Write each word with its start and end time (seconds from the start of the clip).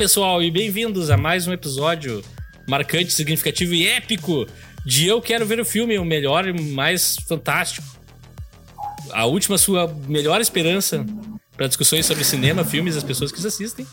Pessoal, 0.00 0.42
e 0.42 0.50
bem-vindos 0.50 1.10
a 1.10 1.16
mais 1.18 1.46
um 1.46 1.52
episódio 1.52 2.24
marcante, 2.66 3.12
significativo 3.12 3.74
e 3.74 3.86
épico 3.86 4.46
de 4.82 5.06
Eu 5.06 5.20
Quero 5.20 5.44
Ver 5.44 5.60
o 5.60 5.64
Filme, 5.64 5.98
o 5.98 6.06
melhor 6.06 6.48
e 6.48 6.54
mais 6.58 7.16
fantástico. 7.28 7.86
A 9.10 9.26
última 9.26 9.58
sua 9.58 9.94
melhor 10.08 10.40
esperança 10.40 11.04
para 11.54 11.66
discussões 11.66 12.06
sobre 12.06 12.24
cinema, 12.24 12.64
filmes 12.64 12.94
e 12.94 12.96
as 12.96 13.04
pessoas 13.04 13.30
que 13.30 13.38
os 13.38 13.44
assistem. 13.44 13.86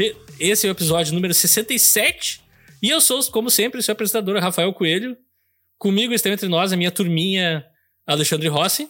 E 0.00 0.16
esse 0.40 0.66
é 0.66 0.70
o 0.70 0.72
episódio 0.72 1.14
número 1.14 1.32
67. 1.32 2.42
E 2.82 2.90
eu 2.90 3.00
sou, 3.00 3.22
como 3.26 3.48
sempre, 3.50 3.80
seu 3.84 3.92
apresentador, 3.92 4.36
Rafael 4.40 4.72
Coelho. 4.72 5.16
Comigo 5.78 6.12
estão 6.12 6.32
entre 6.32 6.48
nós 6.48 6.72
a 6.72 6.76
minha 6.76 6.90
turminha 6.90 7.64
Alexandre 8.04 8.48
Rossi. 8.48 8.88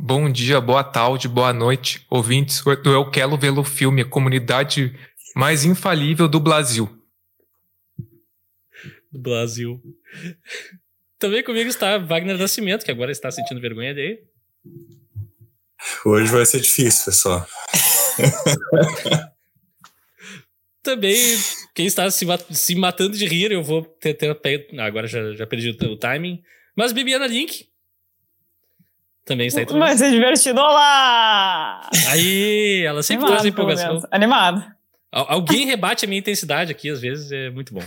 Bom 0.00 0.30
dia, 0.30 0.60
boa 0.60 0.84
tarde, 0.84 1.26
boa 1.26 1.52
noite, 1.52 2.06
ouvintes 2.08 2.62
do 2.62 2.90
Eu 2.92 3.10
Quero 3.10 3.36
Ver 3.36 3.58
o 3.58 3.64
Filme, 3.64 4.02
a 4.02 4.04
comunidade 4.04 4.96
mais 5.34 5.64
infalível 5.64 6.28
do 6.28 6.38
Brasil. 6.38 6.88
Do 9.10 9.18
Brasil. 9.18 9.82
Também 11.18 11.42
comigo 11.42 11.68
está 11.68 11.98
Wagner 11.98 12.38
Nascimento, 12.38 12.84
que 12.84 12.92
agora 12.92 13.10
está 13.10 13.28
sentindo 13.32 13.60
vergonha 13.60 13.92
dele. 13.92 14.20
Hoje 16.04 16.30
vai 16.30 16.46
ser 16.46 16.60
difícil, 16.60 17.06
pessoal. 17.06 17.44
Também, 20.80 21.18
quem 21.74 21.86
está 21.86 22.08
se, 22.08 22.24
se, 22.52 22.76
matando 22.76 23.16
de 23.18 23.26
rir, 23.26 23.50
eu 23.50 23.64
vou 23.64 23.82
ter. 23.82 24.14
ter 24.14 24.70
agora 24.78 25.08
já, 25.08 25.34
já 25.34 25.44
perdi 25.44 25.70
o, 25.70 25.86
o 25.90 25.96
timing. 25.96 26.40
Mas 26.76 26.92
Bibiana 26.92 27.26
Link, 27.26 27.68
também 29.28 29.46
está 29.46 29.60
aí. 29.60 29.66
Vai 29.66 29.96
ser 29.96 30.10
divertido. 30.10 30.60
Olá! 30.60 31.88
Aí, 32.08 32.82
ela 32.84 33.02
sempre 33.02 33.24
Animado, 33.24 33.40
traz 33.40 33.52
empolgação. 33.52 34.08
Animado. 34.10 34.74
Alguém 35.12 35.66
rebate 35.66 36.04
a 36.04 36.08
minha 36.08 36.18
intensidade 36.18 36.72
aqui, 36.72 36.90
às 36.90 37.00
vezes, 37.00 37.30
é 37.30 37.50
muito 37.50 37.72
bom. 37.72 37.82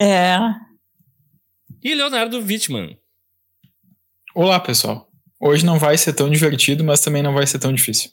É. 0.00 0.38
E 1.82 1.94
Leonardo 1.94 2.40
Wittmann. 2.40 2.98
Olá, 4.34 4.58
pessoal. 4.58 5.10
Hoje 5.40 5.64
não 5.64 5.78
vai 5.78 5.96
ser 5.98 6.12
tão 6.12 6.30
divertido, 6.30 6.84
mas 6.84 7.00
também 7.00 7.22
não 7.22 7.34
vai 7.34 7.46
ser 7.46 7.58
tão 7.58 7.72
difícil. 7.72 8.10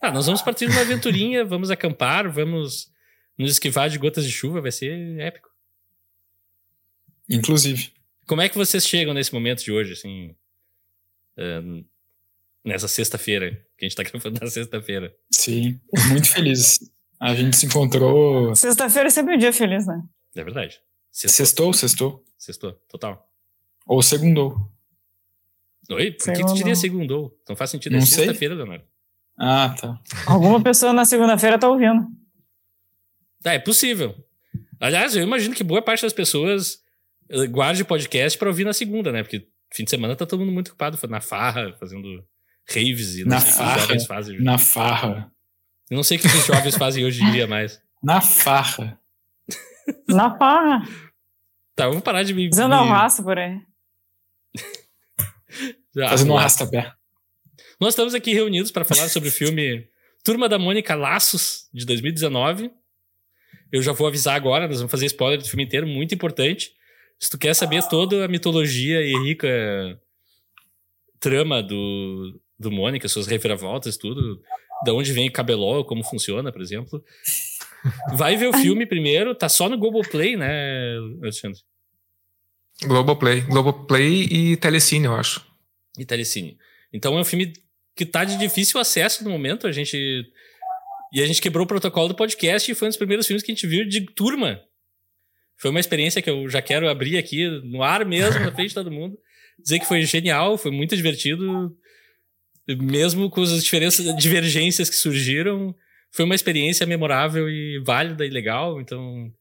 Ah, 0.00 0.12
nós 0.12 0.26
vamos 0.26 0.42
partir 0.42 0.66
de 0.66 0.72
uma 0.72 0.82
aventurinha, 0.82 1.44
vamos 1.46 1.70
acampar, 1.70 2.30
vamos 2.30 2.88
nos 3.36 3.52
esquivar 3.52 3.88
de 3.88 3.98
gotas 3.98 4.24
de 4.24 4.32
chuva, 4.32 4.60
vai 4.60 4.70
ser 4.70 5.18
épico. 5.20 5.48
Inclusive. 7.28 7.92
Como 8.26 8.40
é 8.42 8.48
que 8.48 8.56
vocês 8.56 8.86
chegam 8.86 9.14
nesse 9.14 9.32
momento 9.32 9.64
de 9.64 9.72
hoje, 9.72 9.92
assim? 9.92 10.34
Uh, 11.38 11.84
nessa 12.64 12.88
sexta-feira, 12.88 13.50
que 13.76 13.84
a 13.84 13.88
gente 13.88 13.96
tá 13.96 14.02
gravando 14.10 14.40
na 14.40 14.50
sexta-feira. 14.50 15.14
Sim, 15.30 15.80
muito 16.10 16.28
feliz. 16.30 16.78
A 17.20 17.34
gente 17.34 17.56
se 17.56 17.66
encontrou. 17.66 18.54
Sexta-feira 18.54 19.08
é 19.08 19.10
sempre 19.10 19.34
um 19.34 19.38
dia 19.38 19.52
feliz, 19.52 19.86
né? 19.86 20.02
É 20.36 20.44
verdade. 20.44 20.80
Sextou, 21.10 21.72
sextou. 21.72 22.24
Sextou, 22.36 22.72
total. 22.88 23.28
Ou 23.86 24.02
segundou. 24.02 24.56
Oi? 25.90 26.12
Por 26.12 26.32
que 26.32 26.44
tu 26.44 26.54
diria 26.54 26.76
segundou? 26.76 27.36
Não 27.48 27.56
faz 27.56 27.70
sentido. 27.70 27.96
É 27.96 28.00
sexta-feira, 28.02 28.54
Leonardo. 28.54 28.84
Ah, 29.38 29.74
tá. 29.80 30.00
Alguma 30.26 30.62
pessoa 30.62 30.92
na 30.92 31.04
segunda-feira 31.04 31.58
tá 31.58 31.68
ouvindo. 31.68 32.06
Tá, 33.42 33.54
é 33.54 33.58
possível. 33.58 34.14
Aliás, 34.80 35.16
eu 35.16 35.22
imagino 35.22 35.54
que 35.54 35.64
boa 35.64 35.80
parte 35.80 36.02
das 36.02 36.12
pessoas 36.12 36.80
eh, 37.28 37.46
guarde 37.46 37.84
podcast 37.84 38.38
para 38.38 38.48
ouvir 38.48 38.64
na 38.64 38.72
segunda, 38.72 39.10
né? 39.10 39.22
Porque 39.22 39.48
fim 39.72 39.84
de 39.84 39.90
semana 39.90 40.16
tá 40.16 40.26
todo 40.26 40.40
mundo 40.40 40.52
muito 40.52 40.68
ocupado 40.68 40.98
na 41.08 41.20
farra, 41.20 41.74
fazendo 41.78 42.24
raves 42.68 43.16
e 43.16 43.24
na 43.24 43.40
farra, 43.40 43.80
jovens 43.80 44.06
fazem. 44.06 44.40
Na 44.40 44.58
farra. 44.58 45.32
Eu 45.90 45.96
não 45.96 46.02
sei 46.02 46.18
o 46.18 46.20
que 46.20 46.26
os 46.26 46.46
jovens 46.46 46.76
fazem 46.76 47.04
hoje 47.04 47.22
em 47.22 47.32
dia 47.32 47.46
mais. 47.46 47.80
Na 48.02 48.20
farra. 48.20 49.00
Na 50.06 50.36
farra. 50.38 50.86
Tá, 51.74 51.88
vamos 51.88 52.02
parar 52.02 52.22
de 52.22 52.34
me. 52.34 52.48
Fazendo 52.48 52.68
me... 52.68 52.88
raça 52.88 53.22
por 53.22 53.38
aí. 53.38 53.58
Já, 55.96 56.10
Fazendo 56.10 56.32
um 56.32 56.36
arrasta-pé. 56.36 56.92
Nós 57.80 57.90
estamos 57.90 58.14
aqui 58.14 58.34
reunidos 58.34 58.70
para 58.70 58.84
falar 58.84 59.08
sobre 59.08 59.30
o 59.30 59.32
filme 59.32 59.88
Turma 60.22 60.48
da 60.48 60.58
Mônica 60.58 60.94
Laços, 60.94 61.68
de 61.72 61.86
2019. 61.86 62.70
Eu 63.72 63.82
já 63.82 63.92
vou 63.92 64.06
avisar 64.06 64.34
agora, 64.34 64.66
nós 64.66 64.78
vamos 64.78 64.90
fazer 64.90 65.06
spoiler 65.06 65.38
do 65.38 65.48
filme 65.48 65.64
inteiro, 65.64 65.86
muito 65.86 66.14
importante. 66.14 66.72
Se 67.18 67.30
tu 67.30 67.38
quer 67.38 67.54
saber 67.54 67.82
toda 67.88 68.24
a 68.24 68.28
mitologia 68.28 69.00
e 69.00 69.12
rica 69.24 70.00
trama 71.18 71.62
do, 71.62 72.40
do 72.58 72.70
Mônica, 72.70 73.08
suas 73.08 73.26
reviravoltas, 73.26 73.96
tudo, 73.96 74.40
da 74.84 74.94
onde 74.94 75.12
vem 75.12 75.28
o 75.28 75.32
cabelol, 75.32 75.84
como 75.84 76.04
funciona, 76.04 76.52
por 76.52 76.60
exemplo, 76.60 77.04
vai 78.14 78.36
ver 78.36 78.48
o 78.48 78.52
filme 78.52 78.86
primeiro, 78.86 79.34
tá 79.34 79.48
só 79.48 79.68
no 79.68 79.78
Globoplay, 79.78 80.36
né, 80.36 80.96
Alexandre? 81.20 81.60
Globoplay. 82.84 83.40
Globoplay 83.40 84.28
e 84.30 84.56
Telecine, 84.56 85.06
eu 85.06 85.14
acho. 85.16 85.44
E 85.98 86.04
Telecine. 86.04 86.56
Então 86.92 87.16
é 87.18 87.20
um 87.20 87.24
filme 87.24 87.52
que 87.96 88.06
tá 88.06 88.24
de 88.24 88.38
difícil 88.38 88.80
acesso 88.80 89.24
no 89.24 89.30
momento, 89.30 89.66
a 89.66 89.72
gente... 89.72 90.24
E 91.10 91.22
a 91.22 91.26
gente 91.26 91.40
quebrou 91.40 91.64
o 91.64 91.66
protocolo 91.66 92.08
do 92.08 92.14
podcast 92.14 92.70
e 92.70 92.74
foi 92.74 92.86
um 92.86 92.90
dos 92.90 92.98
primeiros 92.98 93.26
filmes 93.26 93.42
que 93.42 93.50
a 93.50 93.54
gente 93.54 93.66
viu 93.66 93.88
de 93.88 94.02
turma. 94.02 94.60
Foi 95.58 95.70
uma 95.70 95.80
experiência 95.80 96.22
que 96.22 96.30
eu 96.30 96.48
já 96.48 96.62
quero 96.62 96.88
abrir 96.88 97.18
aqui 97.18 97.48
no 97.64 97.82
ar 97.82 98.04
mesmo, 98.04 98.40
na 98.40 98.52
frente 98.52 98.68
de 98.68 98.74
todo 98.74 98.90
mundo. 98.90 99.18
Dizer 99.58 99.80
que 99.80 99.86
foi 99.86 100.02
genial, 100.02 100.56
foi 100.56 100.70
muito 100.70 100.96
divertido. 100.96 101.76
Mesmo 102.66 103.28
com 103.28 103.42
as 103.42 103.62
diferenças, 103.62 104.14
divergências 104.16 104.88
que 104.88 104.96
surgiram, 104.96 105.74
foi 106.10 106.24
uma 106.24 106.34
experiência 106.34 106.86
memorável 106.86 107.50
e 107.50 107.80
válida 107.84 108.24
e 108.24 108.30
legal. 108.30 108.80
Então, 108.80 109.32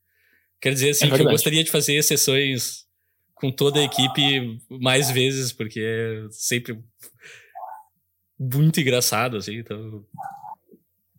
quero 0.59 0.73
dizer 0.73 0.89
assim, 0.89 1.07
é 1.07 1.15
que 1.15 1.21
eu 1.21 1.29
gostaria 1.29 1.63
de 1.63 1.69
fazer 1.69 2.01
sessões 2.03 2.85
com 3.35 3.51
toda 3.51 3.79
a 3.79 3.83
equipe 3.83 4.59
mais 4.69 5.11
vezes, 5.11 5.51
porque 5.51 5.79
é 5.79 6.27
sempre 6.31 6.79
muito 8.39 8.79
engraçado, 8.79 9.37
assim. 9.37 9.57
Então, 9.57 10.03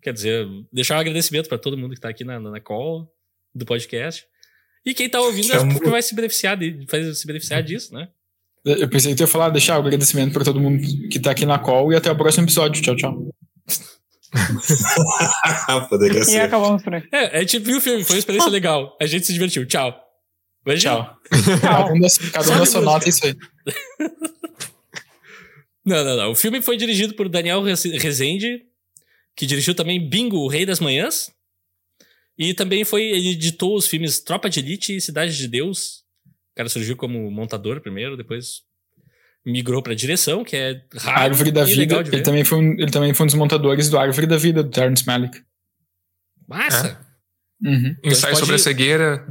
quer 0.02 0.12
dizer, 0.12 0.46
deixar 0.72 0.96
um 0.96 1.00
agradecimento 1.00 1.48
para 1.48 1.58
todo 1.58 1.78
mundo 1.78 1.90
que 1.90 1.98
está 1.98 2.08
aqui 2.08 2.24
na, 2.24 2.40
na 2.40 2.60
call 2.60 3.08
do 3.54 3.64
podcast. 3.64 4.26
E 4.88 4.94
quem 4.94 5.06
tá 5.06 5.20
ouvindo 5.20 5.52
é 5.52 5.90
vai 5.90 6.00
se 6.00 6.14
beneficiar, 6.14 6.56
de, 6.56 6.86
vai 6.90 7.12
se 7.12 7.26
beneficiar 7.26 7.62
disso, 7.62 7.92
né? 7.92 8.08
Eu 8.64 8.88
pensei 8.88 9.12
que 9.12 9.18
tu 9.18 9.20
ia 9.20 9.26
falar, 9.26 9.50
deixar 9.50 9.76
o 9.76 9.80
agradecimento 9.82 10.32
para 10.32 10.42
todo 10.42 10.58
mundo 10.58 10.82
que 11.10 11.20
tá 11.20 11.32
aqui 11.32 11.44
na 11.44 11.58
call 11.58 11.92
e 11.92 11.96
até 11.96 12.10
o 12.10 12.16
próximo 12.16 12.46
episódio. 12.46 12.80
Tchau, 12.80 12.96
tchau. 12.96 13.34
Poderia 15.90 16.24
ser. 16.24 16.36
E 16.36 16.40
acabamos 16.40 16.82
por 16.82 16.94
aí. 16.94 17.02
É, 17.12 17.36
a 17.36 17.40
gente 17.40 17.58
viu 17.58 17.76
o 17.76 17.80
filme, 17.82 18.02
foi 18.02 18.16
uma 18.16 18.18
experiência 18.18 18.50
legal. 18.50 18.96
A 18.98 19.04
gente 19.04 19.26
se 19.26 19.32
divertiu. 19.34 19.66
Tchau. 19.66 19.94
Tchau. 20.78 21.18
Cada 21.60 21.84
um, 21.92 22.00
cada 22.32 22.50
um 22.50 22.58
da 22.58 22.66
sua 22.66 22.80
nota, 22.80 23.04
é 23.04 23.08
isso 23.10 23.26
aí. 23.26 23.34
Não, 25.84 26.04
não, 26.04 26.16
não. 26.18 26.30
O 26.32 26.34
filme 26.34 26.60
foi 26.60 26.76
dirigido 26.76 27.14
por 27.14 27.30
Daniel 27.30 27.62
Rezende, 27.62 28.60
que 29.34 29.46
dirigiu 29.46 29.74
também 29.74 30.06
Bingo, 30.06 30.36
o 30.36 30.46
Rei 30.46 30.66
das 30.66 30.80
Manhãs. 30.80 31.30
E 32.38 32.54
também 32.54 32.84
foi, 32.84 33.02
ele 33.02 33.30
editou 33.30 33.76
os 33.76 33.86
filmes 33.86 34.20
Tropa 34.20 34.48
de 34.48 34.60
Elite 34.60 34.94
e 34.94 35.00
Cidade 35.00 35.36
de 35.36 35.48
Deus. 35.48 36.04
O 36.52 36.56
cara 36.56 36.68
surgiu 36.68 36.96
como 36.96 37.30
montador 37.30 37.80
primeiro, 37.80 38.16
depois 38.16 38.62
migrou 39.44 39.82
pra 39.82 39.94
direção, 39.94 40.44
que 40.44 40.56
é 40.56 40.80
raro 40.96 41.20
Árvore 41.20 41.50
da 41.50 41.64
Vida. 41.64 42.00
Ele 42.00 42.22
também, 42.22 42.44
foi 42.44 42.58
um, 42.58 42.72
ele 42.72 42.90
também 42.90 43.14
foi 43.14 43.24
um 43.24 43.26
dos 43.26 43.34
montadores 43.34 43.88
do 43.88 43.98
Árvore 43.98 44.26
da 44.26 44.36
Vida, 44.36 44.62
do 44.62 44.70
Terrence 44.70 45.04
Malick. 45.06 45.40
Massa! 46.46 47.00
É. 47.64 47.68
Uhum. 47.68 47.96
Então 47.98 48.12
Ensaio 48.12 48.34
pode... 48.34 48.40
sobre 48.40 48.54
a 48.54 48.58
cegueira. 48.58 49.26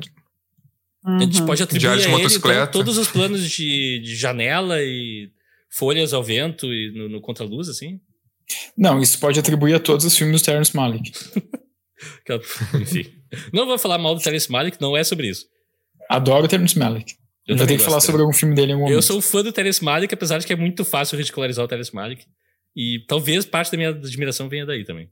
Uhum. 1.06 1.16
A 1.16 1.20
gente 1.20 1.46
pode 1.46 1.64
atribuir 1.64 1.90
a 1.90 1.94
ele 1.94 2.36
então, 2.36 2.68
todos 2.68 2.98
os 2.98 3.08
planos 3.08 3.50
de, 3.50 4.00
de, 4.00 4.16
janela 4.16 4.82
e 4.82 5.32
folhas 5.70 6.14
ao 6.14 6.24
vento 6.24 6.66
e 6.66 6.92
no, 6.94 7.08
no 7.08 7.22
contraluz, 7.22 7.70
assim? 7.70 8.02
Não, 8.78 9.02
isso 9.02 9.18
pode 9.20 9.40
atribuir 9.40 9.76
a 9.76 9.80
todos 9.80 10.06
os 10.06 10.18
filmes 10.18 10.42
do 10.42 10.46
Terrence 10.46 10.76
Malick. 10.76 11.12
Enfim. 12.80 13.12
não 13.52 13.66
vou 13.66 13.78
falar 13.78 13.98
mal 13.98 14.16
do 14.16 14.22
Terence 14.22 14.52
Malick, 14.52 14.80
não 14.80 14.96
é 14.96 15.04
sobre 15.04 15.28
isso. 15.30 15.46
Adoro 16.10 16.46
o 16.46 16.48
Terence 16.48 16.78
Malick. 16.78 17.16
Eu 17.48 17.56
vou 17.58 17.66
ter 17.66 17.78
que 17.78 17.84
falar 17.84 18.02
sobre 18.02 18.22
algum 18.22 18.34
filme 18.34 18.54
dele 18.54 18.72
em 18.72 18.74
algum 18.74 18.86
Eu 18.86 18.90
momento. 18.92 19.04
sou 19.04 19.22
fã 19.22 19.42
do 19.42 19.52
Terence 19.54 19.84
Malick, 19.84 20.14
apesar 20.14 20.38
de 20.38 20.46
que 20.46 20.54
é 20.54 20.56
muito 20.56 20.84
fácil 20.84 21.18
ridicularizar 21.18 21.64
o 21.64 21.68
Terence 21.68 21.96
Malick. 21.96 22.26
E 22.76 23.04
talvez 23.08 23.46
parte 23.46 23.72
da 23.72 23.78
minha 23.78 23.90
admiração 23.90 24.50
venha 24.50 24.66
daí 24.66 24.84
também. 24.84 25.10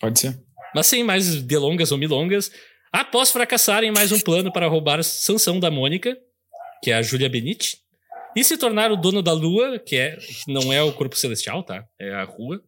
Pode 0.00 0.20
ser. 0.20 0.38
Mas 0.74 0.86
sem 0.86 1.02
mais 1.02 1.42
delongas 1.42 1.90
ou 1.90 1.98
milongas, 1.98 2.50
após 2.92 3.30
fracassar 3.30 3.82
em 3.82 3.90
mais 3.90 4.12
um 4.12 4.20
plano 4.20 4.52
para 4.52 4.68
roubar 4.68 5.02
Sansão 5.02 5.58
da 5.58 5.70
Mônica, 5.70 6.16
que 6.82 6.90
é 6.90 6.94
a 6.94 7.02
Julia 7.02 7.28
Benite, 7.28 7.78
e 8.36 8.44
se 8.44 8.56
tornar 8.56 8.92
o 8.92 8.96
dono 8.96 9.22
da 9.22 9.32
lua, 9.32 9.78
que 9.78 9.96
é 9.96 10.16
não 10.46 10.72
é 10.72 10.82
o 10.82 10.92
corpo 10.92 11.16
celestial, 11.16 11.62
tá? 11.62 11.84
É 11.98 12.14
a 12.14 12.24
rua. 12.24 12.62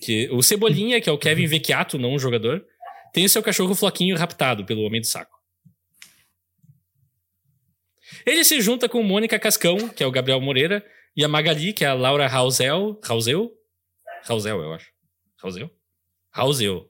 Que, 0.00 0.28
o 0.30 0.42
Cebolinha, 0.42 1.00
que 1.00 1.08
é 1.08 1.12
o 1.12 1.18
Kevin 1.18 1.46
Vecchiato, 1.46 1.98
não 1.98 2.14
um 2.14 2.18
jogador, 2.18 2.64
tem 3.12 3.24
o 3.24 3.28
seu 3.28 3.42
cachorro 3.42 3.74
Floquinho 3.74 4.16
raptado 4.16 4.64
pelo 4.64 4.82
Homem 4.82 5.00
do 5.00 5.06
Saco. 5.06 5.38
Ele 8.26 8.44
se 8.44 8.60
junta 8.60 8.88
com 8.88 9.02
Mônica 9.02 9.38
Cascão, 9.38 9.88
que 9.88 10.02
é 10.02 10.06
o 10.06 10.10
Gabriel 10.10 10.40
Moreira, 10.40 10.84
e 11.16 11.24
a 11.24 11.28
Magali, 11.28 11.72
que 11.72 11.84
é 11.84 11.88
a 11.88 11.94
Laura 11.94 12.26
Rausel, 12.26 13.00
Rausel 13.02 13.50
Rausel, 14.24 14.60
eu 14.60 14.72
acho. 14.72 14.90
Rausel? 15.42 15.70
Rausel. 16.30 16.86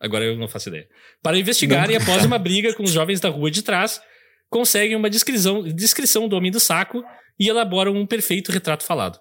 Agora 0.00 0.24
eu 0.24 0.36
não 0.36 0.48
faço 0.48 0.68
ideia. 0.68 0.88
Para 1.22 1.38
investigar 1.38 1.88
e 1.90 1.96
após 1.96 2.24
uma 2.24 2.38
briga 2.38 2.74
com 2.74 2.82
os 2.82 2.90
jovens 2.90 3.20
da 3.20 3.28
rua 3.28 3.50
de 3.50 3.62
trás, 3.62 4.00
conseguem 4.50 4.96
uma 4.96 5.08
descrição, 5.08 5.62
descrição 5.62 6.28
do 6.28 6.36
homem 6.36 6.50
do 6.50 6.58
saco 6.58 7.04
e 7.38 7.48
elaboram 7.48 7.94
um 7.94 8.06
perfeito 8.06 8.50
retrato 8.50 8.84
falado. 8.84 9.18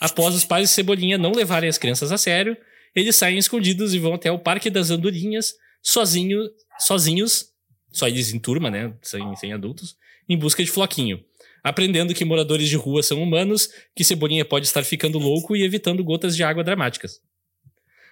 Após 0.00 0.34
os 0.34 0.44
pais 0.44 0.68
de 0.68 0.74
Cebolinha 0.74 1.18
não 1.18 1.32
levarem 1.32 1.68
as 1.68 1.78
crianças 1.78 2.12
a 2.12 2.18
sério, 2.18 2.56
eles 2.94 3.16
saem 3.16 3.38
escondidos 3.38 3.94
e 3.94 3.98
vão 3.98 4.14
até 4.14 4.30
o 4.30 4.38
Parque 4.38 4.70
das 4.70 4.90
Andorinhas, 4.90 5.54
sozinho, 5.82 6.40
sozinhos, 6.78 7.50
só 7.92 8.08
eles 8.08 8.32
em 8.32 8.38
turma, 8.38 8.70
né, 8.70 8.92
sem, 9.02 9.36
sem 9.36 9.52
adultos, 9.52 9.96
em 10.28 10.36
busca 10.36 10.62
de 10.62 10.70
Floquinho, 10.70 11.22
aprendendo 11.62 12.14
que 12.14 12.24
moradores 12.24 12.68
de 12.68 12.76
rua 12.76 13.02
são 13.02 13.22
humanos, 13.22 13.70
que 13.94 14.04
Cebolinha 14.04 14.44
pode 14.44 14.66
estar 14.66 14.82
ficando 14.82 15.18
louco 15.18 15.56
e 15.56 15.62
evitando 15.62 16.02
gotas 16.04 16.36
de 16.36 16.42
água 16.42 16.64
dramáticas. 16.64 17.20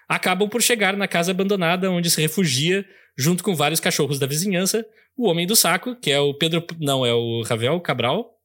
Acabam 0.09 0.49
por 0.49 0.63
chegar 0.63 0.97
na 0.97 1.07
casa 1.07 1.33
abandonada 1.33 1.91
onde 1.91 2.11
se 2.11 2.21
refugia, 2.21 2.85
junto 3.17 3.45
com 3.45 3.55
vários 3.55 3.81
cachorros 3.81 4.19
da 4.19 4.27
vizinhança, 4.27 4.87
o 5.17 5.29
homem 5.29 5.47
do 5.47 5.57
saco, 5.57 5.97
que 5.97 6.11
é 6.11 6.21
o 6.21 6.33
Pedro, 6.33 6.65
não, 6.79 7.05
é 7.05 7.13
o 7.13 7.43
Ravel 7.43 7.81
Cabral, 7.81 8.38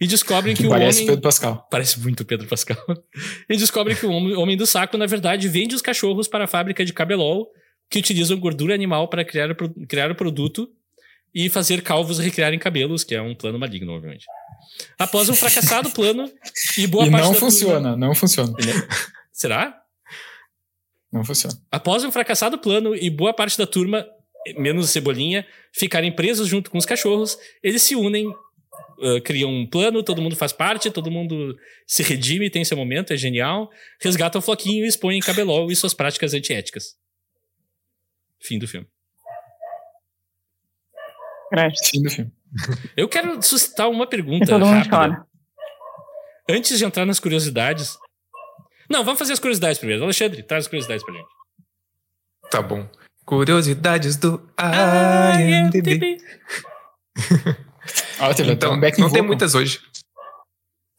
e 0.00 0.06
descobrem 0.06 0.54
que, 0.54 0.62
que 0.62 0.66
o 0.66 0.70
parece 0.70 0.98
homem. 0.98 1.06
Pedro 1.06 1.22
Pascal. 1.22 1.68
Parece 1.70 2.00
muito 2.00 2.24
Pedro 2.24 2.46
Pascal. 2.46 2.84
e 3.48 3.56
descobrem 3.56 3.96
que 3.96 4.06
o 4.06 4.40
homem 4.40 4.56
do 4.56 4.66
saco, 4.66 4.96
na 4.96 5.06
verdade, 5.06 5.48
vende 5.48 5.74
os 5.74 5.82
cachorros 5.82 6.26
para 6.26 6.44
a 6.44 6.48
fábrica 6.48 6.84
de 6.84 6.92
cabelol, 6.92 7.48
que 7.88 7.98
utilizam 7.98 8.38
gordura 8.38 8.74
animal 8.74 9.08
para 9.08 9.24
criar, 9.24 9.54
criar 9.88 10.10
o 10.10 10.14
produto 10.14 10.68
e 11.34 11.48
fazer 11.48 11.82
calvos 11.82 12.18
recriarem 12.18 12.58
cabelos, 12.58 13.04
que 13.04 13.14
é 13.14 13.20
um 13.20 13.34
plano 13.34 13.58
maligno, 13.58 13.92
obviamente. 13.92 14.26
Após 14.98 15.28
um 15.28 15.34
fracassado 15.34 15.90
plano 15.94 16.30
e 16.78 16.86
boa 16.86 17.06
e 17.06 17.10
parte 17.10 17.24
não 17.24 17.34
funciona, 17.34 17.90
turma... 17.90 17.96
não 17.96 18.14
funciona. 18.14 18.52
Será? 19.32 19.80
Não 21.12 21.24
funciona. 21.24 21.56
Após 21.70 22.04
um 22.04 22.10
fracassado 22.10 22.58
plano 22.58 22.94
e 22.94 23.10
boa 23.10 23.32
parte 23.32 23.56
da 23.56 23.66
turma, 23.66 24.06
menos 24.56 24.90
Cebolinha, 24.90 25.46
ficarem 25.72 26.12
presos 26.12 26.48
junto 26.48 26.70
com 26.70 26.78
os 26.78 26.86
cachorros, 26.86 27.38
eles 27.62 27.82
se 27.82 27.94
unem 27.94 28.32
Uh, 28.98 29.20
criam 29.22 29.50
um 29.50 29.66
plano, 29.66 30.02
todo 30.02 30.22
mundo 30.22 30.36
faz 30.36 30.52
parte, 30.52 30.90
todo 30.90 31.10
mundo 31.10 31.56
se 31.86 32.02
redime, 32.02 32.48
tem 32.50 32.64
seu 32.64 32.76
momento, 32.76 33.12
é 33.12 33.16
genial. 33.16 33.70
Resgata 34.00 34.38
o 34.38 34.42
Floquinho 34.42 34.84
e 34.84 34.88
expõe 34.88 35.18
Cabelol 35.20 35.70
e 35.70 35.76
suas 35.76 35.92
práticas 35.94 36.32
antiéticas. 36.34 36.96
Fim 38.40 38.58
do 38.58 38.68
filme. 38.68 38.86
Fim 41.90 42.02
do 42.02 42.10
filme. 42.10 42.32
Eu 42.96 43.08
quero 43.08 43.40
suscitar 43.42 43.88
uma 43.90 44.06
pergunta 44.06 44.46
todo 44.46 44.64
mundo 44.64 44.74
rápida. 44.74 44.96
chora. 44.96 45.26
Antes 46.48 46.78
de 46.78 46.84
entrar 46.84 47.04
nas 47.06 47.18
curiosidades. 47.20 47.96
Não, 48.90 49.04
vamos 49.04 49.18
fazer 49.18 49.32
as 49.32 49.38
curiosidades 49.38 49.78
primeiro. 49.78 50.04
Alexandre, 50.04 50.42
traz 50.42 50.64
as 50.64 50.68
curiosidades 50.68 51.04
pra 51.04 51.14
gente. 51.14 51.28
Tá 52.50 52.60
bom. 52.62 52.88
Curiosidades 53.24 54.16
do 54.16 54.46
Ah, 54.56 55.40
IMDb. 55.40 56.18
Ó, 58.30 58.34
teve 58.34 58.52
Então, 58.52 58.72
um 58.74 58.80
back 58.80 58.98
não 59.00 59.08
tem 59.08 59.16
vocal. 59.18 59.26
muitas 59.28 59.54
hoje. 59.54 59.80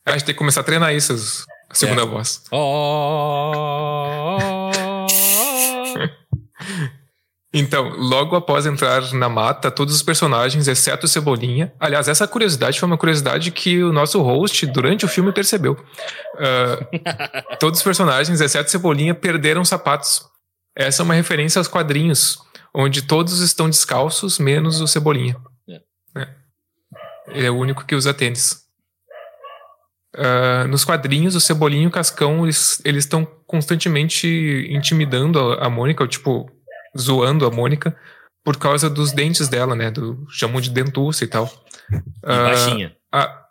A 0.05 0.11
gente 0.11 0.25
tem 0.25 0.33
que 0.35 0.39
começar 0.39 0.61
a 0.61 0.63
treinar 0.63 0.93
isso, 0.93 1.13
a 1.69 1.73
segunda 1.75 2.03
É. 2.03 2.05
voz. 2.05 2.43
Oh, 2.51 4.39
Então, 7.57 7.87
logo 7.97 8.35
após 8.35 8.65
entrar 8.65 9.13
na 9.13 9.29
mata, 9.29 9.71
todos 9.71 9.95
os 9.95 10.03
personagens, 10.03 10.67
exceto 10.67 11.07
Cebolinha. 11.07 11.71
Aliás, 11.79 12.09
essa 12.09 12.27
curiosidade 12.27 12.77
foi 12.77 12.85
uma 12.85 12.97
curiosidade 12.97 13.49
que 13.49 13.81
o 13.81 13.93
nosso 13.93 14.21
host, 14.21 14.65
durante 14.67 15.05
o 15.05 15.07
filme, 15.07 15.31
percebeu. 15.31 15.77
Ah, 16.37 17.55
todos 17.57 17.79
os 17.79 17.83
personagens, 17.83 18.41
exceto 18.41 18.69
Cebolinha, 18.69 19.15
perderam 19.15 19.63
sapatos. 19.63 20.25
Essa 20.77 21.01
é 21.01 21.05
uma 21.05 21.13
referência 21.13 21.57
aos 21.59 21.69
quadrinhos, 21.69 22.37
onde 22.73 23.01
todos 23.03 23.39
estão 23.39 23.69
descalços, 23.69 24.37
menos 24.37 24.81
o 24.81 24.87
Cebolinha. 24.87 25.37
Ele 27.27 27.47
é 27.47 27.51
o 27.51 27.57
único 27.57 27.85
que 27.85 27.95
usa 27.95 28.13
tênis. 28.13 28.65
Ah, 30.17 30.65
nos 30.67 30.85
quadrinhos, 30.85 31.35
o 31.35 31.41
Cebolinha 31.41 31.83
e 31.83 31.87
o 31.87 31.91
Cascão, 31.91 32.45
eles 32.45 32.79
estão 32.83 33.25
constantemente 33.45 34.67
intimidando 34.69 35.39
a, 35.39 35.65
a 35.65 35.69
Mônica, 35.69 36.07
tipo, 36.07 36.49
zoando 36.97 37.45
a 37.45 37.51
Mônica 37.51 37.95
por 38.43 38.57
causa 38.57 38.89
dos 38.89 39.11
dentes 39.11 39.49
dela, 39.49 39.75
né? 39.75 39.91
Do, 39.91 40.25
chamam 40.29 40.61
de 40.61 40.69
dentuça 40.69 41.23
e 41.23 41.27
tal. 41.27 41.51
e 41.91 41.97
Ah, 42.23 42.43
baixinha. 42.43 42.95
a, 43.11 43.45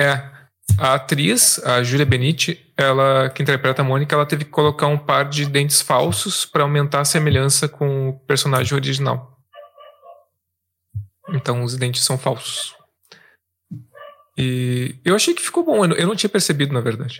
é, 0.00 0.30
a 0.78 0.94
atriz, 0.94 1.58
a 1.64 1.82
Julia 1.82 2.06
Benite, 2.06 2.72
ela 2.76 3.28
que 3.28 3.42
interpreta 3.42 3.82
a 3.82 3.84
Mônica, 3.84 4.14
ela 4.14 4.24
teve 4.24 4.44
que 4.44 4.50
colocar 4.50 4.86
um 4.86 4.96
par 4.96 5.28
de 5.28 5.44
dentes 5.44 5.82
falsos 5.82 6.46
para 6.46 6.62
aumentar 6.62 7.00
a 7.00 7.04
semelhança 7.04 7.68
com 7.68 8.10
o 8.10 8.18
personagem 8.20 8.74
original. 8.74 9.36
Então 11.28 11.62
os 11.62 11.76
dentes 11.76 12.02
são 12.02 12.16
falsos. 12.16 12.79
E 14.40 14.94
eu 15.04 15.14
achei 15.14 15.34
que 15.34 15.42
ficou 15.42 15.64
bom, 15.64 15.84
eu 15.84 15.88
não- 15.88 15.96
eu 15.96 16.06
não 16.06 16.16
tinha 16.16 16.30
percebido, 16.30 16.72
na 16.72 16.80
verdade. 16.80 17.18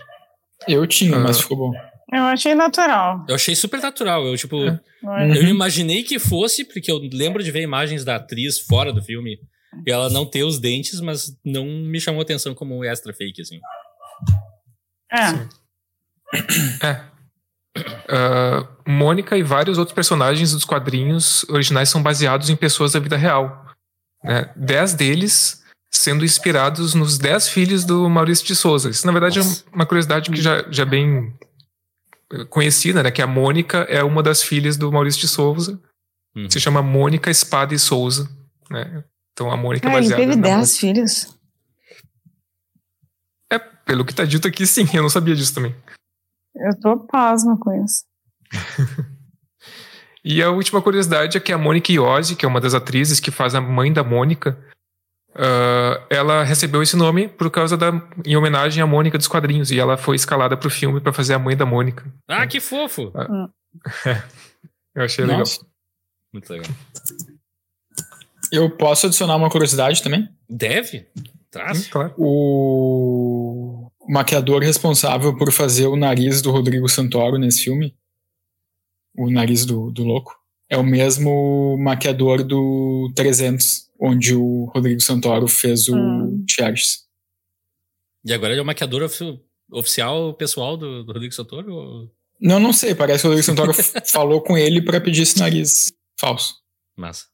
Eu 0.67 0.85
tinha, 0.87 1.15
Ah. 1.17 1.19
mas 1.19 1.39
ficou 1.41 1.57
bom. 1.57 1.71
Eu 2.13 2.23
achei 2.23 2.53
natural. 2.53 3.25
Eu 3.29 3.35
achei 3.35 3.55
super 3.55 3.79
natural. 3.81 4.25
Eu, 4.25 4.35
tipo, 4.35 4.57
É. 4.65 4.79
Mas- 5.01 5.37
eu 5.37 5.43
imaginei 5.47 6.03
que 6.03 6.19
fosse, 6.19 6.65
porque 6.65 6.91
eu 6.91 6.99
lembro 7.13 7.41
de 7.43 7.51
ver 7.51 7.61
imagens 7.61 8.03
da 8.03 8.17
atriz 8.17 8.59
fora 8.59 8.91
do 8.91 9.01
filme 9.01 9.39
e 9.87 9.91
ela 9.91 10.09
não 10.09 10.25
ter 10.25 10.43
os 10.43 10.59
dentes, 10.59 10.99
mas 10.99 11.31
não 11.45 11.65
me 11.65 11.99
chamou 12.01 12.21
atenção 12.21 12.53
como 12.53 12.77
um 12.77 12.83
extra 12.83 13.13
fake, 13.13 13.41
assim. 13.41 13.59
É. 15.11 16.87
É. 16.87 17.01
Ah, 18.09 18.67
Mônica 18.85 19.37
e 19.37 19.43
vários 19.43 19.77
outros 19.77 19.95
personagens 19.95 20.51
dos 20.51 20.65
quadrinhos 20.65 21.45
originais 21.49 21.89
são 21.89 22.03
baseados 22.03 22.49
em 22.49 22.55
pessoas 22.55 22.91
da 22.93 22.99
vida 22.99 23.15
real. 23.15 23.65
Né? 24.23 24.51
Dez 24.55 24.93
deles 24.93 25.60
sendo 25.91 26.23
inspirados 26.23 26.93
nos 26.93 27.17
dez 27.17 27.47
filhos 27.47 27.83
do 27.83 28.09
Maurício 28.09 28.45
de 28.45 28.55
Souza. 28.55 28.89
Isso, 28.89 29.05
na 29.05 29.11
verdade, 29.11 29.39
Nossa. 29.39 29.63
é 29.71 29.75
uma 29.75 29.85
curiosidade 29.85 30.31
que 30.31 30.41
já, 30.41 30.65
já 30.71 30.85
bem 30.85 31.33
eh, 32.31 32.45
conhecida, 32.45 33.03
né? 33.03 33.11
Que 33.11 33.21
a 33.21 33.27
Mônica 33.27 33.79
é 33.89 34.03
uma 34.03 34.23
das 34.23 34.41
filhas 34.41 34.77
do 34.77 34.91
Maurício 34.91 35.21
de 35.21 35.27
Souza. 35.27 35.79
Uhum. 36.35 36.49
Se 36.49 36.59
chama 36.59 36.81
Mônica 36.81 37.29
Espada 37.29 37.73
e 37.73 37.79
Souza. 37.79 38.29
Né? 38.69 39.03
Então 39.33 39.51
a 39.51 39.57
Mônica 39.57 39.87
é 39.87 39.91
Ah, 39.91 39.97
ele 39.97 40.01
baseada 40.03 40.23
teve 40.23 40.35
na 40.35 40.57
10 40.57 40.77
filhos. 40.77 41.37
É, 43.51 43.59
pelo 43.59 44.05
que 44.05 44.15
tá 44.15 44.23
dito 44.23 44.47
aqui, 44.47 44.65
sim. 44.65 44.87
Eu 44.93 45.01
não 45.01 45.09
sabia 45.09 45.35
disso 45.35 45.53
também. 45.53 45.75
Eu 46.55 46.79
tô 46.79 46.99
pasma 47.05 47.57
com 47.59 47.83
isso. 47.83 48.05
E 50.23 50.41
a 50.41 50.51
última 50.51 50.81
curiosidade 50.81 51.35
é 51.35 51.39
que 51.39 51.51
a 51.51 51.57
Mônica 51.57 51.91
Iose, 51.91 52.35
que 52.35 52.45
é 52.45 52.47
uma 52.47 52.61
das 52.61 52.75
atrizes 52.75 53.19
que 53.19 53.31
faz 53.31 53.55
a 53.55 53.61
mãe 53.61 53.91
da 53.91 54.03
Mônica, 54.03 54.57
ah, 55.35 56.05
ela 56.09 56.43
recebeu 56.43 56.81
esse 56.81 56.95
nome 56.95 57.27
por 57.27 57.49
causa 57.49 57.77
da 57.77 57.91
em 58.25 58.35
homenagem 58.35 58.83
à 58.83 58.87
Mônica 58.87 59.17
dos 59.17 59.27
quadrinhos 59.27 59.71
e 59.71 59.79
ela 59.79 59.97
foi 59.97 60.15
escalada 60.15 60.57
pro 60.57 60.69
filme 60.69 60.99
para 60.99 61.13
fazer 61.13 61.33
a 61.33 61.39
mãe 61.39 61.55
da 61.55 61.65
Mônica. 61.65 62.05
Ah, 62.27 62.45
que 62.45 62.59
fofo! 62.59 63.11
Eu 64.93 65.03
achei 65.03 65.23
legal. 65.23 65.39
Nossa. 65.39 65.65
Muito 66.33 66.49
legal. 66.51 66.69
Eu 68.51 68.69
posso 68.69 69.07
adicionar 69.07 69.37
uma 69.37 69.49
curiosidade 69.49 70.03
também? 70.03 70.27
Deve? 70.49 71.07
Traz? 71.49 71.87
Hum, 71.87 71.89
claro. 71.89 72.13
O 72.17 73.91
maquiador 74.09 74.61
responsável 74.61 75.35
por 75.37 75.51
fazer 75.53 75.87
o 75.87 75.95
nariz 75.95 76.41
do 76.41 76.51
Rodrigo 76.51 76.89
Santoro 76.89 77.37
nesse 77.37 77.63
filme, 77.63 77.95
o 79.17 79.29
nariz 79.29 79.65
do, 79.65 79.89
do 79.91 80.03
louco, 80.03 80.35
é 80.69 80.77
o 80.77 80.83
mesmo 80.83 81.77
maquiador 81.77 82.43
do 82.43 83.11
300, 83.15 83.89
onde 84.01 84.33
o 84.35 84.65
Rodrigo 84.73 84.99
Santoro 84.99 85.47
fez 85.47 85.87
o 85.87 85.95
Hum. 85.95 86.43
E 88.25 88.33
agora 88.33 88.53
ele 88.53 88.59
é 88.59 88.63
o 88.63 88.65
maquiador 88.65 89.03
ofi- 89.03 89.39
oficial 89.71 90.33
pessoal 90.33 90.75
do, 90.77 91.03
do 91.03 91.11
Rodrigo 91.13 91.33
Santoro? 91.33 91.73
ou- 91.73 92.11
Não, 92.39 92.59
não 92.59 92.73
sei, 92.73 92.93
parece 92.95 93.21
que 93.21 93.27
o 93.27 93.29
Rodrigo 93.31 93.45
Santoro 93.45 93.71
falou 94.11 94.41
com 94.41 94.57
ele 94.57 94.81
pra 94.81 94.99
pedir 95.01 95.21
esse 95.23 95.39
nariz 95.39 95.91
falso. 96.19 96.55
Massa. 96.95 97.25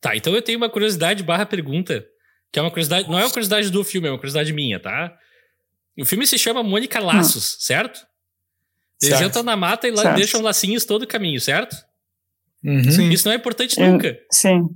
Tá, 0.00 0.16
então 0.16 0.34
eu 0.34 0.40
tenho 0.42 0.56
uma 0.58 0.70
curiosidade 0.70 1.22
barra 1.22 1.44
pergunta, 1.44 2.06
que 2.50 2.58
é 2.58 2.62
uma 2.62 2.70
curiosidade, 2.70 3.08
não 3.10 3.18
é 3.18 3.24
uma 3.24 3.30
curiosidade 3.30 3.70
do 3.70 3.84
filme, 3.84 4.08
é 4.08 4.10
uma 4.10 4.16
curiosidade 4.18 4.52
minha, 4.52 4.80
tá? 4.80 5.14
O 5.98 6.04
filme 6.06 6.26
se 6.26 6.38
chama 6.38 6.62
Mônica 6.62 6.98
Laços, 6.98 7.56
certo? 7.60 8.00
Eles 9.02 9.16
Certo. 9.18 9.28
entram 9.28 9.42
na 9.42 9.56
mata 9.56 9.86
e 9.88 9.90
lá 9.90 10.02
Certo. 10.02 10.16
deixam 10.16 10.40
lacinhos 10.42 10.84
todo 10.86 11.02
o 11.02 11.06
caminho, 11.06 11.40
certo? 11.40 11.74
Uhum. 12.64 12.90
Sim. 12.90 13.08
Isso 13.10 13.26
não 13.26 13.32
é 13.32 13.36
importante 13.36 13.78
Eu- 13.78 13.86
nunca. 13.90 14.18
Sim, 14.30 14.68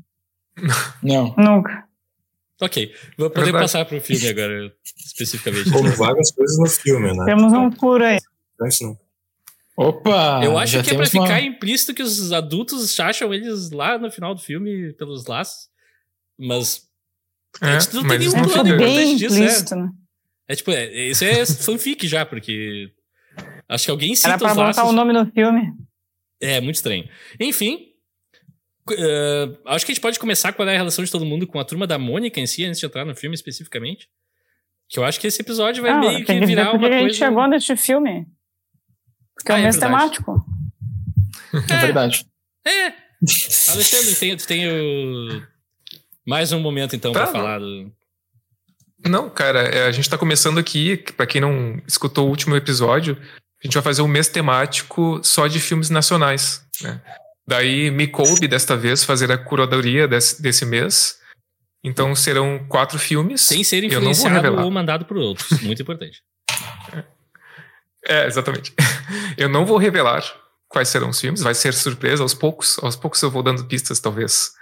Não. 1.03 1.35
nunca. 1.37 1.85
Ok, 2.61 2.95
vou 3.19 3.29
poder 3.31 3.47
Verdade. 3.47 3.65
passar 3.65 3.85
pro 3.85 4.01
filme 4.01 4.29
agora, 4.29 4.73
especificamente. 4.97 5.71
Como 5.71 5.91
várias 5.91 6.31
coisas 6.33 6.57
no 6.59 6.67
filme, 6.67 7.13
né? 7.13 7.25
Temos 7.25 7.53
um 7.53 7.71
furo 7.73 8.05
aí. 8.05 8.19
Não 8.59 8.67
é 8.67 8.69
isso 8.69 8.85
não. 8.85 8.99
Opa! 9.77 10.41
Eu 10.45 10.57
acho 10.57 10.73
que 10.75 10.91
é 10.91 10.95
pra 10.95 11.05
temos 11.05 11.15
uma- 11.15 11.27
ficar 11.27 11.41
implícito 11.43 11.93
que 11.93 12.03
os 12.03 12.31
adultos 12.33 12.99
acham 13.01 13.35
eles 13.35 13.71
lá 13.73 13.99
no 13.99 14.09
final 14.11 14.33
do 14.35 14.41
filme 14.41 14.93
pelos 14.93 15.27
laços. 15.27 15.69
Mas. 16.39 16.83
É, 17.61 17.81
gente 17.81 17.95
não 17.95 18.07
tem 18.07 18.19
nenhum 18.21 18.31
É 18.37 18.43
plano 18.45 18.69
importante 18.69 18.79
bem 18.79 19.17
disso, 19.17 19.35
é. 19.35 19.39
implícito, 19.41 19.75
né? 19.77 19.89
É 20.49 20.55
tipo, 20.55 20.71
é, 20.71 21.09
isso 21.09 21.25
é 21.25 21.45
fanfic 21.47 22.07
já, 22.07 22.25
porque. 22.25 22.93
Acho 23.69 23.87
que 23.87 23.91
alguém 23.91 24.15
cita 24.15 24.29
Era 24.29 24.39
pra 24.39 24.49
os 24.51 24.55
botar 24.55 24.67
laços. 24.69 24.85
o 24.85 24.93
nome 24.93 25.13
no 25.13 25.27
filme. 25.33 25.73
É, 26.41 26.61
muito 26.61 26.77
estranho. 26.77 27.09
Enfim. 27.41 27.89
Eh, 28.93 29.49
acho 29.67 29.85
que 29.87 29.93
a 29.93 29.95
gente 29.95 30.03
pode 30.03 30.19
começar 30.19 30.53
qual 30.53 30.69
é 30.69 30.75
a 30.75 30.79
relação 30.79 31.05
de 31.05 31.11
todo 31.11 31.25
mundo 31.25 31.47
com 31.47 31.59
a 31.59 31.65
turma 31.65 31.87
da 31.87 31.99
Mônica 31.99 32.39
em 32.41 32.47
si, 32.47 32.65
antes 32.65 32.81
de 32.81 32.87
entrar 32.87 33.05
no 33.05 33.15
filme 33.15 33.35
especificamente. 33.35 34.09
Que 34.89 34.99
eu 34.99 35.05
acho 35.05 35.19
que 35.19 35.27
esse 35.27 35.41
episódio 35.41 35.83
vai 35.83 35.93
Não, 35.93 36.01
meio 36.01 36.25
que 36.25 36.39
que 36.39 36.47
virar 36.47 36.73
uma 36.73 36.79
que 36.79 36.85
a 36.87 36.99
gente 36.99 37.01
coisa. 37.01 37.17
chegou 37.19 37.49
neste 37.49 37.77
filme. 37.77 38.27
Porque 39.35 39.51
Ah, 39.53 39.55
é 39.55 39.59
é 39.59 39.61
um 39.61 39.63
mês 39.65 39.77
verdade. 39.77 39.93
temático. 39.99 40.45
É 41.71 41.77
verdade. 41.79 42.27
É! 42.67 42.87
Alexandre, 43.73 44.15
tem, 44.17 44.37
tu 44.37 44.47
tem 44.47 44.69
o... 44.71 45.43
mais 46.27 46.53
um 46.53 46.61
momento 46.61 46.95
então 46.97 47.13
Tá, 47.13 47.21
pra 47.23 47.27
não. 47.27 47.33
falar 47.33 47.59
do. 47.61 47.93
Não, 49.07 49.31
cara, 49.31 49.61
é, 49.63 49.87
a 49.87 49.93
gente 49.93 50.09
tá 50.11 50.17
começando 50.19 50.59
aqui, 50.59 50.97
que 50.97 51.13
pra 51.13 51.27
quem 51.27 51.41
não 51.41 51.81
escutou 51.87 52.27
o 52.27 52.31
último 52.31 52.57
episódio, 52.57 53.17
a 53.63 53.67
gente 53.67 53.75
vai 53.75 53.83
fazer 53.83 54.03
um 54.03 54.09
mês 54.09 54.29
temático 54.29 55.21
só 55.23 55.47
de 55.47 55.61
filmes 55.61 55.91
nacionais, 55.91 56.67
né? 56.83 57.01
Daí 57.47 57.91
me 57.91 58.07
coube 58.07 58.49
desta 58.49 58.77
vez 58.77 59.05
fazer 59.05 59.31
a 59.31 59.39
curadoria 59.39 60.09
desse, 60.09 60.41
desse 60.41 60.65
mês. 60.65 61.19
Então 61.83 62.15
serão 62.15 62.65
quatro 62.69 62.99
filmes. 62.99 63.43
Sem 63.43 63.63
ser 63.63 63.85
influenciado 63.85 64.63
ou 64.63 64.71
mandado 64.71 65.05
por 65.05 65.19
outros. 65.19 65.61
Muito 65.63 65.83
importante. 65.83 66.23
É, 68.07 68.27
exatamente. 68.27 68.75
Eu 69.39 69.49
não 69.49 69.65
vou 69.65 69.79
revelar 69.79 70.23
quais 70.69 70.89
serão 70.89 71.09
os 71.09 71.21
filmes, 71.21 71.41
vai 71.41 71.55
ser 71.55 71.73
surpresa 71.73 72.23
aos 72.23 72.35
poucos. 72.35 72.79
Aos 72.83 72.97
poucos 72.97 73.23
eu 73.23 73.31
vou 73.31 73.43
dando 73.43 73.65
pistas, 73.65 74.01
talvez. 74.01 74.53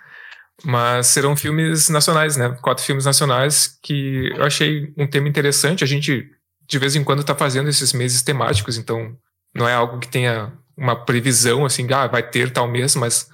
Mas 0.62 1.09
serão 1.09 1.35
filmes 1.35 1.89
nacionais, 1.89 2.37
né? 2.37 2.51
Quatro 2.62 2.85
filmes 2.85 3.05
nacionais 3.05 3.79
que 3.83 4.31
eu 4.37 4.45
achei 4.45 4.93
um 4.97 5.09
tema 5.09 5.29
interessante. 5.29 5.83
A 5.83 5.87
gente, 5.87 6.31
de 6.69 6.79
vez 6.79 6.95
em 6.95 7.03
quando, 7.03 7.25
tá 7.25 7.35
fazendo 7.35 7.69
esses 7.69 7.93
meses 7.93 8.23
temáticos, 8.23 8.77
então 8.77 9.17
não 9.55 9.69
é 9.69 9.75
algo 9.75 9.99
que 9.99 10.09
tenha 10.09 10.53
uma 10.83 10.97
previsão, 11.05 11.65
assim, 11.65 11.87
ah, 11.93 12.07
vai 12.07 12.29
ter 12.29 12.51
tal 12.53 12.69
mês, 12.69 12.95
mas 12.97 13.31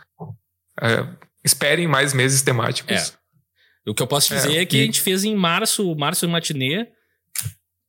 é, 0.80 1.06
esperem 1.44 1.88
mais 1.88 2.12
meses 2.12 2.42
temáticos. 2.42 2.92
É. 2.94 3.18
O 3.90 3.94
que 3.94 4.02
eu 4.02 4.06
posso 4.06 4.32
É, 4.32 4.36
dizer 4.36 4.56
é, 4.58 4.66
que 4.66 4.76
e- 4.76 4.82
a 4.82 4.84
gente 4.84 5.00
fez 5.00 5.24
em 5.24 5.34
março, 5.34 5.94
março 5.96 6.26
no 6.26 6.32
matinê. 6.32 6.88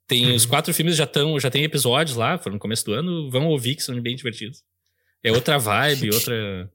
Tem 0.07 0.33
os 0.33 0.43
Uhum. 0.45 0.49
quatro 0.49 0.73
filmes 0.73 0.95
já 0.95 1.03
estão, 1.03 1.39
já 1.39 1.51
tem 1.51 1.63
episódios 1.63 2.15
lá, 2.17 2.37
foram 2.39 2.55
no 2.55 2.59
começo 2.59 2.83
do 2.85 2.93
ano. 2.93 3.29
Vão 3.29 3.45
ouvir 3.47 3.75
que 3.75 3.83
são 3.83 3.99
bem 4.01 4.15
divertidos. 4.15 4.63
É 5.23 5.31
outra 5.31 5.59
vibe, 5.59 6.09
outra. 6.15 6.71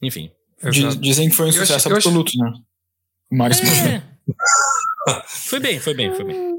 Enfim. 0.00 0.32
Exato. 0.64 0.96
Dizem 0.96 1.28
que 1.28 1.34
foi 1.36 1.46
um 1.46 1.48
Eu 1.50 1.52
sucesso 1.52 1.74
achei- 1.88 1.92
absoluto, 1.92 2.32
né? 2.38 2.52
O 3.30 3.36
Mário. 3.36 3.56
É. 3.56 4.02
foi 5.28 5.60
bem, 5.60 5.78
foi 5.78 5.94
bem, 5.94 6.12
foi 6.14 6.24
bem. 6.24 6.58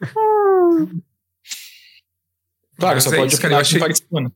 Claro, 2.78 3.00
só 3.00 3.12
é 3.12 3.16
pode 3.16 3.32
isso, 3.32 3.42
cara, 3.42 3.54
eu 3.54 3.58
achei- 3.58 3.78
participando. 3.80 4.32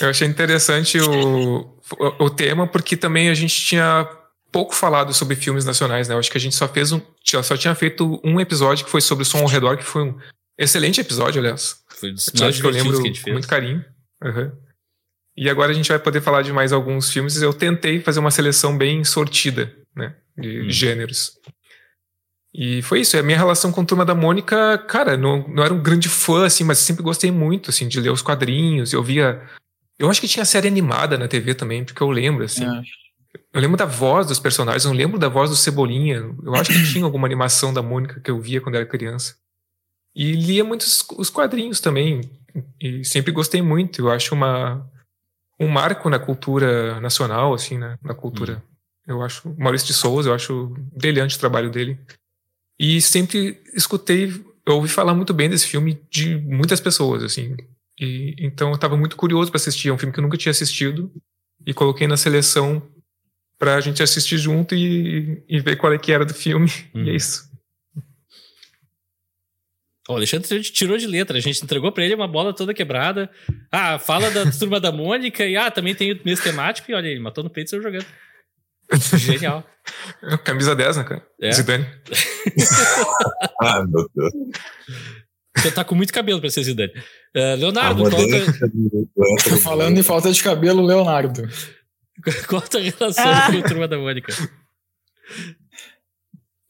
Eu 0.00 0.08
achei 0.08 0.26
interessante 0.26 0.98
o, 1.00 1.60
o, 1.60 2.24
o 2.24 2.30
tema, 2.30 2.66
porque 2.66 2.96
também 2.96 3.28
a 3.28 3.34
gente 3.34 3.54
tinha 3.60 4.08
pouco 4.50 4.74
falado 4.74 5.12
sobre 5.12 5.36
filmes 5.36 5.64
nacionais, 5.64 6.08
né? 6.08 6.14
Eu 6.14 6.18
acho 6.18 6.30
que 6.30 6.38
a 6.38 6.40
gente 6.40 6.54
só 6.54 6.66
fez 6.68 6.92
um. 6.92 7.00
tinha- 7.22 7.42
Só 7.42 7.56
tinha 7.56 7.74
feito 7.74 8.20
um 8.24 8.40
episódio 8.40 8.84
que 8.84 8.90
foi 8.90 9.00
sobre 9.00 9.22
o 9.22 9.26
som 9.26 9.38
ao 9.38 9.46
redor, 9.46 9.76
que 9.76 9.84
foi 9.84 10.02
um 10.02 10.18
excelente 10.58 11.00
episódio, 11.00 11.40
aliás. 11.40 11.76
Foi 11.88 12.12
dos 12.12 12.26
Episódio 12.28 12.44
mais 12.46 12.60
que 12.60 12.66
eu 12.66 12.70
lembro 12.70 13.02
que 13.02 13.22
com 13.22 13.30
muito 13.32 13.48
carinho. 13.48 13.84
Aham. 14.22 14.52
E 15.36 15.50
agora 15.50 15.72
a 15.72 15.74
gente 15.74 15.88
vai 15.88 15.98
poder 15.98 16.20
falar 16.20 16.42
de 16.42 16.52
mais 16.52 16.72
alguns 16.72 17.10
filmes. 17.10 17.40
Eu 17.42 17.52
tentei 17.52 18.00
fazer 18.00 18.20
uma 18.20 18.30
seleção 18.30 18.76
bem 18.78 19.02
sortida, 19.04 19.74
né? 19.94 20.14
De 20.38 20.62
Hum. 20.62 20.70
gêneros. 20.70 21.32
E 22.54 22.80
foi 22.82 23.00
isso. 23.00 23.18
A 23.18 23.22
minha 23.22 23.36
relação 23.36 23.72
com 23.72 23.80
a 23.80 23.84
Turma 23.84 24.04
da 24.04 24.14
Mônica, 24.14 24.78
cara, 24.86 25.16
não, 25.16 25.46
não 25.48 25.64
era 25.64 25.74
um 25.74 25.82
grande 25.82 26.08
fã, 26.08 26.46
assim, 26.46 26.62
mas 26.62 26.78
sempre 26.78 27.02
gostei 27.02 27.32
muito, 27.32 27.70
assim, 27.70 27.88
de 27.88 28.00
ler 28.00 28.10
os 28.10 28.22
quadrinhos. 28.22 28.92
Eu 28.92 29.02
via. 29.02 29.42
Eu 29.98 30.08
acho 30.08 30.20
que 30.20 30.28
tinha 30.28 30.44
série 30.44 30.68
animada 30.68 31.18
na 31.18 31.26
TV 31.26 31.54
também, 31.54 31.84
porque 31.84 32.02
eu 32.02 32.10
lembro, 32.10 32.44
assim. 32.44 32.64
É. 32.64 32.82
Eu 33.52 33.60
lembro 33.60 33.76
da 33.76 33.84
voz 33.84 34.28
dos 34.28 34.38
personagens, 34.38 34.84
eu 34.84 34.90
não 34.90 34.96
lembro 34.96 35.18
da 35.18 35.28
voz 35.28 35.50
do 35.50 35.56
Cebolinha. 35.56 36.24
Eu 36.44 36.54
acho 36.54 36.72
que 36.72 36.92
tinha 36.92 37.04
alguma 37.04 37.26
animação 37.26 37.74
da 37.74 37.82
Mônica 37.82 38.20
que 38.20 38.30
eu 38.30 38.40
via 38.40 38.60
quando 38.60 38.76
era 38.76 38.86
criança. 38.86 39.36
E 40.14 40.32
lia 40.32 40.62
muitos 40.62 41.04
os 41.16 41.30
quadrinhos 41.30 41.80
também. 41.80 42.20
E 42.80 43.04
sempre 43.04 43.32
gostei 43.32 43.62
muito. 43.62 44.02
Eu 44.02 44.10
acho 44.12 44.32
uma 44.32 44.88
um 45.58 45.68
marco 45.68 46.08
na 46.08 46.18
cultura 46.18 47.00
nacional, 47.00 47.52
assim, 47.52 47.78
né? 47.78 47.96
Na 48.02 48.14
cultura. 48.14 48.62
Eu 49.06 49.22
acho. 49.22 49.48
o 49.48 49.60
Maurício 49.60 49.88
de 49.88 49.94
Souza, 49.94 50.30
eu 50.30 50.34
acho 50.34 50.72
brilhante 50.96 51.36
o 51.36 51.40
trabalho 51.40 51.70
dele. 51.70 51.98
E 52.86 53.00
sempre 53.00 53.62
escutei, 53.72 54.30
eu 54.66 54.74
ouvi 54.74 54.88
falar 54.88 55.14
muito 55.14 55.32
bem 55.32 55.48
desse 55.48 55.66
filme 55.66 55.98
de 56.10 56.36
muitas 56.36 56.80
pessoas, 56.80 57.22
assim. 57.22 57.56
E, 57.98 58.34
então 58.38 58.70
eu 58.72 58.78
tava 58.78 58.94
muito 58.94 59.16
curioso 59.16 59.50
para 59.50 59.56
assistir. 59.56 59.88
É 59.88 59.92
um 59.92 59.96
filme 59.96 60.12
que 60.12 60.18
eu 60.18 60.22
nunca 60.22 60.36
tinha 60.36 60.50
assistido. 60.50 61.10
E 61.66 61.72
coloquei 61.72 62.06
na 62.06 62.18
seleção 62.18 62.86
pra 63.58 63.80
gente 63.80 64.02
assistir 64.02 64.36
junto 64.36 64.74
e, 64.74 65.42
e 65.48 65.60
ver 65.60 65.76
qual 65.76 65.94
é 65.94 65.98
que 65.98 66.12
era 66.12 66.26
do 66.26 66.34
filme. 66.34 66.68
E 66.94 66.98
Uhum. 66.98 67.08
é 67.08 67.16
isso. 67.16 67.48
O 70.06 70.12
Alexandre 70.12 70.60
tirou 70.60 70.98
de 70.98 71.06
letra. 71.06 71.38
A 71.38 71.40
gente 71.40 71.64
entregou 71.64 71.90
pra 71.90 72.04
ele 72.04 72.14
uma 72.14 72.28
bola 72.28 72.52
toda 72.54 72.74
quebrada. 72.74 73.30
Ah, 73.72 73.98
fala 73.98 74.30
da 74.30 74.44
turma 74.52 74.78
da 74.78 74.92
Mônica 74.92 75.46
e 75.46 75.56
ah, 75.56 75.70
também 75.70 75.94
tem 75.94 76.12
o 76.12 76.20
mês 76.22 76.40
temático. 76.40 76.90
E 76.90 76.94
olha, 76.94 77.08
ele 77.08 77.20
matou 77.20 77.42
no 77.42 77.48
peito 77.48 77.68
e 77.68 77.70
saiu 77.70 77.82
jogando. 77.82 78.04
Genial. 79.18 79.64
Camisa 80.44 80.74
10, 80.74 80.96
né, 80.98 81.04
cara? 81.04 81.26
É. 81.40 81.52
Zidane. 81.52 81.86
Ah, 83.60 83.84
meu 83.86 84.08
Deus. 84.14 84.32
Você 85.56 85.70
tá 85.70 85.84
com 85.84 85.94
muito 85.94 86.12
cabelo 86.12 86.40
pra 86.40 86.50
ser 86.50 86.64
Zidane. 86.64 86.92
Uh, 87.34 87.56
Leonardo, 87.58 88.02
qual, 88.02 88.08
a 88.08 88.10
tua- 88.10 88.20
modéstia 88.20 88.68
do- 88.68 88.90
do 89.16 89.32
Antônio 89.38 89.58
Falando 89.60 89.98
em 89.98 90.02
falta 90.02 90.30
de 90.32 90.42
cabelo, 90.42 90.82
Leonardo. 90.84 91.42
qual 92.48 92.62
a 92.62 92.66
tua 92.66 92.80
relação 92.80 93.24
Ah. 93.26 93.50
com 93.50 93.58
a 93.58 93.62
turma 93.62 93.88
da 93.88 93.96
Mônica? 93.96 94.32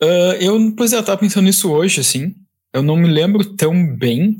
Ah, 0.02 0.36
eu, 0.40 0.74
pois 0.76 0.92
é, 0.92 0.96
eu 0.96 1.02
tava 1.04 1.18
pensando 1.18 1.44
nisso 1.46 1.72
hoje, 1.72 2.00
assim. 2.00 2.34
Eu 2.72 2.82
não 2.82 2.96
me 2.96 3.08
lembro 3.08 3.44
tão 3.56 3.96
bem, 3.96 4.36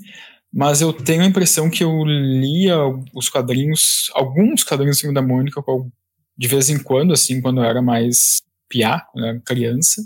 mas 0.53 0.81
eu 0.81 0.93
tenho 0.93 1.23
a 1.23 1.27
impressão 1.27 1.71
que 1.71 1.83
eu 1.85 2.05
lia 2.05 2.77
os 3.15 3.29
quadrinhos, 3.29 4.11
alguns 4.15 4.63
quadrinhos 4.65 4.97
do 4.99 5.01
filme 5.01 5.15
da 5.15 5.23
Mônica, 5.23 5.63
qual- 5.63 5.91
de 6.37 6.49
vez 6.49 6.69
em 6.69 6.83
quando, 6.83 7.13
assim, 7.13 7.41
quando 7.41 7.61
eu 7.61 7.65
era 7.65 7.81
mais 7.83 8.43
piá, 8.69 9.01
quando 9.13 9.25
eu 9.25 9.31
era 9.31 9.41
criança. 9.41 10.03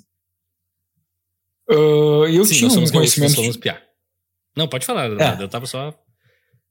E 1.71 2.37
eu 2.37 2.45
Sim, 2.45 2.55
tinha 2.55 2.63
nós 2.69 2.73
um 2.73 2.75
somos 2.77 2.91
gaúchos, 2.91 2.91
nós 2.91 2.93
conhecimento 2.93 3.35
somos 3.35 3.53
de- 3.55 3.59
piá. 3.61 3.81
Não, 4.57 4.69
pode 4.69 4.87
falar, 4.87 5.07
Leonardo. 5.07 5.43
Eu 5.45 5.49
tava 5.49 5.67
só. 5.67 5.95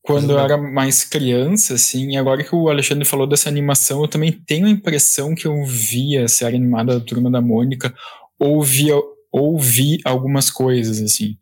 quando 0.01 0.31
eu 0.31 0.39
era 0.39 0.57
mais 0.57 1.03
criança, 1.03 1.73
assim, 1.75 2.11
e 2.11 2.17
agora 2.17 2.41
que 2.43 2.55
o 2.55 2.69
Alexandre 2.69 3.03
falou 3.05 3.27
dessa 3.27 3.49
animação, 3.49 4.01
eu 4.01 4.07
também 4.07 4.31
tenho 4.31 4.65
a 4.65 4.69
impressão 4.69 5.35
que 5.35 5.45
eu 5.45 5.63
via 5.65 6.23
a 6.25 6.27
série 6.29 6.55
animada 6.55 6.97
da 6.97 7.05
Turma 7.05 7.29
da 7.29 7.41
Mônica, 7.41 7.93
ou 8.39 8.63
via, 8.63 8.95
ou 9.31 9.59
vi 9.59 9.99
algumas 10.05 10.49
coisas, 10.49 11.01
assim. 11.01 11.37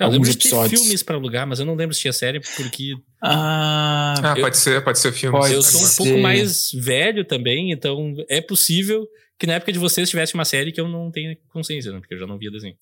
Eu 0.00 0.06
lembro 0.06 0.14
alguns 0.16 0.28
de 0.30 0.36
ter 0.38 0.48
episódios. 0.48 0.80
filmes 0.80 1.02
pra 1.02 1.16
alugar, 1.16 1.46
mas 1.46 1.58
eu 1.58 1.66
não 1.66 1.74
lembro 1.74 1.94
se 1.94 2.00
tinha 2.00 2.12
série, 2.12 2.40
porque 2.40 2.94
Ah, 3.22 4.14
Ah, 4.22 4.34
Eu- 4.36 4.42
pode 4.42 4.56
ser, 4.56 4.82
pode 4.84 4.98
ser 4.98 5.12
filme. 5.12 5.36
Pode 5.38 5.52
eu 5.54 5.62
sou 5.62 5.80
um 5.80 5.84
ser. 5.84 5.96
pouco 6.04 6.18
mais 6.18 6.68
velho 6.74 7.24
também, 7.24 7.72
então 7.72 8.14
é 8.28 8.40
possível 8.40 9.06
que 9.38 9.46
na 9.46 9.54
época 9.54 9.72
de 9.72 9.78
vocês 9.78 10.08
tivesse 10.08 10.34
uma 10.34 10.44
série 10.44 10.72
que 10.72 10.80
eu 10.80 10.88
não 10.88 11.10
tenha 11.10 11.36
consciência, 11.52 11.92
né? 11.92 11.98
Porque 11.98 12.14
eu 12.14 12.18
já 12.18 12.26
não 12.26 12.38
via 12.38 12.50
desenho. 12.50 12.74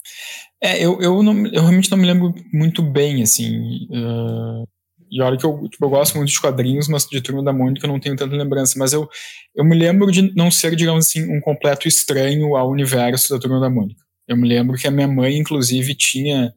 É, 0.63 0.85
eu, 0.85 1.01
eu, 1.01 1.23
não, 1.23 1.47
eu 1.47 1.63
realmente 1.63 1.91
não 1.91 1.99
me 1.99 2.07
lembro 2.07 2.33
muito 2.53 2.81
bem, 2.83 3.23
assim. 3.23 3.89
ah, 3.93 4.63
e 5.11 5.21
olha 5.23 5.37
que 5.37 5.45
eu, 5.47 5.69
tipo, 5.71 5.85
eu 5.85 5.91
gosto 5.91 6.17
muito 6.17 6.31
de 6.31 6.41
quadrinhos, 6.41 6.89
mas 6.89 7.07
de 7.07 7.21
Turma 7.21 7.43
da 7.43 7.53
Mônica 7.53 7.87
eu 7.87 7.91
não 7.91 8.01
tenho 8.01 8.17
tanta 8.17 8.35
lembrança. 8.37 8.75
Mas 8.79 8.93
eu, 8.93 9.09
eu 9.55 9.65
me 9.65 9.77
lembro 9.77 10.11
de 10.11 10.35
não 10.35 10.51
ser, 10.51 10.75
digamos 10.75 11.07
assim, 11.07 11.23
um 11.25 11.41
completo 11.41 11.87
estranho 11.89 12.57
ao 12.57 12.71
universo 12.71 13.33
da 13.33 13.39
Turma 13.39 13.61
da 13.61 13.71
Mônica. 13.71 14.01
Eu 14.27 14.37
me 14.37 14.49
lembro 14.49 14.77
que 14.77 14.87
a 14.87 14.91
minha 14.91 15.09
mãe, 15.09 15.37
inclusive, 15.37 15.95
tinha 15.95 16.55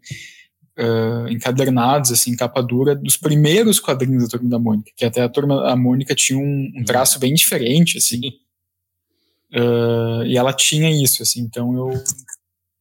ah, 0.78 1.26
encadernados, 1.30 2.12
assim, 2.12 2.36
capa 2.36 2.62
dura, 2.62 2.96
dos 2.96 3.18
primeiros 3.18 3.80
quadrinhos 3.80 4.24
da 4.24 4.30
Turma 4.30 4.50
da 4.50 4.60
Mônica. 4.60 4.92
Que 4.96 5.06
até 5.06 5.22
a 5.22 5.30
Turma 5.30 5.64
da 5.64 5.76
Mônica 5.76 6.14
tinha 6.14 6.38
um, 6.38 6.72
um 6.76 6.84
traço 6.84 7.20
bem 7.20 7.34
diferente, 7.34 7.98
assim. 7.98 8.22
Ah, 9.54 10.24
e 10.26 10.38
ela 10.38 10.54
tinha 10.54 10.90
isso, 10.92 11.24
assim. 11.24 11.42
Então 11.42 11.76
eu 11.76 12.04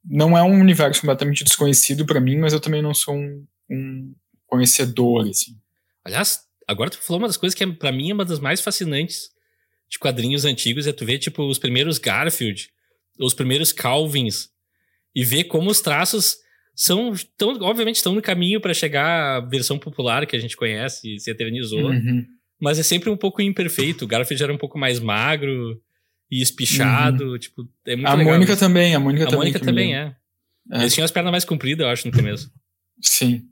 não 0.08 0.36
é 0.36 0.42
um 0.42 0.60
universo 0.60 1.00
completamente 1.00 1.42
desconhecido 1.42 2.06
pra 2.06 2.20
mim, 2.20 2.36
mas 2.36 2.52
eu 2.52 2.60
também 2.60 2.82
não 2.82 2.94
sou 2.94 3.14
um, 3.14 3.44
um 3.70 4.14
conhecedor, 4.46 5.26
assim. 5.28 5.56
Aliás, 6.04 6.40
agora 6.68 6.90
tu 6.90 6.98
falou 6.98 7.20
uma 7.20 7.28
das 7.28 7.36
coisas 7.36 7.54
que 7.56 7.64
é, 7.64 7.66
pra 7.66 7.90
mim 7.90 8.10
é 8.10 8.14
uma 8.14 8.24
das 8.24 8.38
mais 8.38 8.60
fascinantes 8.60 9.30
de 9.88 9.98
quadrinhos 9.98 10.44
antigos, 10.44 10.86
é 10.86 10.92
tu 10.92 11.04
ver, 11.04 11.18
tipo, 11.18 11.42
os 11.44 11.58
primeiros 11.58 11.98
Garfield, 11.98 12.68
os 13.18 13.34
primeiros 13.34 13.72
Calvins, 13.72 14.48
e 15.16 15.24
ver 15.24 15.44
como 15.44 15.68
os 15.70 15.80
traços 15.80 16.36
são, 16.74 17.12
tão, 17.38 17.58
obviamente, 17.62 17.96
estão 17.96 18.14
no 18.14 18.20
caminho 18.22 18.60
pra 18.60 18.74
chegar 18.74 19.36
à 19.36 19.40
versão 19.40 19.78
popular 19.78 20.26
que 20.26 20.36
a 20.36 20.38
gente 20.38 20.56
conhece 20.56 21.14
e 21.16 21.18
se 21.18 21.30
eternizou. 21.30 21.90
Uhum. 21.90 22.24
mas 22.60 22.78
é 22.78 22.82
sempre 22.82 23.08
um 23.10 23.16
pouco 23.16 23.40
imperfeito. 23.42 24.04
O 24.04 24.08
Garfield 24.08 24.42
era 24.44 24.52
um 24.52 24.58
pouco 24.58 24.78
mais 24.78 25.00
magro. 25.00 25.80
e 26.30 26.42
espichado, 26.42 27.38
tipo, 27.38 27.62
é 27.86 27.94
muito 27.96 28.08
a 28.08 28.14
legal. 28.14 28.32
Mônica 28.34 28.52
isso. 28.52 28.60
também, 28.60 28.94
a 28.94 29.00
Mônica 29.00 29.24
A 29.24 29.26
também. 29.26 29.38
Mônica 29.38 29.58
que 29.60 29.64
me 29.64 29.70
também 29.72 29.94
é. 29.96 30.14
É. 30.72 30.78
Eles 30.80 30.92
tinham 30.92 31.04
as 31.04 31.10
pernas 31.12 31.30
mais 31.30 31.44
compridas, 31.44 31.84
eu 31.86 31.90
acho, 31.90 32.06
no 32.08 32.12
começo. 32.12 32.50
Sim. 33.00 33.42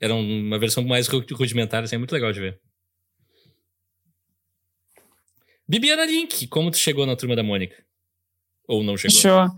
Era 0.00 0.14
uma 0.14 0.58
versão 0.58 0.82
mais 0.84 1.06
ru- 1.06 1.24
rudimentar, 1.32 1.84
assim, 1.84 1.94
é 1.94 1.98
muito 1.98 2.12
legal 2.12 2.32
de 2.32 2.40
ver. 2.40 2.58
Bibiana 5.68 6.04
Link, 6.04 6.46
como 6.48 6.70
tu 6.70 6.78
chegou 6.78 7.06
na 7.06 7.14
turma 7.16 7.36
da 7.36 7.42
Mônica? 7.42 7.76
Ou 8.66 8.82
não 8.82 8.96
chegou? 8.96 9.16
Show. 9.18 9.48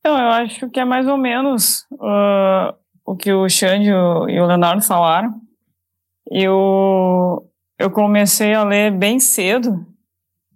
Então, 0.00 0.18
eu 0.18 0.28
acho 0.30 0.68
que 0.70 0.80
é 0.80 0.84
mais 0.84 1.06
ou 1.06 1.16
menos 1.16 1.86
ah, 2.00 2.74
o 3.04 3.14
que 3.16 3.32
o 3.32 3.48
Xande 3.48 3.88
e 3.88 3.92
o 3.94 4.28
e 4.28 4.40
o 4.40 4.46
Leonardo 4.46 4.82
falaram. 4.82 5.34
Eu, 6.30 7.46
eu 7.78 7.90
comecei 7.90 8.54
a 8.54 8.64
ler 8.64 8.90
bem 8.92 9.18
cedo. 9.20 9.84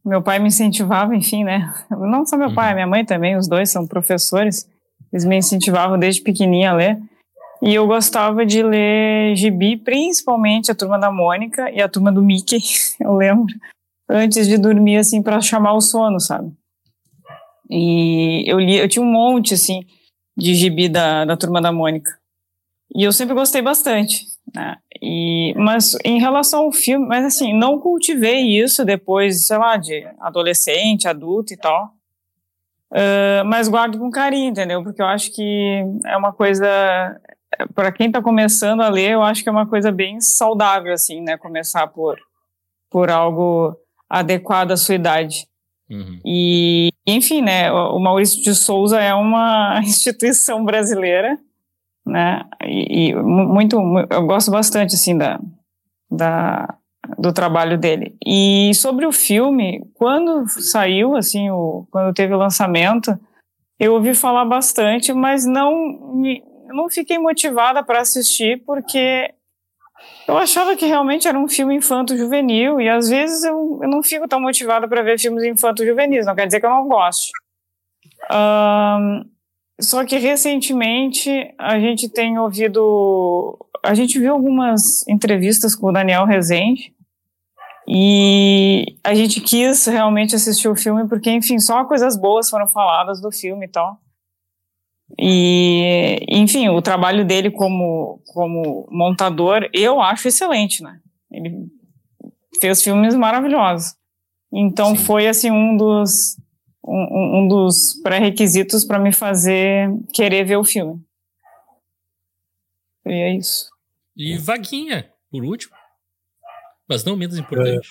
Meu 0.04 0.22
pai 0.22 0.38
me 0.38 0.48
incentivava, 0.48 1.14
enfim, 1.16 1.44
né? 1.44 1.72
Não 1.90 2.24
só 2.26 2.36
meu 2.36 2.48
Uhum. 2.48 2.54
pai, 2.54 2.74
minha 2.74 2.86
mãe 2.86 3.04
também, 3.04 3.36
os 3.36 3.48
dois 3.48 3.70
são 3.70 3.86
professores. 3.86 4.68
Eles 5.12 5.24
me 5.24 5.36
incentivavam 5.36 5.98
desde 5.98 6.20
pequenininha 6.22 6.70
a 6.70 6.74
ler. 6.74 6.98
E 7.62 7.74
eu 7.74 7.86
gostava 7.86 8.44
de 8.44 8.62
ler 8.62 9.34
gibi, 9.36 9.76
principalmente 9.76 10.70
a 10.70 10.74
Turma 10.74 10.98
da 10.98 11.10
Mônica 11.10 11.70
e 11.70 11.80
a 11.80 11.88
Turma 11.88 12.12
do 12.12 12.22
Mickey, 12.22 12.58
eu 13.00 13.14
lembro. 13.14 13.46
Antes 14.08 14.46
de 14.46 14.58
dormir, 14.58 14.98
assim, 14.98 15.22
para 15.22 15.40
chamar 15.40 15.72
o 15.72 15.80
sono, 15.80 16.20
sabe? 16.20 16.52
E 17.70 18.44
eu 18.46 18.58
li, 18.58 18.76
eu 18.76 18.88
tinha 18.88 19.04
um 19.04 19.10
monte, 19.10 19.54
assim, 19.54 19.84
de 20.36 20.54
gibi 20.54 20.88
da, 20.88 21.24
da 21.24 21.36
Turma 21.36 21.60
da 21.60 21.72
Mônica. 21.72 22.10
E 22.94 23.02
eu 23.04 23.12
sempre 23.12 23.34
gostei 23.34 23.62
bastante, 23.62 24.24
né? 24.54 24.76
E, 25.02 25.54
mas 25.56 25.96
em 26.04 26.18
relação 26.18 26.64
ao 26.64 26.72
filme, 26.72 27.06
mas 27.06 27.24
assim, 27.24 27.52
não 27.52 27.78
cultivei 27.78 28.42
isso 28.58 28.84
depois, 28.84 29.46
sei 29.46 29.58
lá, 29.58 29.76
de 29.76 30.06
adolescente, 30.20 31.08
adulto 31.08 31.52
e 31.52 31.56
tal. 31.56 31.92
Ah, 32.94 33.42
mas 33.44 33.68
guardo 33.68 33.98
com 33.98 34.10
carinho, 34.10 34.50
entendeu? 34.50 34.82
Porque 34.82 35.02
eu 35.02 35.06
acho 35.06 35.32
que 35.32 35.82
é 36.06 36.16
uma 36.16 36.32
coisa, 36.32 36.66
para 37.74 37.90
quem 37.90 38.10
tá 38.10 38.22
começando 38.22 38.82
a 38.82 38.88
ler, 38.88 39.12
eu 39.12 39.22
acho 39.22 39.42
que 39.42 39.48
é 39.48 39.52
uma 39.52 39.66
coisa 39.66 39.90
bem 39.90 40.20
saudável, 40.20 40.92
assim, 40.92 41.20
né? 41.20 41.36
Começar 41.36 41.88
por, 41.88 42.16
por 42.88 43.10
algo 43.10 43.76
adequado 44.08 44.70
à 44.70 44.76
sua 44.76 44.94
idade. 44.94 45.48
Uhum. 45.90 46.18
E, 46.24 46.90
enfim, 47.06 47.42
né, 47.42 47.70
o 47.70 47.98
Maurício 47.98 48.42
de 48.42 48.54
Souza 48.54 48.98
é 49.00 49.12
uma 49.14 49.80
instituição 49.84 50.64
brasileira, 50.64 51.38
né, 52.06 52.42
e, 52.64 53.08
e 53.10 53.14
mu- 53.14 53.46
muito, 53.48 53.78
mu- 53.80 54.06
eu 54.10 54.26
gosto 54.26 54.50
bastante, 54.50 54.94
assim, 54.94 55.16
da, 55.16 55.38
da, 56.10 56.74
do 57.18 57.32
trabalho 57.32 57.76
dele. 57.78 58.16
E 58.26 58.72
sobre 58.74 59.06
o 59.06 59.12
filme, 59.12 59.82
quando 59.94 60.48
saiu, 60.48 61.16
assim, 61.16 61.50
o, 61.50 61.86
quando 61.90 62.14
teve 62.14 62.34
o 62.34 62.38
lançamento, 62.38 63.18
eu 63.78 63.94
ouvi 63.94 64.14
falar 64.14 64.44
bastante, 64.44 65.12
mas 65.12 65.44
não, 65.44 65.74
me, 66.14 66.42
não 66.68 66.88
fiquei 66.88 67.18
motivada 67.18 67.82
para 67.82 68.00
assistir, 68.00 68.62
porque 68.64 69.34
eu 70.26 70.38
achava 70.38 70.76
que 70.76 70.86
realmente 70.86 71.28
era 71.28 71.38
um 71.38 71.48
filme 71.48 71.74
infanto-juvenil 71.76 72.80
e 72.80 72.88
às 72.88 73.08
vezes 73.08 73.44
eu, 73.44 73.80
eu 73.82 73.88
não 73.88 74.02
fico 74.02 74.26
tão 74.26 74.40
motivada 74.40 74.88
para 74.88 75.02
ver 75.02 75.18
filmes 75.18 75.44
infanto-juvenis, 75.44 76.26
não 76.26 76.34
quer 76.34 76.46
dizer 76.46 76.60
que 76.60 76.66
eu 76.66 76.70
não 76.70 76.88
goste. 76.88 77.30
Ahn, 78.30 79.24
só 79.80 80.04
que 80.04 80.16
recentemente 80.18 81.30
a 81.58 81.78
gente 81.78 82.08
tem 82.08 82.38
ouvido. 82.38 83.58
A 83.82 83.94
gente 83.94 84.18
viu 84.18 84.32
algumas 84.32 85.06
entrevistas 85.08 85.74
com 85.74 85.88
o 85.88 85.92
Daniel 85.92 86.24
Rezende 86.24 86.94
e 87.86 88.96
a 89.04 89.14
gente 89.14 89.40
quis 89.40 89.84
realmente 89.84 90.34
assistir 90.34 90.68
o 90.68 90.76
filme 90.76 91.06
porque, 91.06 91.30
enfim, 91.30 91.58
só 91.58 91.84
coisas 91.84 92.16
boas 92.16 92.48
foram 92.48 92.66
faladas 92.66 93.20
do 93.20 93.30
filme 93.30 93.66
e 93.66 93.68
tal. 93.68 93.98
E, 95.18 96.18
enfim, 96.28 96.68
o 96.70 96.80
trabalho 96.80 97.24
dele 97.24 97.50
como, 97.50 98.20
como 98.34 98.86
montador 98.90 99.68
eu 99.72 100.00
acho 100.00 100.28
excelente, 100.28 100.82
né? 100.82 101.00
Ele 101.30 101.66
fez 102.60 102.82
filmes 102.82 103.14
maravilhosos. 103.14 103.94
Então 104.52 104.94
Sim. 104.96 105.04
foi 105.04 105.26
assim 105.28 105.50
um 105.50 105.76
dos 105.76 106.36
um, 106.86 107.38
um- 107.44 107.48
dos 107.48 107.94
pré-requisitos 108.02 108.84
para 108.84 108.98
me 108.98 109.10
fazer 109.12 109.88
querer 110.12 110.44
ver 110.44 110.56
o 110.56 110.64
filme. 110.64 111.00
E 113.06 113.12
é 113.12 113.34
isso. 113.36 113.68
E 114.16 114.36
Vaguinha, 114.38 115.10
por 115.30 115.42
último. 115.44 115.74
Mas 116.88 117.02
não 117.04 117.16
menos 117.16 117.38
importante. 117.38 117.88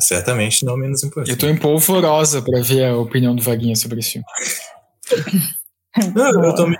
Certamente 0.00 0.64
não 0.64 0.76
menos 0.76 1.02
Eu 1.02 1.08
importante. 1.08 1.36
tô 1.36 1.48
em 1.48 1.56
polvorosa 1.58 2.42
pra 2.42 2.60
ver 2.60 2.84
a 2.86 2.96
opinião 2.96 3.34
do 3.34 3.42
Vaguinha 3.42 3.74
sobre 3.76 4.00
esse 4.00 4.12
filme. 4.12 4.26
Não, 6.14 6.44
eu 6.44 6.54
também 6.54 6.78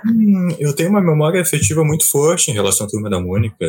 eu 0.59 0.73
tenho 0.73 0.89
uma 0.89 1.01
memória 1.01 1.41
afetiva 1.41 1.83
muito 1.83 2.09
forte 2.09 2.49
em 2.49 2.53
relação 2.53 2.87
à 2.87 2.89
Turma 2.89 3.09
da 3.09 3.19
Mônica. 3.19 3.65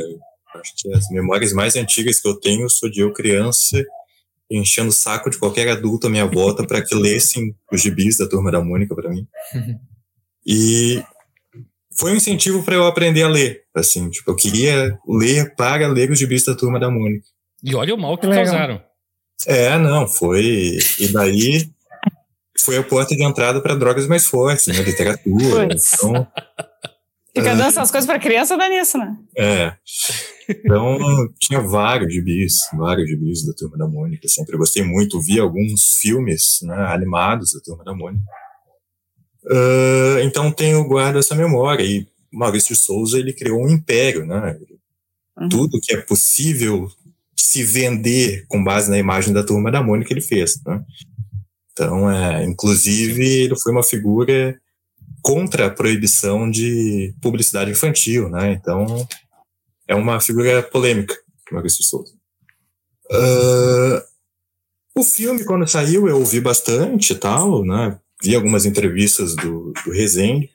Acho 0.55 0.73
que 0.77 0.93
as 0.93 1.09
memórias 1.11 1.53
mais 1.53 1.75
antigas 1.77 2.21
que 2.21 2.29
eu 2.29 2.39
tenho 2.39 2.69
sou 2.69 2.91
de 2.91 3.01
eu 3.01 3.13
criança 3.13 3.83
enchendo 4.51 4.91
o 4.91 4.93
saco 4.93 5.31
de 5.31 5.39
qualquer 5.39 5.69
adulto 5.69 6.07
à 6.07 6.11
minha 6.11 6.27
volta 6.27 6.67
para 6.67 6.83
que 6.83 6.95
lessem 6.95 7.55
os 7.73 7.81
gibis 7.81 8.19
da 8.19 8.29
Turma 8.29 8.51
da 8.51 8.63
Mônica 8.63 8.95
para 8.95 9.09
mim. 9.09 9.27
E 10.47 11.03
foi 11.99 12.13
um 12.13 12.17
incentivo 12.17 12.63
para 12.63 12.75
eu 12.75 12.87
aprender 12.87 13.23
a 13.23 13.29
ler, 13.29 13.63
assim, 13.75 14.11
tipo, 14.11 14.31
eu 14.31 14.37
queria 14.37 14.99
ler 15.07 15.55
para 15.55 15.87
ler 15.89 16.11
os 16.11 16.19
gibis 16.19 16.45
da 16.45 16.55
Turma 16.55 16.79
da 16.79 16.91
Mônica. 16.91 17.25
E 17.63 17.75
olha 17.75 17.95
o 17.95 17.99
mal 17.99 18.19
que 18.19 18.27
Legal. 18.27 18.45
causaram. 18.45 18.83
É, 19.47 19.79
não, 19.79 20.07
foi. 20.07 20.79
E 20.99 21.09
daí 21.13 21.71
foi 22.61 22.77
a 22.77 22.83
porta 22.83 23.15
de 23.15 23.25
entrada 23.25 23.61
para 23.61 23.75
drogas 23.75 24.07
mais 24.07 24.27
fortes, 24.27 24.67
né? 24.67 24.83
Literatura. 24.83 25.69
Então, 25.73 26.27
Fica 27.35 27.55
dando 27.57 27.69
essas 27.69 27.91
coisas 27.91 28.07
para 28.07 28.19
criança, 28.19 28.59
dá 28.59 28.69
nisso, 28.69 28.99
né? 28.99 29.17
é. 29.39 29.75
Então, 30.49 30.99
tinha 31.41 31.61
vários 31.61 32.13
gibis, 32.13 32.57
vários 32.75 33.09
gibis 33.09 33.47
da 33.47 33.55
Turma 33.55 33.79
da 33.79 33.87
Mônica. 33.87 34.29
Sempre 34.29 34.59
gostei 34.59 34.83
muito, 34.83 35.21
vi 35.21 35.41
alguns 35.41 35.97
filmes 36.01 36.59
né, 36.63 36.75
animados 36.89 37.53
da 37.55 37.61
Turma 37.61 37.85
da 37.85 37.95
Mônica. 37.95 38.25
Ah, 39.49 40.21
então, 40.23 40.53
tenho 40.53 40.85
guardo 40.85 41.19
essa 41.19 41.35
memória. 41.35 41.83
E 41.85 42.07
Maurício 42.33 42.75
de 42.75 42.81
Souza, 42.81 43.19
ele 43.19 43.33
criou 43.33 43.65
um 43.65 43.69
império, 43.69 44.27
né? 44.27 44.59
Uhum. 45.39 45.49
Tudo 45.49 45.81
que 45.83 45.95
é 45.95 46.01
possível 46.01 46.91
se 47.35 47.63
vender 47.63 48.45
com 48.47 48.63
base 48.63 48.91
na 48.91 48.99
imagem 48.99 49.33
da 49.33 49.43
Turma 49.45 49.71
da 49.71 49.83
Mônica, 49.83 50.13
ele 50.13 50.21
fez, 50.21 50.61
né? 50.65 50.83
Então, 51.73 52.11
é, 52.11 52.45
inclusive, 52.45 53.23
ele 53.23 53.59
foi 53.59 53.73
uma 53.73 53.83
figura 53.83 54.59
contra 55.23 55.67
a 55.67 55.71
proibição 55.71 56.51
de 56.51 57.15
publicidade 57.21 57.71
infantil, 57.71 58.29
né? 58.29 58.53
Então, 58.53 59.07
é 59.89 59.95
uma 59.95 60.21
figura 60.21 60.63
polêmica, 60.63 61.17
Maurício 61.51 61.83
Souza. 61.83 62.13
Ah, 63.11 64.05
o 64.95 65.03
filme, 65.03 65.45
quando 65.45 65.67
saiu, 65.67 66.09
eu 66.09 66.19
ouvi 66.19 66.41
bastante 66.41 67.13
e 67.13 67.17
tal, 67.17 67.65
né? 67.65 67.99
Vi 68.23 68.35
algumas 68.35 68.67
entrevistas 68.67 69.35
do, 69.35 69.73
do 69.85 69.91
Rezende, 69.91 70.51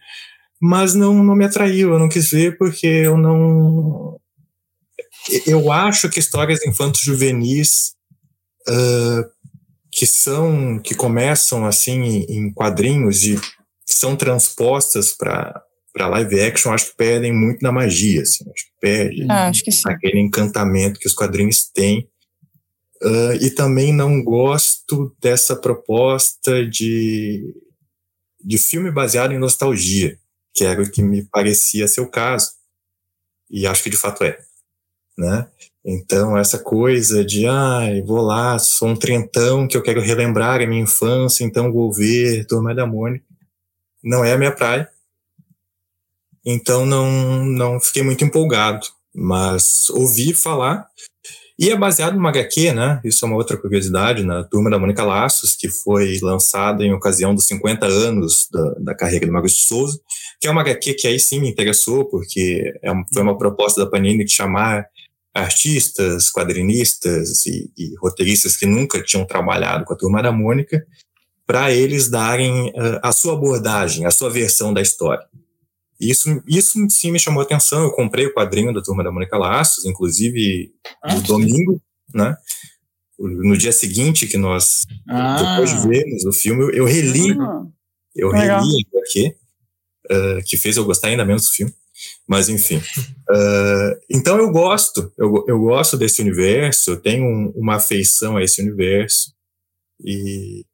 mas 0.61 0.93
não, 0.93 1.23
não 1.23 1.35
me 1.35 1.45
atraiu, 1.45 1.93
eu 1.93 1.99
não 1.99 2.09
quis 2.09 2.29
ver 2.29 2.57
porque 2.57 2.87
eu 2.87 3.17
não... 3.17 4.19
Eu 5.45 5.71
acho 5.71 6.09
que 6.09 6.19
histórias 6.19 6.65
infantos 6.65 7.01
juvenis 7.01 7.95
ah, 8.67 9.29
que 9.97 10.05
são, 10.05 10.77
que 10.77 10.93
começam 10.93 11.65
assim 11.65 12.03
em 12.29 12.53
quadrinhos 12.53 13.23
e 13.23 13.41
são 13.83 14.15
transpostas 14.15 15.11
para 15.11 15.63
para 15.91 16.09
live 16.09 16.39
action, 16.39 16.71
acho 16.71 16.91
que 16.91 16.95
perdem 16.95 17.33
muito 17.33 17.63
na 17.63 17.71
magia, 17.71 18.21
assim, 18.21 18.45
acho 18.51 18.65
que 18.65 18.79
perde 18.79 19.25
Ah, 19.27 19.47
acho 19.47 19.63
que 19.63 19.71
aquele 19.87 20.19
encantamento 20.19 20.99
que 20.99 21.07
os 21.07 21.15
quadrinhos 21.15 21.71
têm. 21.73 22.07
Ah, 23.01 23.35
e 23.41 23.49
também 23.49 23.91
não 23.91 24.23
gosto 24.23 25.15
dessa 25.19 25.55
proposta 25.55 26.63
de, 26.63 27.51
de 28.45 28.59
filme 28.59 28.91
baseado 28.91 29.33
em 29.33 29.39
nostalgia, 29.39 30.19
que 30.53 30.63
era 30.63 30.83
o 30.83 30.91
que 30.91 31.01
me 31.01 31.23
parecia 31.23 31.87
ser 31.87 32.01
o 32.01 32.11
caso. 32.11 32.51
E 33.49 33.65
acho 33.65 33.81
que 33.81 33.89
de 33.89 33.97
fato 33.97 34.23
é. 34.23 34.37
Né? 35.17 35.49
Então, 35.89 36.37
essa 36.37 36.59
coisa 36.59 37.23
de, 37.23 37.47
ai, 37.47 38.01
vou 38.01 38.19
lá, 38.21 38.59
sou 38.59 38.89
um 38.89 38.95
trentão 38.95 39.65
que 39.65 39.77
eu 39.77 39.81
quero 39.81 40.01
relembrar 40.01 40.61
a 40.61 40.67
minha 40.67 40.81
infância, 40.81 41.45
então 41.45 41.71
vou 41.71 41.93
ver 41.93 42.45
Turma 42.45 42.75
da 42.75 42.85
Mônica, 42.85 43.23
não 44.03 44.25
é 44.25 44.33
a 44.33 44.37
minha 44.37 44.51
praia. 44.51 44.89
Então, 46.45 46.85
não, 46.85 47.45
não 47.45 47.79
fiquei 47.79 48.03
muito 48.03 48.23
empolgado, 48.25 48.85
mas 49.15 49.89
ouvi 49.91 50.33
falar. 50.33 50.87
E 51.59 51.69
é 51.69 51.75
baseado 51.75 52.15
numa 52.15 52.29
HQ, 52.29 52.73
né? 52.73 53.01
Isso 53.03 53.25
é 53.25 53.27
uma 53.27 53.37
outra 53.37 53.57
curiosidade, 53.57 54.23
na 54.23 54.43
Turma 54.43 54.69
da 54.69 54.77
Mônica 54.77 55.03
Laços, 55.03 55.55
que 55.55 55.69
foi 55.69 56.19
lançada 56.21 56.83
em 56.83 56.93
ocasião 56.93 57.33
dos 57.33 57.47
50 57.47 57.85
anos 57.87 58.47
da, 58.51 58.71
da 58.79 58.95
carreira 58.95 59.25
do 59.25 59.33
Maurício 59.33 59.59
de 59.59 59.65
Souza, 59.67 59.99
que 60.39 60.47
é 60.47 60.51
uma 60.51 60.61
HQ 60.61 60.93
que 60.95 61.07
aí 61.07 61.19
sim 61.19 61.39
me 61.39 61.49
interessou, 61.49 62.05
porque 62.05 62.73
é 62.83 62.91
um- 62.91 63.03
foi 63.13 63.23
uma 63.23 63.37
proposta 63.37 63.83
da 63.83 63.89
Panini 63.89 64.23
de 64.25 64.31
chamar 64.31 64.85
artistas, 65.37 66.31
quadrinistas 66.31 67.45
e, 67.45 67.71
e, 67.77 67.95
roteiristas 67.97 68.57
que 68.57 68.65
nunca 68.65 69.01
tinham 69.03 69.25
trabalhado 69.25 69.85
com 69.85 69.93
a 69.93 69.97
Turma 69.97 70.21
da 70.21 70.31
Mônica, 70.31 70.85
para 71.45 71.71
eles 71.71 72.09
darem 72.09 72.69
uh, 72.69 72.99
a 73.01 73.11
sua 73.11 73.33
abordagem, 73.33 74.05
a 74.05 74.11
sua 74.11 74.29
versão 74.29 74.73
da 74.73 74.81
história. 74.81 75.25
Isso, 75.99 76.43
isso 76.47 76.77
sim 76.89 77.11
me 77.11 77.19
chamou 77.19 77.41
a 77.41 77.43
atenção. 77.43 77.83
Eu 77.83 77.91
comprei 77.91 78.25
o 78.25 78.33
quadrinho 78.33 78.73
da 78.73 78.81
Turma 78.81 79.03
da 79.03 79.11
Mônica 79.11 79.37
Laços, 79.37 79.85
inclusive 79.85 80.71
ah, 81.01 81.15
no 81.15 81.21
domingo, 81.21 81.81
né? 82.13 82.35
No 83.17 83.57
dia 83.57 83.71
seguinte 83.71 84.27
que 84.27 84.37
nós 84.37 84.85
ah. 85.09 85.37
depois 85.37 85.83
vemos 85.83 86.25
o 86.25 86.31
filme, 86.31 86.69
eu, 86.77 86.85
reli, 86.85 87.31
ah, 87.39 87.65
eu 88.15 88.29
reli 88.29 88.85
aqui, 89.01 89.35
uh, 90.11 90.43
que 90.45 90.55
fez 90.55 90.77
eu 90.77 90.85
gostar 90.85 91.07
ainda 91.07 91.25
menos 91.25 91.47
do 91.47 91.51
filme. 91.51 91.73
Mas 92.27 92.49
enfim. 92.49 92.77
Uh, 92.77 93.97
então 94.09 94.37
eu 94.37 94.51
gosto, 94.51 95.11
eu, 95.17 95.45
eu 95.47 95.59
gosto 95.59 95.95
desse 95.95 96.21
universo, 96.21 96.91
eu 96.91 96.97
tenho 96.97 97.23
um, 97.23 97.53
uma 97.55 97.75
afeição 97.75 98.35
a 98.35 98.43
esse 98.43 98.61
universo. 98.61 99.33
E 100.03 100.65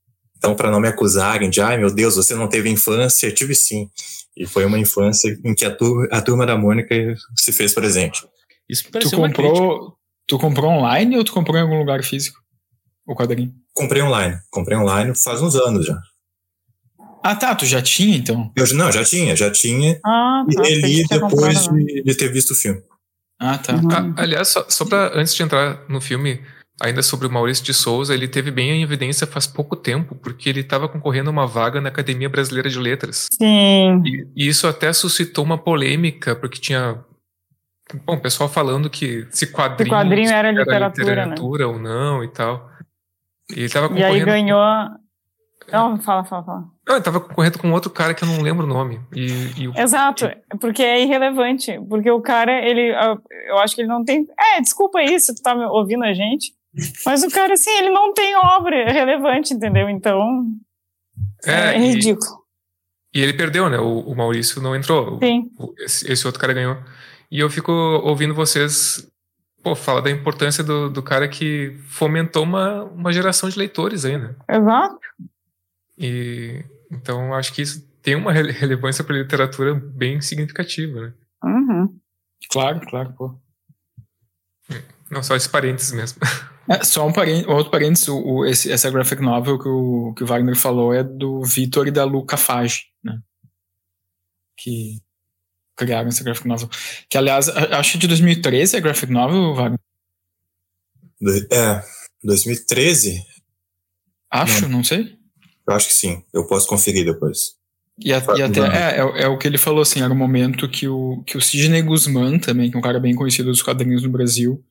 então, 0.44 0.56
para 0.56 0.70
não 0.70 0.82
me 0.82 0.89
acusarem 0.89 1.50
de, 1.50 1.62
ai 1.62 1.78
meu 1.78 1.89
Deus, 1.89 2.18
você 2.18 2.36
não 2.36 2.50
teve 2.50 2.70
infância, 2.70 3.28
eu 3.28 3.34
tive 3.34 3.56
sim. 3.56 3.89
E 4.36 4.46
foi 4.46 4.66
uma 4.66 4.78
infância 4.78 5.39
em 5.42 5.56
que 5.56 5.63
a, 5.63 5.74
tur 5.74 6.06
a 6.12 6.22
turma 6.22 6.46
da 6.46 6.58
Mônica 6.58 6.94
se 7.34 7.54
fez 7.54 7.74
presente. 7.74 8.28
Isso 8.68 8.84
tu 8.92 9.12
comprou, 9.12 9.94
tu 10.28 10.38
comprou 10.38 10.70
online 10.70 11.16
ou 11.16 11.24
tu 11.24 11.32
comprou 11.32 11.58
em 11.58 11.62
algum 11.62 11.78
lugar 11.78 12.04
físico? 12.04 12.38
O 13.06 13.16
quadrinho? 13.16 13.54
Comprei 13.74 14.02
online. 14.02 14.38
Comprei 14.52 14.78
online 14.78 15.13
faz 15.16 15.42
uns 15.42 15.56
anos 15.56 15.86
já. 15.86 15.98
Ah, 17.23 17.36
tá. 17.36 17.55
Tu 17.55 17.65
já 17.65 17.81
tinha, 17.81 18.17
então? 18.17 18.51
Eu, 18.55 18.73
não, 18.75 18.91
já 18.91 19.03
tinha, 19.03 19.36
já 19.36 19.49
tinha. 19.49 19.99
Ah, 20.05 20.45
tá. 20.53 20.63
E 20.67 20.73
ele 20.73 21.05
depois 21.07 21.67
de, 21.69 22.03
de, 22.03 22.15
ter 22.15 22.31
visto 22.31 22.51
o 22.51 22.55
filme. 22.55 22.81
Ah, 23.39 23.57
tá. 23.57 23.73
Uhum. 23.73 23.89
Ah, 23.91 24.21
aliás, 24.21 24.49
só, 24.49 24.65
só 24.67 24.86
pra, 24.86 25.12
antes 25.15 25.33
de 25.33 25.41
entrar 25.41 25.81
no 25.88 26.01
filme, 26.01 26.41
ainda 26.81 27.01
sobre 27.01 27.27
o 27.27 27.31
Maurício 27.31 27.63
de 27.63 27.73
Souza, 27.73 28.13
ele 28.13 28.27
teve 28.27 28.51
bem 28.51 28.71
em 28.71 28.83
evidência 28.83 29.25
faz 29.25 29.47
pouco 29.47 29.75
tempo, 29.75 30.15
porque 30.15 30.49
ele 30.49 30.59
estava 30.59 30.89
concorrendo 30.89 31.29
a 31.29 31.33
uma 31.33 31.47
vaga 31.47 31.79
na 31.79 31.89
Academia 31.89 32.29
Brasileira 32.29 32.69
de 32.69 32.77
Letras. 32.77 33.27
Sim. 33.31 34.03
E, 34.05 34.27
e 34.36 34.47
isso 34.47 34.67
até 34.67 34.91
suscitou 34.91 35.45
uma 35.45 35.57
polêmica, 35.57 36.36
porque 36.36 36.59
tinha 36.59 36.99
bom, 38.05 38.19
pessoal 38.19 38.49
falando 38.49 38.89
que 38.89 39.27
se 39.29 39.47
quadrinho, 39.47 39.93
quadrinho 39.93 40.29
era, 40.29 40.49
era 40.49 40.59
literatura, 40.59 41.09
literatura 41.09 41.67
né? 41.67 41.73
ou 41.73 41.79
não 41.79 42.23
e 42.23 42.27
tal. 42.27 42.69
E 43.49 43.62
ele 43.62 43.69
tava 43.69 43.88
concorrendo. 43.88 44.17
E 44.17 44.19
aí 44.19 44.25
ganhou. 44.25 44.62
Não, 45.71 45.99
fala, 46.01 46.23
fala, 46.23 46.43
fala. 46.43 46.72
Não, 46.86 46.96
ele 46.96 47.04
tava 47.04 47.22
concorrendo 47.22 47.60
com 47.60 47.72
outro 47.72 47.89
cara 47.89 48.13
que 48.13 48.24
eu 48.24 48.28
não 48.28 48.41
lembro 48.41 48.65
o 48.65 48.69
nome. 48.69 49.00
E, 49.15 49.63
e. 49.63 49.82
Exato, 49.82 50.30
porque 50.60 50.84
é 50.84 51.02
irrelevante. 51.02 51.80
Porque 51.88 52.12
o 52.12 52.22
cara, 52.22 52.52
ele. 52.65 52.93
Eu 53.48 53.58
acho 53.60 53.74
que 53.74 53.82
ele 53.82 53.88
não 53.88 54.04
tem. 54.04 54.28
É, 54.38 54.60
desculpa 54.60 55.00
aí 55.00 55.17
se 55.19 55.34
tu 55.34 55.41
tá 55.41 55.56
ouvindo 55.69 56.04
a 56.04 56.13
gente. 56.13 56.54
Mas 57.06 57.24
o 57.24 57.30
cara, 57.30 57.54
assim, 57.54 57.72
ele 57.72 57.89
não 57.89 58.13
tem 58.13 58.36
obra 58.36 58.91
relevante, 58.91 59.54
entendeu? 59.54 59.89
Então. 59.89 60.46
É, 61.46 61.76
é 61.76 61.78
ridículo. 61.78 62.43
E, 63.13 63.19
e, 63.19 63.24
ele 63.24 63.34
perdeu, 63.34 63.69
né? 63.69 63.78
O, 63.78 64.00
o 64.00 64.15
Maurício 64.15 64.62
não 64.62 64.76
entrou. 64.76 65.19
Sim. 65.24 65.50
O, 65.58 65.74
esse, 65.80 66.12
esse 66.12 66.26
outro 66.26 66.41
cara 66.41 66.54
ganhou. 66.54 66.78
E 67.32 67.39
eu 67.39 67.50
fico 67.50 67.72
ouvindo 67.72 68.34
vocês 68.34 69.08
pô, 69.63 69.74
fala 69.74 70.02
da 70.02 70.12
importância 70.12 70.63
do, 70.63 70.89
do 70.89 71.02
cara 71.02 71.28
que 71.28 71.78
fomentou 71.88 72.43
uma, 72.43 72.84
uma 72.84 73.13
geração 73.13 73.48
de 73.48 73.58
leitores 73.58 74.04
aí, 74.04 74.17
né? 74.17 74.36
Exato. 74.50 75.00
E 75.98 76.63
então 76.93 77.34
acho 77.34 77.53
que 77.53 77.62
isso 77.62 77.88
tem 78.01 78.15
uma 78.15 78.32
relevância 78.32 79.03
para 79.03 79.15
a 79.15 79.19
literatura 79.19 79.73
bem 79.73 80.19
significativa, 80.21 81.01
né? 81.01 81.13
Uhum. 81.43 81.99
Claro, 82.51 82.82
claro, 82.82 83.13
pô. 83.13 83.39
Não 85.10 85.23
só 85.23 85.36
esses 85.36 85.47
parênteses 85.47 85.91
mesmo. 85.91 86.19
É, 86.65 86.82
só 86.82 87.06
um 87.06 87.12
parênteses, 87.12 87.45
outro 87.49 87.69
parênteses, 87.69 88.08
o, 88.08 88.17
o, 88.17 88.45
esse, 88.45 88.71
essa 88.71 88.89
graphic 88.89 89.21
novel 89.21 89.60
que 89.60 89.67
o, 89.67 90.13
que 90.15 90.23
o 90.23 90.25
Wagner 90.25 90.56
falou 90.56 90.93
é 90.93 91.03
do 91.03 91.43
Vitor 91.43 91.89
e 91.89 91.91
da 91.91 92.06
Luca 92.06 92.38
Fage, 92.38 92.86
né? 93.03 93.19
Que 94.56 95.01
criaram 95.75 96.08
essa 96.08 96.23
graphic 96.23 96.47
novel. 96.47 96.69
Que, 97.10 97.17
aliás, 97.17 97.49
acho 97.49 97.91
que 97.91 97.97
de 97.97 98.08
2013 98.08 98.77
é 98.77 98.79
graphic 98.79 99.12
novel, 99.12 99.53
Wagner? 99.53 99.79
É, 101.51 101.84
2013? 102.23 103.21
Acho, 104.32 104.62
não, 104.62 104.77
não 104.77 104.84
sei. 104.86 105.19
Eu 105.67 105.73
acho 105.73 105.88
que 105.88 105.93
sim. 105.93 106.23
Eu 106.34 106.45
posso 106.47 106.67
conferir 106.67 107.06
depois. 107.06 107.56
E, 107.99 108.12
a, 108.12 108.17
e 108.38 108.41
até 108.41 108.60
é, 108.60 108.99
é, 108.99 109.23
é, 109.23 109.28
o 109.28 109.38
que 109.38 109.47
ele 109.47 109.58
falou, 109.58 109.82
assim, 109.82 110.02
era 110.02 110.12
o 110.12 110.15
momento 110.15 110.67
que 110.67 110.88
o, 110.88 111.23
que 111.26 111.38
o 111.38 111.41
Sidney 111.41 111.82
Guzman 111.82 112.39
também, 112.39 112.69
que 112.69 112.76
é 112.76 112.80
um 112.80 112.84
cara 112.84 112.99
bem 112.99 113.13
conhecido 113.13 113.49
dos 113.49 113.62
quadrinhos 113.62 114.02
no 114.02 114.10
Brasil, 114.10 114.63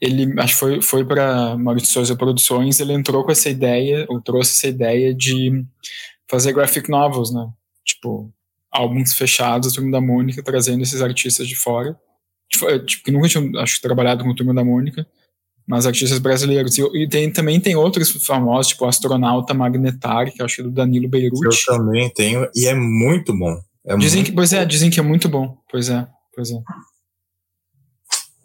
ele, 0.00 0.32
acho 0.40 0.54
que 0.54 0.60
foi, 0.60 0.82
foi 0.82 1.04
para 1.04 1.56
Maurício 1.56 1.92
Souza 1.92 2.16
Produções, 2.16 2.80
ele 2.80 2.92
entrou 2.92 3.24
com 3.24 3.32
essa 3.32 3.50
ideia, 3.50 4.06
ou 4.08 4.20
trouxe 4.20 4.52
essa 4.52 4.68
ideia 4.68 5.14
de 5.14 5.64
fazer 6.30 6.52
graphic 6.52 6.88
novels, 6.88 7.32
né? 7.32 7.46
Tipo, 7.84 8.32
álbuns 8.70 9.12
fechados, 9.14 9.72
Turma 9.72 9.90
da 9.90 10.00
Mônica, 10.00 10.42
trazendo 10.42 10.82
esses 10.82 11.02
artistas 11.02 11.46
de 11.46 11.56
fora. 11.56 11.98
Tipo, 12.48 12.78
tipo 12.80 13.04
que 13.04 13.10
nunca 13.10 13.28
tinham, 13.28 13.60
acho, 13.60 13.80
trabalhado 13.80 14.24
com 14.24 14.34
Turma 14.34 14.54
da 14.54 14.64
Mônica, 14.64 15.06
mas 15.68 15.84
artistas 15.84 16.18
brasileiros. 16.18 16.78
E, 16.78 16.82
e 16.94 17.06
tem, 17.06 17.30
também 17.30 17.60
tem 17.60 17.76
outros 17.76 18.10
famosos, 18.24 18.68
tipo 18.68 18.86
o 18.86 18.88
Astronauta 18.88 19.52
Magnetar, 19.52 20.32
que 20.32 20.42
acho 20.42 20.56
que 20.56 20.60
é 20.62 20.64
do 20.64 20.70
Danilo 20.70 21.08
Beirute. 21.08 21.44
Eu 21.44 21.76
também 21.76 22.10
tenho, 22.10 22.48
e 22.56 22.66
é 22.66 22.74
muito 22.74 23.36
bom. 23.36 23.60
É 23.86 23.94
dizem 23.96 24.20
muito 24.20 24.30
que, 24.30 24.34
pois 24.34 24.52
é, 24.52 24.64
dizem 24.64 24.88
que 24.88 24.98
é 24.98 25.02
muito 25.02 25.28
bom. 25.28 25.58
Pois 25.70 25.90
é, 25.90 26.08
pois 26.34 26.50
é. 26.50 26.56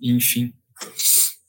Enfim. 0.01 0.53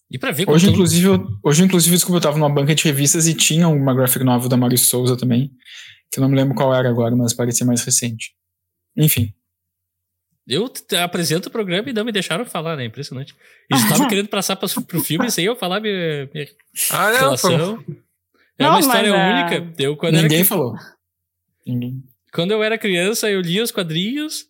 E 0.08 0.16
pra 0.16 0.30
ver 0.30 0.48
hoje, 0.48 0.70
inclusive, 0.70 1.08
eu, 1.08 1.26
hoje, 1.42 1.64
inclusive, 1.64 1.96
desculpa, 1.96 2.18
eu 2.18 2.22
tava 2.22 2.38
numa 2.38 2.48
banca 2.48 2.72
de 2.72 2.84
revistas 2.84 3.26
e 3.26 3.34
tinha 3.34 3.66
uma 3.66 3.92
graphic 3.92 4.24
novel 4.24 4.48
da 4.48 4.56
Maurício 4.56 4.86
Souza 4.86 5.16
também, 5.16 5.50
que 6.10 6.20
eu 6.20 6.22
não 6.22 6.28
me 6.28 6.36
lembro 6.36 6.54
qual 6.54 6.72
era 6.72 6.88
agora, 6.88 7.16
mas 7.16 7.34
parecia 7.34 7.66
mais 7.66 7.82
recente. 7.82 8.32
Enfim. 8.96 9.34
Eu 10.46 10.70
apresento 11.02 11.48
o 11.48 11.52
programa 11.52 11.88
e 11.88 11.92
não 11.92 12.04
me 12.04 12.12
deixaram 12.12 12.44
falar, 12.44 12.76
né? 12.76 12.84
Impressionante. 12.84 13.34
Eles 13.70 13.82
estavam 13.82 14.06
querendo 14.08 14.28
passar 14.28 14.56
pra, 14.56 14.68
pro 14.68 15.00
filme 15.00 15.30
sem 15.30 15.46
eu 15.46 15.56
falar 15.56 15.80
minha, 15.80 16.28
minha 16.32 16.46
ah, 16.90 17.12
não, 17.12 17.18
relação. 17.18 17.84
É 18.58 18.62
não, 18.62 18.70
uma 18.70 18.80
história 18.80 19.08
é- 19.08 19.32
única. 19.32 19.82
Eu, 19.82 19.96
quando 19.96 20.20
Ninguém 20.20 20.40
era... 20.40 20.46
falou. 20.46 20.74
Ninguém. 21.66 22.02
Quando 22.32 22.50
eu 22.50 22.62
era 22.62 22.76
criança, 22.76 23.30
eu 23.30 23.40
lia 23.40 23.62
os 23.62 23.70
quadrinhos, 23.70 24.46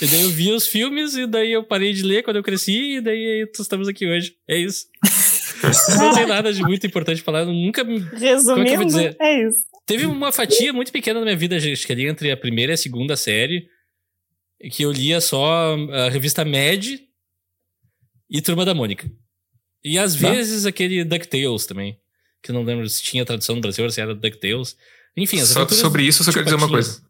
e 0.00 0.06
daí 0.06 0.22
eu 0.22 0.30
via 0.30 0.54
os 0.54 0.66
filmes, 0.66 1.14
e 1.14 1.26
daí 1.26 1.52
eu 1.52 1.64
parei 1.64 1.92
de 1.92 2.02
ler 2.02 2.22
quando 2.22 2.36
eu 2.36 2.42
cresci, 2.42 2.96
e 2.96 3.00
daí 3.00 3.46
estamos 3.58 3.88
aqui 3.88 4.06
hoje. 4.06 4.34
É 4.48 4.56
isso. 4.56 4.86
não 5.98 6.14
tem 6.14 6.26
nada 6.26 6.52
de 6.52 6.62
muito 6.62 6.86
importante 6.86 7.22
falar. 7.22 7.40
Eu 7.40 7.52
nunca 7.52 7.84
me. 7.84 7.98
Resumindo, 7.98 8.98
é, 8.98 9.16
é 9.20 9.48
isso. 9.48 9.64
Teve 9.84 10.06
uma 10.06 10.30
fatia 10.30 10.72
muito 10.72 10.92
pequena 10.92 11.18
na 11.18 11.26
minha 11.26 11.36
vida, 11.36 11.58
gente, 11.58 11.86
que 11.86 11.92
ali 11.92 12.06
entre 12.06 12.30
a 12.30 12.36
primeira 12.36 12.72
e 12.72 12.74
a 12.74 12.78
segunda 12.78 13.16
série, 13.16 13.68
que 14.70 14.82
eu 14.82 14.92
lia 14.92 15.20
só 15.20 15.76
a 15.92 16.08
revista 16.08 16.44
Mad 16.44 16.86
e 18.30 18.42
Turma 18.42 18.64
da 18.64 18.74
Mônica. 18.74 19.10
E 19.84 19.98
às 19.98 20.14
tá. 20.14 20.30
vezes 20.30 20.66
aquele 20.66 21.04
DuckTales 21.04 21.66
também, 21.66 21.98
que 22.42 22.50
eu 22.50 22.54
não 22.54 22.64
lembro 22.64 22.88
se 22.88 23.02
tinha 23.02 23.24
tradução 23.24 23.54
no 23.54 23.60
Brasil 23.60 23.84
ou 23.84 23.90
se 23.90 24.00
era 24.00 24.14
DuckTales. 24.14 24.76
Enfim, 25.16 25.40
as 25.40 25.48
só, 25.48 25.66
Sobre 25.68 26.02
isso, 26.04 26.22
eu 26.22 26.24
só 26.24 26.32
quero 26.32 26.44
dizer 26.44 26.56
uma 26.56 26.68
coisa. 26.68 27.00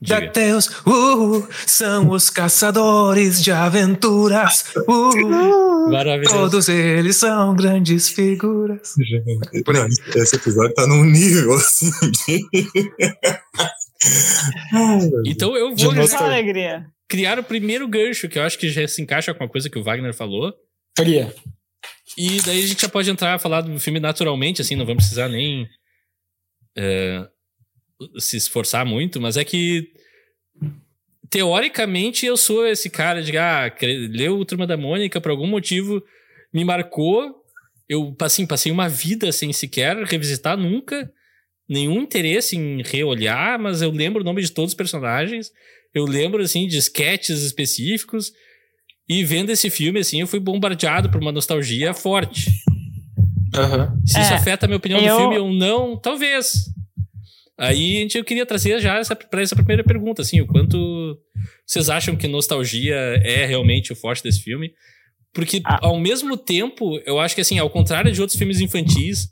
DuckTales, 0.00 0.66
uh, 0.84 1.48
são 1.64 2.10
os 2.10 2.28
caçadores 2.28 3.40
de 3.42 3.52
aventuras. 3.52 4.64
Uh, 4.88 5.90
Maravilhoso. 5.90 6.36
Todos 6.36 6.68
eles 6.68 7.16
são 7.16 7.54
grandes 7.54 8.08
figuras. 8.08 8.94
Gente, 8.98 10.18
esse 10.18 10.36
episódio 10.36 10.74
tá 10.74 10.88
num 10.88 11.04
nível 11.04 11.54
assim 11.54 11.90
de... 12.26 12.48
então 15.26 15.56
eu 15.56 15.74
vou 15.74 16.16
alegria. 16.18 16.86
criar 17.08 17.38
o 17.38 17.44
primeiro 17.44 17.86
gancho, 17.86 18.28
que 18.28 18.38
eu 18.38 18.42
acho 18.42 18.58
que 18.58 18.68
já 18.68 18.86
se 18.88 19.00
encaixa 19.00 19.32
com 19.32 19.44
a 19.44 19.48
coisa 19.48 19.70
que 19.70 19.78
o 19.78 19.82
Wagner 19.82 20.14
falou. 20.14 20.52
Cria. 20.96 21.34
E 22.16 22.40
daí 22.42 22.62
a 22.62 22.66
gente 22.66 22.82
já 22.82 22.88
pode 22.88 23.10
entrar 23.10 23.34
a 23.34 23.38
falar 23.38 23.62
do 23.62 23.78
filme 23.78 24.00
naturalmente, 24.00 24.60
assim, 24.60 24.76
não 24.76 24.84
vamos 24.84 25.04
precisar 25.04 25.28
nem. 25.28 25.66
É, 26.76 27.26
se 28.18 28.36
esforçar 28.36 28.84
muito, 28.84 29.20
mas 29.20 29.36
é 29.36 29.44
que 29.44 29.92
teoricamente 31.30 32.26
eu 32.26 32.36
sou 32.36 32.66
esse 32.66 32.90
cara 32.90 33.22
de 33.22 33.36
ah, 33.38 33.72
leu 34.10 34.38
o 34.38 34.44
Turma 34.44 34.66
da 34.66 34.76
Mônica 34.76 35.20
por 35.20 35.30
algum 35.30 35.46
motivo 35.46 36.02
me 36.52 36.64
marcou. 36.64 37.42
Eu 37.88 38.14
assim, 38.20 38.46
passei 38.46 38.72
uma 38.72 38.88
vida 38.88 39.30
sem 39.32 39.52
sequer 39.52 39.96
revisitar 40.04 40.56
nunca, 40.56 41.10
nenhum 41.68 42.02
interesse 42.02 42.56
em 42.56 42.82
reolhar, 42.82 43.58
mas 43.58 43.82
eu 43.82 43.90
lembro 43.90 44.22
o 44.22 44.24
nome 44.24 44.42
de 44.42 44.50
todos 44.50 44.72
os 44.72 44.76
personagens. 44.76 45.50
Eu 45.94 46.04
lembro 46.04 46.42
assim 46.42 46.66
de 46.66 46.76
sketches 46.78 47.42
específicos. 47.42 48.32
E 49.08 49.24
vendo 49.24 49.50
esse 49.50 49.68
filme 49.68 50.00
assim, 50.00 50.20
eu 50.20 50.26
fui 50.26 50.40
bombardeado 50.40 51.10
por 51.10 51.20
uma 51.20 51.32
nostalgia 51.32 51.92
forte. 51.92 52.50
Uhum. 53.54 54.06
Se 54.06 54.20
isso 54.20 54.32
é, 54.32 54.36
afeta 54.36 54.64
a 54.64 54.68
minha 54.68 54.78
opinião 54.78 55.00
eu... 55.00 55.14
do 55.14 55.18
filme 55.20 55.38
ou 55.38 55.52
não, 55.52 55.96
talvez. 55.96 56.70
Aí 57.58 57.98
a 57.98 58.00
gente, 58.00 58.18
eu 58.18 58.24
queria 58.24 58.46
trazer 58.46 58.80
já 58.80 58.98
essa, 58.98 59.14
para 59.14 59.42
essa 59.42 59.54
primeira 59.54 59.84
pergunta, 59.84 60.22
assim, 60.22 60.40
o 60.40 60.46
quanto 60.46 61.18
vocês 61.66 61.90
acham 61.90 62.16
que 62.16 62.26
nostalgia 62.26 62.94
é 63.22 63.44
realmente 63.44 63.92
o 63.92 63.96
forte 63.96 64.22
desse 64.22 64.40
filme? 64.42 64.72
Porque, 65.34 65.60
Ah. 65.64 65.78
ao 65.82 66.00
mesmo 66.00 66.36
tempo, 66.36 66.98
eu 67.06 67.20
acho 67.20 67.34
que, 67.34 67.40
assim, 67.40 67.58
ao 67.58 67.70
contrário 67.70 68.10
de 68.10 68.20
outros 68.20 68.38
filmes 68.38 68.60
infantis, 68.60 69.28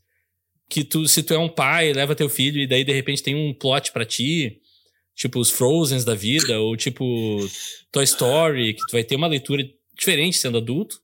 que 0.70 0.84
tu, 0.84 1.06
se 1.08 1.22
tu 1.22 1.34
é 1.34 1.38
um 1.38 1.48
pai, 1.48 1.92
leva 1.92 2.14
teu 2.14 2.28
filho 2.28 2.60
e 2.60 2.66
daí, 2.66 2.84
de 2.84 2.92
repente, 2.92 3.22
tem 3.22 3.34
um 3.34 3.52
plot 3.52 3.90
pra 3.92 4.04
ti, 4.06 4.60
tipo 5.14 5.38
os 5.40 5.50
Frozens 5.50 6.04
da 6.04 6.14
vida, 6.14 6.60
ou 6.60 6.76
tipo 6.76 7.04
Toy 7.92 8.04
Story, 8.04 8.74
que 8.74 8.80
tu 8.88 8.92
vai 8.92 9.02
ter 9.04 9.16
uma 9.16 9.26
leitura 9.26 9.62
diferente 9.98 10.38
sendo 10.38 10.58
adulto, 10.58 11.00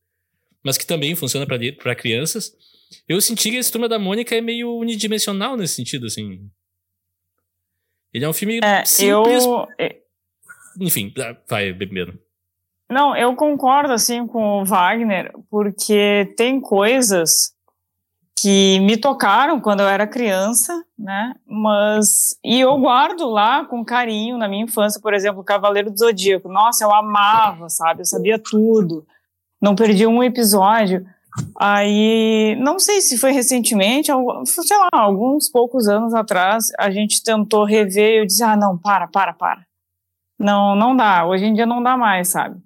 mas 0.62 0.78
que 0.78 0.86
também 0.86 1.14
funciona 1.16 1.44
pra 1.46 1.94
crianças. 1.96 2.54
Eu 3.08 3.20
senti 3.20 3.50
que 3.50 3.56
esse 3.56 3.70
Turma 3.72 3.88
da 3.88 3.98
Mônica 3.98 4.34
é 4.34 4.40
meio 4.40 4.72
unidimensional 4.76 5.56
nesse 5.56 5.74
sentido, 5.74 6.06
assim. 6.06 6.48
Ele 8.14 8.24
é 8.24 8.28
um 8.28 8.32
filme 8.32 8.60
É, 8.62 8.84
simples. 8.84 9.44
eu. 9.44 9.66
é, 9.78 9.96
Enfim, 10.80 11.12
ah, 11.18 11.36
vai, 11.48 11.72
bebendo. 11.72 12.18
Não, 12.88 13.16
eu 13.16 13.34
concordo 13.34 13.92
assim 13.92 14.26
com 14.28 14.60
o 14.62 14.64
Wagner, 14.64 15.32
porque 15.50 16.32
tem 16.36 16.60
coisas 16.60 17.55
que 18.38 18.78
me 18.80 18.96
tocaram 18.98 19.60
quando 19.60 19.80
eu 19.80 19.88
era 19.88 20.06
criança, 20.06 20.84
né? 20.98 21.34
Mas 21.46 22.38
e 22.44 22.60
eu 22.60 22.76
guardo 22.78 23.26
lá 23.28 23.64
com 23.64 23.84
carinho 23.84 24.36
na 24.36 24.46
minha 24.46 24.64
infância, 24.64 25.00
por 25.00 25.14
exemplo, 25.14 25.42
Cavaleiro 25.42 25.90
do 25.90 25.98
Zodíaco. 25.98 26.48
Nossa, 26.48 26.84
eu 26.84 26.94
amava, 26.94 27.68
sabe? 27.70 28.02
Eu 28.02 28.04
sabia 28.04 28.38
tudo. 28.38 29.06
Não 29.60 29.74
perdi 29.74 30.06
um 30.06 30.22
episódio. 30.22 31.06
Aí, 31.58 32.56
não 32.60 32.78
sei 32.78 33.00
se 33.00 33.18
foi 33.18 33.32
recentemente, 33.32 34.10
sei 34.44 34.76
lá, 34.78 34.88
alguns 34.92 35.50
poucos 35.50 35.88
anos 35.88 36.14
atrás, 36.14 36.68
a 36.78 36.90
gente 36.90 37.22
tentou 37.22 37.64
rever 37.64 38.14
e 38.14 38.18
eu 38.20 38.26
disse: 38.26 38.42
"Ah, 38.42 38.56
não, 38.56 38.76
para, 38.76 39.06
para, 39.06 39.32
para. 39.32 39.66
Não, 40.38 40.76
não 40.76 40.94
dá. 40.94 41.26
Hoje 41.26 41.46
em 41.46 41.54
dia 41.54 41.66
não 41.66 41.82
dá 41.82 41.96
mais, 41.96 42.28
sabe? 42.28 42.60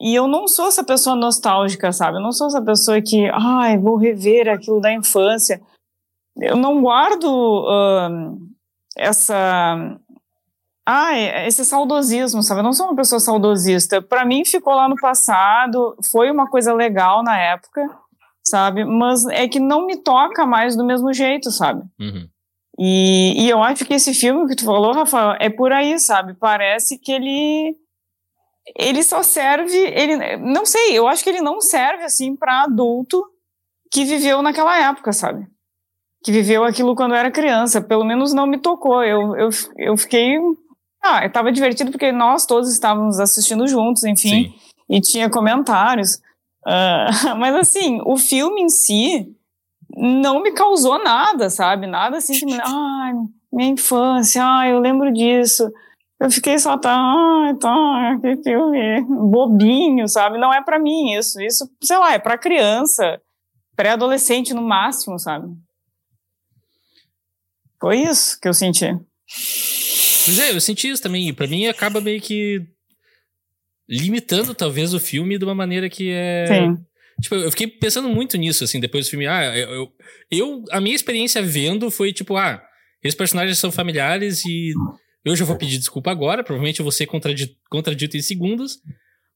E 0.00 0.14
eu 0.14 0.26
não 0.26 0.46
sou 0.46 0.68
essa 0.68 0.84
pessoa 0.84 1.16
nostálgica, 1.16 1.92
sabe? 1.92 2.18
Eu 2.18 2.22
não 2.22 2.32
sou 2.32 2.46
essa 2.46 2.62
pessoa 2.62 3.00
que, 3.02 3.28
ai, 3.32 3.76
vou 3.76 3.96
rever 3.96 4.48
aquilo 4.48 4.80
da 4.80 4.92
infância. 4.92 5.60
Eu 6.36 6.56
não 6.56 6.80
guardo 6.82 7.66
ahn, 7.68 8.36
essa. 8.96 9.98
Ai, 10.86 11.46
esse 11.46 11.64
saudosismo, 11.64 12.42
sabe? 12.42 12.60
Eu 12.60 12.64
não 12.64 12.72
sou 12.72 12.86
uma 12.86 12.96
pessoa 12.96 13.20
saudosista. 13.20 14.00
Para 14.00 14.24
mim, 14.24 14.44
ficou 14.44 14.74
lá 14.74 14.88
no 14.88 14.96
passado, 14.96 15.96
foi 16.10 16.30
uma 16.30 16.48
coisa 16.48 16.72
legal 16.72 17.22
na 17.22 17.38
época, 17.38 17.86
sabe? 18.42 18.84
Mas 18.84 19.26
é 19.26 19.46
que 19.48 19.60
não 19.60 19.84
me 19.84 19.96
toca 19.96 20.46
mais 20.46 20.76
do 20.76 20.84
mesmo 20.84 21.12
jeito, 21.12 21.50
sabe? 21.50 21.82
Uhum. 22.00 22.26
E, 22.78 23.34
e 23.44 23.50
eu 23.50 23.62
acho 23.62 23.84
que 23.84 23.92
esse 23.92 24.14
filme 24.14 24.48
que 24.48 24.56
tu 24.56 24.64
falou, 24.64 24.94
Rafael, 24.94 25.36
é 25.40 25.50
por 25.50 25.72
aí, 25.72 25.98
sabe? 25.98 26.32
Parece 26.34 26.96
que 26.96 27.12
ele 27.12 27.76
ele 28.76 29.02
só 29.02 29.22
serve, 29.22 29.76
ele 29.76 30.36
não 30.38 30.64
sei, 30.66 30.98
eu 30.98 31.06
acho 31.06 31.22
que 31.22 31.30
ele 31.30 31.40
não 31.40 31.60
serve 31.60 32.04
assim 32.04 32.34
para 32.36 32.62
adulto 32.62 33.22
que 33.90 34.04
viveu 34.04 34.42
naquela 34.42 34.78
época, 34.78 35.12
sabe? 35.12 35.46
Que 36.22 36.32
viveu 36.32 36.64
aquilo 36.64 36.94
quando 36.94 37.14
era 37.14 37.30
criança, 37.30 37.80
pelo 37.80 38.04
menos 38.04 38.32
não 38.32 38.46
me 38.46 38.58
tocou. 38.58 39.02
Eu 39.02 39.36
eu, 39.36 39.48
eu 39.76 39.96
fiquei 39.96 40.36
ah, 41.02 41.24
estava 41.24 41.52
divertido 41.52 41.90
porque 41.90 42.10
nós 42.10 42.44
todos 42.44 42.72
estávamos 42.72 43.18
assistindo 43.20 43.66
juntos, 43.66 44.04
enfim 44.04 44.28
Sim. 44.28 44.54
e 44.88 45.00
tinha 45.00 45.30
comentários. 45.30 46.20
Ah, 46.66 47.08
mas 47.38 47.54
assim, 47.54 48.00
o 48.04 48.16
filme 48.16 48.62
em 48.62 48.68
si 48.68 49.34
não 49.96 50.42
me 50.42 50.52
causou 50.52 51.02
nada, 51.02 51.48
sabe? 51.50 51.86
Nada 51.86 52.18
assim 52.18 52.38
que 52.38 52.44
me. 52.44 52.58
Ai, 52.62 53.12
minha 53.52 53.70
infância, 53.70 54.44
ai, 54.44 54.72
eu 54.72 54.78
lembro 54.78 55.10
disso. 55.10 55.70
Eu 56.20 56.30
fiquei 56.30 56.58
só, 56.58 56.76
tá, 56.76 56.92
ai, 56.96 57.54
tá, 57.56 58.18
que 58.20 58.42
filme 58.42 59.02
bobinho, 59.30 60.08
sabe? 60.08 60.36
Não 60.38 60.52
é 60.52 60.62
pra 60.62 60.78
mim 60.78 61.12
isso. 61.12 61.40
Isso, 61.40 61.70
sei 61.80 61.96
lá, 61.96 62.12
é 62.14 62.18
pra 62.18 62.36
criança, 62.36 63.20
pré-adolescente 63.76 64.52
no 64.52 64.62
máximo, 64.62 65.18
sabe? 65.18 65.46
Foi 67.80 67.98
isso 68.00 68.38
que 68.40 68.48
eu 68.48 68.54
senti. 68.54 68.86
Pois 70.24 70.38
é, 70.40 70.50
eu 70.52 70.60
senti 70.60 70.88
isso 70.88 71.02
também. 71.02 71.32
Pra 71.32 71.46
mim 71.46 71.66
acaba 71.68 72.00
meio 72.00 72.20
que 72.20 72.66
limitando, 73.88 74.54
talvez, 74.54 74.92
o 74.92 75.00
filme 75.00 75.38
de 75.38 75.44
uma 75.44 75.54
maneira 75.54 75.88
que 75.88 76.10
é. 76.10 76.46
Sim. 76.46 76.76
Tipo, 77.22 77.34
eu 77.36 77.50
fiquei 77.50 77.66
pensando 77.66 78.08
muito 78.08 78.36
nisso, 78.36 78.62
assim, 78.64 78.78
depois 78.80 79.06
do 79.06 79.10
filme. 79.10 79.26
Ah, 79.26 79.56
eu, 79.56 79.92
eu- 80.30 80.64
A 80.70 80.80
minha 80.80 80.94
experiência 80.94 81.40
vendo 81.42 81.90
foi 81.90 82.12
tipo, 82.12 82.36
ah, 82.36 82.60
esses 83.02 83.16
personagens 83.16 83.58
são 83.58 83.70
familiares 83.72 84.44
e 84.44 84.72
eu 85.24 85.36
já 85.36 85.44
vou 85.44 85.56
pedir 85.56 85.78
desculpa 85.78 86.10
agora. 86.10 86.42
Provavelmente 86.44 86.80
eu 86.80 86.84
vou 86.84 86.92
ser 86.92 87.06
contradi- 87.06 87.56
contradito 87.70 88.16
em 88.16 88.22
segundos. 88.22 88.80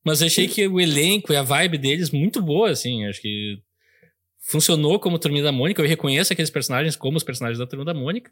Mas 0.04 0.20
eu 0.20 0.26
achei 0.26 0.48
que 0.48 0.66
o 0.66 0.80
elenco 0.80 1.32
e 1.32 1.36
a 1.36 1.42
vibe 1.42 1.78
deles 1.78 2.10
muito 2.10 2.42
boa, 2.42 2.70
assim. 2.70 3.06
Acho 3.06 3.20
que 3.20 3.58
funcionou 4.40 4.98
como 4.98 5.18
Turminha 5.18 5.44
da 5.44 5.52
Mônica. 5.52 5.80
Eu 5.80 5.86
reconheço 5.86 6.32
aqueles 6.32 6.50
personagens 6.50 6.96
como 6.96 7.16
os 7.16 7.22
personagens 7.22 7.58
da 7.58 7.66
Turma 7.66 7.84
da 7.84 7.94
Mônica. 7.94 8.30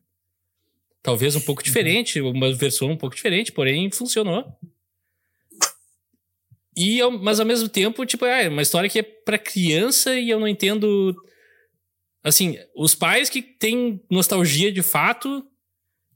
Talvez 1.02 1.34
um 1.36 1.40
pouco 1.40 1.62
diferente, 1.62 2.20
uma 2.20 2.52
versão 2.52 2.90
um 2.90 2.96
pouco 2.96 3.14
diferente, 3.14 3.52
porém 3.52 3.90
funcionou. 3.90 4.44
E 6.76 7.00
mas 7.20 7.40
ao 7.40 7.46
mesmo 7.46 7.68
tempo, 7.68 8.04
tipo, 8.04 8.24
é 8.24 8.48
uma 8.48 8.62
história 8.62 8.88
que 8.88 8.98
é 8.98 9.02
pra 9.02 9.38
criança 9.38 10.18
e 10.18 10.30
eu 10.30 10.38
não 10.40 10.48
entendo. 10.48 11.14
Assim, 12.22 12.58
os 12.76 12.94
pais 12.94 13.30
que 13.30 13.40
têm 13.40 14.02
nostalgia 14.10 14.70
de 14.70 14.82
fato, 14.82 15.46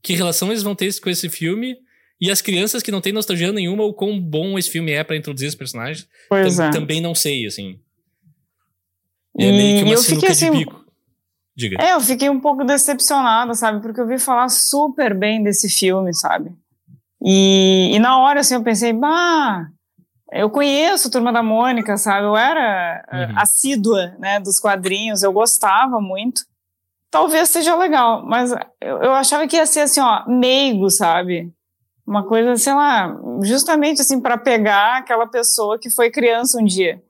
que 0.04 0.12
relação 0.14 0.48
eles 0.50 0.62
vão 0.62 0.74
ter 0.74 0.92
com 1.00 1.10
esse 1.10 1.28
filme, 1.28 1.76
e 2.20 2.30
as 2.30 2.40
crianças 2.40 2.82
que 2.82 2.92
não 2.92 3.00
têm 3.00 3.12
nostalgia 3.12 3.50
nenhuma, 3.52 3.82
o 3.84 3.92
quão 3.94 4.20
bom 4.20 4.56
esse 4.58 4.70
filme 4.70 4.92
é 4.92 5.02
pra 5.02 5.16
introduzir 5.16 5.48
os 5.48 5.54
personagens, 5.56 6.06
tam- 6.28 6.66
é. 6.66 6.70
também 6.70 7.00
não 7.00 7.14
sei, 7.14 7.46
assim. 7.46 7.78
É 9.38 9.50
meio 9.50 9.78
que 9.78 9.84
uma 9.84 9.94
eu 9.94 9.98
sinuca 9.98 10.26
fiquei 10.32 10.36
de 10.36 10.44
assim- 10.44 10.58
bico. 10.58 10.84
Diga. 11.56 11.76
É, 11.80 11.92
eu 11.92 12.00
fiquei 12.00 12.28
um 12.28 12.40
pouco 12.40 12.64
decepcionada, 12.64 13.54
sabe? 13.54 13.80
Porque 13.80 14.00
eu 14.00 14.06
vi 14.06 14.18
falar 14.18 14.48
super 14.48 15.16
bem 15.16 15.42
desse 15.42 15.68
filme, 15.68 16.12
sabe? 16.14 16.52
E, 17.24 17.90
e 17.94 17.98
na 18.00 18.18
hora, 18.18 18.40
assim, 18.40 18.54
eu 18.54 18.62
pensei, 18.62 18.92
bah, 18.92 19.68
eu 20.32 20.50
conheço 20.50 21.10
Turma 21.10 21.32
da 21.32 21.42
Mônica, 21.44 21.96
sabe? 21.96 22.26
Eu 22.26 22.36
era 22.36 23.04
eh, 23.10 23.26
Uhum. 23.26 23.38
assídua, 23.38 24.16
né, 24.18 24.40
dos 24.40 24.58
quadrinhos, 24.58 25.22
eu 25.22 25.32
gostava 25.32 26.00
muito. 26.00 26.42
Talvez 27.14 27.48
seja 27.48 27.76
legal, 27.76 28.26
mas 28.26 28.50
eu, 28.80 28.98
eu 28.98 29.12
achava 29.12 29.46
que 29.46 29.54
ia 29.54 29.64
ser, 29.66 29.82
assim, 29.82 30.00
ó, 30.00 30.28
meigo, 30.28 30.90
sabe? 30.90 31.48
Uma 32.04 32.26
coisa, 32.26 32.56
sei 32.56 32.74
lá, 32.74 33.16
justamente, 33.40 34.00
assim, 34.02 34.20
para 34.20 34.36
pegar 34.36 34.96
aquela 34.96 35.24
pessoa 35.24 35.78
que 35.78 35.88
foi 35.88 36.10
criança 36.10 36.58
um 36.58 36.64
dia. 36.64 37.00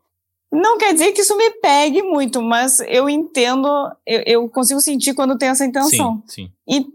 Não 0.52 0.76
quer 0.76 0.92
dizer 0.92 1.12
que 1.12 1.22
isso 1.22 1.34
me 1.38 1.50
pegue 1.52 2.02
muito, 2.02 2.42
mas 2.42 2.80
eu 2.80 3.08
entendo, 3.08 3.66
eu, 4.06 4.22
eu 4.26 4.48
consigo 4.50 4.78
sentir 4.78 5.14
quando 5.14 5.38
tem 5.38 5.48
essa 5.48 5.64
intenção. 5.64 6.22
Sim, 6.28 6.50
sim. 6.50 6.52
E 6.68 6.86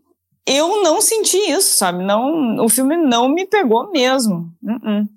eu 0.45 0.83
não 0.83 1.01
senti 1.01 1.37
isso, 1.49 1.79
sabe? 1.79 2.03
Não, 2.03 2.63
o 2.63 2.69
filme 2.69 2.95
não 2.95 3.27
me 3.27 3.47
pegou 3.47 3.89
mesmo. 3.89 4.55
Uh-uh. 4.61 5.09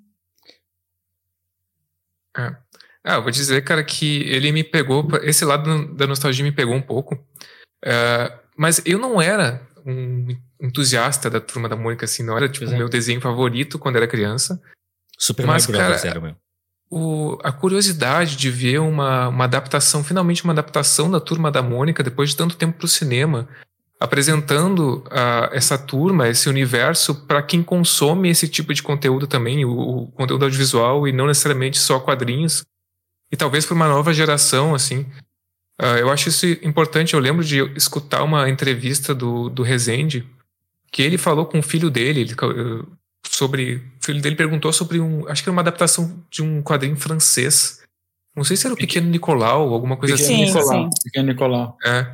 Ah, 3.03 3.17
eu 3.17 3.21
vou 3.21 3.29
dizer, 3.29 3.63
cara, 3.63 3.83
que 3.83 4.23
ele 4.23 4.51
me 4.51 4.63
pegou. 4.63 5.07
Esse 5.21 5.45
lado 5.45 5.93
da 5.93 6.07
nostalgia 6.07 6.43
me 6.43 6.51
pegou 6.51 6.73
um 6.73 6.81
pouco. 6.81 7.15
É, 7.83 8.31
mas 8.57 8.81
eu 8.85 8.97
não 8.97 9.21
era 9.21 9.61
um 9.85 10.27
entusiasta 10.61 11.29
da 11.29 11.41
Turma 11.41 11.67
da 11.67 11.75
Mônica, 11.75 12.05
assim, 12.05 12.23
não 12.23 12.37
era 12.37 12.47
tipo 12.47 12.65
o 12.65 12.73
é. 12.73 12.77
meu 12.77 12.87
desenho 12.87 13.19
favorito 13.19 13.77
quando 13.77 13.97
era 13.97 14.07
criança. 14.07 14.61
Super 15.17 15.45
Mas, 15.45 15.67
Mario 15.67 15.87
Bros. 15.87 16.01
cara, 16.01 16.09
era, 16.09 16.21
meu. 16.21 16.35
O, 16.89 17.39
a 17.43 17.51
curiosidade 17.51 18.35
de 18.35 18.49
ver 18.49 18.79
uma, 18.79 19.27
uma 19.27 19.45
adaptação, 19.45 20.03
finalmente 20.03 20.43
uma 20.43 20.53
adaptação 20.53 21.09
da 21.09 21.19
Turma 21.19 21.51
da 21.51 21.61
Mônica, 21.61 22.03
depois 22.03 22.29
de 22.29 22.37
tanto 22.37 22.55
tempo 22.55 22.77
para 22.77 22.85
o 22.85 22.89
cinema, 22.89 23.47
apresentando 23.99 25.03
ah, 25.09 25.49
essa 25.51 25.77
turma, 25.77 26.29
esse 26.29 26.47
universo, 26.49 27.15
para 27.25 27.41
quem 27.41 27.63
consome 27.63 28.29
esse 28.29 28.47
tipo 28.47 28.73
de 28.73 28.83
conteúdo 28.83 29.25
também, 29.25 29.65
o, 29.65 29.71
o 29.71 30.07
conteúdo 30.11 30.43
audiovisual 30.43 31.07
e 31.07 31.11
não 31.11 31.25
necessariamente 31.25 31.79
só 31.79 31.99
quadrinhos, 31.99 32.63
e 33.31 33.35
talvez 33.35 33.65
para 33.65 33.75
uma 33.75 33.87
nova 33.87 34.13
geração, 34.13 34.75
assim. 34.75 35.05
Ah, 35.79 35.97
eu 35.97 36.09
acho 36.11 36.29
isso 36.29 36.45
importante. 36.61 37.13
Eu 37.13 37.19
lembro 37.19 37.43
de 37.43 37.59
escutar 37.75 38.23
uma 38.23 38.49
entrevista 38.49 39.13
do, 39.13 39.49
do 39.49 39.63
Rezende, 39.63 40.25
que 40.91 41.01
ele 41.01 41.17
falou 41.17 41.45
com 41.45 41.59
o 41.59 41.63
filho 41.63 41.89
dele, 41.89 42.21
ele, 42.21 42.31
eh, 42.33 42.85
sobre. 43.27 43.75
O 44.01 44.05
filho 44.05 44.21
dele 44.21 44.35
perguntou 44.35 44.71
sobre 44.71 44.99
um. 44.99 45.27
Acho 45.27 45.41
que 45.43 45.49
era 45.49 45.53
uma 45.55 45.61
adaptação 45.61 46.23
de 46.29 46.41
um 46.43 46.61
quadrinho 46.61 46.95
francês. 46.95 47.81
Não 48.35 48.43
sei 48.43 48.55
se 48.57 48.65
era 48.65 48.73
o 48.73 48.77
Pequeno 48.77 49.07
Nicolau, 49.09 49.73
alguma 49.73 49.95
coisa 49.97 50.15
Pequeno 50.15 50.35
Sim, 50.37 50.43
assim. 50.43 50.53
Nicolau. 50.59 50.83
sim. 50.83 50.89
Pequeno 51.03 51.27
Nicolau. 51.27 51.77
É. 51.85 52.07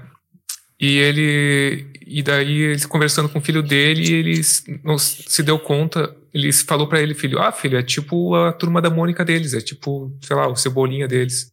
E 0.80 0.98
ele. 0.98 1.86
E 2.08 2.24
daí, 2.24 2.52
ele 2.62 2.88
conversando 2.88 3.30
com 3.30 3.38
o 3.40 3.42
filho 3.42 3.62
dele, 3.62 4.12
ele 4.12 4.44
se- 4.44 4.80
não 4.84 4.98
se 4.98 5.44
deu 5.44 5.60
conta. 5.60 6.16
Ele 6.34 6.52
falou 6.54 6.88
pra 6.88 7.02
ele, 7.02 7.14
filho: 7.14 7.40
Ah, 7.40 7.52
filho, 7.52 7.78
é 7.78 7.84
tipo 7.84 8.34
a 8.36 8.54
turma 8.54 8.82
da 8.82 8.90
Mônica 8.90 9.24
deles, 9.26 9.54
é 9.54 9.62
tipo, 9.62 10.12
sei 10.22 10.36
lá, 10.36 10.48
o 10.48 10.56
cebolinha 10.56 11.08
deles. 11.08 11.52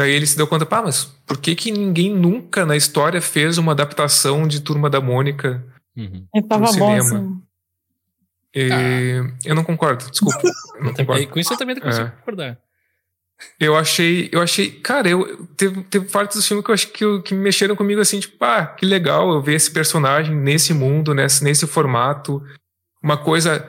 Daí 0.00 0.12
ele 0.12 0.26
se 0.26 0.34
deu 0.34 0.46
conta, 0.46 0.64
pá, 0.64 0.80
mas 0.80 1.04
por 1.26 1.36
que 1.36 1.54
que 1.54 1.70
ninguém 1.70 2.10
nunca 2.10 2.64
na 2.64 2.74
história 2.74 3.20
fez 3.20 3.58
uma 3.58 3.72
adaptação 3.72 4.48
de 4.48 4.60
Turma 4.60 4.88
da 4.88 4.98
Mônica? 4.98 5.62
Uhum. 5.94 6.26
Tava 6.48 6.64
No 6.64 6.78
bom, 6.78 7.00
cinema. 7.02 7.02
assim. 7.02 7.42
E 8.54 9.22
Eu 9.44 9.54
não 9.54 9.62
concordo, 9.62 10.10
desculpa. 10.10 10.40
Eu 10.78 10.84
não 10.84 10.94
concordo. 10.94 11.26
com 11.28 11.38
isso 11.38 11.52
eu 11.52 11.58
também 11.58 11.78
consigo 11.78 12.06
É. 12.06 12.10
concordar. 12.10 12.58
Eu 13.58 13.76
achei, 13.76 14.30
eu 14.32 14.40
achei, 14.40 14.70
cara, 14.70 15.06
eu 15.06 15.46
teve, 15.54 15.82
teve 15.84 16.06
partes 16.10 16.38
do 16.38 16.42
filme 16.42 16.62
que 16.62 16.70
eu 16.70 16.74
acho 16.74 16.88
que, 16.88 17.04
eu, 17.04 17.22
que 17.22 17.34
mexeram 17.34 17.76
comigo 17.76 18.00
assim, 18.00 18.20
tipo, 18.20 18.42
ah, 18.42 18.64
que 18.66 18.86
legal 18.86 19.30
eu 19.32 19.42
ver 19.42 19.54
esse 19.54 19.70
personagem 19.70 20.34
nesse 20.34 20.72
mundo, 20.72 21.14
nesse, 21.14 21.44
nesse 21.44 21.66
formato, 21.66 22.42
uma 23.02 23.18
coisa 23.18 23.66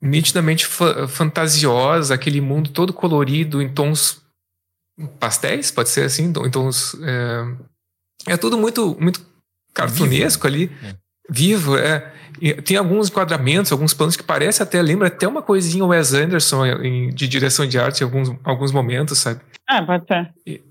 nitidamente 0.00 0.66
fa 0.66 1.06
fantasiosa, 1.08 2.14
aquele 2.14 2.40
mundo 2.40 2.70
todo 2.70 2.92
colorido 2.92 3.60
em 3.60 3.68
tons 3.68 4.22
pastéis, 5.18 5.70
pode 5.70 5.88
ser 5.88 6.04
assim, 6.04 6.24
em 6.24 6.50
tons 6.50 6.96
é, 7.02 8.32
é 8.32 8.36
tudo 8.36 8.56
muito 8.56 8.96
muito 9.00 9.20
cartunesco 9.72 10.46
ali, 10.46 10.70
é. 10.82 10.94
vivo, 11.28 11.76
é. 11.76 12.12
E 12.40 12.52
tem 12.54 12.76
alguns 12.76 13.08
enquadramentos, 13.08 13.70
alguns 13.70 13.94
planos 13.94 14.16
que 14.16 14.22
parece 14.22 14.62
até, 14.62 14.80
lembra 14.82 15.08
até 15.08 15.26
uma 15.26 15.42
coisinha 15.42 15.84
Wes 15.84 16.12
Anderson 16.12 16.66
em, 16.66 17.10
de 17.10 17.28
direção 17.28 17.66
de 17.66 17.78
arte 17.78 18.00
em 18.00 18.04
alguns, 18.04 18.30
alguns 18.42 18.72
momentos, 18.72 19.18
sabe? 19.18 19.40
Ah, 19.68 19.84
pode 19.84 20.06
ser. 20.06 20.32
E, 20.46 20.62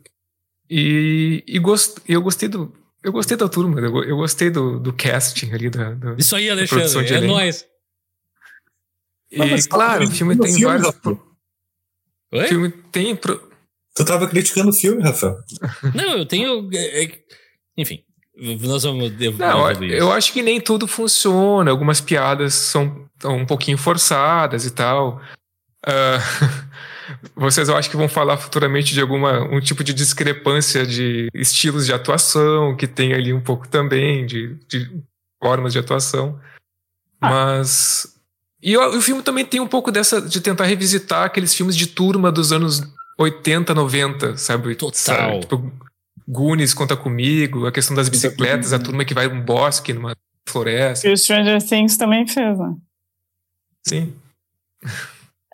e, 0.69 1.43
e 1.47 1.59
gost, 1.59 1.99
eu 2.07 2.21
gostei 2.21 2.49
do. 2.49 2.73
Eu 3.01 3.12
gostei 3.12 3.36
da 3.36 3.49
turma, 3.49 3.81
eu, 3.81 4.03
eu 4.03 4.15
gostei 4.15 4.49
do, 4.49 4.79
do 4.79 4.93
casting 4.93 5.51
ali 5.51 5.69
da, 5.69 5.91
da 5.91 6.15
Isso 6.17 6.36
aí, 6.36 6.49
Alexandre, 6.49 7.13
é 7.13 7.21
nóis. 7.21 7.65
E, 9.29 9.38
Não, 9.38 9.47
claro, 9.69 10.05
o 10.05 10.12
filme 10.12 10.38
tem 10.38 10.53
filme, 10.53 10.77
vários. 10.77 10.95
Oi? 12.31 12.45
O 12.45 12.47
filme 12.47 12.69
tem. 12.69 13.15
Pro... 13.15 13.52
Tu 13.95 14.03
tava 14.06 14.27
criticando 14.27 14.69
o 14.69 14.73
filme, 14.73 15.03
Rafael. 15.03 15.38
Não, 15.93 16.17
eu 16.17 16.25
tenho. 16.25 16.69
É, 16.73 17.03
é, 17.03 17.12
enfim, 17.77 18.03
nós 18.36 18.84
vamos. 18.84 19.12
Não, 19.38 19.71
eu 19.84 20.12
acho 20.12 20.34
que 20.34 20.41
nem 20.41 20.60
tudo 20.60 20.88
funciona. 20.88 21.69
Algumas 21.69 22.01
piadas 22.01 22.56
são, 22.56 23.08
são 23.19 23.38
um 23.38 23.45
pouquinho 23.45 23.77
forçadas 23.77 24.65
e 24.65 24.71
tal. 24.71 25.21
Uh, 25.86 26.73
vocês 27.36 27.69
eu 27.69 27.77
acho 27.77 27.89
que 27.89 27.97
vão 27.97 28.10
falar 28.10 28.38
futuramente 28.38 28.93
de 28.93 29.01
alguma 29.01 29.41
um 29.53 29.60
tipo 29.60 29.84
de 29.84 29.93
discrepância 29.93 30.86
de 30.86 31.27
estilos 31.34 31.86
de 31.86 31.93
atuação 31.93 32.75
que 32.75 32.88
tem 32.88 33.13
ali 33.13 33.34
um 33.34 33.41
pouco 33.41 33.67
também 33.67 34.25
de, 34.25 34.56
de 34.67 34.89
formas 35.41 35.71
de 35.71 35.79
atuação. 35.79 36.39
Ah. 37.21 37.29
Mas 37.29 38.17
e 38.63 38.75
o, 38.75 38.97
o 38.97 39.01
filme 39.01 39.21
também 39.21 39.45
tem 39.45 39.60
um 39.60 39.67
pouco 39.67 39.91
dessa 39.91 40.19
de 40.19 40.41
tentar 40.41 40.63
revisitar 40.63 41.25
aqueles 41.25 41.53
filmes 41.53 41.75
de 41.75 41.86
turma 41.86 42.32
dos 42.32 42.51
anos 42.51 42.82
80, 43.23 43.73
90, 43.73 44.38
sabe? 44.38 44.75
Total. 44.75 44.93
Sabe? 44.93 45.39
Tipo, 45.41 45.71
Goonies 46.27 46.73
conta 46.73 46.95
comigo, 46.95 47.65
a 47.65 47.71
questão 47.71 47.95
das 47.95 48.09
bicicletas, 48.09 48.73
a 48.73 48.79
turma 48.79 49.03
que 49.03 49.13
vai 49.13 49.27
num 49.27 49.41
bosque, 49.41 49.93
numa 49.93 50.15
floresta. 50.47 51.07
E 51.07 51.12
o 51.12 51.17
Stranger 51.17 51.62
Things 51.62 51.97
também 51.97 52.27
fez, 52.27 52.57
né? 52.57 52.75
Sim. 53.86 54.13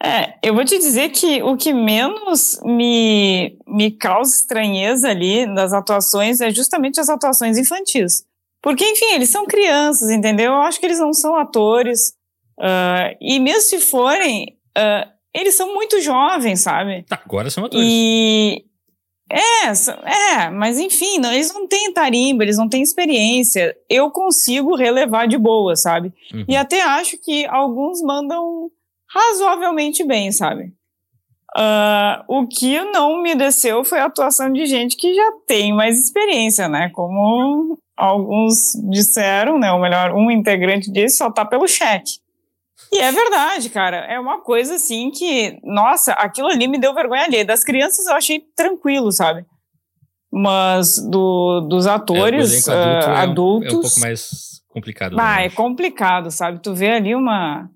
É, 0.02 0.36
eu 0.42 0.54
vou 0.54 0.64
te 0.64 0.78
dizer 0.78 1.10
que 1.10 1.44
o 1.44 1.58
que 1.58 1.74
menos 1.74 2.60
me, 2.64 3.58
me 3.68 3.92
causa 3.92 4.34
estranheza 4.34 5.10
ali 5.10 5.46
das 5.54 5.74
atuações 5.74 6.40
é 6.40 6.52
justamente 6.52 7.00
as 7.00 7.10
atuações 7.10 7.58
infantis. 7.58 8.24
Porque, 8.62 8.86
enfim, 8.86 9.14
eles 9.14 9.30
são 9.30 9.46
crianças, 9.46 10.10
entendeu? 10.10 10.54
Eu 10.54 10.62
acho 10.62 10.80
que 10.80 10.86
eles 10.86 11.00
não 11.00 11.14
são 11.14 11.36
atores. 11.36 12.14
Uh, 12.58 13.16
e 13.20 13.40
mesmo 13.40 13.62
se 13.62 13.80
forem, 13.80 14.58
uh, 14.78 15.10
eles 15.34 15.56
são 15.56 15.74
muito 15.74 16.02
jovens, 16.02 16.62
sabe? 16.62 17.04
Tá, 17.04 17.22
agora 17.24 17.50
são 17.50 17.66
atores. 17.66 17.86
E, 17.88 18.66
é, 19.32 19.68
é, 19.68 20.50
mas 20.50 20.80
enfim, 20.80 21.20
não, 21.20 21.32
eles 21.32 21.54
não 21.54 21.68
têm 21.68 21.94
tarimba, 21.94 22.44
eles 22.44 22.58
não 22.58 22.68
têm 22.68 22.82
experiência. 22.82 23.76
Eu 23.88 24.10
consigo 24.10 24.76
relevar 24.76 25.28
de 25.28 25.38
boa, 25.38 25.76
sabe? 25.76 26.12
Uhum. 26.34 26.46
E 26.48 26.56
até 26.56 26.82
acho 26.82 27.18
que 27.24 27.46
alguns 27.46 28.02
mandam 28.02 28.72
razoavelmente 29.14 30.04
bem, 30.04 30.32
sabe? 30.32 30.74
Uh, 31.58 32.24
o 32.28 32.48
que 32.48 32.80
não 32.92 33.22
me 33.22 33.34
desceu 33.36 33.84
foi 33.84 34.00
a 34.00 34.06
atuação 34.06 34.52
de 34.52 34.66
gente 34.68 34.96
que 34.96 35.14
já 35.14 35.32
tem 35.48 35.74
mais 35.74 36.00
experiência, 36.00 36.68
né? 36.68 36.90
Como 36.94 37.78
alguns 37.98 38.56
disseram, 38.90 39.60
né? 39.60 39.72
Ou 39.72 39.80
melhor, 39.80 40.14
um 40.14 40.30
integrante 40.32 40.92
disse, 40.92 41.18
só 41.18 41.32
tá 41.32 41.46
pelo 41.46 41.68
cheque. 41.68 42.20
E 42.92 43.00
é 43.00 43.12
verdade, 43.12 43.70
cara. 43.70 43.98
É 43.98 44.20
uma 44.20 44.42
coisa 44.42 44.76
assim 44.76 45.12
que, 45.12 45.60
nossa, 45.64 46.14
aquilo 46.14 46.48
ali 46.48 46.68
me 46.68 46.80
deu 46.80 46.94
vergonha 46.94 47.24
alheia. 47.24 47.46
Das 47.46 47.64
crianças 47.64 48.08
eu 48.08 48.14
achei 48.14 48.42
tranquilo, 48.56 49.12
sabe? 49.12 49.46
Mas 50.32 50.98
do, 50.98 51.62
dos 51.62 51.88
atores 51.88 52.68
é, 52.68 52.72
adulto 52.72 53.08
uh, 53.08 53.12
é 53.12 53.18
adultos. 53.18 53.72
Um, 53.72 53.76
é 53.76 53.78
um 53.78 53.82
pouco 53.82 54.00
mais 54.00 54.62
complicado. 54.68 55.16
Ah, 55.20 55.42
é 55.42 55.50
complicado, 55.50 56.32
sabe? 56.32 56.62
Tu 56.62 56.74
vê 56.74 56.92
ali 56.92 57.16
uma. 57.16 57.70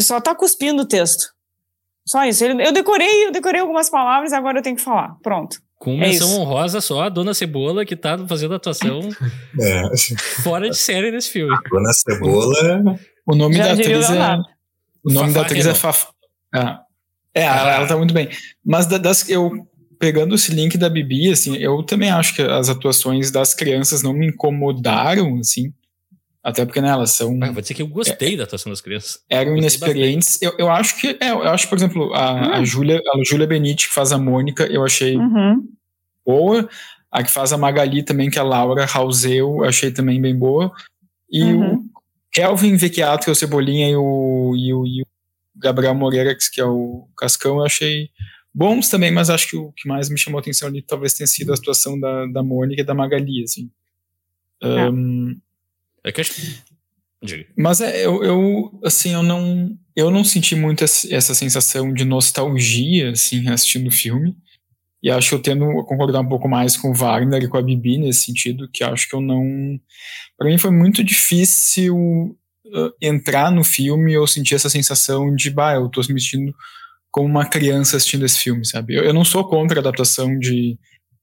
Só 0.00 0.20
tá 0.20 0.34
cuspindo 0.34 0.82
o 0.82 0.88
texto. 0.88 1.32
Só 2.06 2.24
isso. 2.24 2.44
Eu 2.44 2.72
decorei, 2.72 3.26
eu 3.26 3.32
decorei 3.32 3.60
algumas 3.60 3.90
palavras, 3.90 4.32
agora 4.32 4.58
eu 4.58 4.62
tenho 4.62 4.76
que 4.76 4.82
falar. 4.82 5.16
Pronto. 5.22 5.58
Com 5.88 6.02
é 6.02 6.08
menção 6.08 6.30
é 6.30 6.36
honrosa 6.36 6.80
só 6.80 7.02
a 7.02 7.08
Dona 7.08 7.32
Cebola, 7.32 7.84
que 7.84 7.96
tá 7.96 8.18
fazendo 8.26 8.54
atuação 8.54 9.00
é. 9.60 9.82
fora 10.42 10.68
de 10.68 10.76
série 10.76 11.10
nesse 11.10 11.30
filme. 11.30 11.54
A 11.54 11.68
Dona 11.68 11.92
Cebola 11.92 12.98
o 13.26 13.34
nome 13.34 13.56
Já 13.56 13.66
da 13.66 13.72
atriz 13.72 14.10
é. 14.10 14.38
O 15.04 15.12
nome 15.12 15.32
da 15.32 15.42
atriz 15.42 15.66
é 15.66 15.74
Faf. 15.74 16.06
Ah. 16.54 16.80
É, 17.34 17.42
ela, 17.42 17.74
ela 17.76 17.86
tá 17.86 17.96
muito 17.96 18.14
bem. 18.14 18.28
Mas 18.64 18.86
das, 18.86 19.28
eu 19.28 19.66
pegando 19.98 20.34
esse 20.34 20.54
link 20.54 20.78
da 20.78 20.88
Bibi, 20.88 21.30
assim, 21.30 21.56
eu 21.56 21.82
também 21.82 22.10
acho 22.10 22.34
que 22.34 22.42
as 22.42 22.68
atuações 22.68 23.30
das 23.30 23.52
crianças 23.52 24.02
não 24.02 24.12
me 24.12 24.28
incomodaram, 24.28 25.38
assim. 25.38 25.72
Até 26.42 26.64
porque, 26.64 26.80
né, 26.80 26.88
elas 26.88 27.10
são. 27.10 27.38
Ah, 27.42 27.50
vou 27.50 27.60
dizer 27.60 27.74
que 27.74 27.82
eu 27.82 27.88
gostei 27.88 28.34
é, 28.34 28.36
da 28.38 28.44
atuação 28.44 28.70
das 28.70 28.80
crianças. 28.80 29.20
Eram 29.28 29.56
inexperientes. 29.56 30.40
Eu, 30.40 30.54
eu 30.58 30.70
acho 30.70 30.98
que. 30.98 31.18
É, 31.20 31.30
eu 31.30 31.42
acho, 31.42 31.68
por 31.68 31.76
exemplo, 31.76 32.14
a, 32.14 32.32
hum. 32.32 32.52
a 32.54 32.64
Júlia 32.64 33.02
a 33.12 33.24
Julia 33.24 33.46
Benite, 33.46 33.88
que 33.88 33.94
faz 33.94 34.12
a 34.12 34.18
Mônica, 34.18 34.64
eu 34.66 34.82
achei 34.84 35.16
uhum. 35.16 35.68
Boa. 36.28 36.68
A 37.10 37.22
que 37.22 37.32
faz 37.32 37.54
a 37.54 37.56
Magali 37.56 38.02
também, 38.02 38.28
que 38.28 38.38
é 38.38 38.42
a 38.42 38.44
Laura 38.44 38.84
Rauseu, 38.84 39.64
achei 39.64 39.90
também 39.90 40.20
bem 40.20 40.36
boa. 40.36 40.70
E 41.30 41.42
uhum. 41.42 41.76
o 41.76 41.84
Kelvin 42.30 42.76
Vecchiato, 42.76 43.24
que 43.24 43.30
é 43.30 43.32
o 43.32 43.36
Cebolinha, 43.36 43.88
e 43.88 43.96
o, 43.96 44.54
e 44.54 44.74
o, 44.74 44.86
e 44.86 45.02
o 45.02 45.06
Gabriel 45.56 45.94
Moreira, 45.94 46.36
que 46.36 46.60
é 46.60 46.64
o 46.66 47.08
Cascão, 47.16 47.58
eu 47.58 47.64
achei 47.64 48.10
bons 48.54 48.90
também, 48.90 49.10
mas 49.10 49.30
acho 49.30 49.48
que 49.48 49.56
o 49.56 49.72
que 49.72 49.88
mais 49.88 50.10
me 50.10 50.18
chamou 50.18 50.38
a 50.38 50.42
atenção 50.42 50.68
ali 50.68 50.82
talvez 50.82 51.14
tenha 51.14 51.26
sido 51.26 51.50
a 51.50 51.54
atuação 51.54 51.98
da, 51.98 52.26
da 52.26 52.42
Mônica 52.42 52.82
e 52.82 52.84
da 52.84 52.94
Magali, 52.94 53.42
assim. 53.42 53.70
É. 54.60 54.90
Um, 54.90 55.40
é 56.04 56.12
que 56.12 56.20
acho... 56.20 56.32
Mas 57.56 57.80
é, 57.80 58.04
eu, 58.04 58.22
eu, 58.22 58.80
assim, 58.84 59.12
eu 59.14 59.22
não, 59.22 59.76
eu 59.96 60.10
não 60.10 60.22
senti 60.22 60.54
muito 60.54 60.84
essa 60.84 61.34
sensação 61.34 61.92
de 61.92 62.04
nostalgia, 62.04 63.10
assim, 63.10 63.48
assistindo 63.48 63.88
o 63.88 63.92
filme. 63.92 64.36
E 65.02 65.10
acho 65.10 65.28
que 65.28 65.34
eu 65.36 65.42
tendo 65.42 65.64
a 65.78 65.84
concordar 65.84 66.20
um 66.20 66.28
pouco 66.28 66.48
mais 66.48 66.76
com 66.76 66.90
o 66.90 66.94
Wagner 66.94 67.42
e 67.42 67.48
com 67.48 67.56
a 67.56 67.62
Bibi 67.62 67.98
nesse 67.98 68.22
sentido, 68.22 68.68
que 68.72 68.82
acho 68.82 69.08
que 69.08 69.14
eu 69.14 69.20
não. 69.20 69.78
Para 70.36 70.48
mim 70.48 70.58
foi 70.58 70.70
muito 70.70 71.04
difícil 71.04 71.96
uh, 71.96 72.92
entrar 73.00 73.50
no 73.50 73.62
filme 73.62 74.16
ou 74.16 74.26
sentir 74.26 74.56
essa 74.56 74.68
sensação 74.68 75.34
de, 75.34 75.50
bah, 75.50 75.74
eu 75.74 75.88
tô 75.88 76.00
me 76.00 76.20
sentindo 76.20 76.52
como 77.10 77.28
uma 77.28 77.46
criança 77.46 77.96
assistindo 77.96 78.26
esse 78.26 78.38
filme, 78.38 78.66
sabe? 78.66 78.94
Eu, 78.94 79.04
eu 79.04 79.14
não 79.14 79.24
sou 79.24 79.44
contra 79.48 79.78
a 79.78 79.80
adaptação 79.80 80.36
de, 80.38 80.76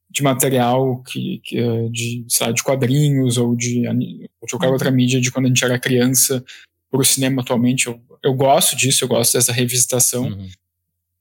de 0.09 0.23
material 0.23 1.03
que, 1.03 1.41
que 1.43 1.61
uh, 1.61 1.89
de, 1.91 2.25
sabe, 2.29 2.53
de 2.53 2.63
quadrinhos 2.63 3.38
ou 3.38 3.55
de, 3.55 3.81
de 3.81 4.29
qualquer 4.49 4.69
outra 4.69 4.89
mídia 4.89 5.19
de 5.19 5.31
quando 5.31 5.45
a 5.45 5.49
gente 5.49 5.65
era 5.65 5.77
criança 5.77 6.43
para 6.89 7.01
o 7.01 7.05
cinema 7.05 7.41
atualmente. 7.41 7.88
Eu, 7.88 7.99
eu 8.23 8.33
gosto 8.33 8.75
disso, 8.75 9.03
eu 9.03 9.09
gosto 9.09 9.33
dessa 9.33 9.51
revisitação. 9.51 10.23
Uhum. 10.23 10.47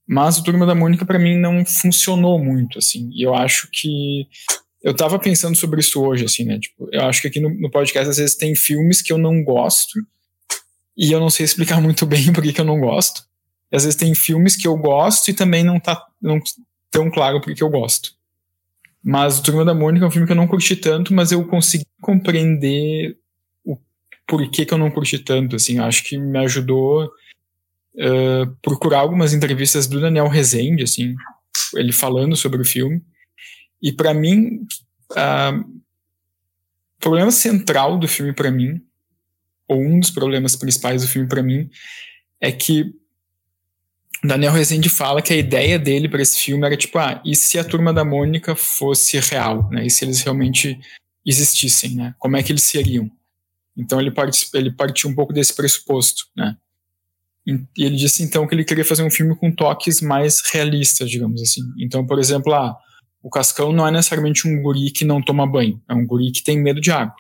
Mas 0.06 0.38
o 0.38 0.44
Turma 0.44 0.66
da 0.66 0.74
Mônica 0.74 1.04
para 1.04 1.18
mim 1.18 1.36
não 1.36 1.64
funcionou 1.64 2.38
muito, 2.38 2.78
assim. 2.78 3.10
E 3.12 3.22
eu 3.22 3.34
acho 3.34 3.68
que 3.72 4.26
eu 4.82 4.94
tava 4.94 5.18
pensando 5.18 5.56
sobre 5.56 5.80
isso 5.80 6.02
hoje, 6.02 6.26
assim, 6.26 6.44
né? 6.44 6.58
Tipo, 6.58 6.88
eu 6.92 7.06
acho 7.06 7.22
que 7.22 7.28
aqui 7.28 7.40
no, 7.40 7.48
no, 7.48 7.70
podcast 7.70 8.10
às 8.10 8.18
vezes 8.18 8.36
tem 8.36 8.54
filmes 8.54 9.00
que 9.00 9.12
eu 9.12 9.16
não 9.16 9.42
gosto 9.42 9.98
e 10.94 11.10
eu 11.10 11.18
não 11.18 11.30
sei 11.30 11.44
explicar 11.46 11.80
muito 11.80 12.04
bem 12.04 12.32
por 12.32 12.42
que 12.42 12.60
eu 12.60 12.64
não 12.64 12.78
gosto. 12.78 13.22
E 13.72 13.76
às 13.76 13.84
vezes 13.84 13.98
tem 13.98 14.14
filmes 14.14 14.54
que 14.54 14.68
eu 14.68 14.76
gosto 14.76 15.28
e 15.28 15.34
também 15.34 15.64
não 15.64 15.80
tá 15.80 16.06
não 16.20 16.38
tão 16.90 17.10
claro 17.10 17.40
por 17.40 17.54
que 17.54 17.62
eu 17.62 17.70
gosto. 17.70 18.12
Mas 19.02 19.38
o 19.38 19.42
Turma 19.42 19.64
da 19.64 19.74
Mônica 19.74 20.04
é 20.04 20.08
um 20.08 20.10
filme 20.10 20.26
que 20.26 20.32
eu 20.32 20.36
não 20.36 20.46
curti 20.46 20.76
tanto, 20.76 21.12
mas 21.14 21.32
eu 21.32 21.44
consegui 21.46 21.84
compreender 22.00 23.18
o 23.64 23.76
porquê 24.26 24.64
que 24.64 24.72
eu 24.72 24.78
não 24.78 24.90
curti 24.90 25.18
tanto, 25.18 25.56
assim. 25.56 25.78
Acho 25.78 26.04
que 26.04 26.18
me 26.18 26.38
ajudou 26.40 27.10
uh, 27.96 28.46
procurar 28.62 29.00
algumas 29.00 29.32
entrevistas 29.32 29.86
do 29.86 30.00
Daniel 30.00 30.28
Rezende, 30.28 30.82
assim, 30.82 31.14
ele 31.74 31.92
falando 31.92 32.36
sobre 32.36 32.60
o 32.60 32.64
filme. 32.64 33.02
E 33.82 33.92
para 33.92 34.14
mim, 34.14 34.66
uh, 35.12 35.60
o 35.60 37.00
problema 37.00 37.30
central 37.30 37.98
do 37.98 38.08
filme 38.08 38.32
para 38.32 38.50
mim, 38.50 38.80
ou 39.68 39.80
um 39.80 40.00
dos 40.00 40.10
problemas 40.10 40.56
principais 40.56 41.02
do 41.02 41.08
filme 41.08 41.28
para 41.28 41.42
mim, 41.42 41.70
é 42.40 42.52
que 42.52 42.94
Daniel 44.22 44.52
Rezende 44.52 44.88
fala 44.88 45.20
que 45.20 45.32
a 45.32 45.36
ideia 45.36 45.78
dele 45.78 46.08
para 46.08 46.22
esse 46.22 46.38
filme 46.38 46.64
era 46.64 46.76
tipo, 46.76 46.98
ah, 46.98 47.20
e 47.24 47.36
se 47.36 47.58
a 47.58 47.64
turma 47.64 47.92
da 47.92 48.04
Mônica 48.04 48.54
fosse 48.54 49.18
real, 49.18 49.68
né? 49.70 49.84
E 49.84 49.90
se 49.90 50.04
eles 50.04 50.22
realmente 50.22 50.80
existissem, 51.26 51.94
né? 51.94 52.14
Como 52.18 52.36
é 52.36 52.42
que 52.42 52.50
eles 52.50 52.62
seriam? 52.62 53.10
Então 53.76 54.00
ele, 54.00 54.12
ele 54.54 54.70
partiu 54.70 55.10
um 55.10 55.14
pouco 55.14 55.32
desse 55.32 55.54
pressuposto, 55.54 56.26
né? 56.34 56.56
E 57.46 57.84
ele 57.84 57.96
disse 57.96 58.22
então 58.22 58.46
que 58.46 58.54
ele 58.54 58.64
queria 58.64 58.84
fazer 58.84 59.02
um 59.02 59.10
filme 59.10 59.36
com 59.36 59.52
toques 59.52 60.00
mais 60.00 60.40
realistas, 60.52 61.10
digamos 61.10 61.42
assim. 61.42 61.62
Então, 61.78 62.06
por 62.06 62.18
exemplo, 62.18 62.54
ah, 62.54 62.76
o 63.22 63.28
Cascão 63.28 63.72
não 63.72 63.86
é 63.86 63.90
necessariamente 63.90 64.48
um 64.48 64.62
guri 64.62 64.90
que 64.90 65.04
não 65.04 65.22
toma 65.22 65.46
banho, 65.46 65.80
é 65.88 65.94
um 65.94 66.06
guri 66.06 66.30
que 66.30 66.42
tem 66.42 66.58
medo 66.58 66.80
de 66.80 66.90
água. 66.90 67.14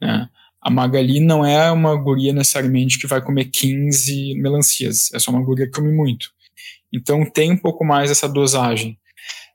Né? 0.00 0.28
A 0.60 0.70
Magali 0.70 1.20
não 1.20 1.44
é 1.44 1.70
uma 1.70 1.94
guria 1.96 2.32
necessariamente 2.32 2.98
que 2.98 3.06
vai 3.06 3.20
comer 3.20 3.46
15 3.46 4.34
melancias, 4.36 5.12
é 5.12 5.18
só 5.18 5.30
uma 5.30 5.42
guria 5.42 5.66
que 5.66 5.72
come 5.72 5.92
muito. 5.92 6.30
Então 6.92 7.24
tem 7.28 7.50
um 7.50 7.56
pouco 7.56 7.84
mais 7.84 8.10
essa 8.10 8.28
dosagem. 8.28 8.98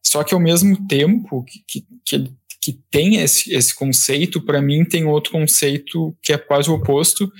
Só 0.03 0.23
que 0.23 0.33
ao 0.33 0.39
mesmo 0.39 0.87
tempo 0.87 1.43
que, 1.43 1.85
que, 2.03 2.31
que 2.61 2.79
tem 2.89 3.17
esse, 3.17 3.53
esse 3.53 3.75
conceito, 3.75 4.41
para 4.41 4.61
mim 4.61 4.83
tem 4.83 5.05
outro 5.05 5.31
conceito 5.31 6.15
que 6.21 6.33
é 6.33 6.37
quase 6.37 6.69
o 6.69 6.73
oposto, 6.73 7.31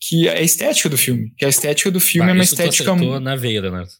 que 0.00 0.28
é 0.28 0.38
a 0.38 0.42
estética 0.42 0.88
do 0.88 0.96
filme. 0.96 1.32
Que 1.36 1.44
a 1.44 1.48
estética 1.48 1.90
do 1.90 2.00
filme 2.00 2.26
Bah, 2.26 2.32
é 2.32 2.34
uma 2.34 2.44
estética. 2.44 2.94
na 3.20 3.36
veia, 3.36 3.60
Leonardo. 3.60 3.90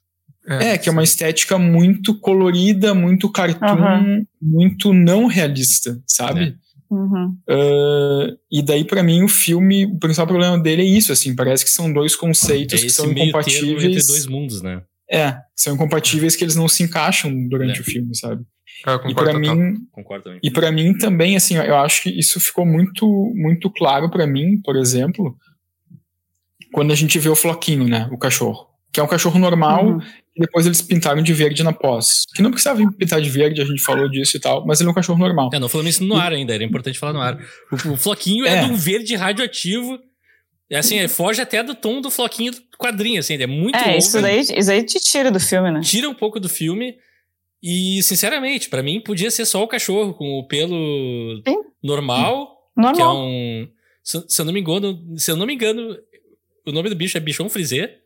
É, 0.46 0.78
que 0.78 0.88
é 0.88 0.92
uma 0.92 1.02
estética 1.02 1.58
muito 1.58 2.18
colorida, 2.18 2.94
muito 2.94 3.30
cartoon, 3.30 3.66
Aham. 3.66 4.22
muito 4.40 4.94
não 4.94 5.26
realista, 5.26 6.00
sabe? 6.06 6.54
Uhum. 6.90 7.36
Ah, 7.46 8.28
e 8.50 8.62
daí, 8.62 8.82
pra 8.84 9.02
mim, 9.02 9.22
o 9.22 9.28
filme, 9.28 9.84
o 9.84 9.98
principal 9.98 10.26
problema 10.26 10.58
dele 10.58 10.80
é 10.82 10.86
isso, 10.86 11.12
assim, 11.12 11.34
parece 11.36 11.64
que 11.64 11.70
são 11.70 11.92
dois 11.92 12.14
É 12.14 12.16
conceitos 12.16 12.80
que 12.80 12.86
esse 12.86 12.96
são 12.96 13.06
termo 13.06 13.18
entre 13.18 13.28
incompatíveis. 13.28 14.06
dois 14.06 14.26
mundos, 14.26 14.62
né? 14.62 14.80
É, 15.10 15.36
são 15.54 15.74
incompatíveis 15.74 16.34
que 16.36 16.44
eles 16.44 16.56
não 16.56 16.66
se 16.68 16.82
encaixam 16.82 17.30
durante 17.48 17.78
É. 17.78 17.82
o 17.82 17.84
filme, 17.84 18.16
sabe? 18.16 18.42
Eu 18.86 18.94
E 18.94 18.98
concordo 19.02 19.32
total. 19.40 19.56
mim, 19.56 19.74
Concordo 19.92 20.24
também. 20.24 20.40
e 20.42 20.50
para 20.50 20.70
mim 20.72 20.96
também, 20.96 21.36
assim, 21.36 21.56
eu 21.56 21.76
acho 21.76 22.02
que 22.04 22.10
isso 22.10 22.38
ficou 22.40 22.64
muito, 22.64 23.06
muito 23.34 23.68
claro 23.70 24.08
pra 24.10 24.26
mim, 24.26 24.60
por 24.62 24.76
exemplo, 24.76 25.36
quando 26.72 26.92
a 26.92 26.94
gente 26.94 27.18
vê 27.18 27.28
o 27.28 27.36
Floquinho, 27.36 27.84
né, 27.86 28.08
o 28.12 28.18
cachorro, 28.18 28.66
que 28.92 29.00
é 29.00 29.02
um 29.02 29.06
cachorro 29.08 29.38
normal, 29.38 29.84
Uhum. 29.86 30.00
e 30.36 30.40
depois 30.40 30.64
eles 30.66 30.80
pintaram 30.82 31.22
de 31.22 31.32
verde 31.32 31.62
na 31.62 31.72
pós. 31.72 32.24
Que 32.34 32.42
não 32.42 32.50
precisava 32.50 32.80
pintar 32.98 33.20
de 33.20 33.28
verde, 33.30 33.60
a 33.60 33.64
gente 33.64 33.82
falou 33.82 34.08
disso 34.08 34.36
e 34.36 34.40
tal, 34.40 34.64
mas 34.66 34.80
ele 34.80 34.88
é 34.88 34.92
um 34.92 34.94
cachorro 34.94 35.18
normal. 35.18 35.50
É, 35.52 35.58
não 35.58 35.68
falamos 35.68 35.94
isso 35.94 36.04
no 36.04 36.16
ar 36.16 36.32
ainda, 36.32 36.54
era 36.54 36.64
importante 36.64 36.98
falar 36.98 37.12
no 37.12 37.20
ar. 37.20 37.38
O, 37.70 37.92
o 37.92 37.96
floquinho 37.96 38.46
é. 38.46 38.58
É. 38.58 38.64
de 38.64 38.70
um 38.72 38.76
verde 38.76 39.14
radioativo. 39.16 39.98
É 40.70 40.76
assim, 40.78 40.98
é, 40.98 41.08
foge 41.08 41.40
até 41.40 41.62
do 41.62 41.74
tom 41.74 42.00
do 42.00 42.10
floquinho 42.10 42.52
do 42.52 42.58
quadrinho, 42.78 43.20
assim, 43.20 43.34
ele 43.34 43.44
é 43.44 43.46
muito 43.46 43.74
É, 43.76 43.96
isso 43.96 44.20
daí, 44.20 44.40
isso 44.40 44.66
daí 44.66 44.82
te 44.82 44.98
tira 45.00 45.30
do 45.30 45.40
filme, 45.40 45.70
né? 45.70 45.80
tira 45.80 46.08
um 46.08 46.14
pouco 46.14 46.38
do 46.38 46.48
filme. 46.48 46.94
E, 47.62 48.02
sinceramente, 48.02 48.68
pra 48.68 48.82
mim 48.82 49.00
podia 49.00 49.30
ser 49.30 49.44
só 49.46 49.62
o 49.62 49.66
cachorro 49.68 50.14
com 50.14 50.38
o 50.38 50.46
pelo 50.46 51.42
Sim. 51.46 51.56
normal, 51.82 52.46
que 52.74 52.80
é 52.80 52.82
Normal. 52.82 53.16
um. 53.18 53.68
Se, 54.04 54.24
se 54.28 54.40
eu 54.40 54.44
não 54.44 54.52
me 54.52 54.60
engano, 54.60 54.96
se 55.18 55.30
eu 55.30 55.36
não 55.36 55.44
me 55.46 55.54
engano, 55.54 55.96
o 56.68 56.72
nome 56.72 56.88
do 56.88 56.96
bicho 56.96 57.16
é 57.16 57.20
bichão 57.20 57.48
frisé. 57.48 57.98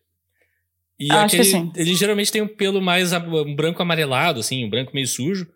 E 0.98 1.10
Acho 1.10 1.36
que 1.36 1.42
aquele, 1.42 1.44
sim. 1.44 1.72
ele 1.74 1.94
geralmente 1.94 2.30
tem 2.30 2.42
um 2.42 2.48
pelo 2.48 2.80
mais 2.80 3.12
um 3.12 3.54
branco 3.54 3.82
amarelado, 3.82 4.40
assim, 4.40 4.64
um 4.64 4.70
branco 4.70 4.92
meio 4.94 5.06
sujo. 5.06 5.48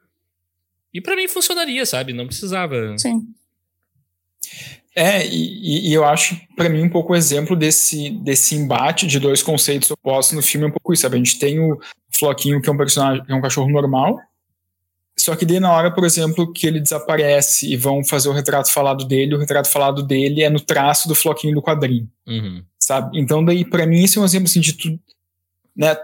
E 0.92 1.00
pra 1.00 1.14
mim 1.14 1.28
funcionaria, 1.28 1.84
sabe? 1.84 2.12
Não 2.12 2.26
precisava. 2.26 2.96
Sim. 2.98 3.22
É, 4.94 5.26
e, 5.26 5.90
e 5.90 5.92
eu 5.92 6.04
acho, 6.04 6.40
pra 6.56 6.70
mim, 6.70 6.82
um 6.82 6.88
pouco 6.88 7.12
o 7.12 7.16
exemplo 7.16 7.54
desse, 7.54 8.08
desse 8.10 8.54
embate 8.54 9.06
de 9.06 9.20
dois 9.20 9.42
conceitos 9.42 9.90
opostos 9.90 10.34
no 10.34 10.42
filme 10.42 10.64
é 10.66 10.68
um 10.68 10.72
pouco 10.72 10.92
isso, 10.94 11.02
sabe? 11.02 11.16
A 11.16 11.18
gente 11.18 11.38
tem 11.38 11.60
o 11.60 11.78
Floquinho, 12.10 12.62
que 12.62 12.68
é 12.68 12.72
um 12.72 12.78
personagem, 12.78 13.22
que 13.22 13.30
é 13.30 13.34
um 13.34 13.42
cachorro 13.42 13.70
normal, 13.70 14.18
só 15.18 15.34
que 15.34 15.44
daí 15.44 15.60
na 15.60 15.72
hora, 15.72 15.90
por 15.90 16.04
exemplo, 16.04 16.52
que 16.52 16.66
ele 16.66 16.80
desaparece 16.80 17.70
e 17.70 17.76
vão 17.76 18.04
fazer 18.04 18.28
o 18.28 18.32
retrato 18.32 18.70
falado 18.70 19.04
dele, 19.04 19.34
o 19.34 19.38
retrato 19.38 19.68
falado 19.68 20.02
dele 20.02 20.42
é 20.42 20.50
no 20.50 20.60
traço 20.60 21.08
do 21.08 21.14
Floquinho 21.14 21.54
do 21.54 21.62
quadrinho, 21.62 22.08
Uhum. 22.26 22.62
Sabe? 22.86 23.18
Então 23.18 23.44
daí, 23.44 23.64
pra 23.64 23.86
mim, 23.86 24.02
isso 24.04 24.18
é 24.18 24.22
um 24.22 24.24
exemplo 24.24 24.46
assim 24.48 24.60
de 24.60 24.72
tu, 24.74 24.98
né? 25.76 25.96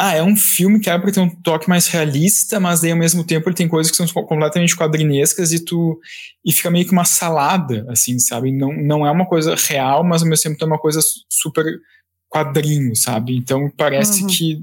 Ah, 0.00 0.14
é 0.14 0.22
um 0.22 0.36
filme 0.36 0.78
que 0.78 0.88
era 0.88 1.00
pra 1.02 1.10
ter 1.10 1.18
um 1.18 1.28
toque 1.42 1.68
mais 1.68 1.88
realista, 1.88 2.60
mas 2.60 2.80
daí 2.80 2.92
ao 2.92 2.96
mesmo 2.96 3.24
tempo 3.24 3.48
ele 3.48 3.56
tem 3.56 3.66
coisas 3.66 3.90
que 3.90 3.96
são 3.96 4.06
completamente 4.24 4.76
quadrinescas 4.76 5.52
e 5.52 5.64
tu 5.64 5.98
e 6.44 6.52
fica 6.52 6.70
meio 6.70 6.86
que 6.86 6.92
uma 6.92 7.04
salada, 7.04 7.84
assim, 7.88 8.16
sabe? 8.20 8.52
Não, 8.52 8.72
não 8.72 9.04
é 9.04 9.10
uma 9.10 9.26
coisa 9.26 9.56
real, 9.56 10.04
mas 10.04 10.22
ao 10.22 10.28
mesmo 10.28 10.44
tempo 10.52 10.62
é 10.62 10.66
uma 10.68 10.78
coisa 10.78 11.00
su- 11.02 11.24
super 11.28 11.64
quadrinho, 12.28 12.94
sabe? 12.94 13.36
Então 13.36 13.68
parece 13.76 14.22
Uhum. 14.22 14.28
que 14.28 14.60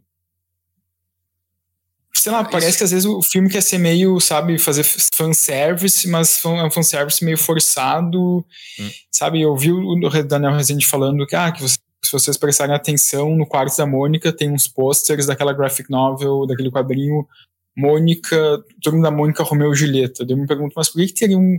sei 2.17 2.31
lá, 2.31 2.43
parece 2.43 2.69
Isso. 2.69 2.77
que 2.79 2.83
às 2.85 2.91
vezes 2.91 3.05
o 3.05 3.21
filme 3.21 3.49
quer 3.49 3.61
ser 3.61 3.77
meio, 3.77 4.19
sabe, 4.19 4.57
fazer 4.57 4.83
fanservice, 5.13 6.07
mas 6.09 6.43
é 6.43 6.63
um 6.63 6.71
fanservice 6.71 7.23
meio 7.23 7.37
forçado, 7.37 8.45
Hum. 8.79 8.89
sabe? 9.11 9.41
Eu 9.41 9.55
vi 9.55 9.71
o 9.71 9.95
Daniel 10.23 10.53
Rezende 10.55 10.85
falando 10.87 11.25
que, 11.27 11.35
ah, 11.35 11.51
que 11.51 11.61
você- 11.61 11.77
se 12.03 12.11
vocês 12.11 12.37
prestarem 12.37 12.75
atenção, 12.75 13.35
no 13.35 13.45
quarto 13.47 13.75
da 13.77 13.85
Mônica 13.85 14.31
tem 14.31 14.51
uns 14.51 14.67
posters 14.67 15.25
daquela 15.25 15.53
graphic 15.53 15.89
novel, 15.89 16.45
daquele 16.45 16.69
quadrinho 16.71 17.25
Mônica, 17.75 18.63
Turma 18.81 19.01
da 19.03 19.11
Mônica 19.11 19.43
Romeu 19.43 19.73
e 19.73 19.75
Julieta. 19.75 20.25
Eu 20.27 20.37
me 20.37 20.47
pergunto, 20.47 20.73
mas 20.75 20.87
por 20.89 20.99
que, 21.01 21.07
que 21.07 21.13
teria 21.13 21.37
um 21.37 21.57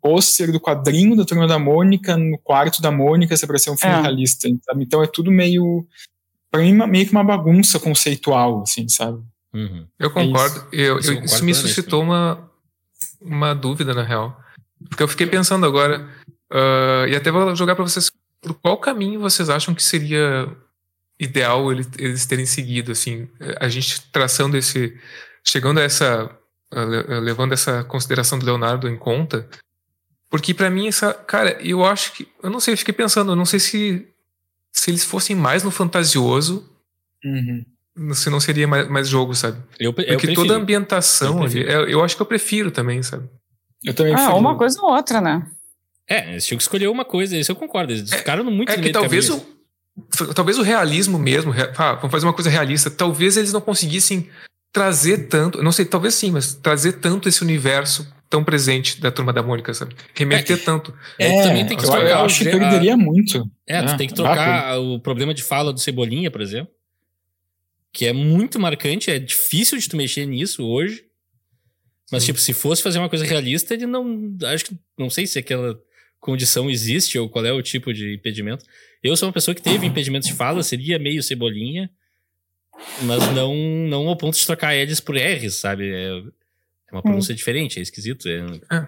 pôster 0.00 0.50
do 0.52 0.60
quadrinho 0.60 1.14
da 1.16 1.24
Turma 1.24 1.46
da 1.46 1.58
Mônica 1.58 2.16
no 2.16 2.38
quarto 2.38 2.80
da 2.80 2.90
Mônica 2.90 3.36
se 3.36 3.44
é 3.44 3.48
pra 3.48 3.58
ser 3.58 3.70
um 3.70 3.76
filme 3.76 3.96
É. 3.96 4.00
realista, 4.00 4.48
sabe? 4.64 4.84
Então 4.84 5.02
é 5.02 5.06
tudo 5.06 5.30
meio, 5.30 5.86
pra 6.50 6.60
mim, 6.62 6.72
meio 6.72 7.04
que 7.06 7.12
uma 7.12 7.24
bagunça 7.24 7.78
conceitual, 7.78 8.62
assim, 8.62 8.88
sabe? 8.88 9.20
Uhum. 9.52 9.86
Eu 9.98 10.10
concordo. 10.10 10.66
Eu- 10.72 10.98
Isso 10.98 11.10
eu 11.12 11.16
eu- 11.18 11.24
isso 11.24 11.44
me 11.44 11.52
suscitou 11.54 12.02
uma, 12.02 12.50
uma 13.20 13.54
dúvida, 13.54 13.94
na 13.94 14.02
real. 14.02 14.38
Porque 14.88 15.02
eu 15.02 15.08
fiquei 15.08 15.26
pensando 15.26 15.64
agora, 15.66 16.08
ah, 16.52 17.06
e 17.08 17.16
até 17.16 17.30
vou 17.30 17.54
jogar 17.56 17.74
pra 17.74 17.84
vocês, 17.84 18.10
por 18.40 18.54
qual 18.54 18.76
caminho 18.78 19.20
vocês 19.20 19.48
acham 19.50 19.74
que 19.74 19.82
seria 19.82 20.48
ideal 21.18 21.72
ele- 21.72 21.86
eles 21.98 22.26
terem 22.26 22.46
seguido, 22.46 22.92
assim, 22.92 23.28
a 23.58 23.68
gente 23.68 24.02
traçando 24.12 24.56
esse, 24.56 24.96
chegando 25.44 25.78
a 25.80 25.82
essa, 25.82 26.30
levando 27.22 27.52
essa 27.52 27.82
consideração 27.84 28.38
do 28.38 28.46
Leonardo 28.46 28.88
em 28.88 28.96
conta, 28.96 29.48
porque 30.30 30.52
pra 30.54 30.70
mim 30.70 30.86
essa, 30.86 31.12
cara, 31.14 31.58
eu 31.60 31.84
acho 31.84 32.12
que, 32.12 32.28
eu 32.42 32.50
não 32.50 32.60
sei, 32.60 32.74
eu 32.74 32.78
fiquei 32.78 32.94
pensando, 32.94 33.32
eu 33.32 33.36
não 33.36 33.46
sei 33.46 33.58
se 33.58 34.06
se 34.70 34.90
eles 34.92 35.02
fossem 35.04 35.34
mais 35.34 35.64
no 35.64 35.72
fantasioso, 35.72 36.70
Uhum. 37.24 37.64
Se 38.14 38.30
não 38.30 38.40
seria 38.40 38.66
mais, 38.68 38.88
mais 38.88 39.08
jogo, 39.08 39.34
sabe? 39.34 39.58
Eu, 39.78 39.90
eu 39.90 39.94
Porque 39.94 40.16
prefiro. 40.16 40.34
toda 40.34 40.54
a 40.54 40.56
ambientação 40.56 41.38
Eu 41.38 41.42
ali, 41.44 41.64
prefiro. 41.64 41.90
eu, 41.90 42.04
acho 42.04 42.16
que 42.16 42.22
eu 42.22 42.26
prefiro 42.26 42.70
também, 42.70 43.02
sabe? 43.02 43.28
Eu 43.84 43.94
também 43.94 44.12
Ah, 44.12 44.16
prefiro. 44.16 44.38
uma 44.38 44.56
coisa 44.56 44.80
ou 44.82 44.90
outra, 44.92 45.20
né? 45.20 45.46
É, 46.08 46.30
eles 46.30 46.46
tinham 46.46 46.56
que 46.56 46.62
escolher 46.62 46.88
uma 46.88 47.04
coisa, 47.04 47.36
isso 47.36 47.52
eu 47.52 47.56
concordo. 47.56 47.92
Eles 47.92 48.12
ficaram 48.12 48.42
no 48.44 48.50
muito 48.50 48.70
É 48.72 48.76
que 48.78 48.90
talvez 48.90 49.28
o, 49.30 49.44
talvez 50.34 50.58
o 50.58 50.62
realismo 50.62 51.18
mesmo, 51.18 51.50
rea- 51.50 51.72
ah, 51.76 51.94
vamos 51.94 52.10
fazer 52.10 52.26
uma 52.26 52.32
coisa 52.32 52.48
realista, 52.50 52.90
talvez 52.90 53.36
eles 53.36 53.52
não 53.52 53.60
conseguissem 53.60 54.28
trazer 54.72 55.28
tanto, 55.28 55.62
não 55.62 55.72
sei, 55.72 55.84
talvez 55.84 56.14
sim, 56.14 56.30
mas 56.30 56.54
trazer 56.54 56.92
tanto 56.94 57.28
esse 57.28 57.42
universo 57.42 58.06
tão 58.30 58.44
presente 58.44 59.00
da 59.00 59.10
Turma 59.10 59.32
da 59.32 59.42
Mônica, 59.42 59.72
sabe? 59.72 59.94
Remeter 60.14 60.62
tanto. 60.62 60.94
É, 61.18 61.28
É, 61.38 61.42
também 61.42 61.66
tem 61.66 61.76
que 61.76 61.84
eu, 61.84 61.88
trocar 61.90 62.06
eu 62.06 62.18
acho 62.18 62.38
que 62.44 62.50
perderia 62.50 62.96
muito. 62.96 63.50
É, 63.66 63.82
tu 63.82 63.92
É, 63.92 63.96
tem 63.96 64.06
que 64.08 64.14
trocar 64.14 64.78
o 64.78 65.00
problema 65.00 65.32
de 65.32 65.42
fala 65.42 65.72
do 65.72 65.80
Cebolinha, 65.80 66.30
por 66.30 66.40
exemplo. 66.42 66.70
Que 67.92 68.06
é 68.06 68.12
muito 68.12 68.58
marcante, 68.58 69.10
é 69.10 69.18
difícil 69.18 69.78
de 69.78 69.88
tu 69.88 69.96
mexer 69.96 70.26
nisso 70.26 70.64
hoje. 70.66 71.04
Mas, 72.10 72.22
Sim. 72.22 72.28
tipo, 72.28 72.38
se 72.38 72.52
fosse 72.52 72.82
fazer 72.82 72.98
uma 72.98 73.08
coisa 73.08 73.24
realista, 73.24 73.74
ele 73.74 73.86
não. 73.86 74.36
Acho 74.44 74.66
que. 74.66 74.78
Não 74.98 75.10
sei 75.10 75.26
se 75.26 75.38
aquela 75.38 75.78
condição 76.20 76.70
existe 76.70 77.18
ou 77.18 77.28
qual 77.28 77.44
é 77.44 77.52
o 77.52 77.62
tipo 77.62 77.92
de 77.92 78.14
impedimento. 78.14 78.64
Eu 79.02 79.16
sou 79.16 79.28
uma 79.28 79.32
pessoa 79.32 79.54
que 79.54 79.62
teve 79.62 79.86
impedimentos 79.86 80.28
de 80.28 80.34
fala, 80.34 80.62
seria 80.62 80.98
meio 80.98 81.22
Cebolinha. 81.22 81.90
Mas 83.02 83.32
não, 83.34 83.54
não 83.54 84.08
ao 84.08 84.16
ponto 84.16 84.38
de 84.38 84.46
trocar 84.46 84.74
L's 84.74 85.00
por 85.00 85.16
R's, 85.16 85.54
sabe? 85.54 85.90
É, 85.90 86.18
é 86.18 86.92
uma 86.92 87.02
pronúncia 87.02 87.34
diferente, 87.34 87.78
é 87.78 87.82
esquisito. 87.82 88.28
É, 88.28 88.40
É, 88.70 88.86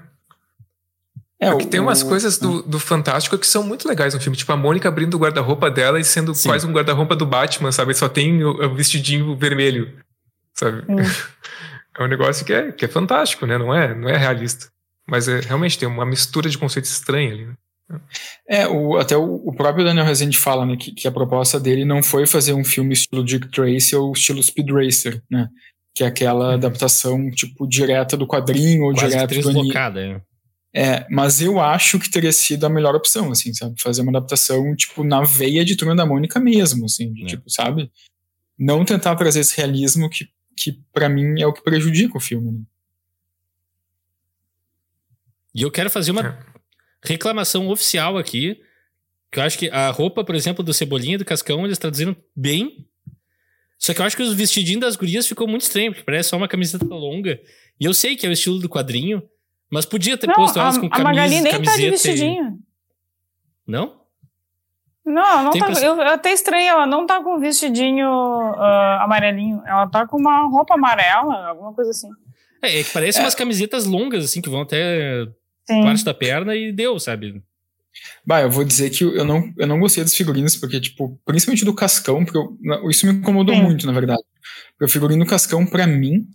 Porque 1.49 1.65
o- 1.65 1.69
tem 1.69 1.81
umas 1.81 2.03
o- 2.03 2.07
coisas 2.09 2.37
do, 2.39 2.63
do 2.63 2.79
Fantástico 2.79 3.39
que 3.39 3.47
são 3.47 3.63
muito 3.63 3.89
legais 3.89 4.13
no 4.15 4.21
filme. 4.21 4.37
Tipo, 4.37 4.53
a 4.53 4.57
Mônica 4.57 4.89
abrindo 4.89 5.15
o 5.15 5.19
guarda-roupa 5.19 5.71
dela 5.71 5.99
e 5.99 6.05
sendo 6.05 6.35
Sim. 6.35 6.49
quase 6.51 6.67
um 6.67 6.73
guarda-roupa 6.73 7.17
do 7.17 7.25
Batman, 7.25 7.73
sabe? 7.73 7.95
Só 7.95 8.09
tem 8.09 8.45
o, 8.45 8.51
o 8.67 8.75
vestidinho 8.75 9.35
vermelho, 9.37 9.93
sabe? 10.55 10.83
Hum. 10.89 10.97
É 11.99 12.05
um 12.05 12.07
negócio 12.07 12.47
que 12.47 12.53
é, 12.53 12.71
que 12.73 12.85
é 12.85 12.89
fantástico, 12.89 13.45
né? 13.45 13.59
Não 13.59 13.75
é, 13.75 13.95
não 13.95 14.09
é 14.09 14.17
realista. 14.17 14.69
Mas 15.07 15.29
é, 15.29 15.41
realmente 15.41 15.77
tem 15.79 15.87
uma 15.89 16.07
mistura 16.07 16.49
de 16.49 16.57
conceitos 16.57 16.91
estranha 16.91 17.33
ali. 17.33 17.47
né? 17.47 18.01
É, 18.49 18.69
o, 18.69 18.97
até 18.97 19.17
o, 19.17 19.35
o 19.45 19.53
próprio 19.55 19.85
Daniel 19.85 20.07
Rezende 20.07 20.39
fala 20.39 20.65
né, 20.65 20.77
que, 20.77 20.93
que 20.93 21.07
a 21.09 21.13
proposta 21.13 21.59
dele 21.61 21.85
não 21.85 22.03
foi 22.03 22.27
fazer 22.27 22.55
um 22.55 22.65
filme 22.65 22.95
estilo 22.95 23.25
Dick 23.25 23.49
Tracy 23.49 23.97
ou 23.97 24.13
estilo 24.13 24.43
Speed 24.43 24.71
Racer, 24.71 25.21
né? 25.31 25.49
Que 25.95 26.05
é 26.05 26.07
aquela 26.07 26.55
adaptação, 26.55 27.29
tipo, 27.33 27.67
direta 27.69 28.17
do 28.17 28.27
quadrinho 28.27 28.85
ou 28.85 28.95
quase 28.95 29.19
que 29.19 29.27
direto 29.27 29.43
do 29.43 29.51
anime. 29.51 29.73
É. 30.73 30.83
É, 30.83 31.07
mas 31.11 31.41
eu 31.41 31.59
acho 31.61 31.99
que 31.99 32.09
teria 32.11 32.33
sido 32.33 32.65
a 32.65 32.69
melhor 32.69 32.95
opção, 32.95 33.31
assim, 33.33 33.53
sabe? 33.53 33.81
Fazer 33.81 34.03
uma 34.03 34.11
adaptação, 34.13 34.75
tipo, 34.77 35.03
na 35.03 35.23
veia 35.23 35.65
de 35.65 35.75
Turma 35.77 35.97
da 35.97 36.07
Mônica 36.07 36.39
mesmo, 36.39 36.85
assim, 36.85 37.13
de, 37.13 37.25
É. 37.25 37.27
tipo, 37.27 37.51
sabe? 37.51 37.91
Não 38.59 38.85
tentar 38.85 39.17
trazer 39.17 39.41
esse 39.41 39.57
realismo 39.57 40.09
que, 40.09 40.29
que 40.57 40.81
para 40.93 41.09
mim 41.09 41.41
é 41.41 41.47
o 41.47 41.53
que 41.53 41.63
prejudica 41.63 42.17
o 42.17 42.21
filme. 42.21 42.53
Né? 42.53 42.61
E 45.55 45.63
eu 45.63 45.71
quero 45.71 45.91
fazer 45.91 46.11
uma 46.13 46.21
É. 46.23 46.39
reclamação 47.05 47.69
oficial 47.69 48.17
aqui. 48.17 48.61
Que 49.33 49.39
eu 49.39 49.45
acho 49.45 49.59
que 49.59 49.69
a 49.71 49.91
roupa, 49.91 50.25
por 50.25 50.35
exemplo, 50.35 50.63
do 50.65 50.75
Cebolinha 50.75 51.15
e 51.15 51.19
do 51.19 51.25
Cascão, 51.25 51.65
eles 51.65 51.79
traduziram 51.79 52.17
bem. 52.35 52.87
Só 53.79 53.95
que 53.95 54.01
eu 54.01 54.05
acho 54.05 54.17
que 54.17 54.23
os 54.23 54.35
vestidinhos 54.35 54.81
das 54.81 54.97
gurias 54.97 55.27
ficou 55.27 55.47
muito 55.49 55.63
estranho, 55.63 55.93
porque 55.93 56.05
parece 56.05 56.31
só 56.31 56.37
uma 56.37 56.49
camiseta 56.49 56.85
longa. 56.85 57.41
E 57.79 57.85
eu 57.85 57.95
sei 57.95 58.17
que 58.17 58.27
é 58.27 58.29
o 58.29 58.33
estilo 58.33 58.59
do 58.59 58.69
quadrinho, 58.69 59.23
mas 59.71 59.85
podia 59.87 60.17
ter 60.19 60.27
Não, 60.27 60.35
posto 60.35 60.59
a, 60.59 60.63
elas 60.63 60.79
com 60.79 60.87
a 60.87 60.91
camisa, 60.91 61.05
Magali 61.09 61.41
nem 61.41 61.53
camiseta 61.53 61.71
tá 61.71 61.77
de 61.77 61.87
e- 61.87 61.91
vestidinho. 61.91 62.59
Não? 63.67 64.01
Não, 65.05 65.23
ela 65.27 65.43
não 65.43 65.51
Tem 65.51 65.61
tá, 65.63 65.73
eu, 65.81 65.97
eu 65.97 66.03
até 66.03 66.33
estranho, 66.33 66.69
ela 66.69 66.87
não 66.87 67.07
tá 67.07 67.23
com 67.23 67.39
vestidinho 67.41 68.07
ah, 68.09 69.03
amarelinho. 69.05 69.63
Ela 69.67 69.89
tá 69.89 70.07
com 70.07 70.17
uma 70.19 70.47
roupa 70.49 70.75
amarela, 70.75 71.49
alguma 71.49 71.73
coisa 71.73 71.91
assim. 71.91 72.09
É, 72.63 72.81
é 72.81 72.85
que 72.85 72.93
parece 72.93 73.19
umas 73.21 73.35
camisetas 73.35 73.87
longas, 73.87 74.25
assim, 74.25 74.41
que 74.41 74.51
vão 74.51 74.61
até 74.61 75.27
Sim. 75.67 75.83
parte 75.83 76.05
da 76.05 76.13
perna 76.15 76.55
e 76.55 76.71
deu, 76.73 76.99
sabe? 77.01 77.43
Bah, 78.25 78.43
eu 78.43 78.51
vou 78.51 78.63
dizer 78.65 78.91
que 78.91 79.03
eu 79.03 79.25
não, 79.25 79.53
eu 79.57 79.67
não 79.67 79.81
gostei 79.81 80.05
dos 80.05 80.15
figurinos, 80.15 80.55
porque, 80.57 80.81
tipo, 80.81 81.19
principalmente 81.25 81.65
do 81.65 81.75
Cascão, 81.75 82.25
porque 82.25 82.39
eu- 82.39 82.91
isso 82.91 83.07
me 83.07 83.13
incomodou 83.15 83.55
Sim. 83.55 83.63
muito, 83.63 83.87
na 83.87 83.93
verdade. 83.93 84.23
Porque 84.73 84.85
o 84.85 84.89
figurino 84.89 85.27
Cascão, 85.27 85.67
pra 85.67 85.87
mim, 85.87 86.27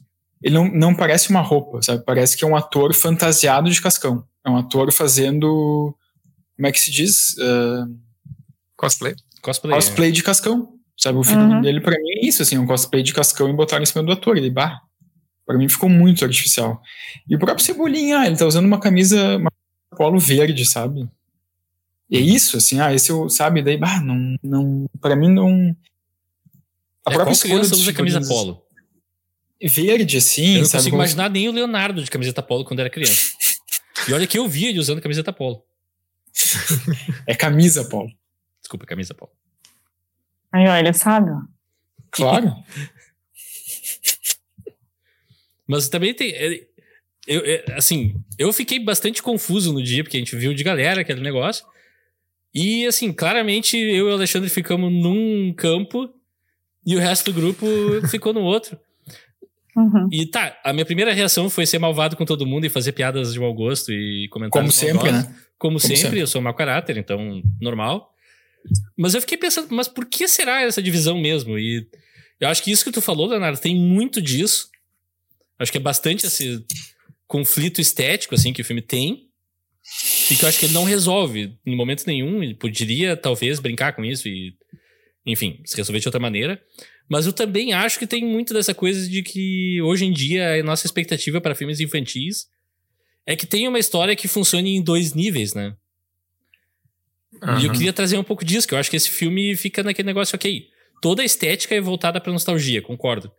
ele 0.46 0.54
não, 0.56 0.66
não 0.72 0.96
parece 0.96 1.30
uma 1.32 1.42
roupa, 1.42 1.82
sabe? 1.82 2.04
Parece 2.06 2.38
que 2.38 2.44
é 2.44 2.48
um 2.48 2.56
ator 2.56 2.94
fantasiado 2.94 3.70
de 3.70 3.82
Cascão. 3.82 4.24
É 4.46 4.50
um 4.50 4.56
ator 4.58 4.92
fazendo. 4.94 5.98
Como 6.56 6.68
é 6.68 6.72
que 6.72 6.80
se 6.80 6.92
diz? 6.92 7.36
Ah, 7.40 7.88
Cosplay. 8.78 9.16
Cosplay. 9.42 9.74
cosplay 9.76 10.12
de 10.12 10.22
Cascão. 10.24 10.74
Sabe? 10.98 11.18
O 11.18 11.24
figurino 11.24 11.56
Uhum. 11.56 11.62
dele, 11.62 11.82
pra 11.82 11.92
mim, 11.98 12.10
é 12.22 12.26
isso, 12.26 12.42
assim, 12.42 12.58
um 12.58 12.66
cosplay 12.66 13.04
de 13.04 13.14
Cascão 13.14 13.50
e 13.50 13.54
botaram 13.54 13.84
em 13.84 13.86
cima 13.86 14.04
do 14.04 14.12
ator. 14.12 14.38
Ele, 14.38 14.50
bah, 14.50 14.80
pra 15.46 15.58
mim 15.58 15.68
ficou 15.68 15.90
muito 15.90 16.24
artificial. 16.24 16.82
E 17.28 17.36
o 17.36 17.40
próprio 17.40 17.66
Cebolinha, 17.66 18.20
ah, 18.20 18.28
ele 18.28 18.38
tá 18.38 18.46
usando 18.46 18.66
uma 18.66 18.80
camisa, 18.80 19.38
uma 19.38 19.52
polo 19.98 20.20
verde, 20.20 20.64
sabe? 20.66 21.10
E 22.10 22.18
é 22.18 22.20
isso, 22.22 22.56
assim, 22.58 22.80
ah, 22.80 22.94
esse 22.94 23.10
eu, 23.12 23.30
sabe, 23.30 23.62
daí, 23.64 23.78
bah, 23.78 24.00
não, 24.00 24.36
não, 24.44 24.86
pra 25.02 25.16
mim 25.16 25.30
não... 25.34 25.76
A 27.06 27.12
É, 27.12 27.14
própria 27.16 27.36
qual 27.36 27.42
criança 27.42 27.70
dos 27.72 27.82
usa 27.82 27.94
camisa 27.94 28.22
polo? 28.22 28.62
Verde, 29.62 30.18
assim, 30.18 30.56
Eu 30.56 30.60
não 30.60 30.66
sabe? 30.66 30.78
consigo 30.80 30.92
como- 30.92 31.04
imaginar 31.04 31.30
nem 31.30 31.48
o 31.48 31.52
Leonardo 31.52 32.04
de 32.04 32.12
camiseta 32.12 32.42
polo 32.44 32.66
quando 32.66 32.80
era 32.82 32.90
criança. 32.90 33.34
e 34.10 34.14
olha 34.14 34.28
que 34.28 34.38
eu 34.38 34.48
via 34.48 34.70
ele 34.70 34.80
usando 34.80 35.02
camiseta 35.02 35.32
polo. 35.34 35.64
É 37.26 37.34
camisa, 37.34 37.88
Paulo. 37.88 38.12
Desculpa, 38.62 38.86
camisa 38.86 39.14
polo. 39.14 39.32
Aí, 40.52 40.66
ele 40.80 40.92
sabe. 40.94 41.32
Claro. 42.12 42.54
Mas 45.68 45.90
também 45.90 46.14
tem. 46.14 46.32
é, 46.32 46.68
Eu, 47.28 47.42
é, 47.46 47.66
assim, 47.76 48.16
eu 48.38 48.52
fiquei 48.54 48.80
bastante 48.80 49.22
confuso 49.24 49.74
no 49.74 49.82
dia, 49.82 50.04
porque 50.04 50.18
a 50.18 50.20
gente 50.20 50.36
viu 50.36 50.54
de 50.54 50.64
galera 50.64 51.02
aquele 51.02 51.22
negócio. 51.22 51.66
E, 52.54 52.86
assim, 52.86 53.12
claramente 53.12 53.76
eu 53.78 54.08
e 54.08 54.12
o 54.12 54.14
Alexandre 54.14 54.50
ficamos 54.50 54.92
num 54.92 55.54
campo 55.54 56.10
e 56.86 56.96
o 56.96 57.00
resto 57.00 57.32
do 57.32 57.42
grupo 57.42 57.66
ficou 58.10 58.32
no 58.34 58.42
outro. 58.42 58.80
Uhum. 59.76 60.08
E 60.12 60.26
tá, 60.26 60.58
a 60.64 60.72
minha 60.72 60.86
primeira 60.86 61.14
reação 61.14 61.50
foi 61.50 61.66
ser 61.66 61.80
malvado 61.80 62.16
com 62.16 62.24
todo 62.24 62.46
mundo 62.46 62.66
e 62.66 62.70
fazer 62.70 62.94
piadas 62.94 63.34
de 63.34 63.40
mau 63.40 63.54
gosto 63.54 63.92
e 63.92 64.28
Como 64.30 64.50
comentários 64.50 64.76
sempre, 64.76 65.12
né? 65.12 65.36
Como, 65.58 65.80
sempre, 65.80 65.98
sempre. 65.98 66.20
eu 66.20 66.28
sou 66.28 66.42
mau 66.42 66.54
caráter, 66.54 66.98
então 66.98 67.42
normal. 67.60 68.14
Mas 68.98 69.14
eu 69.14 69.22
fiquei 69.22 69.38
pensando, 69.38 69.68
mas 69.72 69.88
por 69.88 70.06
que 70.06 70.28
será 70.28 70.62
essa 70.62 70.82
divisão 70.82 71.18
mesmo? 71.20 71.60
E 71.60 71.88
eu 72.40 72.48
acho 72.48 72.64
que 72.64 72.72
isso 72.72 72.84
que 72.84 72.92
tu 72.92 73.02
falou, 73.02 73.28
Leonardo, 73.28 73.60
tem 73.60 73.76
muito 73.76 74.22
disso. 74.22 74.70
Acho 75.60 75.72
que 75.72 75.78
é 75.78 75.82
bastante 75.82 76.26
esse 76.26 76.66
conflito 77.28 77.82
estético, 77.82 78.36
assim, 78.36 78.54
que 78.54 78.62
o 78.62 78.66
filme 78.66 78.82
tem. 78.82 79.30
E 80.32 80.36
que 80.36 80.44
eu 80.44 80.50
acho 80.50 80.60
que 80.60 80.66
ele 80.66 80.74
não 80.74 80.84
resolve 80.84 81.58
em 81.66 81.76
momento 81.76 82.06
nenhum. 82.08 82.42
Ele 82.42 82.56
poderia, 82.56 83.16
talvez, 83.16 83.60
brincar 83.60 83.94
com 83.94 84.04
isso 84.04 84.28
e, 84.28 84.56
enfim, 85.26 85.62
se 85.66 85.76
resolver 85.76 86.00
de 86.00 86.08
outra 86.08 86.20
maneira. 86.20 86.62
Mas 87.10 87.26
eu 87.26 87.34
também 87.34 87.74
acho 87.74 88.00
que 88.00 88.08
tem 88.08 88.26
muito 88.26 88.54
dessa 88.54 88.74
coisa 88.74 89.08
de 89.08 89.24
que 89.24 89.82
hoje 89.82 90.06
em 90.06 90.12
dia 90.12 90.60
a 90.60 90.64
nossa 90.64 90.86
expectativa 90.86 91.40
para 91.42 91.56
filmes 91.56 91.80
infantis 91.80 92.48
é 93.26 93.36
que 93.36 93.46
tenha 93.46 93.70
uma 93.70 93.80
história 93.80 94.16
que 94.16 94.28
funcione 94.28 94.76
em 94.76 94.84
dois 94.84 95.14
níveis, 95.14 95.54
né? 95.54 95.76
E 97.60 97.66
eu 97.66 97.72
queria 97.72 97.92
trazer 97.92 98.18
um 98.18 98.24
pouco 98.24 98.46
disso, 98.46 98.68
que 98.68 98.74
eu 98.74 98.78
acho 98.78 98.90
que 98.90 98.96
esse 98.96 99.10
filme 99.10 99.56
fica 99.56 99.84
naquele 99.84 100.06
negócio, 100.06 100.36
ok. 100.36 100.68
Toda 101.02 101.22
a 101.22 101.26
estética 101.26 101.76
é 101.76 101.82
voltada 101.82 102.20
pra 102.22 102.32
nostalgia, 102.32 102.82
concordo. 102.82 103.32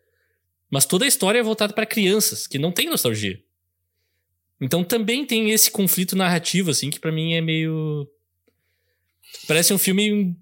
Mas 0.70 0.84
toda 0.84 1.04
a 1.04 1.08
história 1.08 1.38
é 1.38 1.42
voltada 1.42 1.72
pra 1.72 1.86
crianças, 1.86 2.46
que 2.46 2.58
não 2.58 2.70
tem 2.70 2.88
nostalgia. 2.88 3.40
Então 4.60 4.84
também 4.84 5.24
tem 5.24 5.50
esse 5.50 5.70
conflito 5.70 6.16
narrativo, 6.16 6.70
assim, 6.70 6.90
que 6.90 7.00
pra 7.00 7.12
mim 7.12 7.34
é 7.34 7.40
meio. 7.40 8.08
Parece 9.46 9.72
um 9.72 9.78
filme. 9.78 10.36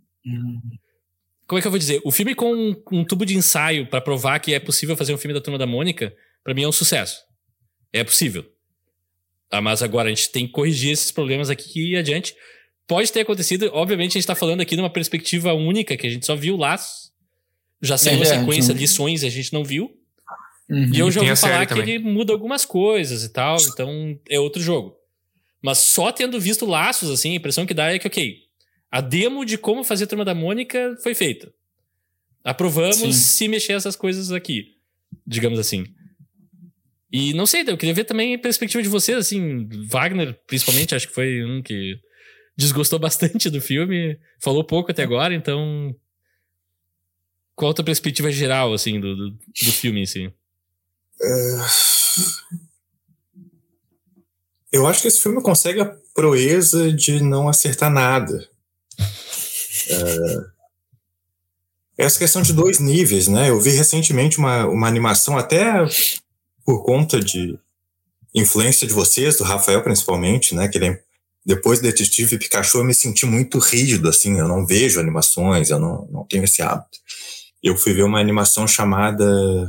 Como 1.46 1.58
é 1.58 1.62
que 1.62 1.66
eu 1.66 1.70
vou 1.70 1.78
dizer? 1.78 2.00
O 2.04 2.10
filme 2.10 2.34
com 2.34 2.54
um, 2.54 2.82
um 2.92 3.04
tubo 3.04 3.26
de 3.26 3.36
ensaio 3.36 3.86
pra 3.86 4.00
provar 4.00 4.38
que 4.38 4.54
é 4.54 4.58
possível 4.58 4.96
fazer 4.96 5.14
um 5.14 5.18
filme 5.18 5.34
da 5.34 5.40
Turma 5.40 5.58
da 5.58 5.66
Mônica, 5.66 6.14
pra 6.42 6.54
mim 6.54 6.62
é 6.62 6.68
um 6.68 6.72
sucesso. 6.72 7.22
É 7.92 8.02
possível. 8.02 8.44
Ah, 9.50 9.60
mas 9.60 9.82
agora 9.82 10.08
a 10.08 10.10
gente 10.10 10.30
tem 10.30 10.46
que 10.46 10.52
corrigir 10.52 10.92
esses 10.92 11.10
problemas 11.10 11.50
aqui 11.50 11.92
e 11.92 11.96
adiante. 11.96 12.34
Pode 12.86 13.12
ter 13.12 13.20
acontecido, 13.20 13.70
obviamente 13.72 14.12
a 14.12 14.20
gente 14.20 14.26
tá 14.26 14.34
falando 14.34 14.60
aqui 14.60 14.76
numa 14.76 14.90
perspectiva 14.90 15.52
única, 15.52 15.96
que 15.96 16.06
a 16.06 16.10
gente 16.10 16.26
só 16.26 16.34
viu 16.34 16.56
laços. 16.56 17.12
Já 17.80 17.98
saiu 17.98 18.18
É, 18.18 18.22
a 18.22 18.40
sequência 18.40 18.74
de 18.74 18.80
lições 18.80 19.22
e 19.22 19.26
a 19.26 19.30
gente 19.30 19.52
não 19.52 19.62
viu. 19.62 19.96
Uhum. 20.68 20.90
E 20.94 20.98
eu 20.98 21.10
já 21.10 21.20
ouvi 21.20 21.36
falar 21.36 21.66
que 21.66 21.78
ele 21.78 21.98
muda 21.98 22.32
algumas 22.32 22.64
coisas 22.64 23.22
e 23.22 23.32
tal, 23.32 23.56
então 23.60 24.18
é 24.28 24.40
outro 24.40 24.62
jogo. 24.62 24.96
Mas 25.62 25.78
só 25.78 26.10
tendo 26.10 26.40
visto 26.40 26.66
laços, 26.66 27.10
assim, 27.10 27.32
a 27.32 27.36
impressão 27.36 27.66
que 27.66 27.74
dá 27.74 27.92
é 27.92 27.98
que, 27.98 28.06
ok, 28.06 28.43
a 28.94 29.00
demo 29.00 29.44
de 29.44 29.58
como 29.58 29.82
fazer 29.82 30.06
Turma 30.06 30.24
da 30.24 30.36
Mônica 30.36 30.96
foi 31.02 31.16
feita. 31.16 31.52
Aprovamos 32.44 32.96
Sim. 32.96 33.12
se 33.12 33.48
mexer 33.48 33.72
essas 33.72 33.96
coisas 33.96 34.30
aqui, 34.30 34.76
digamos 35.26 35.58
assim. 35.58 35.84
E 37.10 37.34
não 37.34 37.44
sei, 37.44 37.64
eu 37.66 37.76
queria 37.76 37.92
ver 37.92 38.04
também 38.04 38.36
a 38.36 38.38
perspectiva 38.38 38.80
de 38.80 38.88
vocês, 38.88 39.18
assim, 39.18 39.68
Wagner, 39.88 40.38
principalmente, 40.46 40.94
acho 40.94 41.08
que 41.08 41.14
foi 41.14 41.44
um 41.44 41.60
que 41.60 41.98
desgostou 42.56 42.96
bastante 43.00 43.50
do 43.50 43.60
filme, 43.60 44.16
falou 44.38 44.62
pouco 44.62 44.92
até 44.92 45.02
agora, 45.02 45.34
então. 45.34 45.92
Qual 47.56 47.72
a 47.72 47.74
tua 47.74 47.84
perspectiva 47.84 48.30
geral, 48.30 48.72
assim, 48.72 49.00
do, 49.00 49.16
do, 49.16 49.30
do 49.30 49.72
filme 49.72 50.02
em 50.02 50.06
si? 50.06 50.32
Eu 54.70 54.86
acho 54.86 55.02
que 55.02 55.08
esse 55.08 55.20
filme 55.20 55.42
consegue 55.42 55.80
a 55.80 55.96
proeza 56.14 56.92
de 56.92 57.20
não 57.20 57.48
acertar 57.48 57.90
nada. 57.90 58.53
É, 59.88 60.44
Essa 62.04 62.18
questão 62.18 62.42
de 62.42 62.52
dois 62.52 62.78
níveis, 62.80 63.28
né? 63.28 63.50
Eu 63.50 63.60
vi 63.60 63.70
recentemente 63.70 64.38
uma, 64.38 64.66
uma 64.66 64.88
animação, 64.88 65.38
até 65.38 65.84
por 66.64 66.82
conta 66.84 67.20
de 67.20 67.58
influência 68.34 68.86
de 68.86 68.92
vocês, 68.92 69.36
do 69.36 69.44
Rafael 69.44 69.82
principalmente, 69.82 70.54
né? 70.54 70.66
Que 70.68 70.78
ele, 70.78 70.86
é- 70.88 71.02
depois 71.46 71.78
do 71.78 71.82
Detetive 71.82 72.38
Pikachu 72.38 72.78
eu 72.78 72.84
me 72.84 72.94
senti 72.94 73.26
muito 73.26 73.58
rígido, 73.58 74.08
assim. 74.08 74.38
Eu 74.38 74.48
não 74.48 74.66
vejo 74.66 74.98
animações, 74.98 75.70
eu 75.70 75.78
não, 75.78 76.08
não 76.10 76.24
tenho 76.24 76.42
esse 76.44 76.62
hábito. 76.62 76.98
Eu 77.62 77.76
fui 77.76 77.92
ver 77.94 78.02
uma 78.02 78.18
animação 78.20 78.66
chamada. 78.66 79.68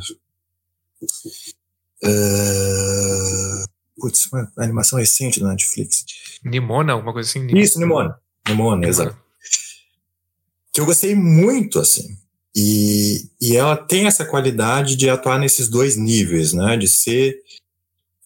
ah, 2.03 3.65
Putz, 3.97 4.27
uma 4.31 4.51
animação 4.57 4.99
recente 4.99 5.39
da 5.39 5.47
Netflix. 5.49 6.05
Nimona, 6.43 6.93
alguma 6.93 7.13
coisa 7.13 7.29
assim? 7.29 7.47
Isso, 7.57 7.79
Nimona. 7.79 8.19
Nimona, 8.47 8.87
exato. 8.87 9.17
Que 10.75 10.81
eu 10.81 10.85
gostei 10.85 11.15
muito, 11.15 11.79
assim. 11.79 12.17
E, 12.53 13.29
e 13.39 13.55
ela 13.55 13.77
tem 13.77 14.07
essa 14.07 14.25
qualidade 14.25 14.97
de 14.97 15.09
atuar 15.09 15.39
nesses 15.39 15.69
dois 15.69 15.95
níveis, 15.95 16.51
né? 16.51 16.75
De 16.75 16.85
ser 16.85 17.37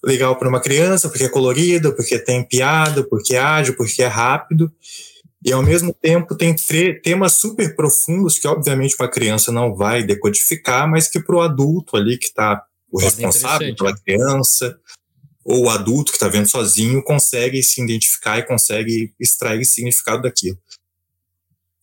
legal 0.04 0.36
para 0.36 0.50
uma 0.50 0.60
criança, 0.60 1.10
porque 1.10 1.26
é 1.26 1.30
colorido, 1.30 1.96
porque 1.96 2.18
tem 2.18 2.44
piada, 2.44 3.04
porque 3.04 3.36
é 3.36 3.40
ágil, 3.40 3.76
porque 3.76 4.02
é 4.02 4.08
rápido. 4.08 4.72
E 5.46 5.54
ao 5.54 5.62
mesmo 5.62 5.94
tempo 5.94 6.36
tem 6.36 6.56
temas 7.04 7.34
super 7.34 7.76
profundos 7.76 8.40
que, 8.40 8.48
obviamente, 8.48 8.96
uma 9.00 9.08
criança 9.08 9.52
não 9.52 9.76
vai 9.76 10.04
decodificar, 10.04 10.90
mas 10.90 11.08
que 11.08 11.20
para 11.20 11.36
o 11.36 11.42
adulto 11.42 11.96
ali 11.96 12.18
que 12.18 12.26
está 12.26 12.64
o 12.92 13.00
responsável 13.00 13.76
pela 13.76 13.92
né? 13.92 13.98
criança, 14.04 14.76
ou 15.46 15.66
o 15.66 15.70
adulto 15.70 16.12
que 16.12 16.18
está 16.18 16.28
vendo 16.28 16.50
sozinho, 16.50 17.04
consegue 17.04 17.62
se 17.62 17.80
identificar 17.80 18.40
e 18.40 18.44
consegue 18.44 19.14
extrair 19.20 19.64
significado 19.66 20.24
daquilo. 20.24 20.58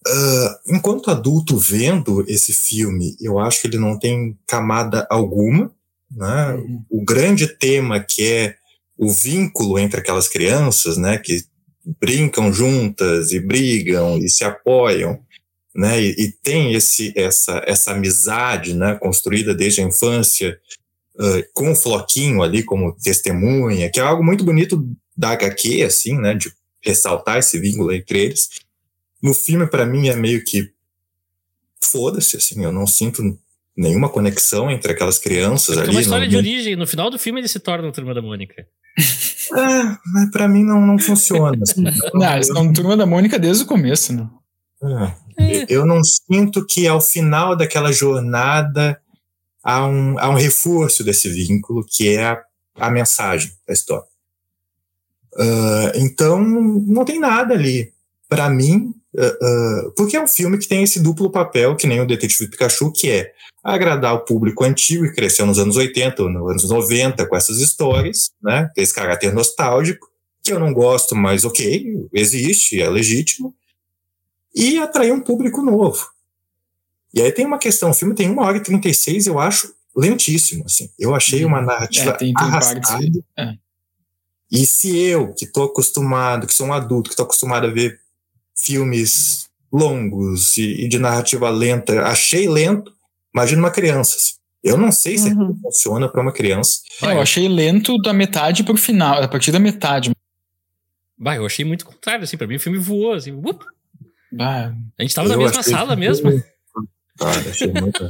Ah, 0.07 0.61
enquanto 0.69 1.11
adulto 1.11 1.57
vendo 1.59 2.25
esse 2.29 2.53
filme, 2.53 3.17
eu 3.21 3.39
acho 3.39 3.61
que 3.61 3.67
ele 3.67 3.79
não 3.79 3.99
tem 3.99 4.39
camada 4.47 5.07
alguma, 5.11 5.73
né? 6.11 6.55
Uhum. 6.55 6.85
O 6.89 7.05
grande 7.05 7.49
tema 7.49 7.99
que 7.99 8.25
é 8.25 8.57
o 8.97 9.11
vínculo 9.13 9.79
entre 9.79 10.01
aquelas 10.01 10.29
crianças, 10.29 10.97
né? 10.97 11.19
Que 11.19 11.45
brincam 12.01 12.53
juntas 12.53 13.33
e 13.33 13.41
brigam 13.41 14.19
e 14.19 14.29
se 14.29 14.45
apoiam, 14.45 15.19
né? 15.75 16.01
E, 16.01 16.15
e 16.19 16.33
tem 16.43 16.73
esse 16.75 17.13
essa 17.17 17.63
essa 17.67 17.93
amizade, 17.93 18.75
né? 18.75 18.95
Construída 18.95 19.55
desde 19.55 19.81
a 19.81 19.85
infância 19.85 20.57
ah, 21.19 21.43
com 21.53 21.73
o 21.73 21.77
Floquinho 21.77 22.43
ali 22.43 22.63
como 22.63 22.97
testemunha, 22.97 23.91
que 23.91 23.99
é 23.99 24.03
algo 24.05 24.23
muito 24.23 24.45
bonito 24.45 24.89
da 25.17 25.31
HQ, 25.31 25.83
assim, 25.83 26.17
né? 26.17 26.35
De 26.35 26.53
ressaltar 26.81 27.39
esse 27.39 27.59
vínculo 27.59 27.93
entre 27.93 28.21
eles. 28.21 28.49
No 29.27 29.35
filme, 29.35 29.67
para 29.67 29.85
mim, 29.85 30.09
é 30.09 30.15
meio 30.15 30.45
que 30.45 30.71
foda-se, 31.83 32.37
assim, 32.37 32.65
eu 32.65 32.73
não 32.73 32.87
sinto 32.87 33.23
nenhuma 33.77 34.09
conexão 34.09 34.71
entre 34.71 34.93
aquelas 34.93 35.19
crianças 35.19 35.77
é 35.77 35.81
ali. 35.81 35.89
É 35.89 35.93
uma 35.93 36.01
história 36.01 36.25
não, 36.25 36.31
de 36.31 36.37
origem. 36.37 36.77
No 36.77 36.87
final 36.87 37.11
do 37.11 37.19
filme 37.19 37.41
ele 37.41 37.49
se 37.49 37.59
torna 37.59 37.89
a 37.89 37.93
Turma 37.93 38.15
da 38.15 38.23
Mônica. 38.23 38.67
É, 39.55 39.97
mas 40.13 40.31
pra 40.31 40.49
mim 40.49 40.65
não, 40.65 40.81
não 40.81 40.99
funciona. 40.99 41.59
Assim. 41.63 41.85
não, 42.15 42.35
eles 42.35 42.47
são 42.47 42.73
Turma 42.73 42.97
da 42.97 43.05
Mônica 43.05 43.39
desde 43.39 43.65
o 43.65 43.67
começo, 43.67 44.13
né? 44.13 44.29
É. 44.83 45.27
É. 45.39 45.67
Eu 45.69 45.85
não 45.85 46.03
sinto 46.03 46.65
que 46.65 46.87
ao 46.87 47.01
final 47.01 47.55
daquela 47.55 47.93
jornada 47.93 48.99
há 49.63 49.87
um, 49.87 50.19
há 50.19 50.31
um 50.31 50.35
reforço 50.35 51.05
desse 51.05 51.29
vínculo, 51.29 51.85
que 51.85 52.09
é 52.09 52.25
a, 52.25 52.43
a 52.77 52.91
mensagem 52.91 53.53
da 53.67 53.75
história. 53.75 54.07
Uh, 55.35 55.93
então, 55.97 56.41
não 56.41 57.05
tem 57.05 57.21
nada 57.21 57.53
ali. 57.53 57.93
Para 58.29 58.49
mim, 58.49 58.95
uh, 59.17 59.89
uh, 59.89 59.93
porque 59.97 60.17
é 60.17 60.23
um 60.23 60.29
filme 60.29 60.59
que 60.59 60.69
tem 60.69 60.83
esse 60.83 61.01
duplo 61.01 61.31
papel, 61.31 61.75
que 61.77 61.87
nem 61.87 62.01
o 62.01 62.07
Detetive 62.07 62.51
Pikachu, 62.51 62.93
que 62.93 63.11
é 63.11 63.33
agradar 63.63 64.15
o 64.15 64.25
público 64.25 64.63
antigo 64.65 65.05
e 65.05 65.13
cresceu 65.13 65.45
nos 65.45 65.59
anos 65.59 65.77
80 65.77 66.23
ou 66.23 66.31
nos 66.31 66.51
anos 66.51 66.71
90 66.71 67.27
com 67.27 67.37
essas 67.37 67.59
histórias, 67.59 68.31
né? 68.43 68.71
Esse 68.77 68.95
caráter 68.95 69.33
nostálgico, 69.33 70.09
que 70.43 70.53
eu 70.53 70.61
não 70.61 70.73
gosto, 70.73 71.17
mas 71.17 71.45
ok, 71.45 72.09
existe, 72.13 72.81
é 72.81 72.89
legítimo, 72.89 73.55
e 74.55 74.79
atrair 74.79 75.13
um 75.13 75.21
público 75.21 75.63
novo. 75.63 76.07
E 77.13 77.21
aí 77.21 77.33
tem 77.33 77.45
uma 77.45 77.59
questão, 77.59 77.91
o 77.91 77.95
filme 77.95 78.15
tem 78.15 78.31
1 78.31 78.39
hora 78.39 78.57
e 78.59 78.63
36, 78.63 79.27
eu 79.27 79.39
acho 79.39 79.75
lentíssimo, 79.97 80.65
assim. 80.67 80.91
Eu 80.99 81.15
achei 81.15 81.45
uma 81.45 81.59
uhum. 81.59 81.67
narrativa 81.67 82.11
é, 82.11 82.13
tem, 82.13 82.33
tem 82.33 82.47
arrastada. 82.47 83.25
É. 83.39 83.55
E 84.51 84.65
se 84.65 84.97
eu, 84.97 85.33
que 85.35 85.45
estou 85.45 85.65
acostumado, 85.65 86.47
que 86.47 86.55
sou 86.55 86.67
um 86.67 86.73
adulto, 86.73 87.09
que 87.09 87.15
estou 87.15 87.25
acostumado 87.25 87.67
a 87.67 87.71
ver 87.71 87.99
filmes 88.57 89.49
longos 89.73 90.57
e, 90.57 90.85
e, 90.85 90.89
de 90.89 90.99
narrativa 90.99 91.51
lenta, 91.51 92.03
achei 92.03 92.49
lento, 92.49 92.93
imagina 93.35 93.63
uma 93.63 93.71
criança. 93.71 94.17
Assim. 94.17 94.35
Eu 94.63 94.77
não 94.77 94.91
sei 94.91 95.19
se 95.19 95.29
uhum. 95.33 95.57
funciona 95.63 96.09
para 96.09 96.23
uma 96.23 96.33
criança. 96.33 96.81
É, 97.03 97.13
eu 97.13 97.21
achei 97.21 97.47
lento 97.49 97.97
da 97.99 98.13
metade 98.13 98.65
pro 98.65 98.77
final, 98.77 99.23
a 99.23 99.29
partir 99.29 99.53
da 99.53 99.59
metade. 99.59 100.11
Bah, 101.19 101.37
eu 101.37 101.47
achei 101.47 101.65
muito 101.65 101.87
contrário, 101.87 102.25
assim, 102.25 102.37
pra 102.37 102.47
mim 102.47 102.57
o 102.57 102.61
filme 102.61 102.79
voou, 102.79 103.13
assim, 103.13 103.33
up. 103.33 103.65
Bah. 104.33 104.75
A 104.99 105.03
gente 105.03 105.15
tava 105.15 105.29
eu 105.29 105.33
na 105.33 105.39
mesma 105.39 105.63
sala 105.63 105.97
mesmo. 105.97 106.31
Ah, 107.21 107.31
achei 107.51 107.73
muito 107.73 108.07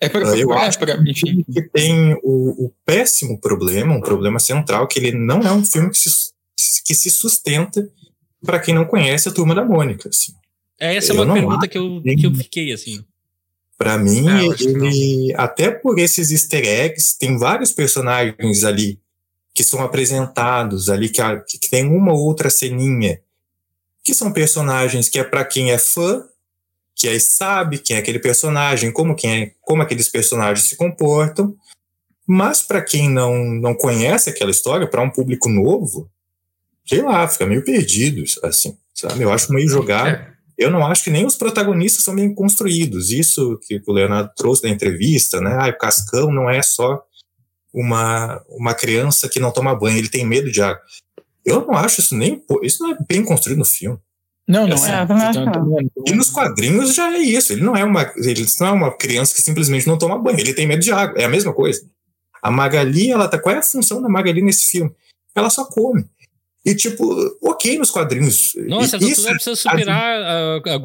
É 0.00 0.08
pra, 0.08 0.20
eu 0.20 0.48
pra, 0.48 0.66
acho 0.66 0.78
pra, 0.78 0.96
enfim. 1.06 1.44
que 1.50 1.62
tem 1.62 2.14
o, 2.22 2.66
o, 2.66 2.72
péssimo 2.84 3.40
problema, 3.40 3.94
um 3.94 4.00
problema 4.00 4.38
central, 4.38 4.86
que 4.86 5.00
ele 5.00 5.12
não 5.12 5.40
é 5.40 5.50
um 5.50 5.64
filme 5.64 5.90
que 5.90 5.98
se, 5.98 6.32
que 6.84 6.94
se 6.94 7.10
sustenta 7.10 7.90
para 8.44 8.60
quem 8.60 8.74
não 8.74 8.84
conhece 8.84 9.28
a 9.28 9.32
Turma 9.32 9.54
da 9.54 9.64
Mônica. 9.64 10.08
Assim. 10.08 10.32
É, 10.78 10.96
essa 10.96 11.12
é 11.12 11.20
uma 11.20 11.34
pergunta 11.34 11.68
que 11.68 11.78
eu, 11.78 12.02
que 12.02 12.26
eu 12.26 12.34
fiquei, 12.34 12.72
assim. 12.72 13.04
Para 13.76 13.96
mim, 13.96 14.26
é, 14.28 14.44
ele, 14.60 15.32
até 15.36 15.70
por 15.70 15.98
esses 15.98 16.30
easter 16.30 16.66
eggs, 16.66 17.16
tem 17.16 17.38
vários 17.38 17.72
personagens 17.72 18.64
ali 18.64 18.98
que 19.54 19.64
são 19.64 19.80
apresentados 19.82 20.88
ali, 20.88 21.08
que, 21.08 21.20
que 21.58 21.68
tem 21.68 21.84
uma 21.84 22.12
ou 22.12 22.20
outra 22.20 22.50
ceninha, 22.50 23.20
que 24.04 24.14
são 24.14 24.32
personagens 24.32 25.08
que 25.08 25.18
é 25.18 25.24
para 25.24 25.44
quem 25.44 25.70
é 25.70 25.78
fã, 25.78 26.24
que 26.94 27.08
aí 27.08 27.20
sabe 27.20 27.78
quem 27.78 27.96
é 27.96 28.00
aquele 28.00 28.18
personagem, 28.18 28.92
como, 28.92 29.14
quem 29.14 29.42
é, 29.42 29.52
como 29.62 29.82
aqueles 29.82 30.08
personagens 30.08 30.68
se 30.68 30.76
comportam. 30.76 31.56
Mas 32.26 32.60
para 32.60 32.82
quem 32.82 33.08
não, 33.08 33.44
não 33.44 33.74
conhece 33.74 34.28
aquela 34.28 34.50
história, 34.50 34.86
para 34.86 35.02
um 35.02 35.10
público 35.10 35.48
novo, 35.48 36.10
sei 36.88 37.02
lá, 37.02 37.28
fica 37.28 37.46
meio 37.46 37.62
perdido, 37.62 38.24
assim, 38.42 38.76
sabe? 38.94 39.22
Eu 39.22 39.30
acho 39.30 39.52
meio 39.52 39.68
jogado. 39.68 40.08
É. 40.08 40.32
Eu 40.56 40.70
não 40.70 40.84
acho 40.84 41.04
que 41.04 41.10
nem 41.10 41.24
os 41.24 41.36
protagonistas 41.36 42.02
são 42.02 42.14
bem 42.14 42.34
construídos. 42.34 43.10
Isso 43.10 43.60
que 43.62 43.80
o 43.86 43.92
Leonardo 43.92 44.32
trouxe 44.36 44.62
da 44.62 44.68
entrevista, 44.68 45.40
né? 45.40 45.56
Ah, 45.60 45.68
o 45.68 45.78
Cascão 45.78 46.32
não 46.32 46.50
é 46.50 46.60
só 46.62 47.00
uma, 47.72 48.42
uma 48.48 48.74
criança 48.74 49.28
que 49.28 49.38
não 49.38 49.52
toma 49.52 49.78
banho, 49.78 49.98
ele 49.98 50.08
tem 50.08 50.26
medo 50.26 50.50
de 50.50 50.60
água. 50.60 50.82
Eu 51.44 51.64
não 51.64 51.74
acho 51.74 52.00
isso 52.00 52.16
nem. 52.16 52.42
Isso 52.62 52.82
não 52.82 52.92
é 52.92 52.98
bem 53.08 53.24
construído 53.24 53.58
no 53.58 53.64
filme. 53.64 53.98
Não, 54.48 54.66
não 54.66 54.76
é. 54.76 54.90
é. 55.80 56.10
E 56.10 56.12
nos 56.14 56.30
quadrinhos 56.30 56.94
já 56.94 57.12
é 57.14 57.18
isso. 57.18 57.52
Ele 57.52 57.62
não 57.62 57.76
é 57.76 57.84
uma, 57.84 58.10
ele 58.16 58.46
não 58.60 58.66
é 58.66 58.70
uma 58.72 58.96
criança 58.96 59.34
que 59.34 59.42
simplesmente 59.42 59.86
não 59.86 59.98
toma 59.98 60.18
banho. 60.18 60.40
Ele 60.40 60.54
tem 60.54 60.66
medo 60.66 60.82
de 60.82 60.90
água. 60.90 61.20
É 61.20 61.24
a 61.24 61.28
mesma 61.28 61.52
coisa. 61.52 61.86
A 62.42 62.50
Magali, 62.50 63.10
ela 63.10 63.28
tá. 63.28 63.38
Qual 63.38 63.54
é 63.54 63.58
a 63.58 63.62
função 63.62 64.02
da 64.02 64.08
Magali 64.08 64.42
nesse 64.42 64.70
filme? 64.70 64.90
Ela 65.34 65.50
só 65.50 65.64
come. 65.66 66.04
E, 66.64 66.74
tipo, 66.74 67.14
ok 67.42 67.78
nos 67.78 67.90
quadrinhos. 67.90 68.52
Nossa, 68.66 68.96
e, 68.96 69.10
isso, 69.10 69.22
precisa 69.22 69.56
superar 69.56 70.20
a, 70.22 70.56
a 70.56 70.78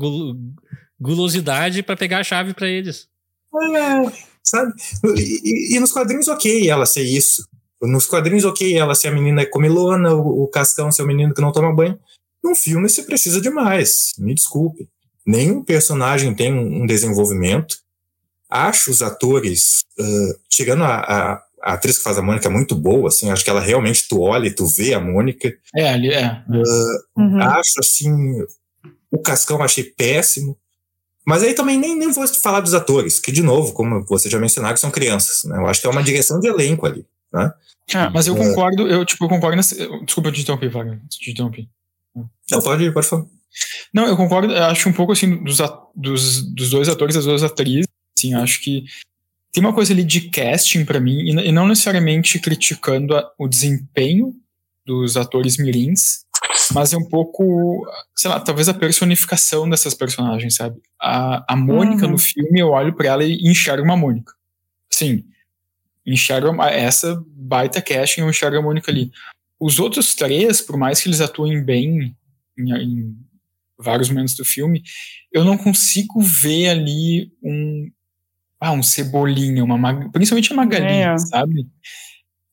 gulosidade 0.99 1.83
para 1.83 1.97
pegar 1.97 2.19
a 2.19 2.23
chave 2.23 2.53
para 2.53 2.67
eles. 2.67 3.07
É, 3.53 4.11
sabe? 4.43 4.73
E, 5.17 5.75
e, 5.75 5.79
nos 5.79 5.91
quadrinhos, 5.91 6.27
ok 6.27 6.69
ela 6.69 6.85
ser 6.85 7.03
isso. 7.03 7.47
Nos 7.81 8.05
quadrinhos, 8.05 8.45
ok 8.45 8.77
ela 8.77 8.95
ser 8.95 9.09
a 9.09 9.11
menina 9.11 9.45
comilona, 9.45 10.13
o, 10.13 10.43
o 10.43 10.47
Cascão 10.47 10.91
ser 10.91 11.03
o 11.03 11.07
menino 11.07 11.33
que 11.33 11.41
não 11.41 11.51
toma 11.51 11.75
banho. 11.75 11.99
Num 12.43 12.55
filme 12.55 12.89
você 12.89 13.03
precisa 13.03 13.39
de 13.39 13.49
mais, 13.49 14.13
me 14.17 14.33
desculpe. 14.33 14.87
Nenhum 15.25 15.63
personagem 15.63 16.35
tem 16.35 16.53
um 16.53 16.85
desenvolvimento. 16.85 17.77
Acho 18.49 18.91
os 18.91 19.01
atores, 19.01 19.83
uh, 19.97 20.39
tirando 20.49 20.83
a, 20.83 20.99
a, 20.99 21.43
a, 21.63 21.73
atriz 21.73 21.97
que 21.97 22.03
faz 22.03 22.17
a 22.17 22.21
Mônica 22.21 22.49
muito 22.49 22.75
boa, 22.75 23.07
assim, 23.07 23.29
acho 23.29 23.43
que 23.43 23.49
ela 23.49 23.61
realmente, 23.61 24.07
tu 24.07 24.21
olha 24.21 24.47
e 24.47 24.53
tu 24.53 24.65
vê 24.67 24.93
a 24.93 24.99
Mônica. 24.99 25.53
É, 25.75 25.89
ali 25.89 26.11
é. 26.11 26.43
Uh, 26.49 27.21
uhum. 27.21 27.41
Acho, 27.41 27.79
assim, 27.79 28.11
o 29.11 29.19
Cascão 29.19 29.61
achei 29.61 29.83
péssimo. 29.83 30.57
Mas 31.25 31.41
aí 31.41 31.53
também 31.53 31.77
nem, 31.77 31.97
nem 31.97 32.11
vou 32.11 32.27
falar 32.27 32.59
dos 32.59 32.73
atores, 32.73 33.19
que, 33.19 33.31
de 33.31 33.41
novo, 33.41 33.71
como 33.73 34.05
você 34.05 34.29
já 34.29 34.37
mencionou, 34.37 34.73
que 34.73 34.79
são 34.79 34.91
crianças. 34.91 35.43
Né? 35.45 35.57
Eu 35.57 35.67
acho 35.67 35.79
que 35.79 35.87
é 35.87 35.89
uma 35.89 36.03
direção 36.03 36.39
de 36.39 36.47
elenco 36.47 36.85
ali. 36.85 37.05
Né? 37.31 37.51
É, 37.93 38.09
mas 38.09 38.27
eu 38.27 38.35
concordo, 38.35 38.87
eu, 38.87 39.05
tipo, 39.05 39.23
eu 39.23 39.29
concordo 39.29 39.55
nessa. 39.55 39.75
Desculpa 40.05 40.31
te 40.31 40.41
interromper, 40.41 40.69
Wagner. 40.69 40.99
Te 41.09 41.31
interromper. 41.31 41.67
Não, 42.51 42.61
pode, 42.61 42.91
pode 42.91 43.07
falar. 43.07 43.25
Não, 43.93 44.07
eu 44.07 44.17
concordo, 44.17 44.51
eu 44.51 44.63
acho 44.65 44.89
um 44.89 44.93
pouco 44.93 45.11
assim 45.11 45.43
dos, 45.43 45.59
dos, 45.95 46.41
dos 46.53 46.69
dois 46.69 46.89
atores, 46.89 47.15
das 47.15 47.25
duas 47.25 47.43
atrizes, 47.43 47.87
assim, 48.17 48.33
acho 48.33 48.61
que 48.61 48.85
tem 49.53 49.63
uma 49.63 49.73
coisa 49.73 49.93
ali 49.93 50.03
de 50.03 50.29
casting 50.29 50.83
para 50.83 50.99
mim, 50.99 51.29
e, 51.29 51.51
não 51.51 51.67
necessariamente 51.67 52.39
criticando 52.39 53.15
a, 53.15 53.31
o 53.37 53.47
desempenho 53.47 54.33
dos 54.83 55.15
atores 55.15 55.57
mirins, 55.57 56.25
mas 56.73 56.91
é 56.91 56.97
um 56.97 57.07
pouco, 57.07 57.85
sei 58.15 58.31
lá, 58.31 58.39
talvez 58.39 58.67
a 58.67 58.73
personificação 58.73 59.69
dessas 59.69 59.93
personagens, 59.93 60.55
sabe? 60.55 60.81
A, 60.99 61.53
a 61.53 61.55
Mônica 61.55 62.05
uhum. 62.05 62.13
no 62.13 62.17
filme, 62.17 62.59
eu 62.59 62.69
olho 62.69 62.95
para 62.95 63.09
ela 63.09 63.23
e 63.23 63.47
enxergo 63.47 63.83
uma 63.83 63.95
Mônica. 63.95 64.33
Sim, 64.89 65.23
enxergo 66.03 66.61
essa 66.63 67.23
baita 67.27 67.79
casting, 67.79 68.21
eu 68.21 68.29
enxergo 68.29 68.57
a 68.57 68.61
Mônica 68.61 68.91
ali. 68.91 69.11
Os 69.59 69.79
outros 69.79 70.15
três, 70.15 70.61
por 70.61 70.77
mais 70.77 70.99
que 70.99 71.07
eles 71.07 71.21
atuem 71.21 71.63
bem 71.63 72.15
em, 72.57 72.73
em 72.73 73.15
vários 73.77 74.09
momentos 74.09 74.35
do 74.35 74.43
filme, 74.43 74.81
eu 75.31 75.45
não 75.45 75.57
consigo 75.59 76.19
ver 76.21 76.69
ali 76.69 77.31
um 77.41 77.91
ah, 78.63 78.71
um 78.71 78.81
cebolinha, 78.81 79.63
uma 79.63 80.09
principalmente 80.09 80.53
a 80.53 80.55
Magali, 80.55 80.85
é. 80.85 81.17
sabe? 81.17 81.67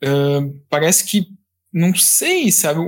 Uh, 0.03 0.61
parece 0.69 1.05
que 1.05 1.29
não 1.73 1.95
sei, 1.95 2.51
sabe? 2.51 2.81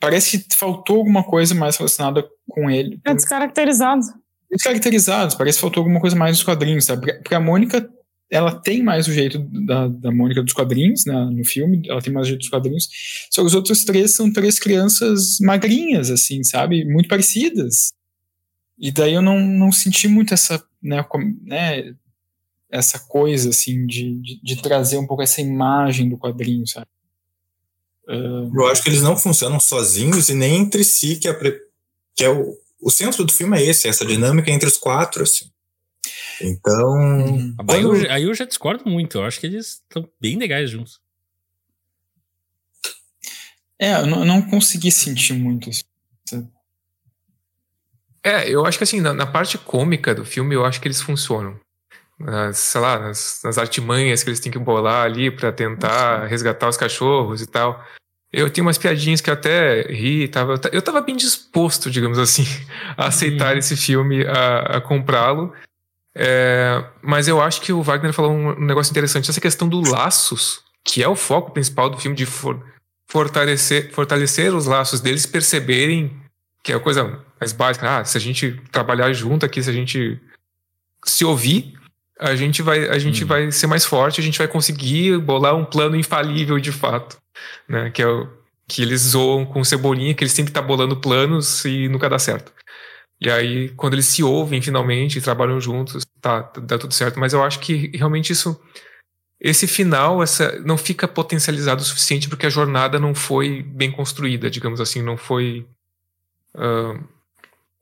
Parece 0.00 0.38
que 0.38 0.56
faltou 0.56 0.96
alguma 0.96 1.22
coisa 1.22 1.54
mais 1.54 1.76
relacionada 1.76 2.28
com 2.48 2.68
ele. 2.68 3.00
É 3.04 3.14
descaracterizado. 3.14 4.02
Descaracterizado, 4.50 5.36
parece 5.38 5.58
que 5.58 5.62
faltou 5.62 5.82
alguma 5.82 6.00
coisa 6.00 6.16
mais 6.16 6.32
nos 6.32 6.44
quadrinhos, 6.44 6.84
sabe? 6.84 7.12
Porque 7.14 7.34
a 7.34 7.40
Mônica 7.40 7.88
ela 8.28 8.50
tem 8.50 8.82
mais 8.82 9.06
o 9.06 9.12
jeito 9.12 9.38
da, 9.38 9.86
da 9.86 10.10
Mônica 10.10 10.42
dos 10.42 10.54
quadrinhos, 10.54 11.04
né, 11.06 11.14
no 11.30 11.44
filme, 11.44 11.82
ela 11.86 12.00
tem 12.00 12.12
mais 12.12 12.26
o 12.26 12.30
jeito 12.30 12.40
dos 12.40 12.48
quadrinhos, 12.48 12.88
só 13.30 13.42
que 13.42 13.46
os 13.46 13.54
outros 13.54 13.84
três 13.84 14.14
são 14.14 14.32
três 14.32 14.58
crianças 14.58 15.36
magrinhas, 15.38 16.10
assim, 16.10 16.42
sabe, 16.42 16.82
muito 16.84 17.08
parecidas. 17.08 17.92
E 18.82 18.90
daí 18.90 19.14
eu 19.14 19.22
não, 19.22 19.38
não 19.38 19.70
senti 19.70 20.08
muito 20.08 20.34
essa, 20.34 20.60
né, 20.82 21.06
né 21.42 21.94
essa 22.68 22.98
coisa, 22.98 23.50
assim, 23.50 23.86
de, 23.86 24.20
de, 24.20 24.40
de, 24.42 24.60
trazer 24.60 24.98
um 24.98 25.06
pouco 25.06 25.22
essa 25.22 25.40
imagem 25.40 26.08
do 26.08 26.18
quadrinho, 26.18 26.66
sabe. 26.66 26.88
Uh, 28.08 28.50
eu 28.52 28.66
acho 28.66 28.82
que 28.82 28.88
eles 28.88 29.00
não 29.00 29.16
funcionam 29.16 29.60
sozinhos 29.60 30.28
e 30.28 30.34
nem 30.34 30.56
entre 30.56 30.82
si, 30.82 31.14
que 31.14 31.28
é, 31.28 31.34
que 32.16 32.24
é 32.24 32.28
o, 32.28 32.56
o 32.80 32.90
centro 32.90 33.24
do 33.24 33.32
filme 33.32 33.56
é 33.56 33.62
esse, 33.62 33.86
essa 33.86 34.04
dinâmica 34.04 34.50
entre 34.50 34.68
os 34.68 34.76
quatro, 34.76 35.22
assim. 35.22 35.48
Então. 36.40 36.90
Uhum. 36.90 37.54
Aí, 37.68 37.82
eu, 37.82 38.10
aí 38.10 38.22
eu 38.24 38.34
já 38.34 38.44
discordo 38.44 38.90
muito. 38.90 39.18
Eu 39.18 39.24
acho 39.24 39.38
que 39.38 39.46
eles 39.46 39.80
estão 39.88 40.08
bem 40.20 40.36
legais 40.36 40.68
juntos. 40.68 41.00
É, 43.78 43.92
eu 43.92 44.06
não, 44.08 44.18
eu 44.20 44.24
não 44.24 44.42
consegui 44.42 44.90
sentir 44.90 45.34
muito 45.34 45.70
isso. 45.70 45.84
É, 48.24 48.48
eu 48.48 48.64
acho 48.64 48.78
que 48.78 48.84
assim, 48.84 49.00
na, 49.00 49.12
na, 49.12 49.26
parte 49.26 49.58
cômica 49.58 50.14
do 50.14 50.24
filme, 50.24 50.54
eu 50.54 50.64
acho 50.64 50.80
que 50.80 50.86
eles 50.86 51.00
funcionam. 51.00 51.58
Nas, 52.18 52.58
sei 52.58 52.80
lá, 52.80 52.98
nas, 52.98 53.40
nas 53.42 53.58
artimanhas 53.58 54.22
que 54.22 54.30
eles 54.30 54.38
têm 54.38 54.52
que 54.52 54.58
bolar 54.58 55.04
ali 55.04 55.30
para 55.30 55.50
tentar 55.50 56.26
resgatar 56.26 56.68
os 56.68 56.76
cachorros 56.76 57.42
e 57.42 57.46
tal. 57.46 57.84
Eu 58.32 58.48
tenho 58.48 58.66
umas 58.66 58.78
piadinhas 58.78 59.20
que 59.20 59.28
eu 59.28 59.34
até 59.34 59.82
ri, 59.82 60.28
tava, 60.28 60.58
eu 60.72 60.80
tava 60.80 61.00
bem 61.02 61.16
disposto, 61.16 61.90
digamos 61.90 62.18
assim, 62.18 62.44
a 62.96 63.08
aceitar 63.08 63.56
esse 63.56 63.76
filme, 63.76 64.24
a, 64.24 64.76
a 64.76 64.80
comprá-lo. 64.80 65.52
É, 66.14 66.82
mas 67.02 67.26
eu 67.26 67.40
acho 67.40 67.60
que 67.60 67.72
o 67.72 67.82
Wagner 67.82 68.12
falou 68.12 68.32
um, 68.32 68.50
um, 68.50 68.64
negócio 68.64 68.90
interessante, 68.90 69.30
essa 69.30 69.40
questão 69.40 69.68
do 69.68 69.80
laços, 69.80 70.62
que 70.84 71.02
é 71.02 71.08
o 71.08 71.16
foco 71.16 71.50
principal 71.50 71.90
do 71.90 71.98
filme, 71.98 72.16
de 72.16 72.26
for, 72.26 72.62
fortalecer, 73.06 73.90
fortalecer 73.92 74.54
os 74.54 74.66
laços 74.66 75.00
deles, 75.00 75.26
perceberem 75.26 76.22
que 76.62 76.72
é 76.72 76.76
a 76.76 76.80
coisa 76.80 77.20
mais 77.42 77.52
básica. 77.52 77.98
Ah, 77.98 78.04
se 78.04 78.16
a 78.16 78.20
gente 78.20 78.52
trabalhar 78.70 79.12
junto 79.12 79.44
aqui, 79.44 79.60
se 79.60 79.68
a 79.68 79.72
gente 79.72 80.20
se 81.04 81.24
ouvir, 81.24 81.74
a 82.18 82.36
gente 82.36 82.62
vai, 82.62 82.88
a 82.88 82.98
gente 83.00 83.22
uhum. 83.22 83.28
vai 83.28 83.50
ser 83.50 83.66
mais 83.66 83.84
forte, 83.84 84.20
a 84.20 84.24
gente 84.24 84.38
vai 84.38 84.46
conseguir 84.46 85.18
bolar 85.18 85.56
um 85.56 85.64
plano 85.64 85.96
infalível 85.96 86.60
de 86.60 86.70
fato, 86.70 87.18
né? 87.68 87.90
Que 87.90 88.00
é 88.00 88.06
o 88.06 88.30
que 88.68 88.80
eles 88.80 89.00
zoam 89.00 89.44
com 89.44 89.64
cebolinha, 89.64 90.14
que 90.14 90.22
eles 90.22 90.32
sempre 90.32 90.52
tá 90.52 90.62
bolando 90.62 90.96
planos 90.96 91.64
e 91.64 91.88
nunca 91.88 92.08
dá 92.08 92.18
certo. 92.18 92.52
E 93.20 93.28
aí, 93.28 93.70
quando 93.70 93.94
eles 93.94 94.06
se 94.06 94.22
ouvem 94.22 94.62
finalmente 94.62 95.18
e 95.18 95.22
trabalham 95.22 95.60
juntos, 95.60 96.06
tá, 96.20 96.42
dá 96.62 96.78
tudo 96.78 96.94
certo. 96.94 97.18
Mas 97.18 97.32
eu 97.32 97.42
acho 97.42 97.58
que 97.58 97.90
realmente 97.96 98.32
isso, 98.32 98.58
esse 99.40 99.66
final, 99.66 100.22
essa, 100.22 100.60
não 100.60 100.78
fica 100.78 101.08
potencializado 101.08 101.82
o 101.82 101.84
suficiente 101.84 102.28
porque 102.28 102.46
a 102.46 102.50
jornada 102.50 103.00
não 103.00 103.14
foi 103.14 103.62
bem 103.62 103.90
construída, 103.90 104.48
digamos 104.48 104.80
assim, 104.80 105.02
não 105.02 105.16
foi 105.16 105.66
uh, 106.54 107.11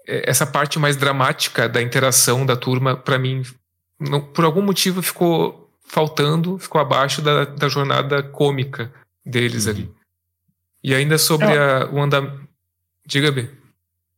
essa 0.06 0.46
parte 0.46 0.78
mais 0.78 0.96
dramática 0.96 1.68
da 1.68 1.80
interação 1.80 2.44
da 2.44 2.56
turma, 2.56 2.96
para 2.96 3.18
mim, 3.18 3.42
não, 3.98 4.20
por 4.20 4.44
algum 4.44 4.62
motivo 4.62 5.02
ficou 5.02 5.70
faltando, 5.84 6.58
ficou 6.58 6.80
abaixo 6.80 7.20
da, 7.20 7.44
da 7.44 7.68
jornada 7.68 8.22
cômica 8.22 8.92
deles 9.24 9.66
uhum. 9.66 9.72
ali. 9.72 9.90
E 10.82 10.94
ainda 10.94 11.18
sobre 11.18 11.46
a, 11.46 11.88
o 11.92 12.00
andamento. 12.00 12.48
Diga, 13.04 13.30
B. 13.30 13.48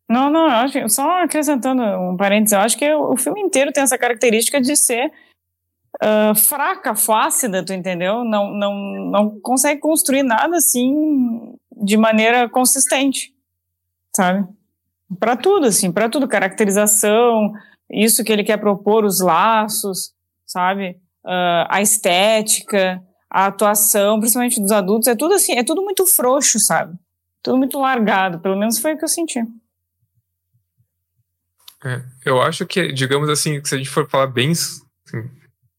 Não, 0.08 0.30
não, 0.30 0.46
acho, 0.46 0.88
só 0.90 1.22
acrescentando 1.22 1.82
um 1.82 2.16
parênteses, 2.16 2.52
eu 2.52 2.60
acho 2.60 2.76
que 2.76 2.92
o 2.92 3.16
filme 3.16 3.40
inteiro 3.40 3.72
tem 3.72 3.82
essa 3.82 3.96
característica 3.96 4.60
de 4.60 4.76
ser 4.76 5.10
uh, 6.02 6.34
fraca, 6.34 6.94
flácida, 6.94 7.64
tu 7.64 7.72
entendeu? 7.72 8.22
Não, 8.22 8.50
não, 8.50 8.74
não 9.10 9.40
consegue 9.40 9.80
construir 9.80 10.22
nada 10.22 10.56
assim 10.56 11.56
de 11.74 11.96
maneira 11.96 12.48
consistente, 12.48 13.32
sabe? 14.14 14.46
Para 15.18 15.36
tudo, 15.36 15.66
assim, 15.66 15.92
para 15.92 16.08
tudo, 16.08 16.28
caracterização, 16.28 17.52
isso 17.90 18.24
que 18.24 18.32
ele 18.32 18.44
quer 18.44 18.58
propor, 18.58 19.04
os 19.04 19.20
laços, 19.20 20.12
sabe? 20.46 21.00
Uh, 21.24 21.66
a 21.68 21.80
estética, 21.82 23.02
a 23.30 23.46
atuação, 23.46 24.18
principalmente 24.18 24.60
dos 24.60 24.72
adultos, 24.72 25.08
é 25.08 25.14
tudo 25.14 25.34
assim, 25.34 25.52
é 25.52 25.64
tudo 25.64 25.82
muito 25.82 26.06
frouxo, 26.06 26.58
sabe? 26.58 26.96
Tudo 27.42 27.58
muito 27.58 27.78
largado, 27.78 28.40
pelo 28.40 28.56
menos 28.56 28.78
foi 28.78 28.94
o 28.94 28.98
que 28.98 29.04
eu 29.04 29.08
senti. 29.08 29.40
É, 31.84 32.02
eu 32.24 32.40
acho 32.40 32.64
que, 32.66 32.92
digamos 32.92 33.28
assim, 33.28 33.62
se 33.64 33.74
a 33.74 33.78
gente 33.78 33.90
for 33.90 34.08
falar 34.08 34.28
bem 34.28 34.52
assim, 34.52 35.30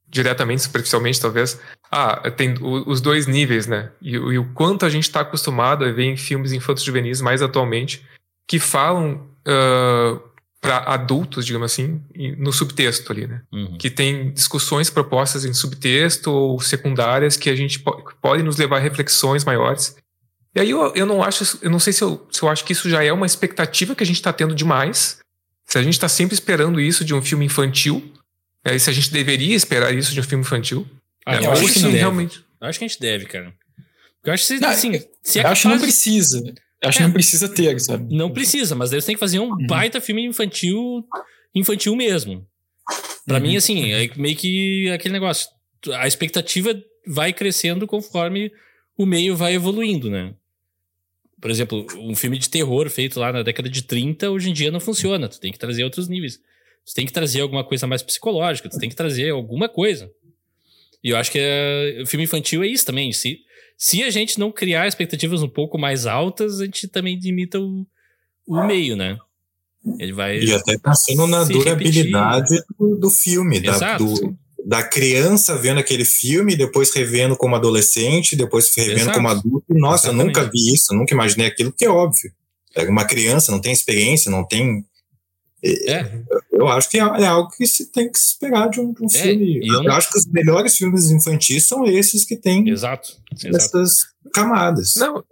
diretamente, 0.09 0.63
superficialmente, 0.63 1.21
talvez, 1.21 1.59
ah, 1.89 2.29
tem 2.31 2.55
os 2.61 2.99
dois 3.01 3.27
níveis, 3.27 3.67
né? 3.67 3.91
E, 4.01 4.11
e 4.11 4.37
o 4.37 4.53
quanto 4.53 4.85
a 4.85 4.89
gente 4.89 5.03
está 5.03 5.21
acostumado 5.21 5.85
a 5.85 5.91
ver 5.91 6.05
em 6.05 6.17
filmes 6.17 6.51
infantos 6.51 6.83
juvenis 6.83 7.21
mais 7.21 7.41
atualmente, 7.41 8.05
que 8.47 8.59
falam 8.59 9.27
uh, 9.47 10.19
para 10.63 10.77
adultos, 10.77 11.45
digamos 11.45 11.71
assim, 11.71 12.01
no 12.37 12.53
subtexto 12.53 13.11
ali, 13.11 13.27
né? 13.27 13.41
Uhum. 13.51 13.77
Que 13.77 13.89
tem 13.89 14.31
discussões 14.31 14.89
propostas 14.89 15.43
em 15.43 15.53
subtexto 15.53 16.31
ou 16.31 16.59
secundárias 16.61 17.35
que 17.35 17.49
a 17.49 17.55
gente 17.55 17.79
po 17.79 17.91
pode 18.21 18.43
nos 18.43 18.55
levar 18.55 18.77
a 18.77 18.79
reflexões 18.79 19.43
maiores. 19.43 19.95
E 20.55 20.61
aí 20.61 20.69
eu, 20.69 20.93
eu 20.95 21.05
não 21.05 21.21
acho, 21.21 21.59
eu 21.61 21.69
não 21.69 21.79
sei 21.79 21.91
se 21.91 22.01
eu, 22.01 22.25
se 22.31 22.41
eu 22.41 22.47
acho 22.47 22.63
que 22.63 22.71
isso 22.71 22.89
já 22.89 23.03
é 23.03 23.11
uma 23.11 23.25
expectativa 23.25 23.93
que 23.93 24.03
a 24.03 24.05
gente 24.05 24.15
está 24.17 24.31
tendo 24.31 24.55
demais. 24.55 25.19
Se 25.65 25.77
a 25.77 25.83
gente 25.83 25.95
está 25.95 26.07
sempre 26.07 26.33
esperando 26.33 26.79
isso 26.79 27.03
de 27.03 27.13
um 27.13 27.21
filme 27.21 27.45
infantil, 27.45 28.13
é, 28.63 28.77
se 28.77 28.89
a 28.89 28.93
gente 28.93 29.11
deveria 29.11 29.55
esperar 29.55 29.93
isso 29.93 30.13
de 30.13 30.19
um 30.19 30.23
filme 30.23 30.43
infantil. 30.43 30.87
Ah, 31.25 31.35
é, 31.35 31.45
eu 31.45 31.51
acho 31.51 31.73
que 31.73 31.79
não, 31.79 31.91
realmente. 31.91 32.45
Eu 32.61 32.67
acho 32.67 32.79
que 32.79 32.85
a 32.85 32.87
gente 32.87 32.99
deve, 32.99 33.25
cara. 33.25 33.53
Eu 34.23 34.31
acho 34.31 34.47
que 34.47 34.53
se, 34.55 34.59
não, 34.61 34.69
assim, 34.69 35.03
se 35.21 35.39
é 35.39 35.43
eu 35.43 35.47
acho 35.47 35.63
que 35.63 35.67
não 35.67 35.79
precisa. 35.79 36.41
Acho 36.83 36.97
que 36.97 37.03
não 37.03 37.11
precisa 37.11 37.49
ter, 37.49 37.79
sabe? 37.79 38.13
Não 38.15 38.31
precisa, 38.31 38.75
mas 38.75 38.91
eles 38.91 39.05
têm 39.05 39.15
que 39.15 39.19
fazer 39.19 39.39
um 39.39 39.49
uhum. 39.49 39.67
baita 39.67 40.01
filme 40.01 40.25
infantil, 40.25 41.05
infantil 41.53 41.95
mesmo. 41.95 42.45
Pra 43.25 43.37
uhum. 43.37 43.43
mim, 43.43 43.55
assim, 43.55 43.91
é 43.91 44.09
meio 44.15 44.35
que 44.35 44.89
aquele 44.91 45.13
negócio. 45.13 45.49
A 45.93 46.07
expectativa 46.07 46.73
vai 47.05 47.33
crescendo 47.33 47.87
conforme 47.87 48.51
o 48.97 49.05
meio 49.05 49.35
vai 49.35 49.53
evoluindo, 49.53 50.09
né? 50.09 50.33
Por 51.41 51.51
exemplo, 51.51 51.85
um 51.97 52.15
filme 52.15 52.37
de 52.37 52.49
terror 52.49 52.89
feito 52.89 53.19
lá 53.19 53.33
na 53.33 53.43
década 53.43 53.69
de 53.69 53.81
30, 53.81 54.29
hoje 54.29 54.49
em 54.49 54.53
dia 54.53 54.71
não 54.71 54.79
funciona. 54.79 55.27
Tu 55.27 55.39
tem 55.39 55.51
que 55.51 55.59
trazer 55.59 55.83
outros 55.83 56.07
níveis. 56.07 56.39
Tu 56.85 56.93
tem 56.93 57.05
que 57.05 57.11
trazer 57.11 57.41
alguma 57.41 57.63
coisa 57.63 57.85
mais 57.87 58.01
psicológica, 58.01 58.69
tu 58.69 58.77
tem 58.77 58.89
que 58.89 58.95
trazer 58.95 59.29
alguma 59.29 59.67
coisa. 59.67 60.11
E 61.03 61.09
eu 61.09 61.17
acho 61.17 61.31
que 61.31 61.39
é, 61.39 61.99
o 62.01 62.05
filme 62.05 62.23
infantil 62.23 62.63
é 62.63 62.67
isso 62.67 62.85
também. 62.85 63.11
Se, 63.11 63.41
se 63.77 64.03
a 64.03 64.09
gente 64.09 64.39
não 64.39 64.51
criar 64.51 64.87
expectativas 64.87 65.41
um 65.41 65.49
pouco 65.49 65.77
mais 65.77 66.05
altas, 66.05 66.61
a 66.61 66.65
gente 66.65 66.87
também 66.87 67.19
limita 67.19 67.59
o, 67.59 67.85
o 68.47 68.65
meio, 68.65 68.95
né? 68.95 69.17
Ele 69.99 70.13
vai. 70.13 70.39
E 70.39 70.53
até 70.53 70.77
pensando 70.77 71.27
na 71.27 71.43
durabilidade 71.43 72.55
do, 72.79 72.97
do, 72.97 73.09
filme, 73.09 73.59
da, 73.59 73.97
do, 73.97 74.35
da 74.65 74.81
criança 74.81 75.57
vendo 75.57 75.79
aquele 75.79 76.05
filme, 76.05 76.55
depois 76.55 76.93
revendo 76.93 77.35
como 77.35 77.55
adolescente, 77.55 78.35
depois 78.35 78.71
revendo 78.75 79.01
Exato. 79.01 79.17
como 79.17 79.27
adulto. 79.27 79.65
Nossa, 79.69 80.07
Exatamente. 80.07 80.37
eu 80.37 80.41
nunca 80.41 80.51
vi 80.51 80.73
isso, 80.73 80.93
nunca 80.93 81.13
imaginei 81.13 81.47
aquilo, 81.47 81.71
que 81.71 81.83
é 81.83 81.89
óbvio. 81.89 82.31
É 82.75 82.83
uma 82.83 83.05
criança, 83.05 83.51
não 83.51 83.59
tem 83.59 83.73
experiência, 83.73 84.31
não 84.31 84.47
tem. 84.47 84.85
É. 85.63 86.21
Eu 86.51 86.67
acho 86.67 86.89
que 86.89 86.99
é, 86.99 87.01
é 87.01 87.25
algo 87.25 87.49
que 87.49 87.65
se 87.65 87.89
tem 87.89 88.11
que 88.11 88.19
se 88.19 88.31
esperar 88.31 88.69
de 88.69 88.81
um, 88.81 88.91
de 88.91 89.01
um 89.01 89.05
é, 89.05 89.09
filme. 89.09 89.65
Eu, 89.65 89.75
eu 89.75 89.83
não... 89.83 89.93
acho 89.93 90.11
que 90.11 90.17
os 90.17 90.25
melhores 90.25 90.75
filmes 90.75 91.09
infantis 91.09 91.67
são 91.67 91.85
esses 91.85 92.25
que 92.25 92.35
têm 92.35 92.67
Exato. 92.67 93.13
essas 93.45 94.07
camadas. 94.33 94.95
Não, 94.97 95.23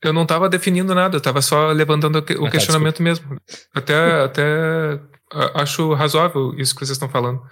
eu 0.00 0.12
não 0.12 0.22
estava 0.22 0.48
definindo 0.48 0.94
nada, 0.94 1.16
eu 1.16 1.18
estava 1.18 1.42
só 1.42 1.72
levantando 1.72 2.16
o 2.16 2.18
ah, 2.18 2.44
tá, 2.44 2.50
questionamento 2.50 2.98
tá, 2.98 3.02
mesmo. 3.02 3.40
Até, 3.74 4.22
até 4.24 5.00
acho 5.54 5.92
razoável 5.94 6.54
isso 6.58 6.74
que 6.74 6.80
vocês 6.80 6.96
estão 6.96 7.08
falando. 7.08 7.42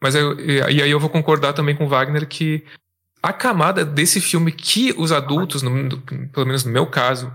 Mas 0.00 0.14
eu, 0.14 0.38
e 0.40 0.82
aí 0.82 0.90
eu 0.90 1.00
vou 1.00 1.10
concordar 1.10 1.52
também 1.52 1.76
com 1.76 1.84
o 1.84 1.88
Wagner 1.88 2.26
que 2.26 2.64
a 3.22 3.32
camada 3.32 3.84
desse 3.84 4.20
filme 4.20 4.50
que 4.50 4.94
os 4.96 5.12
adultos, 5.12 5.62
no, 5.62 5.98
pelo 6.32 6.46
menos 6.46 6.64
no 6.64 6.72
meu 6.72 6.86
caso, 6.86 7.32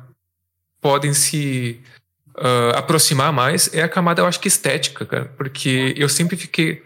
podem 0.82 1.14
se 1.14 1.82
uh, 2.38 2.78
aproximar 2.78 3.32
mais 3.32 3.74
é 3.74 3.82
a 3.82 3.90
camada, 3.90 4.22
eu 4.22 4.28
acho 4.28 4.40
que 4.40 4.48
estética, 4.48 5.06
cara. 5.06 5.26
Porque 5.38 5.94
eu 5.98 6.10
sempre 6.10 6.36
fiquei. 6.36 6.84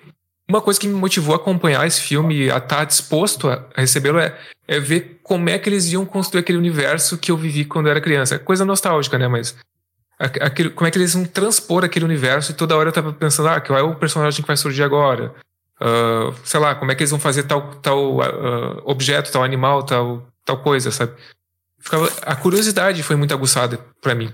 Uma 0.48 0.62
coisa 0.62 0.80
que 0.80 0.88
me 0.88 0.96
motivou 0.96 1.36
a 1.36 1.38
acompanhar 1.38 1.86
esse 1.86 2.02
filme, 2.02 2.50
a 2.50 2.58
estar 2.58 2.78
tá 2.78 2.84
disposto 2.84 3.48
a 3.48 3.64
recebê-lo, 3.76 4.18
é, 4.18 4.36
é 4.68 4.80
ver 4.80 5.20
como 5.22 5.48
é 5.48 5.60
que 5.60 5.70
eles 5.70 5.92
iam 5.92 6.04
construir 6.06 6.42
aquele 6.42 6.58
universo 6.58 7.20
que 7.20 7.32
eu 7.32 7.38
vivi 7.38 7.66
quando 7.66 7.86
eu 7.86 7.92
era 7.92 8.02
criança. 8.02 8.36
É 8.36 8.40
coisa 8.40 8.66
nostálgica, 8.66 9.18
né? 9.20 9.28
Mas 9.28 9.56
aquele, 10.18 10.72
como 10.72 10.88
é 10.88 10.92
que 10.92 10.98
eles 10.98 11.14
vão 11.14 11.24
transpor 11.24 11.86
aquele 11.86 12.06
universo 12.06 12.52
e 12.52 12.56
toda 12.56 12.76
hora 12.76 12.90
eu 12.90 12.94
tava 12.94 13.14
pensando, 13.14 13.50
ah, 13.50 13.62
qual 13.62 13.78
é 13.78 13.84
o 13.84 13.96
personagem 13.96 14.42
que 14.42 14.48
vai 14.48 14.58
surgir 14.58 14.82
agora? 14.82 15.36
Uh, 15.80 16.34
sei 16.44 16.60
lá, 16.60 16.74
como 16.74 16.92
é 16.92 16.96
que 16.96 17.04
eles 17.04 17.12
vão 17.12 17.20
fazer 17.20 17.44
tal, 17.44 17.76
tal 17.76 18.18
uh, 18.18 18.82
objeto, 18.86 19.32
tal 19.32 19.44
animal, 19.44 19.84
tal, 19.84 20.28
tal 20.44 20.58
coisa, 20.58 20.90
sabe? 20.90 21.14
Ficava, 21.78 22.12
a 22.24 22.36
curiosidade 22.36 23.04
foi 23.04 23.16
muito 23.16 23.34
aguçada 23.36 23.80
para 24.02 24.16
mim 24.16 24.34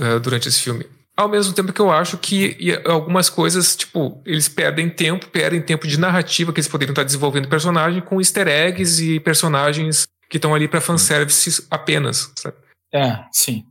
uh, 0.00 0.20
durante 0.20 0.48
esse 0.48 0.60
filme. 0.60 0.86
Ao 1.16 1.28
mesmo 1.28 1.54
tempo 1.54 1.72
que 1.72 1.80
eu 1.80 1.90
acho 1.90 2.18
que 2.18 2.58
algumas 2.84 3.30
coisas, 3.30 3.74
tipo, 3.74 4.20
eles 4.26 4.50
perdem 4.50 4.90
tempo, 4.90 5.28
perdem 5.28 5.62
tempo 5.62 5.86
de 5.86 5.98
narrativa 5.98 6.52
que 6.52 6.60
eles 6.60 6.68
poderiam 6.68 6.92
estar 6.92 7.04
desenvolvendo 7.04 7.48
personagem 7.48 8.02
com 8.02 8.20
easter 8.20 8.46
eggs 8.46 9.02
e 9.02 9.18
personagens 9.18 10.06
que 10.28 10.36
estão 10.36 10.54
ali 10.54 10.68
para 10.68 10.80
fanservice 10.80 11.66
apenas, 11.70 12.30
sabe? 12.36 12.56
É, 12.92 13.24
sim. 13.32 13.64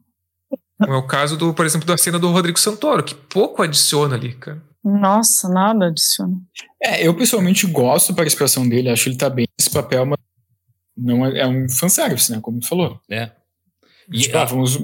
É 0.82 0.92
o 0.92 1.04
caso, 1.04 1.38
do, 1.38 1.54
por 1.54 1.66
exemplo, 1.66 1.88
da 1.88 1.98
cena 1.98 2.18
do 2.18 2.32
Rodrigo 2.32 2.60
Santoro, 2.60 3.04
que 3.04 3.16
pouco 3.16 3.62
adiciona 3.62 4.16
ali, 4.16 4.34
cara. 4.34 4.62
Nossa, 4.84 5.48
nada 5.48 5.88
adiciona. 5.88 6.38
É, 6.84 7.08
eu 7.08 7.16
pessoalmente 7.16 7.66
gosto 7.68 8.10
da 8.10 8.18
participação 8.18 8.68
dele, 8.68 8.90
acho 8.90 9.04
que 9.04 9.10
ele 9.10 9.18
tá 9.18 9.30
bem 9.30 9.48
nesse 9.58 9.72
papel, 9.72 10.06
mas 10.06 10.20
não 10.98 11.26
é, 11.26 11.40
é 11.40 11.48
um 11.48 11.70
fanservice, 11.70 12.32
né? 12.32 12.40
Como 12.42 12.60
tu 12.60 12.68
falou. 12.68 13.00
É. 13.10 13.32
E, 14.12 14.20
tipo, 14.20 14.38
ah, 14.38 14.46
vamos, 14.46 14.78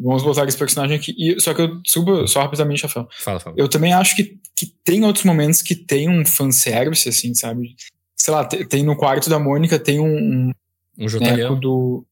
vamos 0.00 0.22
botar 0.22 0.46
esse 0.46 0.56
personagem 0.56 0.96
aqui. 0.96 1.14
E, 1.16 1.38
só 1.40 1.52
que 1.52 1.62
eu 1.62 1.80
subo 1.86 2.26
só 2.26 2.42
rapidamente, 2.42 2.82
Rafael. 2.82 3.08
Fala, 3.18 3.38
fala. 3.38 3.56
Eu 3.58 3.68
também 3.68 3.92
acho 3.92 4.16
que, 4.16 4.38
que 4.56 4.66
tem 4.66 5.04
outros 5.04 5.24
momentos 5.24 5.62
que 5.62 5.74
tem 5.74 6.08
um 6.08 6.24
fanservice, 6.24 7.08
assim, 7.08 7.34
sabe? 7.34 7.74
Sei 8.16 8.32
lá, 8.32 8.44
tem, 8.44 8.66
tem 8.66 8.82
no 8.82 8.96
quarto 8.96 9.28
da 9.28 9.38
Mônica, 9.38 9.78
tem 9.78 10.00
um. 10.00 10.52
Um, 10.98 11.52
um 11.52 11.60
do. 11.60 12.06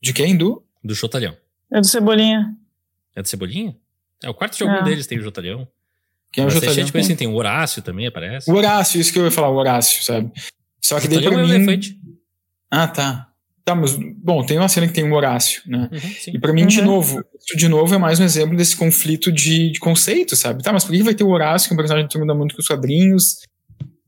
De 0.00 0.12
quem? 0.12 0.36
Do? 0.36 0.64
Do 0.82 0.94
Jotalhão. 0.94 1.36
É 1.72 1.80
do 1.80 1.86
Cebolinha. 1.86 2.54
É 3.14 3.22
do 3.22 3.28
Cebolinha? 3.28 3.76
É, 4.22 4.28
o 4.28 4.34
quarto 4.34 4.56
de 4.56 4.62
algum 4.62 4.76
é. 4.76 4.82
deles 4.82 5.06
tem 5.06 5.18
o 5.18 5.22
Jotalhão. 5.22 5.66
Quem 6.32 6.44
é 6.44 6.46
o 6.46 6.50
Jotalhão? 6.50 6.84
Tipo 6.84 6.98
assim, 6.98 7.16
tem 7.16 7.26
o 7.26 7.34
Horácio 7.34 7.82
também, 7.82 8.06
aparece. 8.06 8.50
O 8.50 8.54
Horácio, 8.54 9.00
isso 9.00 9.12
que 9.12 9.18
eu 9.18 9.24
ia 9.24 9.30
falar, 9.30 9.50
o 9.50 9.56
Horácio, 9.56 10.02
sabe? 10.04 10.30
Só 10.80 11.00
que 11.00 11.08
daí 11.08 11.22
pra 11.22 11.32
é 11.32 11.42
mim... 11.42 11.50
elefante. 11.50 11.98
Ah, 12.70 12.86
tá. 12.86 13.29
Tá, 13.64 13.74
mas, 13.74 13.94
bom, 13.94 14.44
tem 14.44 14.58
uma 14.58 14.68
cena 14.68 14.86
que 14.88 14.92
tem 14.94 15.04
o 15.04 15.14
Horácio, 15.14 15.62
né? 15.66 15.88
Uhum, 15.92 16.34
e 16.34 16.38
para 16.38 16.52
mim, 16.52 16.66
de 16.66 16.80
Uhum. 16.80 16.86
novo, 16.86 17.24
isso 17.38 17.56
de 17.56 17.68
novo 17.68 17.94
é 17.94 17.98
mais 17.98 18.18
um 18.18 18.24
exemplo 18.24 18.56
desse 18.56 18.74
conflito 18.76 19.30
de, 19.30 19.70
de 19.72 19.78
conceito, 19.78 20.34
sabe? 20.34 20.62
Tá, 20.62 20.72
mas 20.72 20.84
por 20.84 20.92
que 20.92 21.02
vai 21.02 21.14
ter 21.14 21.24
o 21.24 21.28
Horácio, 21.28 21.68
que 21.68 21.72
é 21.72 21.74
um 21.74 21.76
personagem 21.76 22.06
do 22.08 22.10
Turma 22.10 22.26
da 22.26 22.34
Mônica 22.34 22.56
com 22.56 22.62
os 22.62 22.66
quadrinhos, 22.68 23.36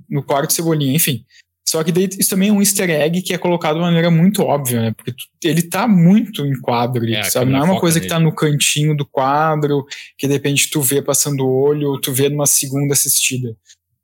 no 0.09 0.22
quarto 0.22 0.53
Cebolinha, 0.53 0.94
enfim. 0.94 1.24
Só 1.68 1.82
que 1.84 1.92
daí 1.92 2.09
isso 2.18 2.28
também 2.28 2.48
é 2.50 2.53
um 2.53 2.61
easter 2.61 2.90
egg 2.90 3.22
que 3.22 3.32
é 3.32 3.38
colocado 3.38 3.74
de 3.74 3.80
uma 3.80 3.86
maneira 3.86 4.11
muito 4.11 4.42
óbvia, 4.42 4.80
né? 4.82 4.92
Porque 4.94 5.12
tu- 5.12 5.24
ele 5.44 5.62
tá 5.62 5.86
muito 5.88 6.44
em 6.44 6.59
quadro 6.61 7.03
É, 7.09 7.20
a 7.20 7.24
sabe? 7.24 7.50
Não 7.50 7.61
é 7.61 7.62
uma 7.64 7.80
coisa 7.80 7.98
que 7.98 8.05
nele. 8.07 8.14
tá 8.14 8.20
no 8.20 8.34
cantinho 8.34 8.94
do 8.96 9.07
quadro, 9.07 9.86
que 10.18 10.26
de 10.26 10.32
repente 10.34 10.68
tu 10.70 10.82
vê 10.82 11.00
passando 11.00 11.46
o 11.46 11.50
olho, 11.50 11.88
ou 11.90 12.00
tu 12.00 12.12
vê 12.12 12.28
numa 12.28 12.46
segunda 12.46 12.92
assistida. 12.92 13.57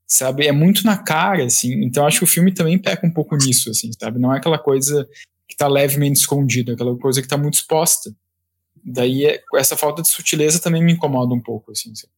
Sabe? 0.07 0.46
É 0.46 0.53
muito 0.53 0.84
na 0.86 0.96
cara, 0.96 1.44
assim. 1.44 1.84
Então 1.84 2.07
acho 2.07 2.18
que 2.18 2.24
o 2.24 2.28
filme 2.28 2.53
também 2.55 2.78
peca 2.78 3.07
um 3.07 3.11
pouco 3.12 3.36
nisso, 3.36 3.68
assim, 3.68 3.90
sabe? 4.01 4.18
Não 4.18 4.32
é 4.32 4.38
aquela 4.38 4.59
coisa 4.59 5.07
que 5.49 5.57
tá 5.57 5.66
levemente 5.66 6.18
escondida, 6.20 6.74
aquela 6.74 6.96
coisa 6.99 7.22
que 7.22 7.28
tá 7.28 7.36
muito 7.36 7.55
exposta. 7.55 8.14
Daí 8.84 9.26
é- 9.26 9.42
essa 9.57 9.76
falta 9.76 10.03
de 10.03 10.09
sutileza 10.09 10.61
também 10.61 10.82
me 10.84 10.92
incomoda 10.92 11.34
um 11.34 11.40
pouco, 11.40 11.72
assim. 11.72 11.94
sabe? 11.94 12.12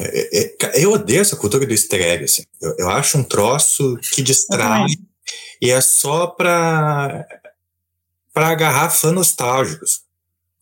É, 0.00 0.40
é, 0.40 0.48
ca- 0.56 0.72
eu 0.76 0.92
odeio 0.92 1.20
essa 1.20 1.36
cultura 1.36 1.66
do 1.66 1.72
easter 1.72 2.00
egg, 2.00 2.24
assim. 2.24 2.44
Eu, 2.60 2.74
eu 2.78 2.90
acho 2.90 3.18
um 3.18 3.24
troço 3.24 3.96
que 4.14 4.22
distrai 4.22 4.86
e 5.60 5.70
é 5.70 5.80
só 5.80 6.28
pra, 6.28 7.26
pra 8.32 8.48
agarrar 8.48 8.90
fãs 8.90 9.12
nostálgicos. 9.12 10.02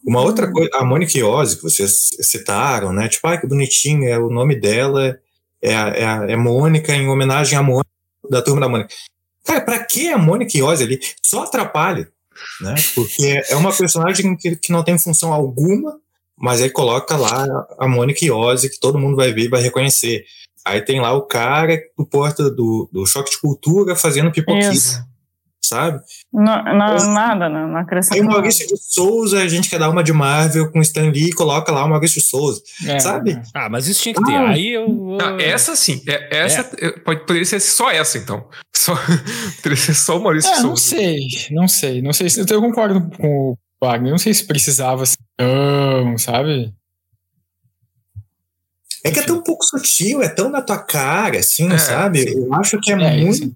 Uma 0.04 0.22
outra 0.22 0.50
coisa, 0.50 0.70
a 0.74 0.84
Mônica 0.84 1.18
Iose, 1.18 1.56
que 1.56 1.62
vocês 1.64 2.08
citaram, 2.22 2.92
né? 2.92 3.08
Tipo, 3.08 3.26
ai, 3.28 3.40
que 3.40 3.46
bonitinho, 3.46 4.08
é, 4.08 4.18
o 4.18 4.30
nome 4.30 4.58
dela 4.58 5.18
é, 5.60 5.74
a- 5.76 6.26
é, 6.28 6.32
é 6.32 6.36
Mônica 6.36 6.94
em 6.94 7.08
homenagem 7.08 7.58
à 7.58 7.62
Mônica, 7.62 7.90
da 8.30 8.40
turma 8.40 8.60
da 8.62 8.68
Mônica. 8.68 8.94
Cara, 9.46 9.60
pra 9.60 9.78
que 9.84 10.08
a 10.08 10.18
Mônica 10.18 10.56
Iose 10.58 10.82
ali? 10.82 11.00
Só 11.22 11.44
atrapalha, 11.44 12.10
né? 12.60 12.74
Porque 12.94 13.42
é 13.48 13.56
uma 13.56 13.72
personagem 13.72 14.36
que, 14.36 14.56
que 14.56 14.72
não 14.72 14.82
tem 14.82 14.98
função 14.98 15.32
alguma, 15.32 15.98
mas 16.36 16.60
aí 16.60 16.68
coloca 16.68 17.16
lá 17.16 17.46
a 17.78 17.88
Mônica 17.88 18.24
Iose, 18.24 18.68
que 18.68 18.80
todo 18.80 18.98
mundo 18.98 19.16
vai 19.16 19.32
ver 19.32 19.44
e 19.44 19.48
vai 19.48 19.62
reconhecer. 19.62 20.24
Aí 20.64 20.82
tem 20.82 21.00
lá 21.00 21.12
o 21.12 21.22
cara 21.22 21.80
do 21.96 22.04
porta 22.04 22.50
do, 22.50 22.88
do 22.92 23.06
choque 23.06 23.30
de 23.30 23.40
cultura 23.40 23.94
fazendo 23.94 24.32
pipoquinha, 24.32 24.72
Isso. 24.72 25.00
Sabe? 25.68 26.00
Não, 26.32 26.62
não, 26.64 27.12
nada, 27.12 27.48
não, 27.48 27.68
não 27.68 27.76
acrescenta 27.78 28.14
Aí 28.16 28.20
o. 28.20 28.24
Maurício 28.24 28.66
de 28.66 28.74
Souza, 28.76 29.40
a 29.42 29.48
gente 29.48 29.68
quer 29.68 29.78
dar 29.78 29.90
uma 29.90 30.02
de 30.04 30.12
Marvel 30.12 30.70
com 30.70 30.80
Stan 30.80 31.10
Lee 31.10 31.28
e 31.28 31.32
coloca 31.32 31.70
lá 31.72 31.84
o 31.84 31.88
Maurício 31.88 32.20
de 32.20 32.26
Souza. 32.26 32.60
É, 32.86 32.98
Sabe? 32.98 33.32
é. 33.32 33.42
Ah, 33.54 33.68
mas 33.68 33.86
isso 33.88 34.02
tinha 34.02 34.14
que 34.14 34.22
ter. 34.24 34.34
Ah. 34.36 34.50
Aí 34.50 34.68
eu. 34.72 35.18
Ah, 35.20 35.36
essa 35.42 35.74
sim. 35.76 36.02
É, 36.06 36.38
essa 36.44 36.70
eh, 36.78 36.92
Pode, 37.00 37.20
poderia 37.20 37.44
ser 37.44 37.60
só 37.60 37.90
essa, 37.90 38.18
então. 38.18 38.48
Só, 38.74 38.94
poderia 39.62 39.76
ser 39.76 39.94
só 39.94 40.18
o 40.18 40.22
Maurício 40.22 40.50
É, 40.50 40.54
não 40.60 40.76
Souza. 40.76 40.82
sei, 40.96 41.18
não 41.50 41.68
sei, 41.68 42.02
não 42.02 42.12
sei. 42.12 42.30
se- 42.30 42.44
Eu 42.48 42.60
concordo 42.60 43.08
com 43.16 43.26
o 43.52 43.58
Wagner, 43.82 44.10
não 44.10 44.18
sei 44.18 44.32
se 44.34 44.44
precisava 44.46 45.04
ser 45.04 45.16
tão, 45.36 46.16
sabe? 46.18 46.72
É 49.04 49.10
que 49.12 49.20
é 49.20 49.22
tão 49.22 49.40
pouco 49.40 49.64
sutil, 49.64 50.20
é 50.20 50.28
tão 50.28 50.48
na 50.50 50.60
tua 50.60 50.78
cara, 50.78 51.38
assim, 51.38 51.70
É, 51.72 51.78
sabe? 51.78 52.22
sim. 52.22 52.44
Eu 52.44 52.52
acho 52.54 52.80
que 52.80 52.90
é, 52.92 52.94
É, 52.94 53.16
muito. 53.24 53.54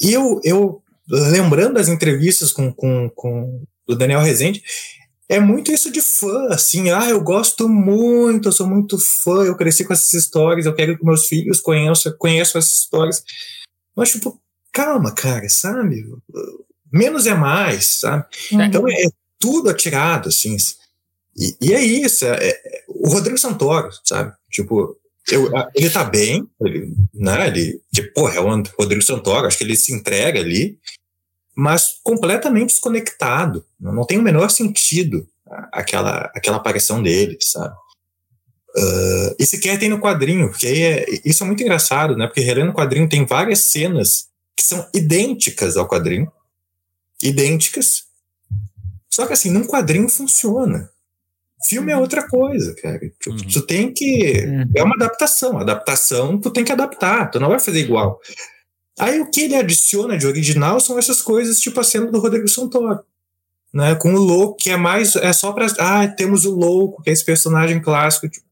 E 0.00 0.12
eu, 0.12 0.40
eu, 0.44 0.82
lembrando 1.08 1.74
das 1.74 1.88
entrevistas 1.88 2.52
com, 2.52 2.72
com, 2.72 3.10
com 3.10 3.62
o 3.88 3.94
Daniel 3.94 4.20
Rezende, 4.20 4.62
é 5.28 5.40
muito 5.40 5.72
isso 5.72 5.90
de 5.90 6.00
fã, 6.00 6.48
assim, 6.50 6.90
ah, 6.90 7.08
eu 7.08 7.20
gosto 7.20 7.68
muito, 7.68 8.48
eu 8.48 8.52
sou 8.52 8.66
muito 8.66 8.96
fã, 8.98 9.44
eu 9.44 9.56
cresci 9.56 9.84
com 9.84 9.92
essas 9.92 10.12
histórias, 10.12 10.66
eu 10.66 10.74
quero 10.74 10.96
que 10.96 11.04
meus 11.04 11.26
filhos 11.26 11.60
conheçam, 11.60 12.14
conheçam 12.16 12.58
essas 12.58 12.78
histórias. 12.78 13.24
Mas, 13.94 14.10
tipo, 14.10 14.40
calma, 14.72 15.12
cara, 15.12 15.48
sabe? 15.48 16.04
Menos 16.92 17.26
é 17.26 17.34
mais, 17.34 18.00
sabe? 18.00 18.24
Uhum. 18.52 18.62
Então 18.62 18.88
é, 18.88 18.92
é 18.92 19.08
tudo 19.38 19.68
atirado, 19.68 20.28
assim. 20.28 20.56
E, 21.36 21.56
e 21.60 21.72
é 21.72 21.82
isso. 21.82 22.24
É, 22.24 22.48
é- 22.48 22.84
o 22.88 23.08
Rodrigo 23.08 23.38
Santoro, 23.38 23.90
sabe? 24.04 24.32
Tipo, 24.50 24.96
eu, 25.30 25.56
a- 25.56 25.70
ele 25.74 25.90
tá 25.90 26.04
bem, 26.04 26.48
ele, 26.60 26.94
né? 27.14 27.48
Ele, 27.48 27.80
que, 27.92 28.02
porra, 28.02 28.36
é 28.36 28.40
o 28.40 28.62
Rodrigo 28.78 29.02
Santoro, 29.02 29.46
acho 29.46 29.58
que 29.58 29.64
ele 29.64 29.76
se 29.76 29.92
entrega 29.92 30.40
ali, 30.40 30.78
mas 31.54 31.98
completamente 32.02 32.68
desconectado. 32.70 33.64
Não, 33.80 33.92
não 33.92 34.04
tem 34.06 34.18
o 34.18 34.22
menor 34.22 34.50
sentido 34.50 35.28
aquela, 35.72 36.30
aquela 36.34 36.56
aparição 36.58 37.02
dele, 37.02 37.38
sabe? 37.40 37.74
Ah, 38.76 39.34
e 39.38 39.46
sequer 39.46 39.78
tem 39.78 39.88
no 39.88 39.98
quadrinho, 40.00 40.50
porque 40.50 40.66
é, 40.66 41.06
isso 41.24 41.42
é 41.42 41.46
muito 41.46 41.62
engraçado, 41.62 42.16
né? 42.16 42.26
Porque 42.26 42.40
relendo 42.40 42.70
o 42.70 42.74
quadrinho 42.74 43.08
tem 43.08 43.24
várias 43.24 43.60
cenas 43.60 44.28
que 44.54 44.62
são 44.62 44.86
idênticas 44.94 45.76
ao 45.76 45.88
quadrinho. 45.88 46.30
Idênticas. 47.22 48.04
Só 49.10 49.26
que 49.26 49.32
assim, 49.32 49.50
num 49.50 49.66
quadrinho 49.66 50.08
funciona. 50.08 50.90
Filme 51.68 51.92
é 51.92 51.96
outra 51.96 52.26
coisa, 52.28 52.74
cara. 52.76 53.00
Tu, 53.20 53.30
Uhum. 53.30 53.36
tu 53.36 53.66
tem 53.66 53.92
que. 53.92 54.44
Uhum. 54.46 54.70
É 54.74 54.82
uma 54.82 54.94
adaptação. 54.94 55.58
Adaptação, 55.58 56.38
tu 56.38 56.50
tem 56.50 56.64
que 56.64 56.72
adaptar. 56.72 57.30
Tu 57.30 57.40
não 57.40 57.48
vai 57.48 57.58
fazer 57.58 57.80
igual. 57.80 58.20
Aí 58.98 59.20
o 59.20 59.30
que 59.30 59.42
ele 59.42 59.54
adiciona 59.56 60.16
de 60.16 60.26
original 60.26 60.80
são 60.80 60.98
essas 60.98 61.20
coisas, 61.20 61.60
tipo 61.60 61.78
a 61.80 61.84
cena 61.84 62.10
do 62.10 62.18
Rodrigo 62.18 62.48
Santoro. 62.48 63.00
Né, 63.74 63.94
com 63.96 64.14
o 64.14 64.18
louco, 64.18 64.56
que 64.56 64.70
é 64.70 64.76
mais. 64.76 65.16
É 65.16 65.32
só 65.34 65.52
pra. 65.52 65.66
Ah, 65.78 66.08
temos 66.08 66.46
o 66.46 66.54
louco, 66.54 67.02
que 67.02 67.10
é 67.10 67.12
esse 67.12 67.24
personagem 67.24 67.80
clássico. 67.80 68.28
tipo. 68.28 68.46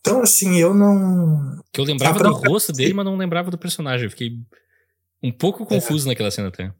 Então, 0.00 0.20
assim, 0.22 0.58
eu 0.58 0.74
não. 0.74 1.58
Que 1.72 1.80
eu 1.80 1.84
lembrava 1.84 2.18
do 2.22 2.32
rosto 2.32 2.72
dele, 2.72 2.92
mas 2.92 3.04
não 3.04 3.16
lembrava 3.16 3.50
do 3.50 3.56
personagem. 3.58 4.04
Eu 4.06 4.10
fiquei 4.10 4.32
um 5.22 5.30
pouco 5.32 5.64
confuso 5.64 6.06
naquela 6.06 6.30
cena 6.30 6.48
até. 6.48 6.70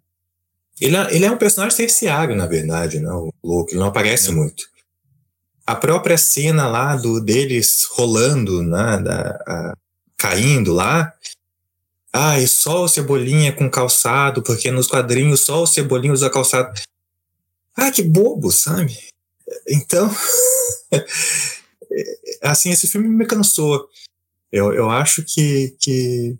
Ele 0.81 0.97
é, 0.97 1.15
ele 1.15 1.25
é 1.27 1.31
um 1.31 1.37
personagem 1.37 1.77
terciário, 1.77 2.35
na 2.35 2.47
verdade, 2.47 2.99
né? 3.01 3.11
O 3.11 3.33
louco, 3.45 3.71
ele 3.71 3.79
não 3.81 3.87
aparece 3.89 4.33
muito. 4.33 4.65
A 5.71 5.77
própria 5.77 6.19
cena 6.19 6.67
lá 6.67 6.97
do 6.97 7.21
deles 7.21 7.87
rolando, 7.93 8.61
né? 8.61 8.99
Da, 8.99 9.21
a- 9.47 9.75
caindo 10.17 10.73
lá. 10.73 11.15
Ah, 12.13 12.41
e 12.41 12.49
só 12.49 12.83
o 12.83 12.89
Cebolinha 12.89 13.53
com 13.53 13.71
calçado, 13.71 14.43
porque 14.43 14.69
nos 14.73 14.89
quadrinhos 14.89 15.43
só 15.45 15.63
o 15.63 15.67
Cebolinha 15.69 16.13
usa 16.13 16.29
calçado. 16.29 16.73
Ah, 17.77 17.93
que 17.93 18.03
bobo, 18.03 18.51
sabe? 18.51 18.99
Então, 19.69 20.11
assim, 22.43 22.71
esse 22.71 22.89
filme 22.89 23.09
me 23.09 23.25
cansou. 23.25 23.89
Eu, 24.51 24.73
eu 24.75 24.91
acho 24.91 25.23
que, 25.25 25.77
que. 25.81 26.37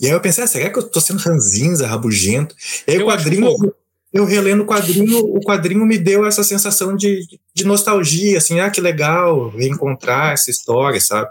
E 0.00 0.06
aí 0.06 0.12
eu 0.12 0.20
pensei, 0.20 0.42
ah, 0.42 0.48
será 0.48 0.68
que 0.70 0.80
eu 0.80 0.90
tô 0.90 1.00
sendo 1.00 1.20
ranzinza, 1.20 1.86
rabugento? 1.86 2.56
E 2.88 2.90
aí 2.90 2.96
Eu 2.96 3.06
o 3.06 3.08
quadrinho. 3.08 3.56
Eu 4.12 4.24
relendo 4.24 4.62
o 4.62 4.66
quadrinho, 4.66 5.18
o 5.18 5.40
quadrinho 5.40 5.84
me 5.84 5.98
deu 5.98 6.26
essa 6.26 6.42
sensação 6.42 6.96
de, 6.96 7.26
de 7.54 7.64
nostalgia, 7.64 8.38
assim, 8.38 8.58
ah, 8.60 8.70
que 8.70 8.80
legal 8.80 9.50
reencontrar 9.50 10.32
essa 10.32 10.50
história, 10.50 11.00
sabe? 11.00 11.30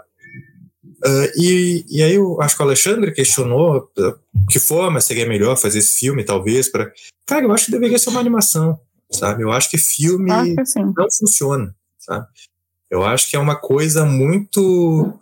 Ah, 1.04 1.30
e, 1.36 1.84
e 1.88 2.02
aí 2.02 2.14
eu 2.14 2.40
acho 2.40 2.56
que 2.56 2.62
o 2.62 2.66
Alexandre 2.66 3.12
questionou 3.12 3.90
ah, 3.98 4.14
que 4.50 4.60
forma 4.60 5.00
seria 5.00 5.26
melhor 5.26 5.56
fazer 5.56 5.78
esse 5.78 5.98
filme, 5.98 6.24
talvez, 6.24 6.70
para 6.70 6.92
Cara, 7.26 7.44
eu 7.44 7.52
acho 7.52 7.66
que 7.66 7.72
deveria 7.72 7.98
ser 7.98 8.10
uma 8.10 8.20
animação, 8.20 8.78
sabe? 9.10 9.42
Eu 9.42 9.52
acho 9.52 9.68
que 9.68 9.76
filme 9.76 10.30
Acho 10.30 10.54
que 10.54 10.80
não 10.80 11.06
funciona, 11.18 11.74
sabe? 11.98 12.26
Eu 12.90 13.04
acho 13.04 13.28
que 13.28 13.36
é 13.36 13.38
uma 13.38 13.56
coisa 13.56 14.04
muito 14.04 15.12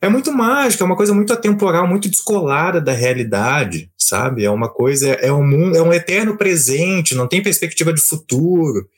é 0.00 0.08
muito 0.08 0.32
mágica, 0.32 0.84
é 0.84 0.86
uma 0.86 0.96
coisa 0.96 1.14
muito 1.14 1.32
atemporal, 1.32 1.86
muito 1.86 2.08
descolada 2.08 2.80
da 2.80 2.92
realidade, 2.92 3.90
sabe? 3.96 4.44
É 4.44 4.50
uma 4.50 4.68
coisa, 4.68 5.08
é 5.08 5.32
um 5.32 5.46
mundo, 5.46 5.76
é 5.76 5.82
um 5.82 5.92
eterno 5.92 6.36
presente, 6.36 7.14
não 7.14 7.26
tem 7.26 7.42
perspectiva 7.42 7.92
de 7.92 8.00
futuro. 8.00 8.88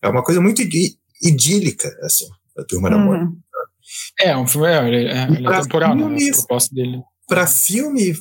É 0.00 0.08
uma 0.08 0.22
coisa 0.22 0.40
muito 0.40 0.62
idílica, 1.22 1.88
assim, 2.02 2.26
a 2.56 2.62
Turma 2.62 2.90
da 2.90 2.98
Mônica. 2.98 3.26
Uhum. 3.26 3.40
É, 4.20 4.36
um 4.36 4.46
filme, 4.46 4.68
é, 4.68 4.72
é, 4.72 5.22
é 5.22 5.62
temporal, 5.62 5.94
né? 5.94 6.28
A 6.28 6.32
proposta 6.32 6.74
dele. 6.74 7.02
Para 7.26 7.46
filme 7.46 8.14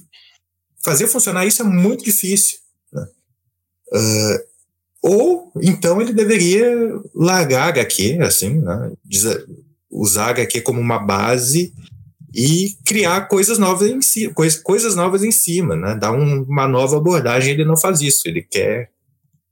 fazer 0.83 1.07
funcionar 1.07 1.45
isso 1.45 1.61
é 1.61 1.65
muito 1.65 2.03
difícil. 2.03 2.57
né? 2.91 3.05
Ah, 3.93 4.39
ou 5.01 5.51
então 5.61 6.01
ele 6.01 6.13
deveria 6.13 6.65
largar 7.13 7.67
HQ, 7.67 8.19
assim, 8.21 8.59
né? 8.59 8.91
Usar 9.91 10.29
HQ 10.29 10.61
como 10.61 10.79
uma 10.79 10.97
base 10.97 11.73
e 12.33 12.75
criar 12.83 13.27
coisas 13.27 13.57
novas 13.59 13.89
em 13.89 14.01
cima, 14.01 14.33
coisa, 14.33 14.59
coisas 14.61 14.95
novas 14.95 15.23
em 15.23 15.31
cima, 15.31 15.75
né? 15.75 15.95
Dar 15.95 16.11
um- 16.11 16.43
uma 16.43 16.67
nova 16.67 16.97
abordagem. 16.97 17.53
Ele 17.53 17.65
não 17.65 17.77
faz 17.77 18.01
isso, 18.01 18.27
ele 18.27 18.41
quer 18.41 18.89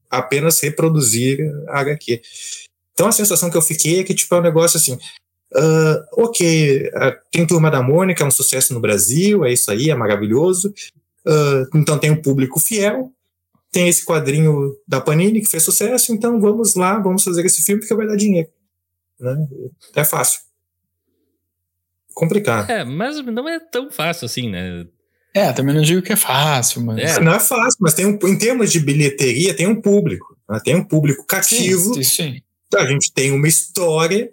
apenas 0.09 0.59
reproduzir 0.61 1.39
a 1.69 1.79
HQ. 1.81 2.21
Então 2.93 3.07
a 3.07 3.11
sensação 3.11 3.49
que 3.49 3.57
eu 3.57 3.61
fiquei 3.61 3.99
é 3.99 4.03
que 4.03 4.13
tipo 4.13 4.33
é 4.35 4.39
um 4.39 4.41
negócio 4.41 4.77
assim, 4.77 4.97
ah, 5.55 6.05
ok, 6.13 6.89
ah, 6.95 7.17
tem 7.31 7.45
Turma 7.45 7.69
da 7.69 7.81
Mônica, 7.81 8.23
é 8.23 8.27
um 8.27 8.31
sucesso 8.31 8.73
no 8.73 8.79
Brasil, 8.79 9.45
é 9.45 9.53
isso 9.53 9.69
aí, 9.71 9.89
é 9.89 9.95
maravilhoso. 9.95 10.73
Ah, 11.25 11.63
então 11.75 11.99
tem 11.99 12.11
um 12.11 12.21
público 12.21 12.59
fiel, 12.59 13.11
tem 13.71 13.87
esse 13.87 14.03
quadrinho 14.05 14.75
da 14.87 14.99
Panini 14.99 15.39
que 15.41 15.49
fez 15.49 15.63
sucesso, 15.63 16.11
então 16.13 16.41
vamos 16.41 16.75
lá, 16.75 16.99
vamos 16.99 17.23
fazer 17.23 17.45
esse 17.45 17.63
filme 17.63 17.79
porque 17.79 17.95
vai 17.95 18.07
dar 18.07 18.15
dinheiro. 18.17 18.49
Né? 19.19 19.47
É 19.95 20.03
fácil. 20.03 20.41
Complicado. 22.13 22.69
É, 22.69 22.83
mas 22.83 23.17
não 23.25 23.47
é 23.47 23.59
tão 23.59 23.91
fácil 23.91 24.25
assim, 24.25 24.49
né? 24.49 24.85
É, 25.33 25.53
também 25.53 25.73
não 25.73 25.81
digo 25.81 26.01
que 26.01 26.11
é 26.11 26.15
fácil, 26.15 26.81
mas. 26.83 27.17
É. 27.17 27.19
Não 27.19 27.33
é 27.33 27.39
fácil, 27.39 27.77
mas 27.79 27.93
tem 27.93 28.05
um, 28.05 28.19
em 28.23 28.37
termos 28.37 28.71
de 28.71 28.79
bilheteria, 28.79 29.53
tem 29.53 29.67
um 29.67 29.79
público. 29.81 30.37
né? 30.49 30.59
Tem 30.63 30.75
um 30.75 30.83
público 30.83 31.25
cativo. 31.25 31.93
Sim, 31.95 32.03
sim. 32.03 32.41
A 32.75 32.85
gente 32.85 33.11
tem 33.13 33.31
uma 33.31 33.47
história, 33.47 34.31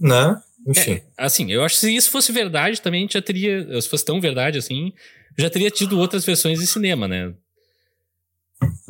né? 0.00 0.40
Enfim. 0.66 0.92
É, 0.92 1.02
assim, 1.16 1.50
eu 1.50 1.62
acho 1.64 1.76
que 1.76 1.80
se 1.80 1.94
isso 1.96 2.10
fosse 2.10 2.32
verdade, 2.32 2.80
também 2.80 3.00
a 3.00 3.02
gente 3.02 3.14
já 3.14 3.22
teria. 3.22 3.80
Se 3.80 3.88
fosse 3.88 4.04
tão 4.04 4.20
verdade 4.20 4.58
assim, 4.58 4.92
já 5.38 5.48
teria 5.48 5.70
tido 5.70 5.98
outras 5.98 6.24
versões 6.24 6.58
de 6.58 6.66
cinema, 6.66 7.06
né? 7.08 7.32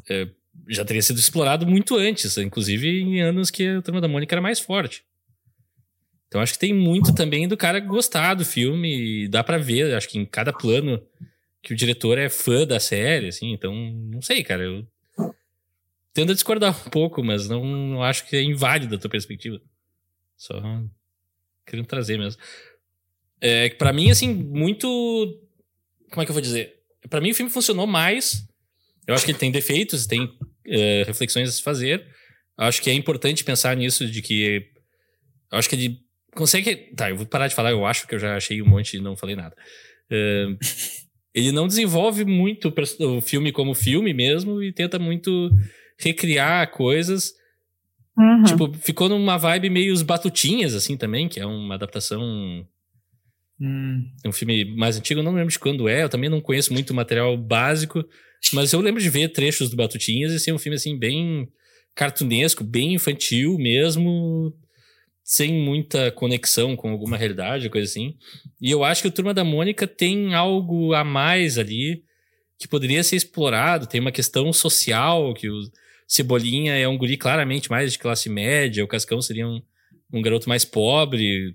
É, 0.09 0.27
já 0.69 0.85
teria 0.85 1.03
sido 1.03 1.19
explorado 1.19 1.67
muito 1.67 1.97
antes, 1.97 2.37
inclusive 2.39 2.89
em 2.89 3.21
anos 3.21 3.51
que 3.51 3.69
a 3.69 3.83
Turma 3.83 4.01
da 4.01 4.09
Mônica 4.09 4.35
era 4.35 4.41
mais 4.43 4.59
forte. 4.59 5.05
Então 6.31 6.41
acho 6.41 6.53
que 6.53 6.61
tem 6.61 6.73
muito 6.73 7.13
também 7.13 7.49
do 7.49 7.57
cara 7.57 7.81
gostar 7.81 8.35
do 8.35 8.45
filme 8.45 9.27
dá 9.27 9.43
pra 9.43 9.59
ver, 9.59 9.93
acho 9.97 10.09
que 10.09 10.17
em 10.17 10.25
cada 10.25 10.53
plano 10.53 11.03
que 11.61 11.73
o 11.73 11.77
diretor 11.77 12.17
é 12.17 12.29
fã 12.29 12.65
da 12.65 12.79
série, 12.79 13.27
assim, 13.27 13.53
então 13.53 13.75
não 13.75 14.23
sei, 14.23 14.45
cara, 14.45 14.63
eu 14.63 14.87
tendo 16.15 16.31
a 16.31 16.35
discordar 16.35 16.87
um 16.87 16.91
pouco, 16.91 17.23
mas 17.23 17.49
não, 17.49 17.65
não 17.65 18.03
acho 18.03 18.27
que 18.29 18.37
é 18.37 18.43
inválido 18.43 18.95
a 18.95 18.99
tua 18.99 19.11
perspectiva. 19.11 19.61
Só 20.37 20.55
querendo 21.67 21.87
trazer 21.87 22.19
mesmo. 22.19 22.41
É, 23.41 23.69
pra 23.71 23.93
mim, 23.93 24.11
assim, 24.11 24.33
muito. 24.33 24.87
Como 26.11 26.23
é 26.23 26.25
que 26.25 26.31
eu 26.31 26.35
vou 26.35 26.43
dizer? 26.43 26.77
Pra 27.09 27.21
mim, 27.21 27.31
o 27.31 27.35
filme 27.35 27.51
funcionou 27.51 27.87
mais. 27.87 28.47
Eu 29.07 29.15
acho 29.15 29.25
que 29.25 29.31
ele 29.31 29.39
tem 29.39 29.51
defeitos, 29.51 30.07
tem 30.07 30.31
é, 30.67 31.05
reflexões 31.05 31.49
a 31.49 31.53
se 31.53 31.63
fazer. 31.63 32.07
Eu 32.59 32.65
acho 32.65 32.83
que 32.83 32.91
é 32.91 32.95
importante 32.95 33.45
pensar 33.45 33.77
nisso, 33.77 34.07
de 34.07 34.21
que. 34.21 34.71
Eu 35.51 35.59
acho 35.59 35.69
que 35.69 35.75
ele 35.75 36.01
consegue. 36.35 36.77
Tá, 36.97 37.11
eu 37.11 37.17
vou 37.17 37.27
parar 37.27 37.49
de 37.49 37.55
falar, 37.55 37.71
eu 37.71 37.85
acho 37.87 38.07
que 38.07 38.15
eu 38.15 38.19
já 38.19 38.37
achei 38.37 38.61
um 38.63 38.67
monte 38.67 38.97
e 38.97 39.01
não 39.01 39.17
falei 39.17 39.37
nada. 39.37 39.57
É, 40.11 40.47
ele 41.35 41.53
não 41.53 41.67
desenvolve 41.67 42.25
muito 42.25 42.73
o 43.01 43.21
filme 43.21 43.53
como 43.53 43.75
filme 43.75 44.13
mesmo 44.13 44.63
e 44.63 44.73
tenta 44.73 44.99
muito 44.99 45.51
recriar 45.99 46.71
coisas. 46.71 47.33
Uhum. 48.19 48.43
Tipo, 48.45 48.73
ficou 48.75 49.09
numa 49.09 49.37
vibe 49.37 49.71
meio 49.71 49.93
os 49.93 50.03
Batutinhas, 50.03 50.75
assim, 50.75 50.97
também, 50.97 51.29
que 51.29 51.41
é 51.41 51.47
uma 51.47 51.75
adaptação. 51.75 52.67
Hum, 53.61 54.05
É 54.25 54.29
um 54.29 54.33
filme 54.33 54.65
mais 54.77 54.97
antigo, 54.97 55.21
eu 55.21 55.25
não 55.25 55.35
lembro 55.35 55.53
de 55.53 55.59
quando 55.59 55.89
é, 55.89 56.03
eu 56.03 56.09
também 56.09 56.31
não 56.31 56.41
conheço 56.41 56.73
muito 56.73 56.91
o 56.91 56.95
material 56.95 57.37
básico, 57.37 58.05
mas 58.53 58.73
eu 58.73 58.81
lembro 58.81 59.01
de 59.01 59.11
ver 59.11 59.29
trechos 59.29 59.69
do 59.71 59.77
Batutinhas 59.77 60.33
e 60.33 60.41
ser 60.41 60.53
um 60.53 60.59
filme, 60.59 60.77
assim, 60.77 60.99
bem 60.99 61.49
cartunesco, 61.95 62.65
bem 62.65 62.95
infantil 62.95 63.59
mesmo, 63.59 64.55
sem 65.31 65.55
muita 65.55 66.11
conexão 66.11 66.75
com 66.75 66.91
alguma 66.91 67.17
realidade, 67.17 67.71
coisa 67.71 67.89
assim. 67.89 68.17
E 68.61 68.69
eu 68.69 68.83
acho 68.83 69.01
que 69.01 69.07
o 69.07 69.13
Turma 69.13 69.33
da 69.33 69.45
Mônica 69.45 69.87
tem 69.87 70.35
algo 70.35 70.93
a 70.93 71.05
mais 71.05 71.57
ali 71.57 72.03
que 72.59 72.67
poderia 72.67 73.01
ser 73.05 73.15
explorado, 73.15 73.87
tem 73.87 74.01
uma 74.01 74.11
questão 74.11 74.53
social, 74.53 75.33
que 75.33 75.49
o 75.49 75.61
Cebolinha 76.05 76.75
é 76.75 76.89
um 76.89 76.99
guri 76.99 77.17
claramente 77.17 77.71
mais 77.71 77.93
de 77.93 77.99
classe 78.01 78.29
média, 78.29 78.83
o 78.83 78.89
Cascão 78.89 79.23
seria 79.23 79.47
um, 79.47 79.63
um 80.13 80.21
garoto 80.21 80.49
mais 80.49 80.65
pobre, 80.65 81.55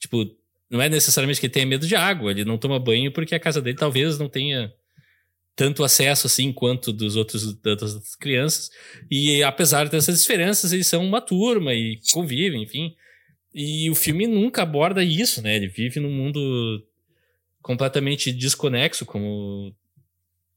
tipo, 0.00 0.28
não 0.68 0.82
é 0.82 0.88
necessariamente 0.88 1.38
que 1.38 1.46
ele 1.46 1.52
tenha 1.52 1.66
medo 1.66 1.86
de 1.86 1.94
água, 1.94 2.32
ele 2.32 2.44
não 2.44 2.58
toma 2.58 2.80
banho 2.80 3.12
porque 3.12 3.36
a 3.36 3.40
casa 3.40 3.62
dele 3.62 3.76
talvez 3.76 4.18
não 4.18 4.28
tenha 4.28 4.72
tanto 5.54 5.84
acesso 5.84 6.26
assim 6.26 6.52
quanto 6.52 6.92
dos 6.92 7.14
outros 7.14 7.54
das 7.60 7.80
outras 7.80 8.16
crianças. 8.16 8.70
E 9.08 9.40
apesar 9.44 9.88
dessas 9.88 10.20
diferenças, 10.20 10.72
eles 10.72 10.88
são 10.88 11.06
uma 11.06 11.20
turma 11.20 11.72
e 11.72 12.00
convivem, 12.12 12.64
enfim. 12.64 12.92
E 13.54 13.88
o 13.88 13.94
filme 13.94 14.26
nunca 14.26 14.62
aborda 14.62 15.04
isso, 15.04 15.40
né? 15.40 15.54
Ele 15.54 15.68
vive 15.68 16.00
num 16.00 16.10
mundo 16.10 16.84
completamente 17.62 18.32
desconexo, 18.32 19.06
como 19.06 19.74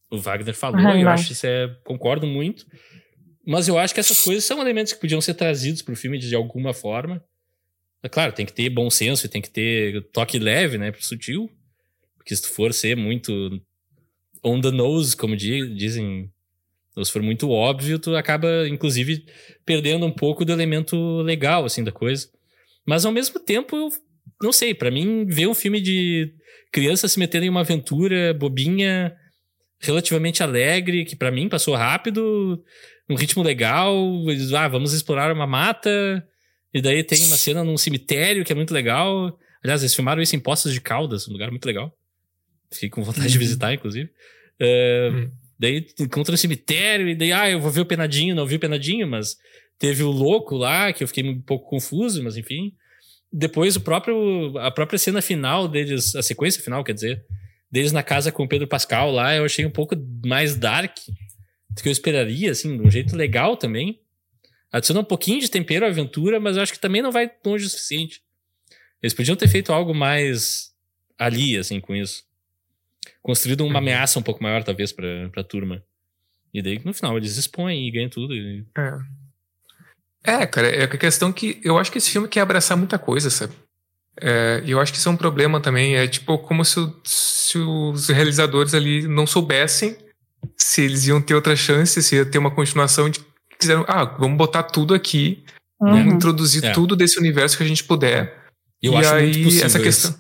o 0.10 0.18
Wagner 0.18 0.56
falou. 0.56 0.82
Uhum, 0.82 0.98
eu 0.98 1.06
né? 1.06 1.12
acho 1.12 1.32
isso 1.32 1.46
é 1.46 1.68
concordo 1.84 2.26
muito. 2.26 2.66
Mas 3.46 3.68
eu 3.68 3.78
acho 3.78 3.94
que 3.94 4.00
essas 4.00 4.20
coisas 4.20 4.44
são 4.44 4.60
elementos 4.60 4.92
que 4.94 5.00
podiam 5.00 5.22
ser 5.22 5.36
trazidos 5.36 5.82
para 5.82 5.94
o 5.94 5.96
filme 5.96 6.18
de 6.18 6.36
alguma 6.36 6.74
forma. 6.74 7.24
É 8.04 8.10
claro, 8.10 8.34
tem 8.34 8.46
que 8.46 8.54
ter 8.54 8.70
bom 8.70 8.90
senso 8.90 9.26
e 9.26 9.30
tem 9.30 9.42
que 9.42 9.50
ter 9.50 10.04
toque 10.12 10.38
leve, 10.40 10.78
né, 10.78 10.92
sutil. 11.00 11.50
Porque 12.18 12.36
se 12.36 12.42
tu 12.42 12.50
for 12.50 12.74
ser 12.74 12.98
muito 12.98 13.62
on 14.44 14.60
the 14.60 14.72
nose, 14.72 15.16
como 15.16 15.36
di- 15.36 15.74
dizem, 15.76 16.32
ou 16.96 17.06
se 17.06 17.12
for 17.12 17.22
muito 17.22 17.50
óbvio, 17.50 18.00
tu 18.00 18.16
acaba, 18.16 18.68
inclusive, 18.68 19.26
perdendo 19.66 20.06
um 20.06 20.12
pouco 20.12 20.44
do 20.44 20.52
elemento 20.52 21.22
legal, 21.22 21.64
assim, 21.64 21.84
da 21.84 21.92
coisa. 21.92 22.30
Mas, 22.88 23.06
ao 23.06 23.12
mesmo 23.12 23.40
tempo, 23.40 23.76
eu 23.76 23.90
não 24.42 24.52
sei, 24.54 24.74
pra 24.74 24.90
mim, 24.90 25.26
ver 25.26 25.48
um 25.48 25.54
filme 25.54 25.82
de 25.82 26.32
criança 26.72 27.08
se 27.08 27.20
metendo 27.20 27.46
em 27.46 27.50
uma 27.50 27.62
aventura 27.62 28.34
bobinha, 28.34 29.14
relativamente 29.80 30.42
alegre, 30.42 31.06
que 31.06 31.16
pra 31.16 31.32
mim 31.32 31.50
passou 31.50 31.76
rápido, 31.76 32.64
um 33.10 33.16
ritmo 33.16 33.44
legal, 33.44 33.96
eles, 34.30 34.52
ah, 34.54 34.68
vamos 34.68 34.94
explorar 34.94 35.32
uma 35.34 35.46
mata, 35.48 36.26
e 36.74 36.82
daí 36.82 37.04
tem 37.04 37.24
uma 37.26 37.38
cena 37.38 37.64
num 37.64 37.78
cemitério 37.78 38.44
que 38.44 38.52
é 38.52 38.56
muito 38.56 38.74
legal. 38.74 39.38
Aliás, 39.64 39.82
eles 39.82 39.94
filmaram 39.96 40.22
isso 40.22 40.36
em 40.36 40.40
Poços 40.40 40.74
de 40.74 40.82
Caldas, 40.82 41.28
um 41.28 41.32
lugar 41.34 41.50
muito 41.52 41.66
legal. 41.66 41.94
Fiquei 42.72 42.90
com 42.90 43.04
vontade 43.04 43.28
de 43.30 43.36
Uhum. 43.38 43.40
visitar, 43.40 43.74
inclusive. 43.74 44.10
Uhum. 44.62 45.32
Daí 45.60 45.86
encontra 46.00 46.36
o 46.36 46.38
cemitério, 46.38 47.08
e 47.10 47.16
daí, 47.16 47.32
ah, 47.32 47.50
eu 47.50 47.60
vou 47.60 47.72
ver 47.72 47.82
o 47.82 47.86
Penadinho, 47.86 48.36
não 48.36 48.46
vi 48.46 48.56
o 48.56 48.60
Penadinho, 48.60 49.08
mas 49.08 49.36
teve 49.80 50.04
o 50.04 50.12
louco 50.12 50.56
lá, 50.56 50.92
que 50.94 51.04
eu 51.04 51.08
fiquei 51.08 51.24
um 51.24 51.40
pouco 51.42 51.70
confuso, 51.70 52.24
mas 52.24 52.38
enfim. 52.38 52.74
Depois 53.32 53.76
o 53.76 53.82
próprio, 53.82 54.58
a 54.60 54.72
própria 54.72 54.98
cena 54.98 55.22
final 55.22 55.68
deles, 55.68 56.16
a 56.16 56.24
sequência 56.24 56.62
final, 56.64 56.84
quer 56.84 56.94
dizer, 56.94 57.26
deles 57.70 57.92
na 57.92 58.02
casa 58.02 58.32
com 58.32 58.44
o 58.44 58.48
Pedro 58.48 58.68
Pascal 58.68 59.12
lá, 59.12 59.36
eu 59.36 59.44
achei 59.46 59.66
um 59.66 59.70
pouco 59.72 59.96
mais 60.26 60.56
dark 60.56 60.96
do 61.70 61.82
que 61.82 61.88
eu 61.90 61.92
esperaria, 61.92 62.52
assim, 62.52 62.78
de 62.78 62.88
um 62.88 62.90
jeito 62.90 63.16
legal 63.16 63.58
também. 63.58 64.00
Adiciona 64.72 65.02
um 65.02 65.06
pouquinho 65.06 65.40
de 65.42 65.50
tempero 65.52 65.86
à 65.86 65.90
aventura, 65.90 66.40
mas 66.40 66.56
eu 66.58 66.64
acho 66.64 66.74
que 66.74 66.80
também 66.80 67.02
não 67.02 67.12
vai 67.12 67.30
longe 67.46 67.66
o 67.66 67.70
suficiente. 67.70 68.22
Eles 69.04 69.14
podiam 69.14 69.36
ter 69.36 69.48
feito 69.48 69.72
algo 69.72 69.94
mais 69.94 70.74
ali, 71.20 71.58
assim, 71.58 71.80
com 71.80 71.96
isso. 71.96 72.24
Construído 73.22 73.62
uma 73.62 73.74
Uhum. 73.74 73.78
ameaça 73.78 74.18
um 74.20 74.24
pouco 74.24 74.42
maior, 74.42 74.64
talvez, 74.64 74.92
pra, 74.92 75.30
pra 75.30 75.44
turma. 75.44 75.84
E 76.54 76.62
daí, 76.62 76.80
no 76.84 76.94
final, 76.94 77.18
eles 77.18 77.36
expõem 77.38 77.88
e 77.88 77.92
ganham 77.92 78.10
tudo. 78.10 78.34
e- 78.34 78.66
É. 78.78 78.92
É, 80.28 80.46
cara, 80.46 80.68
é 80.68 80.84
a 80.84 80.88
questão 80.90 81.32
que 81.32 81.60
eu 81.64 81.78
acho 81.78 81.90
que 81.92 81.98
esse 81.98 82.10
filme 82.10 82.28
quer 82.28 82.42
abraçar 82.42 82.78
muita 82.78 83.00
coisa, 83.00 83.30
sabe? 83.30 83.54
É, 84.20 84.62
e 84.66 84.72
eu 84.72 84.80
acho 84.80 84.92
que 84.92 84.98
isso 84.98 85.08
é 85.08 85.12
um 85.12 85.18
problema 85.18 85.62
também. 85.62 85.96
É 85.96 86.08
tipo 86.08 86.38
como 86.40 86.66
se, 86.66 86.80
o- 86.80 86.94
se 87.06 87.58
os 87.58 88.10
realizadores 88.10 88.74
ali 88.74 89.08
não 89.08 89.26
soubessem 89.26 89.96
se 90.58 90.82
eles 90.84 91.08
iam 91.08 91.22
ter 91.22 91.34
outra 91.34 91.56
chance, 91.56 92.02
se 92.04 92.16
ia 92.16 92.26
ter 92.26 92.38
uma 92.38 92.52
continuação 92.52 93.10
de 93.10 93.20
quiseram, 93.60 93.86
ah, 93.88 94.04
vamos 94.06 94.38
botar 94.38 94.64
tudo 94.64 94.94
aqui, 94.94 95.44
vamos 95.80 96.06
Uhum. 96.08 96.14
introduzir 96.16 96.64
É. 96.66 96.72
tudo 96.74 96.96
desse 96.96 97.18
universo 97.20 97.58
que 97.58 97.64
a 97.64 97.68
gente 97.68 97.84
puder. 97.84 98.44
Eu 98.84 98.94
e 98.94 98.96
acho 98.98 99.14
aí 99.14 99.24
muito 99.32 99.44
possível 99.46 99.66
essa 99.66 99.80
isso. 99.82 100.20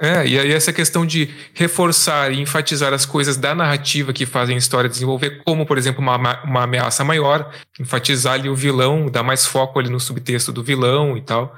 É, 0.00 0.26
e 0.26 0.38
aí 0.38 0.52
essa 0.52 0.72
questão 0.72 1.06
de 1.06 1.28
reforçar 1.54 2.32
e 2.32 2.40
enfatizar 2.40 2.92
as 2.92 3.06
coisas 3.06 3.36
da 3.36 3.54
narrativa 3.54 4.12
que 4.12 4.26
fazem 4.26 4.56
a 4.56 4.58
história 4.58 4.90
desenvolver, 4.90 5.42
como, 5.44 5.64
por 5.64 5.78
exemplo, 5.78 6.00
uma, 6.00 6.42
uma 6.44 6.62
ameaça 6.64 7.04
maior, 7.04 7.52
enfatizar 7.78 8.34
ali 8.34 8.48
o 8.48 8.56
vilão, 8.56 9.08
dar 9.08 9.22
mais 9.22 9.46
foco 9.46 9.78
ali 9.78 9.88
no 9.88 10.00
subtexto 10.00 10.52
do 10.52 10.62
vilão 10.64 11.16
e 11.16 11.22
tal. 11.22 11.56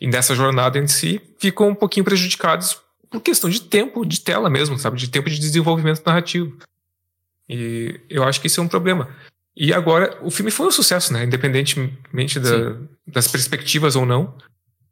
E 0.00 0.06
nessa 0.06 0.34
jornada 0.34 0.78
em 0.78 0.86
si, 0.86 1.20
ficam 1.38 1.68
um 1.68 1.74
pouquinho 1.74 2.04
prejudicados 2.04 2.78
por 3.10 3.20
questão 3.20 3.48
de 3.50 3.60
tempo 3.60 4.04
de 4.04 4.20
tela 4.20 4.48
mesmo, 4.50 4.78
sabe? 4.78 4.96
De 4.98 5.08
tempo 5.08 5.28
de 5.28 5.38
desenvolvimento 5.38 6.02
narrativo. 6.04 6.56
E 7.48 8.00
eu 8.08 8.22
acho 8.24 8.40
que 8.40 8.46
isso 8.46 8.60
é 8.60 8.62
um 8.62 8.68
problema. 8.68 9.08
E 9.56 9.72
agora, 9.74 10.16
o 10.22 10.30
filme 10.30 10.50
foi 10.50 10.66
um 10.66 10.70
sucesso, 10.70 11.12
né? 11.12 11.24
Independentemente 11.24 12.38
da- 12.38 12.76
das 13.06 13.28
perspectivas 13.28 13.96
ou 13.96 14.06
não. 14.06 14.34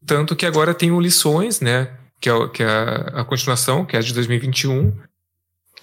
Tanto 0.05 0.35
que 0.37 0.45
agora 0.45 0.75
tem 0.75 0.91
o 0.91 1.01
Lições, 1.01 1.61
né? 1.61 1.91
Que 2.21 2.29
é, 2.29 2.49
que 2.49 2.63
é 2.63 2.67
a, 2.67 3.21
a 3.21 3.25
continuação, 3.25 3.85
que 3.85 3.97
é 3.97 3.99
a 3.99 4.03
de 4.03 4.13
2021. 4.13 4.93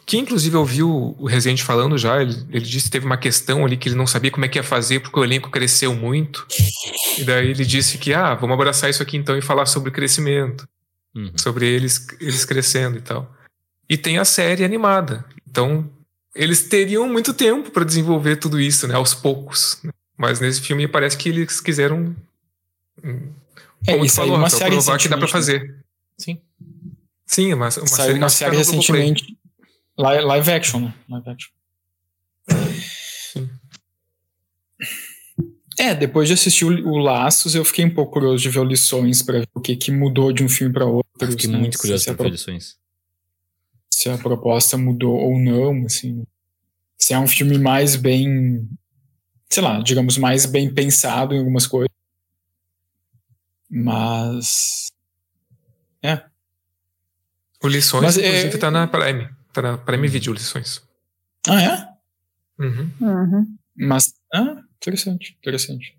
Que 0.05 0.17
inclusive 0.17 0.55
eu 0.55 0.63
vi 0.63 0.83
o, 0.83 1.15
Rezende 1.25 1.63
falando 1.63 1.97
já. 1.97 2.21
Ele, 2.21 2.36
ele 2.51 2.65
disse 2.65 2.86
que 2.86 2.91
teve 2.91 3.05
uma 3.05 3.17
questão 3.17 3.65
ali 3.65 3.75
que 3.75 3.89
ele 3.89 3.95
não 3.95 4.05
sabia 4.05 4.29
como 4.29 4.45
é 4.45 4.47
que 4.47 4.59
ia 4.59 4.63
fazer, 4.63 4.99
porque 4.99 5.19
o 5.19 5.23
elenco 5.23 5.49
cresceu 5.49 5.95
muito. 5.95 6.45
E 7.17 7.23
daí 7.23 7.49
ele 7.49 7.65
disse 7.65 7.97
que, 7.97 8.13
ah, 8.13 8.36
vamos 8.36 8.53
abraçar 8.53 8.89
isso 8.89 9.01
aqui 9.01 9.17
então 9.17 9.36
e 9.38 9.41
falar 9.41 9.65
sobre 9.65 9.89
crescimento. 9.91 10.67
Uhum. 11.15 11.31
Sobre 11.38 11.65
eles, 11.67 12.05
eles 12.19 12.45
crescendo 12.45 12.97
e 12.97 13.01
tal. 13.01 13.33
E 13.89 13.97
tem 13.97 14.17
a 14.17 14.25
série 14.25 14.63
animada. 14.63 15.23
Então, 15.49 15.89
eles 16.36 16.63
teriam 16.63 17.07
muito 17.07 17.33
tempo 17.33 17.71
para 17.71 17.86
desenvolver 17.86 18.36
tudo 18.36 18.59
isso, 18.59 18.88
né? 18.88 18.95
Aos 18.95 19.13
poucos. 19.13 19.81
Mas 20.17 20.39
nesse 20.39 20.61
filme 20.61 20.88
parece 20.88 21.17
que 21.17 21.29
eles 21.29 21.59
quiseram. 21.61 22.15
hum, 23.03 23.31
É, 23.88 23.93
Como 23.93 24.05
tu 24.05 24.09
saiu 24.11 24.27
falou, 24.27 24.36
uma 24.38 24.43
Rafael, 24.43 24.59
série 24.59 24.71
provar 24.71 24.97
que 24.99 25.07
dá 25.07 25.17
pra 25.17 25.25
recentemente, 25.27 25.31
fazer. 25.31 25.84
Sim. 26.18 26.41
Sim, 27.26 27.53
uma, 27.53 27.66
uma 27.66 27.72
Saiu 27.72 27.88
série, 27.88 28.18
uma 28.18 28.30
série 28.30 28.57
recentemente. 28.57 29.38
Live, 29.97 30.24
live 30.26 30.51
action, 30.51 30.80
né? 30.80 30.93
Live 31.09 31.30
action. 31.30 31.51
É, 35.78 35.93
depois 35.93 36.28
de 36.28 36.34
assistir 36.34 36.66
o, 36.66 36.88
o 36.88 36.97
Laços, 36.97 37.53
eu 37.53 37.66
fiquei 37.66 37.84
um 37.84 37.93
pouco 37.93 38.13
curioso 38.13 38.41
de 38.41 38.49
ver 38.49 38.59
o 38.59 38.63
Lições 38.63 39.22
pra 39.22 39.39
ver 39.39 39.47
o 39.53 39.59
que, 39.59 39.76
que 39.76 39.91
mudou 39.91 40.32
de 40.32 40.43
um 40.43 40.49
filme 40.49 40.74
pra 40.74 40.86
outro. 40.86 41.05
Eu 41.20 41.32
fiquei 41.32 41.49
né? 41.49 41.57
muito 41.57 41.78
curioso 41.78 42.09
é 42.09 42.13
por 42.13 42.28
lições. 42.28 42.78
se 43.91 44.09
a 44.09 44.18
proposta 44.18 44.78
mudou 44.78 45.16
ou 45.16 45.39
não, 45.39 45.86
assim. 45.86 46.26
Se 46.97 47.13
é 47.13 47.20
um 47.20 47.28
filme 47.28 47.57
mais 47.57 47.95
bem, 47.95 48.68
sei 49.49 49.61
lá, 49.61 49.80
digamos, 49.82 50.18
mais 50.18 50.45
bem 50.45 50.74
pensado 50.74 51.36
em 51.36 51.39
algumas 51.39 51.68
coisas. 51.68 51.93
Mas. 53.70 54.88
É. 56.06 56.24
O 57.64 57.68
Lições, 57.68 58.03
Mas, 58.03 58.18
é- 58.18 58.28
inclusive, 58.28 58.58
tá 58.58 58.70
na 58.70 58.88
Prime. 58.88 59.30
Tá 59.51 59.62
na 59.62 59.78
Prime 59.78 60.08
Video 60.08 60.34
Lições. 60.34 60.82
Ah, 61.47 61.62
é? 61.62 61.88
Uhum. 62.64 62.91
Uhum. 63.01 63.58
Mas. 63.76 64.14
Ah, 64.34 64.62
interessante, 64.78 65.36
interessante. 65.39 65.95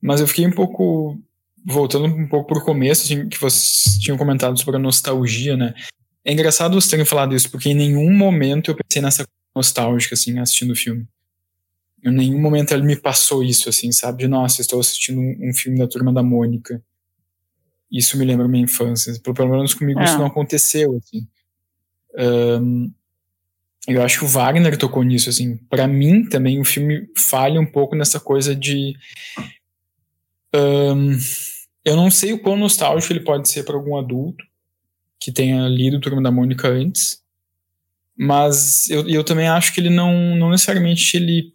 Mas 0.00 0.20
eu 0.20 0.26
fiquei 0.26 0.46
um 0.46 0.52
pouco. 0.52 1.18
Voltando 1.62 2.06
um 2.06 2.26
pouco 2.26 2.48
pro 2.54 2.64
começo, 2.64 3.04
assim, 3.04 3.28
que 3.28 3.38
vocês 3.38 3.98
tinham 4.00 4.16
comentado 4.16 4.58
sobre 4.58 4.76
a 4.76 4.78
nostalgia, 4.78 5.58
né? 5.58 5.74
É 6.24 6.32
engraçado 6.32 6.72
vocês 6.72 6.90
terem 6.90 7.04
falado 7.04 7.34
isso, 7.34 7.50
porque 7.50 7.68
em 7.68 7.74
nenhum 7.74 8.10
momento 8.16 8.70
eu 8.70 8.74
pensei 8.76 9.02
nessa 9.02 9.24
coisa 9.26 9.52
nostálgica, 9.54 10.14
assim, 10.14 10.38
assistindo 10.38 10.70
o 10.70 10.76
filme. 10.76 11.06
Em 12.02 12.10
nenhum 12.12 12.40
momento 12.40 12.72
ele 12.72 12.82
me 12.82 12.96
passou 12.96 13.42
isso, 13.42 13.68
assim, 13.68 13.92
sabe? 13.92 14.22
De, 14.22 14.28
nossa, 14.28 14.62
estou 14.62 14.80
assistindo 14.80 15.20
um, 15.20 15.50
um 15.50 15.52
filme 15.52 15.78
da 15.78 15.86
Turma 15.86 16.10
da 16.10 16.22
Mônica. 16.22 16.82
Isso 17.90 18.16
me 18.18 18.24
lembra 18.24 18.46
minha 18.48 18.64
infância. 18.64 19.12
Pelo, 19.20 19.48
menos 19.48 19.74
comigo 19.74 19.98
É. 20.00 20.04
isso 20.04 20.18
não 20.18 20.26
aconteceu, 20.26 20.96
assim. 20.96 21.26
Ahn, 22.16 22.88
eu 23.88 24.02
acho 24.02 24.18
que 24.18 24.24
o 24.24 24.28
Wagner 24.28 24.76
tocou 24.76 25.02
nisso, 25.02 25.28
assim. 25.30 25.56
Para 25.68 25.88
mim, 25.88 26.28
também, 26.28 26.60
o 26.60 26.64
filme 26.64 27.08
falha 27.16 27.60
um 27.60 27.66
pouco 27.66 27.96
nessa 27.96 28.20
coisa 28.20 28.54
de. 28.54 28.94
ahn, 30.54 31.16
eu 31.84 31.96
não 31.96 32.10
sei 32.10 32.32
o 32.32 32.38
quão 32.40 32.56
nostálgico 32.56 33.12
ele 33.12 33.20
pode 33.24 33.48
ser 33.48 33.64
para 33.64 33.74
algum 33.74 33.96
adulto 33.96 34.44
que 35.18 35.32
tenha 35.32 35.66
lido 35.68 36.00
Turma 36.00 36.22
da 36.22 36.30
Mônica 36.30 36.68
antes, 36.68 37.22
mas 38.16 38.88
eu, 38.90 39.08
eu 39.08 39.24
também 39.24 39.48
acho 39.48 39.72
que 39.74 39.80
ele 39.80 39.90
não, 39.90 40.36
não 40.36 40.50
necessariamente 40.50 41.16
ele. 41.16 41.50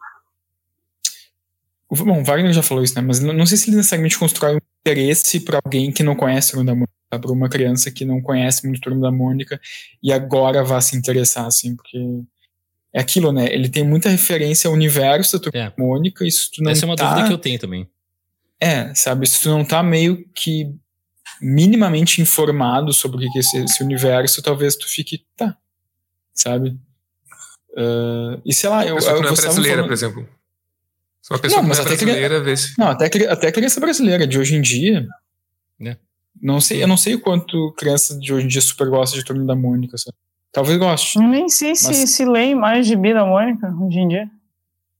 o- 1.89 1.95
Bom, 1.95 2.21
o 2.21 2.23
Wagner 2.23 2.53
já 2.53 2.61
falou 2.63 2.83
isso, 2.83 2.95
né? 2.95 3.01
Mas 3.01 3.19
não, 3.19 3.33
não 3.33 3.45
sei 3.45 3.57
se 3.57 3.69
ele 3.69 3.77
necessariamente 3.77 4.17
constrói 4.17 4.55
um 4.55 4.59
interesse 4.89 5.39
para 5.39 5.59
alguém 5.65 5.91
que 5.91 6.03
não 6.03 6.15
conhece 6.15 6.51
Turma 6.51 6.65
da 6.65 6.73
Mônica, 6.75 6.91
para 7.09 7.31
uma 7.31 7.49
criança 7.49 7.89
que 7.89 8.05
não 8.05 8.21
conhece 8.21 8.65
muito 8.67 8.79
Turma 8.81 9.01
da 9.01 9.11
Mônica 9.11 9.59
e 10.01 10.13
agora 10.13 10.63
vá 10.63 10.79
se 10.79 10.95
interessar, 10.95 11.45
assim, 11.47 11.75
porque 11.75 11.97
é 12.93 13.01
aquilo, 13.01 13.31
né? 13.31 13.47
Ele 13.51 13.67
tem 13.67 13.83
muita 13.83 14.09
referência 14.09 14.67
ao 14.67 14.73
universo 14.75 15.37
da 15.39 15.43
Turma 15.43 15.59
É. 15.59 15.69
da 15.69 15.73
Mônica 15.77 16.23
e 16.23 16.31
se 16.31 16.51
tu 16.51 16.61
não 16.61 16.71
Essa 16.71 16.85
é 16.85 16.87
uma 16.87 16.95
tá... 16.95 17.09
dúvida 17.09 17.27
que 17.27 17.33
eu 17.33 17.37
tenho 17.39 17.57
também. 17.59 17.89
É, 18.59 18.93
sabe? 18.93 19.27
Se 19.27 19.41
tu 19.41 19.49
não 19.49 19.65
tá 19.65 19.81
meio 19.81 20.23
que 20.35 20.71
minimamente 21.41 22.21
informado 22.21 22.93
sobre 22.93 23.17
o 23.17 23.19
que 23.21 23.29
que 23.31 23.37
é 23.39 23.41
esse, 23.41 23.57
esse 23.57 23.83
universo, 23.83 24.41
talvez 24.41 24.75
tu 24.75 24.87
fique, 24.87 25.25
tá, 25.35 25.57
sabe? 26.33 26.77
Ah, 27.75 28.39
e 28.45 28.53
sei 28.53 28.69
lá, 28.69 28.85
eu, 28.85 28.95
eu 28.97 29.01
que 29.01 29.05
não 29.09 29.17
é 29.29 29.35
brasileira, 29.35 29.77
falando- 29.77 29.87
por 29.87 29.93
exemplo. 29.93 30.29
Se 31.25 31.33
uma 31.33 31.39
pessoa 31.39 31.57
Não, 31.57 31.63
que 31.63 31.69
mas 31.69 31.77
não 31.79 31.85
é 31.85 31.87
até 31.95 32.05
brasileira 32.05 32.43
vê 32.43 32.55
se. 32.55 32.73
Não, 32.77 32.87
até, 32.87 33.05
até 33.27 33.51
criança 33.51 33.79
brasileira 33.79 34.27
de 34.27 34.37
hoje 34.37 34.53
em 34.55 34.61
dia. 34.61 35.07
Né? 35.79 35.97
Não 36.39 36.61
sei, 36.61 36.83
eu 36.83 36.87
não 36.87 36.97
sei 36.97 37.15
o 37.15 37.19
quanto 37.19 37.73
criança 37.75 38.15
de 38.19 38.31
hoje 38.31 38.45
em 38.45 38.47
dia 38.47 38.61
super 38.61 38.87
gosta 38.89 39.17
de 39.17 39.25
Turma 39.25 39.43
da 39.43 39.55
Mônica, 39.55 39.97
sabe? 39.97 40.15
Talvez 40.51 40.77
goste. 40.77 41.17
Eu 41.17 41.23
nem 41.27 41.49
sei 41.49 41.75
se, 41.75 41.87
Mas- 41.87 42.11
se 42.11 42.23
lê 42.25 42.53
mais 42.53 42.85
de 42.85 42.95
da 42.95 43.25
Mônica 43.25 43.67
hoje 43.81 43.97
em 43.97 44.07
dia. 44.07 44.29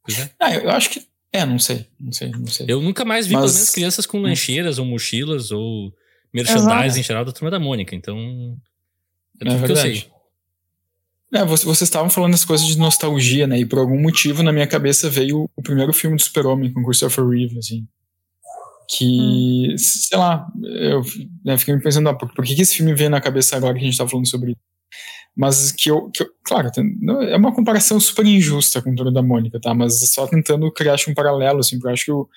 Pois 0.04 0.18
é. 0.20 0.32
Ah, 0.40 0.52
eu, 0.56 0.62
eu 0.62 0.72
acho 0.72 0.90
que. 0.90 1.06
É, 1.32 1.46
não 1.46 1.60
sei, 1.60 1.86
não 2.00 2.12
sei, 2.12 2.32
não 2.32 2.48
sei. 2.48 2.66
Eu 2.68 2.82
nunca 2.82 3.06
mais 3.06 3.28
vi, 3.28 3.34
Mas- 3.36 3.44
pelo 3.46 3.54
menos, 3.54 3.70
crianças 3.70 4.06
com 4.08 4.20
lancheiras 4.20 4.80
ou 4.80 4.86
mochilas 4.86 5.52
ou 5.52 5.94
merchandising 6.34 6.70
Exato. 6.88 7.00
em 7.00 7.04
geral 7.04 7.24
da 7.24 7.32
turma 7.34 7.52
da 7.52 7.60
Mônica. 7.60 7.94
Então. 7.96 8.58
É 9.40 9.44
É 9.44 9.48
que 9.50 9.54
eu 9.54 9.60
verdade. 9.60 9.82
sei. 10.00 10.12
É, 11.34 11.44
vocês, 11.44 11.82
estavam 11.82 12.10
falando 12.10 12.32
das 12.32 12.46
coisas 12.46 12.66
de 12.66 12.78
nostalgia, 12.78 13.48
né? 13.48 13.60
E 13.60 13.66
por 13.66 13.80
algum 13.80 14.00
motivo 14.00 14.44
na 14.44 14.54
minha 14.54 14.68
cabeça 14.68 15.10
veio 15.10 15.50
o 15.56 15.62
primeiro 15.62 15.92
filme 15.92 16.16
do 16.16 16.22
Super-Homem 16.22 16.72
com 16.72 16.84
Christopher 16.84 17.28
Reeve, 17.28 17.58
assim. 17.58 17.88
Que, 18.88 19.76
sei 19.78 20.18
lá, 20.18 20.48
eu 20.64 21.02
né, 21.44 21.58
fiquei 21.58 21.76
me 21.76 21.82
pensando, 21.82 22.08
ah, 22.08 22.14
por, 22.14 22.32
por 22.34 22.46
que, 22.46 22.56
que 22.56 22.62
esse 22.62 22.76
filme 22.76 22.94
veio 22.94 23.10
na 23.10 23.20
cabeça 23.20 23.58
agora 23.58 23.74
que 23.74 23.82
a 23.82 23.84
gente 23.84 23.98
tá 23.98 24.08
falando 24.08 24.28
sobre 24.28 24.52
isso? 24.52 24.60
Mas 25.36 25.72
que 25.72 25.92
eu, 25.92 26.10
que 26.12 26.24
eu 26.24 26.30
claro, 26.44 26.72
é 27.30 27.36
uma 27.36 27.54
comparação 27.54 28.00
super 28.00 28.26
injusta 28.26 28.82
com 28.82 28.92
o 28.92 28.96
Turma 28.96 29.12
da 29.12 29.22
Mônica, 29.22 29.60
tá? 29.60 29.74
Mas 29.74 30.00
só 30.14 30.28
tentando 30.28 30.72
criar 30.72 30.94
acho, 30.94 31.12
um 31.12 31.14
paralelo, 31.14 31.60
assim, 31.60 31.78
porque 31.78 31.90
eu 31.90 31.94
acho 31.94 32.06
que 32.06 32.12
o, 32.12 32.30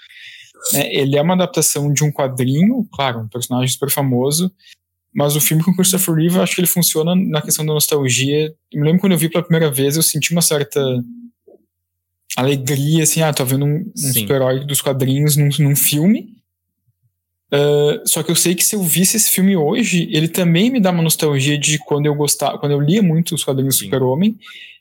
né, 0.73 0.93
ele 0.93 1.17
é 1.17 1.23
uma 1.23 1.35
adaptação 1.35 1.93
de 1.93 2.03
um 2.03 2.11
quadrinho, 2.11 2.85
claro, 2.93 3.21
um 3.21 3.29
personagem 3.29 3.69
super 3.69 3.91
famoso, 3.91 4.51
mas 5.19 5.35
o 5.35 5.41
filme 5.41 5.65
com 5.65 5.75
Christopher 5.75 6.15
Reeve, 6.15 6.37
eu 6.37 6.43
acho 6.43 6.55
que 6.55 6.61
ele 6.61 6.69
funciona 6.69 7.13
na 7.13 7.43
questão 7.43 7.67
da 7.67 7.75
nostalgia. 7.75 8.55
Eu 8.73 8.81
me 8.81 8.87
lembro 8.87 9.01
quando 9.01 9.15
eu 9.15 9.19
vi 9.19 9.29
pela 9.29 9.43
primeira 9.43 9.69
vez, 9.69 9.97
eu 9.97 10.03
senti 10.03 10.31
uma 10.31 10.41
certa 10.41 10.81
alegria, 12.37 13.03
assim, 13.03 13.21
ah, 13.21 13.35
tô 13.35 13.45
vendo 13.45 13.65
um, 13.65 13.79
um 13.97 14.13
super-herói 14.13 14.65
dos 14.65 14.81
quadrinhos 14.81 15.37
num, 15.37 15.49
num 15.59 15.75
filme. 15.75 16.37
Ah, 17.51 18.01
só 18.07 18.23
que 18.23 18.31
eu 18.31 18.37
sei 18.37 18.55
que 18.55 18.65
se 18.65 18.77
eu 18.77 18.83
visse 18.85 19.17
esse 19.17 19.33
filme 19.33 19.57
hoje, 19.57 20.09
ele 20.13 20.29
também 20.29 20.71
me 20.71 20.79
dá 20.79 20.93
uma 20.93 21.03
nostalgia 21.03 21.59
de 21.59 21.79
quando 21.81 22.07
eu 22.07 22.15
gostava, 22.15 22.57
quando 22.57 22.71
eu 22.71 22.81
lia 22.81 23.03
muito 23.03 23.35
os 23.35 23.43
quadrinhos 23.43 23.77
do. 23.77 23.85
Super-Homem, 23.87 24.39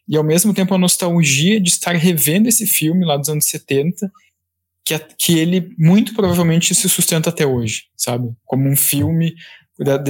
e 0.08 0.16
ao 0.16 0.24
mesmo 0.24 0.54
tempo 0.54 0.72
a 0.72 0.78
nostalgia 0.78 1.60
de 1.60 1.70
estar 1.70 1.96
revendo 1.96 2.48
esse 2.48 2.68
filme 2.68 3.04
lá 3.04 3.18
dos 3.18 3.30
anos 3.30 3.46
70, 3.46 4.12
que, 4.86 5.00
que 5.18 5.40
ele 5.40 5.74
muito 5.80 6.14
provavelmente 6.14 6.76
se 6.76 6.88
sustenta 6.88 7.32
até 7.32 7.44
hoje, 7.44 7.86
sabe? 7.98 8.30
Como 8.46 8.70
um 8.70 8.76
filme 8.76 9.34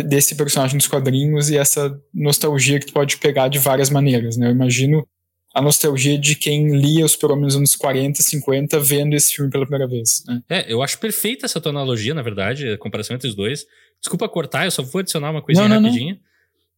desse 0.06 0.36
personagem 0.36 0.78
dos 0.78 0.88
quadrinhos 0.88 1.50
e 1.50 1.58
essa 1.58 2.00
nostalgia 2.14 2.80
que 2.80 2.86
tu 2.88 2.94
pode 2.94 3.18
pegar 3.18 3.48
de 3.50 3.60
várias 3.60 3.90
maneiras, 3.90 4.38
né? 4.38 4.48
Eu 4.48 4.52
imagino 4.52 5.06
a 5.54 5.62
nostalgia 5.62 6.18
de 6.18 6.36
quem 6.36 6.78
lia 6.80 7.04
os 7.04 7.14
Super-Homem 7.14 7.46
nos 7.46 7.56
anos 7.56 7.76
40, 7.76 8.22
50, 8.22 8.80
vendo 8.80 9.14
esse 9.16 9.34
filme 9.34 9.50
pela 9.52 9.66
primeira 9.66 9.88
vez, 9.88 10.24
né? 10.28 10.42
É, 10.50 10.72
eu 10.72 10.82
acho 10.82 10.98
perfeita 11.00 11.46
essa 11.46 11.60
tua 11.60 11.72
analogia, 11.72 12.14
na 12.14 12.22
verdade, 12.22 12.70
a 12.70 12.78
comparação 12.78 13.16
entre 13.16 13.28
os 13.28 13.36
dois. 13.36 13.66
Desculpa 14.00 14.30
cortar, 14.30 14.66
eu 14.66 14.72
só 14.72 14.84
vou 14.84 15.00
adicionar 15.00 15.32
uma 15.32 15.42
coisinha 15.42 15.68
Não, 15.68 15.76
não, 15.76 15.82
não. 15.82 15.90
rapidinha. 15.90 16.20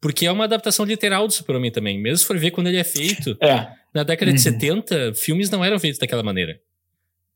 Porque 0.02 0.26
é 0.26 0.32
uma 0.32 0.46
adaptação 0.46 0.86
literal 0.86 1.28
do 1.28 1.34
Super-Homem 1.34 1.72
também. 1.72 2.00
Mesmo 2.02 2.18
se 2.20 2.26
for 2.26 2.38
ver 2.40 2.52
quando 2.52 2.68
ele 2.68 2.78
é 2.78 2.84
feito, 2.86 3.38
É, 3.42 3.68
na 3.94 4.04
década 4.04 4.32
de 4.32 4.38
Uhum. 4.38 4.44
70, 4.44 5.14
filmes 5.14 5.50
não 5.50 5.64
eram 5.64 5.78
feitos 5.78 6.00
daquela 6.00 6.24
maneira. 6.24 6.58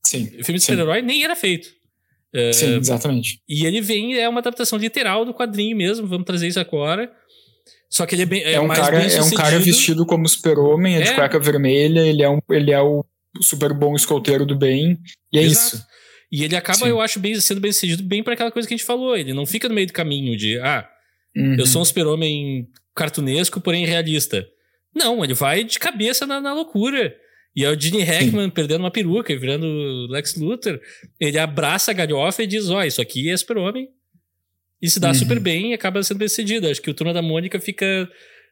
sim. 0.02 0.32
O 0.40 0.44
filme 0.46 0.60
de 0.60 0.62
super-herói 0.66 1.02
nem 1.02 1.24
era 1.26 1.36
feito. 1.36 1.70
É, 2.34 2.52
Sim, 2.52 2.78
exatamente. 2.78 3.40
E 3.48 3.66
ele 3.66 3.80
vem, 3.82 4.16
é 4.18 4.28
uma 4.28 4.40
adaptação 4.40 4.80
literal 4.80 5.24
do 5.24 5.34
quadrinho 5.34 5.78
mesmo, 5.78 6.08
vamos 6.08 6.26
trazer 6.26 6.48
isso 6.48 6.60
agora. 6.60 7.12
Só 7.90 8.06
que 8.08 8.16
ele 8.16 8.24
é 8.24 8.26
bem. 8.26 8.42
É, 8.44 8.54
É, 8.54 8.60
um 8.60 8.68
cara, 8.68 9.04
é 9.04 9.22
um 9.22 9.30
cara 9.32 9.60
vestido 9.60 10.04
como 10.06 10.28
super-homem, 10.28 10.96
é 10.96 11.02
de 11.02 11.10
É. 11.10 11.14
cueca 11.16 11.40
vermelha, 11.40 12.00
ele 12.02 12.24
é, 12.24 12.30
um, 12.30 12.40
ele 12.50 12.72
é 12.72 12.82
o 12.82 13.06
super 13.42 13.72
bom 13.74 13.96
escolteiro 13.96 14.46
do 14.48 14.56
bem, 14.58 14.98
e 15.32 15.38
é 15.38 15.44
Exato. 15.44 15.76
isso. 15.76 15.86
E 16.32 16.44
ele 16.44 16.56
acaba, 16.56 16.80
Sim. 16.80 16.88
eu 16.88 17.00
acho, 17.00 17.20
bem, 17.20 17.40
sendo 17.40 17.62
bem 17.62 17.72
sucedido 17.72 18.02
bem 18.02 18.24
para 18.24 18.34
aquela 18.34 18.50
coisa 18.52 18.68
que 18.68 18.74
a 18.74 18.78
gente 18.78 18.86
falou. 18.88 19.16
Ele 19.16 19.34
não 19.34 19.46
fica 19.46 19.70
no 19.70 19.76
meio 19.76 19.86
do 19.86 19.94
caminho 19.94 20.36
de, 20.36 20.58
ah, 20.60 20.90
Uhum. 21.36 21.56
eu 21.60 21.68
sou 21.68 21.84
um 21.84 21.86
super-homem 21.86 22.68
cartunesco, 22.96 23.62
porém 23.62 23.86
realista. 23.86 24.44
Não, 24.96 25.24
ele 25.24 25.34
vai 25.36 25.64
de 25.64 25.78
cabeça 25.78 26.26
na, 26.26 26.42
na 26.42 26.54
loucura. 26.54 27.16
E 27.56 27.64
é 27.64 27.70
o 27.70 27.80
Gene 27.80 28.02
Hackman 28.04 28.50
perdendo 28.50 28.80
uma 28.82 28.90
peruca 28.92 29.32
e 29.32 29.38
virando 29.38 30.08
Lex 30.10 30.36
Luthor. 30.36 30.80
Ele 31.20 31.38
abraça 31.38 31.92
a 31.92 31.94
galhofa 31.94 32.42
e 32.44 32.48
diz: 32.48 32.70
Ó, 32.70 32.84
isso 32.84 33.02
aqui 33.02 33.30
é 33.30 33.38
super-homem. 33.38 33.90
E 34.82 34.90
se 34.90 35.00
dá 35.00 35.10
Uhum. 35.10 35.14
super 35.14 35.40
bem 35.40 35.72
e 35.72 35.74
acaba 35.74 36.02
sendo 36.04 36.18
bem 36.18 36.28
sucedido. 36.28 36.68
Acho 36.68 36.82
que 36.82 36.90
o 36.90 36.94
Turma 36.94 37.14
da 37.14 37.22
Mônica 37.22 37.60
fica. 37.60 38.10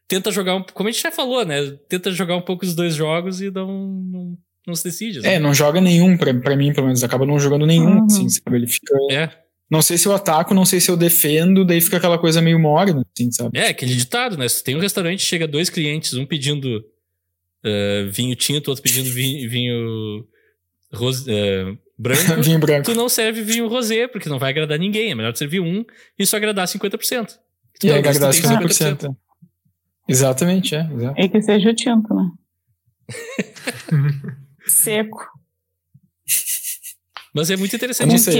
Tenta 0.08 0.32
jogar 0.32 0.56
um. 0.56 0.64
Como 0.64 0.88
a 0.88 0.92
gente 0.92 1.02
já 1.02 1.12
falou, 1.12 1.44
né? 1.46 1.78
Tenta 1.90 2.12
jogar 2.12 2.36
um 2.38 2.42
pouco 2.42 2.64
os 2.66 2.76
dois 2.76 2.94
jogos 2.96 3.42
e 3.42 3.50
não, 3.50 3.68
não, 3.88 4.38
não 4.68 4.76
se 4.76 4.84
decide. 4.84 5.20
assim. 5.20 5.28
É, 5.28 5.40
não 5.40 5.54
joga 5.54 5.82
nenhum, 5.82 6.16
pra, 6.18 6.34
pra 6.34 6.56
mim, 6.56 6.72
pelo 6.74 6.88
menos. 6.88 7.04
Acaba 7.04 7.26
não 7.26 7.40
jogando 7.40 7.66
nenhum, 7.66 8.00
Uhum. 8.00 8.06
assim, 8.06 8.30
sabe? 8.30 8.56
Ele 8.58 8.68
fica. 8.68 8.94
É. 9.12 9.30
Não 9.70 9.82
sei 9.82 9.98
se 9.98 10.06
eu 10.08 10.14
ataco, 10.14 10.54
não 10.54 10.66
sei 10.66 10.80
se 10.82 10.92
eu 10.92 10.98
defendo, 10.98 11.64
daí 11.66 11.80
fica 11.80 11.96
aquela 11.98 12.18
coisa 12.20 12.42
meio 12.42 12.60
morna, 12.60 13.06
assim, 13.18 13.32
sabe? 13.32 13.58
É, 13.58 13.70
aquele 13.70 13.96
ditado, 13.96 14.38
né? 14.38 14.48
Se 14.50 14.62
tem 14.64 14.76
um 14.76 14.80
restaurante, 14.82 15.24
chega 15.24 15.48
dois 15.48 15.70
clientes, 15.70 16.14
um 16.14 16.26
pedindo 16.26 16.84
eh, 17.64 18.06
vinho 18.12 18.36
tinto, 18.36 18.68
outro 18.70 18.82
pedindo 18.84 19.10
vinho, 19.10 19.50
vinho 19.50 20.28
ros- 20.94 21.28
eh, 21.28 21.76
branco. 21.98 22.42
Vinho 22.42 22.60
branco. 22.60 22.86
tu 22.86 22.96
não 22.96 23.08
serve 23.10 23.42
vinho 23.44 23.68
rosé, 23.68 24.08
porque 24.08 24.28
não 24.30 24.40
vai 24.40 24.50
agradar 24.52 24.80
ninguém. 24.80 25.12
É 25.12 25.16
melhor 25.16 25.36
servir 25.36 25.60
um 25.60 25.86
e 26.18 26.26
só 26.26 26.38
agradar 26.38 26.68
50%. 26.68 27.38
E 27.84 27.92
aí, 27.92 27.98
agradar 28.00 28.32
tenha 28.32 28.60
50%. 28.60 29.16
Exatamente, 30.08 30.76
é. 30.76 30.90
Exato. 30.94 31.22
E 31.22 31.30
que 31.30 31.42
seja 31.42 31.70
o 31.70 31.76
tinto, 31.76 32.14
né? 32.14 32.30
Seco. 34.68 35.20
Mas 37.34 37.50
é 37.50 37.56
muito 37.56 37.74
interessante. 37.76 38.20
sei. 38.20 38.36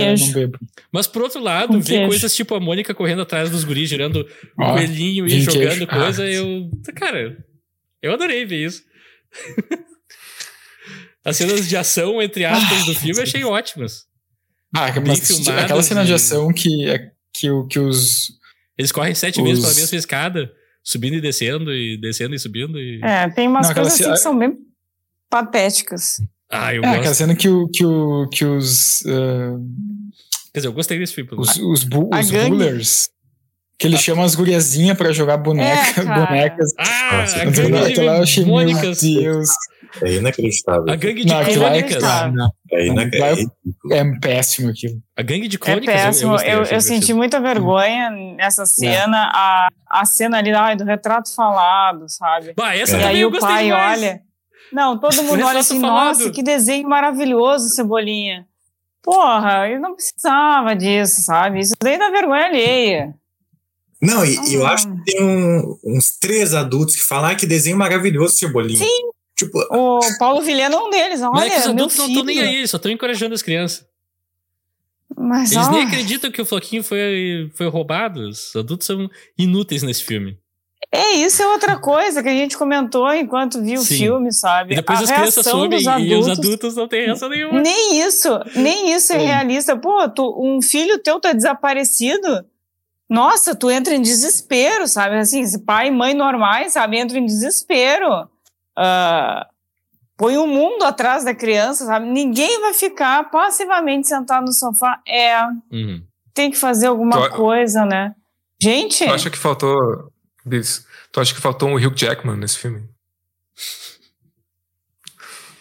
Mas 0.92 1.06
por 1.06 1.22
outro 1.22 1.40
lado, 1.40 1.68
Com 1.68 1.80
ver 1.80 1.86
queijo. 1.94 2.08
coisas 2.08 2.34
tipo 2.34 2.54
a 2.54 2.60
Mônica 2.60 2.92
correndo 2.94 3.22
atrás 3.22 3.48
dos 3.50 3.64
guris, 3.64 3.88
girando 3.88 4.26
o 4.58 4.64
coelhinho 4.74 5.26
e 5.26 5.40
jogando 5.40 5.86
queijo. 5.86 5.86
coisa, 5.86 6.22
Ah. 6.24 6.30
eu. 6.30 6.70
Cara, 6.94 7.38
eu 8.02 8.12
adorei 8.12 8.44
ver 8.44 8.66
isso. 8.66 8.82
As 11.24 11.36
cenas 11.36 11.68
de 11.68 11.76
ação, 11.76 12.20
entre 12.20 12.44
aspas, 12.44 12.84
do 12.84 12.94
filme 12.94 13.18
eu 13.18 13.22
achei 13.22 13.44
ótimas. 13.44 14.06
Ah, 14.74 14.90
bem 14.90 15.04
mas 15.06 15.20
filmadas 15.26 15.64
aquela 15.64 15.82
cena 15.82 16.04
de 16.04 16.10
e- 16.10 16.14
ação 16.14 16.52
que, 16.52 16.88
é- 16.88 17.10
que, 17.32 17.48
que 17.70 17.78
os. 17.78 18.32
Eles 18.76 18.90
correm 18.90 19.14
sete 19.14 19.40
Os- 19.40 19.46
vezes 19.48 19.64
pela 19.64 19.74
mesma 19.76 19.98
escada. 19.98 20.52
subindo 20.82 21.14
e 21.14 21.20
descendo, 21.20 21.72
e 21.72 21.96
descendo 22.00 22.34
e 22.34 22.38
subindo. 22.38 22.78
E... 22.80 23.00
É, 23.04 23.28
tem 23.30 23.46
umas 23.46 23.66
Não, 23.66 23.70
aquela 23.70 23.86
coisas 23.88 24.00
assim 24.06 24.10
que 24.12 24.18
são 24.18 24.36
bem 24.36 24.58
patéticas. 25.30 26.20
Ah, 26.50 26.74
eu 26.74 26.82
É, 26.82 26.86
aquela 26.88 27.04
gosto. 27.04 27.14
cena 27.18 27.36
que, 27.36 27.48
o, 27.48 27.68
que, 27.68 27.84
o, 27.84 28.28
que 28.28 28.44
os, 28.44 29.04
ah, 29.06 29.58
Quer 30.52 30.58
dizer, 30.58 30.68
eu 30.68 30.72
gostei 30.72 30.98
desse 30.98 31.14
filme. 31.14 31.30
os, 31.36 31.56
os, 31.58 31.84
bu- 31.84 32.10
os 32.12 32.30
rulers, 32.30 33.08
que 33.82 33.88
eles 33.88 34.00
chamam 34.00 34.24
as 34.24 34.34
guriazinhas 34.34 34.96
pra 34.96 35.12
jogar 35.12 35.36
boneca, 35.36 36.00
É, 36.00 36.04
bonecas. 36.26 36.70
Ah, 36.78 37.16
Nossa, 37.18 37.42
a 37.42 37.44
gangue 37.44 38.00
lá 38.00 38.16
eu 38.16 38.22
achei, 38.22 38.44
de 38.44 38.50
meu 38.50 38.58
Mônicas. 38.58 39.00
Deus. 39.02 39.48
É 40.00 40.12
inacreditável. 40.14 40.84
A 40.90 40.96
gangue 40.96 41.22
de 41.24 41.28
Não, 41.28 41.34
lá 41.36 41.42
é, 41.42 41.52
crônicas. 41.52 41.90
inacreditável. 42.02 42.48
É 42.72 42.86
inacreditável. 42.86 43.46
é 43.90 44.18
péssimo 44.20 44.70
aquilo. 44.70 44.94
A 45.14 45.22
gangue 45.22 45.48
de 45.48 45.56
É 45.56 45.58
crônicas. 45.58 45.94
eu- 45.94 46.00
péssimo. 46.02 46.30
Eu, 46.40 46.62
achei 46.62 46.76
eu 46.76 46.80
senti 46.80 47.12
muita 47.12 47.40
vergonha 47.40 48.10
nessa 48.36 48.64
cena. 48.64 49.30
A, 49.34 49.68
a 49.90 50.04
cena 50.06 50.38
ali 50.38 50.50
ai, 50.52 50.76
do 50.76 50.84
retrato 50.84 51.34
falado, 51.34 52.06
sabe? 52.08 52.54
Bah, 52.56 52.74
essa 52.74 52.94
É. 52.96 52.98
E 52.98 53.00
também 53.00 53.16
aí 53.16 53.20
eu 53.20 53.28
o 53.28 53.30
gostei 53.30 53.48
pai 53.50 53.64
demais. 53.64 54.00
olha. 54.00 54.20
Não, 54.72 54.98
todo 54.98 55.22
mundo 55.24 55.44
olha 55.44 55.60
assim, 55.60 55.78
falado. 55.78 56.06
nossa, 56.18 56.30
que 56.30 56.42
desenho 56.42 56.88
maravilhoso, 56.88 57.68
Cebolinha. 57.68 58.46
Porra, 59.02 59.68
eu 59.68 59.78
não 59.78 59.94
precisava 59.94 60.74
disso, 60.74 61.20
sabe? 61.22 61.58
Isso 61.60 61.74
daí 61.82 61.98
dá 61.98 62.08
vergonha 62.08 62.46
alheia. 62.46 63.14
Não, 64.02 64.24
e, 64.24 64.36
e 64.50 64.54
eu 64.54 64.66
Ah. 64.66 64.72
acho 64.72 64.88
que 64.92 65.04
tem 65.12 65.22
um- 65.24 65.78
uns 65.84 66.10
três 66.18 66.52
adultos 66.54 66.96
que 66.96 67.02
falam 67.04 67.30
ah, 67.30 67.34
que 67.36 67.46
desenho 67.46 67.76
maravilhoso, 67.76 68.36
Cebolinha. 68.36 68.78
Sim. 68.78 69.10
Tipo, 69.36 69.58
O 69.70 70.00
Paulo 70.18 70.40
Vilhena 70.42 70.74
é 70.74 70.78
um 70.78 70.90
deles. 70.90 71.20
Olha, 71.22 71.30
Mas 71.32 71.52
é 71.52 71.58
os 71.58 71.64
meu 71.66 71.72
adultos 71.74 71.96
não 71.98 72.06
estão 72.08 72.24
nem 72.24 72.40
aí, 72.40 72.66
só 72.68 72.76
estão 72.76 72.90
encorajando 72.92 73.34
as 73.34 73.42
crianças. 73.42 73.84
Mas, 75.16 75.52
Eles 75.52 75.66
ó, 75.66 75.70
nem 75.70 75.82
acreditam 75.84 76.30
que 76.30 76.40
o 76.40 76.46
Floquinho 76.46 76.82
foi, 76.82 77.50
foi 77.54 77.68
roubado. 77.68 78.28
Os 78.28 78.54
adultos 78.56 78.86
são 78.86 79.10
inúteis 79.38 79.82
nesse 79.82 80.02
filme. 80.04 80.38
É, 80.90 81.12
isso 81.14 81.42
é 81.42 81.46
outra 81.48 81.76
coisa 81.78 82.22
que 82.22 82.28
a 82.28 82.32
gente 82.32 82.56
comentou 82.56 83.12
enquanto 83.14 83.62
viu 83.62 83.80
o 83.80 83.84
filme, 83.84 84.32
sabe? 84.32 84.72
E 84.74 84.76
depois 84.76 84.98
a 84.98 85.02
as 85.04 85.10
crianças 85.10 85.46
somem 85.46 85.70
dos 85.70 85.78
e 85.80 85.84
os 85.84 85.88
adultos- 85.88 86.38
adultos 86.38 86.76
não 86.76 86.88
têm 86.88 87.06
reação 87.06 87.28
nenhuma. 87.28 87.60
Nem 87.62 88.00
isso, 88.02 88.28
nem 88.56 88.92
isso 88.94 89.12
é 89.12 89.18
Sim. 89.18 89.26
realista. 89.26 89.76
Pô, 89.76 90.08
tu, 90.08 90.34
um 90.38 90.60
filho 90.60 90.98
teu 90.98 91.18
tá 91.20 91.32
desaparecido. 91.32 92.44
Nossa, 93.12 93.54
tu 93.54 93.70
entra 93.70 93.94
em 93.94 94.00
desespero, 94.00 94.88
sabe? 94.88 95.16
Assim, 95.18 95.46
se 95.46 95.58
pai 95.58 95.88
e 95.88 95.90
mãe 95.90 96.14
normais, 96.14 96.72
sabe? 96.72 96.96
Entra 96.98 97.18
em 97.18 97.26
desespero. 97.26 98.26
Ah, 98.74 99.46
põe 100.16 100.38
o 100.38 100.46
mundo 100.46 100.82
atrás 100.84 101.22
da 101.24 101.34
criança, 101.34 101.84
sabe? 101.84 102.06
Ninguém 102.08 102.60
vai 102.62 102.72
ficar 102.72 103.30
passivamente 103.30 104.08
sentado 104.08 104.46
no 104.46 104.52
sofá. 104.52 104.98
É, 105.06 105.42
Uhum. 105.70 106.02
tem 106.32 106.50
que 106.50 106.56
fazer 106.56 106.86
alguma 106.86 107.28
Tu- 107.28 107.36
coisa, 107.36 107.84
né? 107.84 108.14
Gente, 108.62 109.04
Tu 109.04 109.12
acha 109.12 109.28
que 109.30 109.36
faltou. 109.38 110.10
Bis, 110.46 110.86
tu 111.12 111.20
acha 111.20 111.34
que 111.34 111.40
faltou 111.40 111.68
um 111.68 111.74
Hugh 111.76 111.94
Jackman 111.94 112.36
nesse 112.38 112.58
filme? 112.58 112.82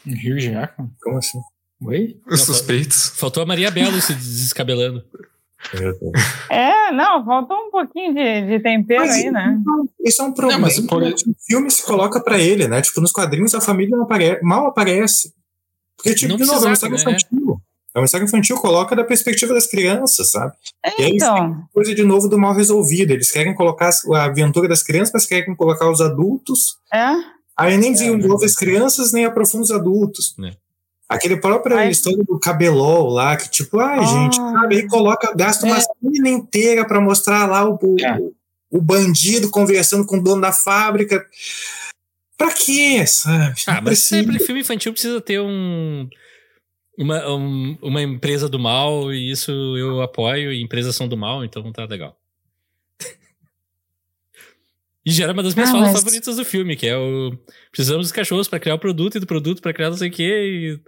Hugh 0.08 0.40
Jackman? 0.40 0.90
como 1.02 1.18
assim? 1.18 1.40
Oi? 1.84 2.18
Os 2.28 2.42
suspeitos. 2.44 3.10
Faltou 3.16 3.44
a 3.44 3.46
Maria 3.46 3.70
Belo 3.72 4.00
se 4.02 4.14
descabelando. 4.14 5.04
É, 6.50 6.92
não, 6.92 7.24
faltou 7.24 7.58
um 7.58 7.72
pouquinho 7.72 8.14
de, 8.14 8.48
de 8.48 8.60
tempero 8.60 9.02
Mas 9.02 9.12
aí, 9.16 9.32
né? 9.32 9.58
Isso 10.04 10.22
é 10.22 10.26
um 10.26 10.34
problema 10.34 10.62
mas 10.62 10.80
por- 10.82 11.02
que 11.14 11.30
o 11.30 11.36
filme 11.48 11.70
se 11.72 11.84
coloca 11.84 12.20
pra 12.22 12.38
ele, 12.40 12.68
né? 12.68 12.82
Tipo, 12.82 13.02
nos 13.02 13.12
quadrinhos 13.12 13.54
a 13.56 13.62
família 13.62 13.96
não 13.96 14.04
apare 14.04 14.40
mal 14.42 14.68
aparece. 14.68 15.34
Porque, 15.96 16.16
tipo, 16.16 16.30
Não 16.30 16.38
de 16.38 16.46
novo, 16.46 16.64
é 16.66 16.68
uma 16.70 16.74
história 16.74 16.96
né? 16.96 17.02
infantil. 17.02 17.62
É 17.94 18.00
uma 18.00 18.06
história 18.06 18.24
infantil, 18.26 18.58
coloca 18.58 18.96
da 18.96 19.04
perspectiva 19.04 19.54
das 19.54 19.68
crianças, 19.68 20.32
sabe? 20.32 20.54
E 20.98 21.04
aí, 21.04 21.12
Então, 21.14 21.64
Coisa 21.74 21.94
de 21.94 22.04
novo 22.04 22.28
do 22.28 22.40
mal 22.40 22.54
resolvido. 22.54 23.12
Eles 23.12 23.30
querem 23.30 23.54
colocar 23.54 23.90
a 24.14 24.24
aventura 24.24 24.68
das 24.68 24.82
crianças, 24.82 25.12
mas 25.14 25.26
querem 25.26 25.54
colocar 25.56 25.90
os 25.90 26.02
adultos. 26.02 26.78
é. 26.94 27.42
Aí 27.58 27.78
nem 27.78 27.92
desenvolve 27.92 28.46
as 28.46 28.56
crianças, 28.56 29.12
nem 29.12 29.26
aprofunda 29.26 29.64
os 29.66 29.72
adultos. 29.72 30.34
É. 30.44 30.52
Aquele 31.14 31.36
próprio 31.38 31.78
Ai. 31.78 31.90
história 31.92 32.24
do 32.24 32.40
cabelol 32.40 33.10
lá, 33.10 33.36
que 33.36 33.50
tipo, 33.50 33.80
ai, 33.80 34.00
Ah. 34.00 34.04
gente, 34.06 34.36
sabe? 34.38 34.76
Aí 34.78 34.88
coloca, 34.88 35.34
gasta 35.36 35.66
uma 35.66 35.78
É. 35.78 35.82
cena 35.82 36.30
inteira 36.30 36.88
pra 36.88 37.02
mostrar 37.02 37.46
lá 37.50 37.68
o, 37.68 37.78
o, 37.82 37.96
É. 38.00 38.18
o 38.72 38.82
bandido 38.82 39.50
conversando 39.50 40.06
com 40.06 40.18
o 40.18 40.24
dono 40.24 40.42
da 40.42 40.54
fábrica. 40.54 41.26
Pra 42.38 42.52
quê, 42.54 43.06
sabe? 43.06 43.56
Ah, 43.68 43.74
mas 43.76 43.84
precisa. 43.84 44.08
sempre 44.24 44.40
filme 44.40 44.62
infantil 44.62 44.94
precisa 44.94 45.20
ter 45.22 45.40
um. 45.42 46.08
Uma, 46.98 47.28
um- 47.36 47.78
uma 47.82 48.02
empresa 48.02 48.48
do 48.50 48.60
mal, 48.60 49.12
e 49.14 49.32
isso 49.32 49.52
eu 49.78 50.02
apoio, 50.02 50.52
e 50.52 50.62
empresas 50.62 50.96
são 50.96 51.08
do 51.08 51.18
mal, 51.18 51.44
então 51.44 51.72
tá 51.72 51.86
legal. 51.86 52.16
E 55.06 55.12
gera 55.12 55.34
uma 55.34 55.42
das 55.44 55.56
minhas 55.56 55.70
Ah, 55.70 55.74
falas 55.74 55.92
mas- 55.94 56.00
favoritas 56.04 56.36
do 56.36 56.46
filme, 56.46 56.76
que 56.76 56.88
é 56.88 56.98
o. 56.98 57.32
Precisamos 57.72 58.06
dos 58.08 58.12
cachorros 58.12 58.48
pra 58.48 58.60
criar 58.60 58.76
o 58.76 58.80
produto 58.80 59.16
e 59.16 59.20
do 59.20 59.26
produto 59.28 59.62
pra 59.62 59.74
criar 59.74 59.90
não 59.90 59.98
sei 59.98 60.10
o 60.10 60.12
quê. 60.12 60.24
E... 60.78 60.80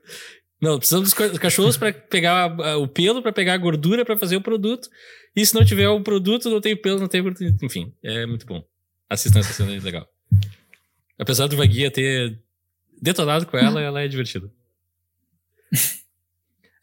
Não, 0.61 0.77
precisamos 0.77 1.10
dos 1.10 1.14
ca- 1.14 1.38
cachorros 1.40 1.76
pra 1.77 1.91
pegar 1.91 2.52
a- 2.60 2.77
o 2.77 2.88
pelo, 2.88 3.22
pra 3.22 3.34
pegar 3.34 3.53
a 3.53 3.57
gordura 3.57 4.06
pra 4.06 4.18
fazer 4.18 4.35
o 4.38 4.41
produto. 4.41 4.88
E 5.35 5.45
se 5.45 5.53
não 5.56 5.65
tiver 5.65 5.90
o 5.90 6.02
produto, 6.02 6.49
não 6.49 6.61
tem 6.61 6.76
pelo, 6.76 6.99
não 6.99 7.07
tem 7.07 7.22
gordura. 7.23 7.53
Enfim, 7.61 7.94
é 8.03 8.26
muito 8.26 8.45
bom. 8.45 8.64
Assistam 9.10 9.40
essa 9.40 9.52
cena, 9.53 9.76
é 9.76 9.80
legal. 9.80 10.07
Apesar 11.19 11.48
do 11.48 11.57
Vaguia 11.57 11.90
ter 11.91 12.40
detonado 13.02 13.45
com 13.48 13.57
ela, 13.57 13.81
ela 13.81 14.02
é 14.02 14.07
divertida. 14.07 14.49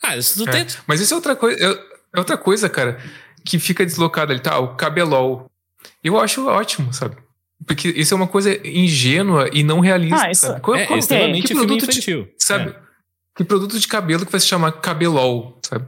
Ah, 0.02 0.16
isso 0.16 0.42
tu 0.42 0.48
É. 0.48 0.52
tem. 0.52 0.66
Mas 0.86 1.00
isso 1.00 1.12
é 1.12 1.16
outra 1.16 1.36
coisa. 1.36 1.62
É, 1.62 1.70
é 2.16 2.18
outra 2.18 2.38
coisa, 2.38 2.70
cara, 2.70 2.98
que 3.44 3.58
fica 3.58 3.84
deslocada 3.84 4.32
ali, 4.32 4.40
tá? 4.40 4.58
O 4.58 4.74
cabelol. 4.74 5.49
Eu 6.02 6.18
acho 6.18 6.46
ótimo, 6.46 6.92
sabe? 6.92 7.16
Porque 7.66 7.88
isso 7.88 8.14
é 8.14 8.16
uma 8.16 8.26
coisa 8.26 8.56
ingênua 8.66 9.48
e 9.52 9.62
não 9.62 9.80
realista, 9.80 10.24
Ah, 10.26 10.30
isso- 10.30 10.46
sabe? 10.46 10.60
Qual- 10.60 10.76
É, 10.76 10.86
qual- 10.86 10.98
extremamente 10.98 11.48
que 11.48 11.54
produto 11.54 11.86
de, 11.86 11.90
infantil. 11.98 12.28
sabe? 12.38 12.70
É. 12.70 12.74
Que 13.36 13.44
produto 13.44 13.78
de 13.78 13.86
cabelo 13.86 14.24
que 14.24 14.32
vai 14.32 14.40
se 14.40 14.46
chamar 14.46 14.72
cabelol, 14.72 15.58
sabe? 15.64 15.86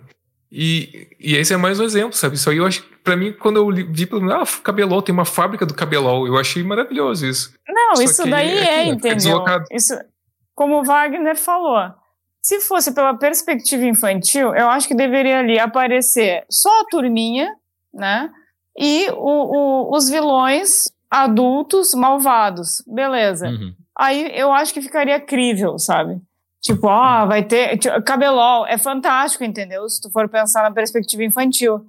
E, 0.51 1.09
e 1.19 1.35
esse 1.37 1.55
é 1.55 1.57
mais 1.57 1.81
um 1.81 1.85
exemplo, 1.85 2.13
sabe? 2.13 2.37
Isso 2.37 2.49
aí 2.51 2.59
eu 2.59 2.67
acho, 2.67 2.83
pra 3.03 3.17
mim, 3.17 3.33
quando 3.33 3.57
eu 3.57 3.71
li- 3.71 3.85
vi 3.91 4.05
pelo 4.05 4.31
ah, 4.31 4.45
cabelol, 4.63 5.01
tem 5.01 5.13
uma 5.15 5.25
fábrica 5.25 5.65
do 5.65 5.73
cabelol, 5.73 6.27
eu 6.27 6.37
achei 6.37 6.63
maravilhoso 6.63 7.27
isso. 7.27 7.55
Não, 7.67 7.97
Só 7.97 8.03
isso 8.03 8.27
daí 8.29 8.51
é 8.59 8.65
é, 8.65 8.75
é 8.81 8.87
entendeu? 8.89 9.43
Isso, 9.71 9.99
como 10.55 10.79
o 10.81 10.85
Wagner 10.85 11.37
falou, 11.39 11.91
se 12.43 12.61
fosse 12.61 12.93
pela 12.93 13.15
perspectiva 13.17 13.85
infantil, 13.87 14.55
eu 14.55 14.69
acho 14.69 14.87
que 14.87 14.95
deveria 14.95 15.39
ali 15.39 15.59
aparecer 15.59 16.45
só 16.51 16.69
a 16.81 16.85
turminha, 16.91 17.51
né? 17.95 18.31
E 18.79 19.11
o, 19.11 19.17
o- 19.91 19.97
os 19.97 20.09
vilões 20.09 20.91
adultos 21.11 21.93
malvados, 21.95 22.83
beleza. 22.87 23.49
Uhum. 23.49 23.75
Aí 23.99 24.33
eu 24.35 24.51
acho 24.53 24.73
que 24.73 24.81
ficaria 24.81 25.21
crível, 25.21 25.79
sabe? 25.79 26.21
Tipo, 26.61 26.87
ó, 26.87 27.27
vai 27.27 27.43
ter. 27.43 27.77
tipo, 27.77 28.01
Cabelol 28.03 28.67
é 28.67 28.79
fantástico, 28.79 29.45
entendeu? 29.45 29.87
Se 29.89 30.01
tu 30.01 30.11
for 30.11 30.29
pensar 30.29 30.63
na 30.63 30.71
perspectiva 30.71 31.23
infantil. 31.25 31.85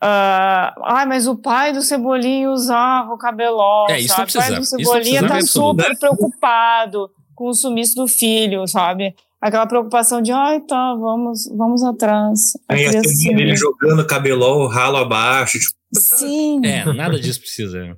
Ah, 0.00 0.74
ai, 0.82 1.06
mas 1.06 1.28
o 1.28 1.36
pai 1.36 1.72
do 1.72 1.80
Cebolinha 1.80 2.50
usava 2.50 3.12
o 3.14 3.16
cabelol. 3.18 3.88
É, 3.88 4.00
isso 4.00 4.08
sabe? 4.16 4.30
O 4.30 4.34
pai 4.34 4.54
do 4.56 4.64
Cebolinha 4.64 5.20
tá 5.28 5.40
super 5.42 5.96
preocupado 5.98 7.08
com 7.36 7.48
o 7.48 7.54
sumiço 7.54 7.94
do 7.94 8.08
filho, 8.08 8.66
sabe? 8.66 9.14
Aquela 9.40 9.66
preocupação 9.66 10.20
de, 10.20 10.32
ai, 10.32 10.60
tá, 10.60 10.94
vamos, 10.94 11.48
vamos 11.56 11.84
atrás. 11.84 12.52
Aí 12.68 12.86
a 12.86 12.90
dele 12.90 13.08
sumiu. 13.14 13.56
jogando 13.56 14.04
cabelol, 14.06 14.66
ralo 14.66 14.96
abaixo. 14.96 15.58
Tipo, 15.60 15.74
Sim. 15.94 16.64
É, 16.64 16.84
nada 16.92 17.18
disso 17.18 17.40
precisa. 17.40 17.96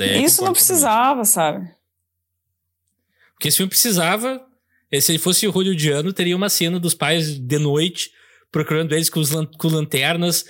É, 0.00 0.18
Isso 0.18 0.42
não 0.44 0.52
precisava, 0.52 1.24
sabe? 1.24 1.68
Porque 3.32 3.48
esse 3.48 3.56
filme 3.56 3.70
precisava. 3.70 4.40
eh, 4.90 5.00
Se 5.00 5.12
ele 5.12 5.18
fosse 5.18 5.46
hollywoodiano, 5.46 6.12
teria 6.12 6.36
uma 6.36 6.48
cena 6.48 6.78
dos 6.80 6.94
pais 6.94 7.38
de 7.38 7.58
noite 7.58 8.10
procurando 8.50 8.92
eles 8.94 9.10
com, 9.10 9.20
os 9.20 9.30
lan- 9.30 9.46
com 9.58 9.68
lanternas. 9.68 10.44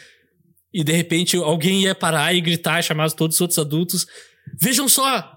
E 0.72 0.82
de 0.84 0.92
repente 0.92 1.36
alguém 1.36 1.82
ia 1.82 1.94
parar 1.94 2.34
e 2.34 2.40
gritar, 2.40 2.82
chamar 2.82 3.10
todos 3.12 3.36
os 3.36 3.40
outros 3.40 3.58
adultos. 3.58 4.06
Vejam 4.60 4.88
só! 4.88 5.30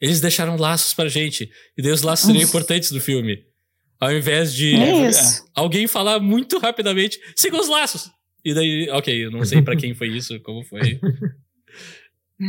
Eles 0.00 0.20
deixaram 0.20 0.56
laços 0.56 0.92
pra 0.94 1.08
gente. 1.08 1.50
E 1.76 1.82
daí 1.82 1.92
os 1.92 2.02
laços 2.02 2.26
seriam 2.26 2.42
importantes 2.44 2.90
do 2.90 3.00
filme. 3.00 3.44
Ao 3.98 4.10
invés 4.12 4.52
de 4.54 4.74
É 4.74 5.08
isso. 5.08 5.44
alguém 5.54 5.86
falar 5.86 6.18
muito 6.20 6.58
rapidamente, 6.58 7.20
sigam 7.36 7.60
os 7.60 7.68
laços! 7.68 8.10
E 8.44 8.54
daí, 8.54 8.88
ok, 8.90 9.24
eu 9.26 9.30
não 9.30 9.44
sei 9.44 9.60
pra 9.62 9.76
quem 9.76 9.94
foi 9.94 10.08
isso, 10.08 10.38
como 10.40 10.64
foi. 10.64 10.98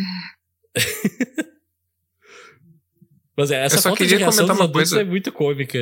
Mas 3.36 3.52
é, 3.52 3.64
essa 3.66 3.78
Eu 3.78 3.82
só 3.82 3.96
queria 3.96 4.18
reação 4.18 4.46
comentar 4.46 4.56
dos 4.58 4.66
uma 4.66 4.72
coisa. 4.74 5.02
é 5.02 5.04
muito 5.04 5.32
cômica. 5.32 5.78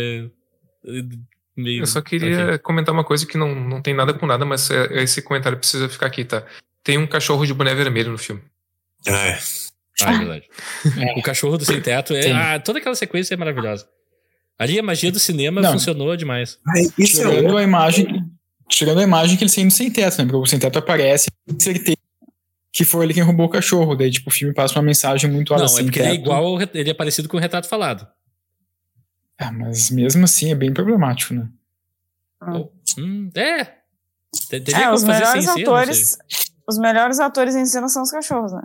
Meio- 1.55 1.81
Eu 1.81 1.87
só 1.87 2.01
queria 2.01 2.57
comentar 2.59 2.93
uma 2.93 3.03
coisa 3.03 3.25
que 3.25 3.37
não, 3.37 3.53
não 3.53 3.81
tem 3.81 3.93
nada 3.93 4.13
com 4.13 4.25
nada, 4.25 4.45
mas 4.45 4.69
é- 4.71 5.03
esse 5.03 5.21
comentário 5.21 5.57
precisa 5.57 5.89
ficar 5.89 6.05
aqui, 6.05 6.23
tá? 6.23 6.45
Tem 6.83 6.97
um 6.97 7.07
cachorro 7.07 7.45
de 7.45 7.53
boné 7.53 7.73
vermelho 7.75 8.11
no 8.11 8.17
filme. 8.17 8.41
é. 9.05 9.37
Ah, 10.01 10.13
é 10.13 10.17
verdade. 10.17 10.45
É. 10.97 11.19
O 11.19 11.21
cachorro 11.21 11.57
do 11.57 11.65
sem 11.65 11.81
teto 11.81 12.13
é. 12.13 12.31
Ah, 12.31 12.57
toda 12.57 12.79
aquela 12.79 12.95
sequência 12.95 13.33
é 13.33 13.37
maravilhosa. 13.37 13.85
Ali 14.57 14.79
a 14.79 14.83
magia 14.83 15.11
do 15.11 15.19
cinema 15.19 15.59
Não. 15.59 15.73
funcionou 15.73 16.15
demais. 16.15 16.57
Ai, 16.65 16.83
isso 16.97 17.19
é 17.19 17.25
Tirando 17.25 17.41
outro. 17.43 17.57
a 17.57 17.63
imagem. 17.63 18.25
Tirando 18.69 18.99
a 18.99 19.03
imagem 19.03 19.35
que 19.35 19.43
ele 19.43 19.51
saindo 19.51 19.71
sem 19.71 19.91
teto, 19.91 20.17
né? 20.19 20.25
Porque 20.25 20.37
o 20.37 20.45
sem 20.45 20.59
teto 20.59 20.77
aparece, 20.79 21.29
com 21.47 21.59
certeza 21.59 21.97
que 22.71 22.85
foi 22.85 23.03
ele 23.05 23.13
quem 23.15 23.23
roubou 23.23 23.47
o 23.47 23.49
cachorro. 23.49 23.95
Daí, 23.95 24.11
tipo, 24.11 24.29
o 24.29 24.33
filme 24.33 24.53
passa 24.53 24.75
uma 24.75 24.83
mensagem 24.85 25.29
muito 25.29 25.53
Não, 25.55 25.65
é 25.65 25.83
porque 25.83 25.99
ele 25.99 26.07
é 26.09 26.13
igual, 26.13 26.61
ele 26.61 26.89
é 26.89 26.93
parecido 26.93 27.27
com 27.27 27.35
o 27.35 27.39
retrato 27.39 27.67
falado. 27.67 28.07
Ah, 29.37 29.51
mas 29.51 29.89
mesmo 29.89 30.23
assim 30.25 30.51
é 30.51 30.55
bem 30.55 30.71
problemático, 30.71 31.33
né? 31.33 31.49
Hum, 32.97 33.29
é. 33.35 33.65
Te- 34.49 34.59
Teria 34.61 34.77
É, 34.77 34.83
como 34.83 34.93
os 34.95 35.03
fazer 35.03 35.19
melhores 35.19 35.43
sem 35.45 35.55
ser, 35.55 35.61
atores. 35.61 36.17
Os 36.67 36.77
melhores 36.77 37.19
atores 37.19 37.55
em 37.55 37.65
cena 37.65 37.89
são 37.89 38.03
os 38.03 38.11
cachorros, 38.11 38.53
né? 38.53 38.61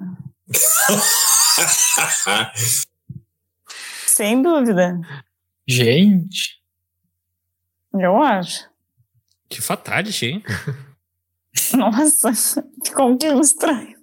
Sem 4.06 4.42
dúvida. 4.42 5.00
Gente. 5.66 6.60
Eu 7.94 8.22
acho. 8.22 8.68
Que 9.48 9.60
fatality, 9.60 10.26
hein? 10.26 10.42
Nossa, 11.74 12.64
ficou 12.84 13.10
um 13.10 13.40
estranho. 13.40 13.94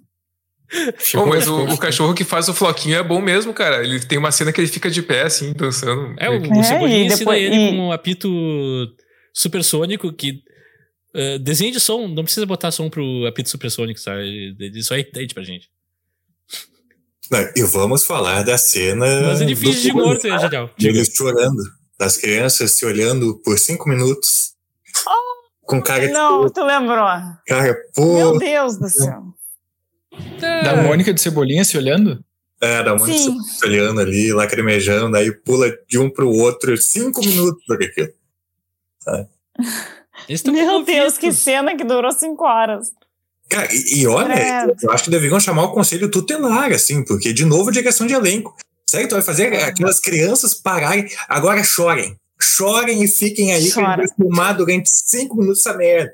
Bom, 1.14 1.26
mas 1.26 1.46
o, 1.46 1.64
o 1.64 1.76
cachorro 1.76 2.14
que 2.14 2.24
faz 2.24 2.48
o 2.48 2.54
floquinho 2.54 2.96
é 2.96 3.02
bom 3.02 3.20
mesmo, 3.20 3.52
cara. 3.52 3.84
Ele 3.84 4.00
tem 4.00 4.16
uma 4.16 4.32
cena 4.32 4.50
que 4.52 4.58
ele 4.60 4.68
fica 4.68 4.90
de 4.90 5.02
pé, 5.02 5.22
assim, 5.24 5.52
dançando. 5.52 6.14
É, 6.18 6.30
o, 6.30 6.40
que- 6.40 6.48
o 6.48 6.64
Cebolinha 6.64 7.04
ensina 7.04 7.18
depois- 7.18 7.42
ele 7.42 7.54
e- 7.56 7.70
com 7.70 7.76
um 7.88 7.92
apito 7.92 8.28
supersônico 9.34 10.12
que. 10.12 10.42
Uh, 11.14 11.38
desenho 11.38 11.72
de 11.72 11.78
som, 11.78 12.08
não 12.08 12.24
precisa 12.24 12.46
botar 12.46 12.70
som 12.70 12.88
pro 12.88 13.26
apito 13.26 13.50
supersônico, 13.50 14.00
sabe? 14.00 14.56
Isso 14.74 14.94
é 14.94 15.00
irritante 15.00 15.34
pra 15.34 15.42
gente. 15.42 15.68
Não, 17.30 17.40
e 17.54 17.62
vamos 17.64 18.04
falar 18.06 18.42
da 18.42 18.56
cena. 18.56 19.20
Mas 19.26 19.42
ele 19.42 19.54
finge 19.54 19.82
de 19.82 19.92
morto, 19.92 20.26
é 20.26 20.38
genial. 20.38 20.70
De 20.78 20.88
Eles 20.88 21.10
chorando. 21.14 21.62
Das 21.98 22.16
crianças 22.16 22.72
se 22.78 22.86
olhando 22.86 23.38
por 23.44 23.58
cinco 23.58 23.90
minutos. 23.90 24.51
Com 25.62 25.80
cara 25.80 26.06
de. 26.06 26.12
Não, 26.12 26.48
tu 26.50 26.64
lembrou. 26.64 27.06
Cara, 27.46 27.62
Meu 27.96 28.32
pô. 28.32 28.38
Deus 28.38 28.76
do 28.76 28.88
céu. 28.88 29.22
Da 30.40 30.76
Mônica 30.82 31.12
de 31.14 31.20
Cebolinha 31.20 31.64
se 31.64 31.76
olhando? 31.78 32.22
É, 32.60 32.82
dá 32.82 32.94
muito 32.94 33.12
Sim. 33.12 33.40
se 33.40 33.66
olhando 33.66 34.00
ali, 34.00 34.32
lacrimejando, 34.32 35.16
aí 35.16 35.32
pula 35.32 35.72
de 35.88 35.98
um 35.98 36.08
pro 36.08 36.30
outro 36.30 36.76
cinco 36.76 37.20
minutos 37.20 37.64
por 37.66 37.82
aquilo. 37.82 38.08
Tão 39.04 40.52
Meu 40.52 40.84
Deus, 40.84 41.18
que 41.18 41.32
cena 41.32 41.76
que 41.76 41.82
durou 41.82 42.12
cinco 42.12 42.44
horas. 42.44 42.92
Cara, 43.48 43.68
e, 43.72 44.00
e 44.00 44.06
olha, 44.06 44.34
Credo. 44.34 44.76
eu 44.80 44.92
acho 44.92 45.04
que 45.04 45.10
deveriam 45.10 45.40
chamar 45.40 45.64
o 45.64 45.72
conselho 45.72 46.10
tutelar, 46.10 46.70
assim, 46.70 47.04
porque, 47.04 47.32
de 47.32 47.44
novo, 47.44 47.72
direção 47.72 48.06
de 48.06 48.14
elenco. 48.14 48.54
Sério, 48.88 49.08
tu 49.08 49.14
vai 49.14 49.22
fazer 49.22 49.52
aquelas 49.64 49.98
crianças 49.98 50.54
pararem, 50.54 51.08
agora 51.28 51.64
chorem. 51.64 52.16
Chorem 52.42 53.02
e 53.02 53.08
fiquem 53.08 53.52
aí, 53.52 53.64
que 53.64 53.72
Chora. 53.74 53.96
vai 53.98 54.08
filmar 54.08 54.56
durante 54.56 54.88
cinco 54.90 55.36
minutos 55.36 55.60
essa 55.66 55.76
merda. 55.76 56.12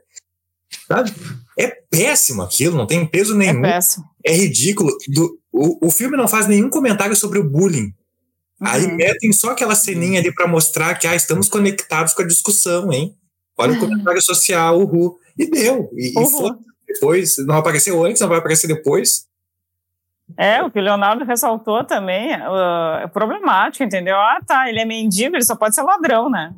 Sabe? 0.87 1.13
É 1.59 1.69
péssimo 1.91 2.43
aquilo, 2.43 2.77
não 2.77 2.87
tem 2.87 3.07
peso 3.07 3.35
É 3.35 3.37
nenhum. 3.37 3.63
péssimo. 3.63 4.05
É 4.25 4.33
ridículo. 4.35 4.91
Do- 5.09 5.39
o, 5.53 5.89
o 5.89 5.91
filme 5.91 6.17
não 6.17 6.29
faz 6.29 6.47
nenhum 6.47 6.69
comentário 6.71 7.17
sobre 7.17 7.39
o 7.39 7.45
bullying. 7.49 7.93
Aí 8.61 8.85
Uhum. 8.87 8.97
metem 8.97 9.33
só 9.33 9.51
aquela 9.51 9.75
ceninha 9.75 10.21
ali 10.21 10.33
pra 10.35 10.47
mostrar 10.49 10.95
que 10.99 11.07
ah, 11.07 11.15
estamos 11.15 11.49
conectados 11.49 12.13
com 12.13 12.23
a 12.23 12.27
discussão, 12.27 12.93
hein? 12.93 13.17
Olha 13.57 13.75
o 13.75 13.79
comentário 13.81 14.21
social, 14.23 14.81
uhul. 14.81 15.17
E 15.39 15.47
deu. 15.49 15.89
E, 15.95 16.13
e 16.13 16.19
Uhul. 16.19 16.29
foi 16.31 16.51
depois. 16.87 17.37
Não 17.47 17.57
apareceu 17.57 18.05
antes, 18.05 18.21
não 18.21 18.29
vai 18.29 18.39
aparecer 18.39 18.67
depois. 18.67 19.27
É, 20.37 20.63
o 20.63 20.71
que 20.71 20.79
o 20.79 20.83
Leonardo 20.83 21.25
ressaltou 21.25 21.85
também 21.85 22.35
uh, 22.35 23.03
é 23.03 23.07
problemático, 23.07 23.83
entendeu? 23.83 24.17
Ah, 24.17 24.41
tá, 24.47 24.69
ele 24.69 24.81
é 24.81 24.85
mendigo, 24.85 25.35
ele 25.35 25.45
só 25.45 25.57
pode 25.57 25.75
ser 25.75 25.83
ladrão, 25.83 26.29
né? 26.31 26.55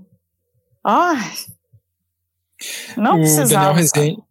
Ai. 0.85 1.33
Não 2.97 3.15
o 3.15 3.19
precisava. 3.19 3.67
Daniel? 3.67 3.75
Rezende, 3.75 4.23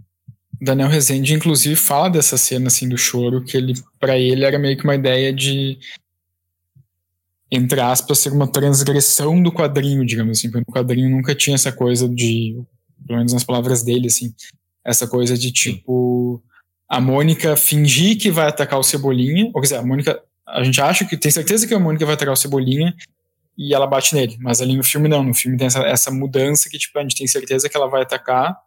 Daniel 0.61 0.89
Rezende, 0.89 1.33
inclusive, 1.33 1.75
fala 1.75 2.09
dessa 2.09 2.37
cena 2.37 2.67
assim 2.67 2.87
do 2.87 2.97
choro, 2.97 3.43
que 3.43 3.55
ele, 3.55 3.73
para 3.99 4.17
ele, 4.17 4.43
era 4.43 4.59
meio 4.59 4.77
que 4.77 4.83
uma 4.83 4.95
ideia 4.95 5.33
de, 5.33 5.79
entre 7.49 7.79
aspas, 7.79 8.19
ser 8.19 8.33
uma 8.33 8.47
transgressão 8.47 9.41
do 9.41 9.51
quadrinho, 9.51 10.05
digamos 10.05 10.37
assim, 10.37 10.51
porque 10.51 10.69
o 10.69 10.73
quadrinho 10.73 11.09
nunca 11.09 11.33
tinha 11.33 11.55
essa 11.55 11.71
coisa 11.71 12.07
de, 12.07 12.61
pelo 13.07 13.17
menos 13.17 13.33
nas 13.33 13.43
palavras 13.43 13.83
dele, 13.83 14.07
assim, 14.07 14.33
essa 14.83 15.07
coisa 15.07 15.37
de 15.37 15.51
tipo 15.51 16.43
a 16.89 16.99
Mônica 16.99 17.55
fingir 17.55 18.17
que 18.17 18.31
vai 18.31 18.47
atacar 18.47 18.79
o 18.79 18.83
Cebolinha, 18.83 19.45
ou 19.47 19.53
quer 19.53 19.61
dizer, 19.61 19.75
a 19.77 19.83
Mônica, 19.85 20.19
a 20.47 20.63
gente 20.63 20.81
acha 20.81 21.05
que 21.05 21.15
tem 21.15 21.29
certeza 21.31 21.67
que 21.67 21.73
a 21.73 21.79
Mônica 21.79 22.03
vai 22.05 22.15
atacar 22.15 22.33
o 22.33 22.37
Cebolinha 22.37 22.95
e 23.57 23.73
ela 23.73 23.85
bate 23.85 24.15
nele, 24.15 24.37
mas 24.39 24.59
ali 24.61 24.75
no 24.75 24.83
filme 24.83 25.07
não, 25.07 25.23
no 25.23 25.33
filme 25.33 25.55
tem 25.57 25.67
essa, 25.67 25.79
essa 25.83 26.09
mudança 26.11 26.67
que 26.69 26.77
tipo 26.79 26.97
a 26.97 27.01
gente 27.03 27.15
tem 27.15 27.27
certeza 27.27 27.69
que 27.69 27.77
ela 27.77 27.87
vai 27.87 28.01
atacar, 28.01 28.57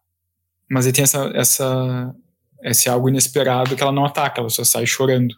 mas 0.71 0.87
aí 0.87 0.93
tem 0.93 1.03
essa 1.03 1.31
essa 1.35 2.15
esse 2.63 2.89
algo 2.89 3.09
inesperado 3.09 3.75
que 3.75 3.83
ela 3.83 3.91
não 3.91 4.05
ataca, 4.05 4.41
ela 4.41 4.49
só 4.51 4.63
sai 4.63 4.87
chorando. 4.87 5.35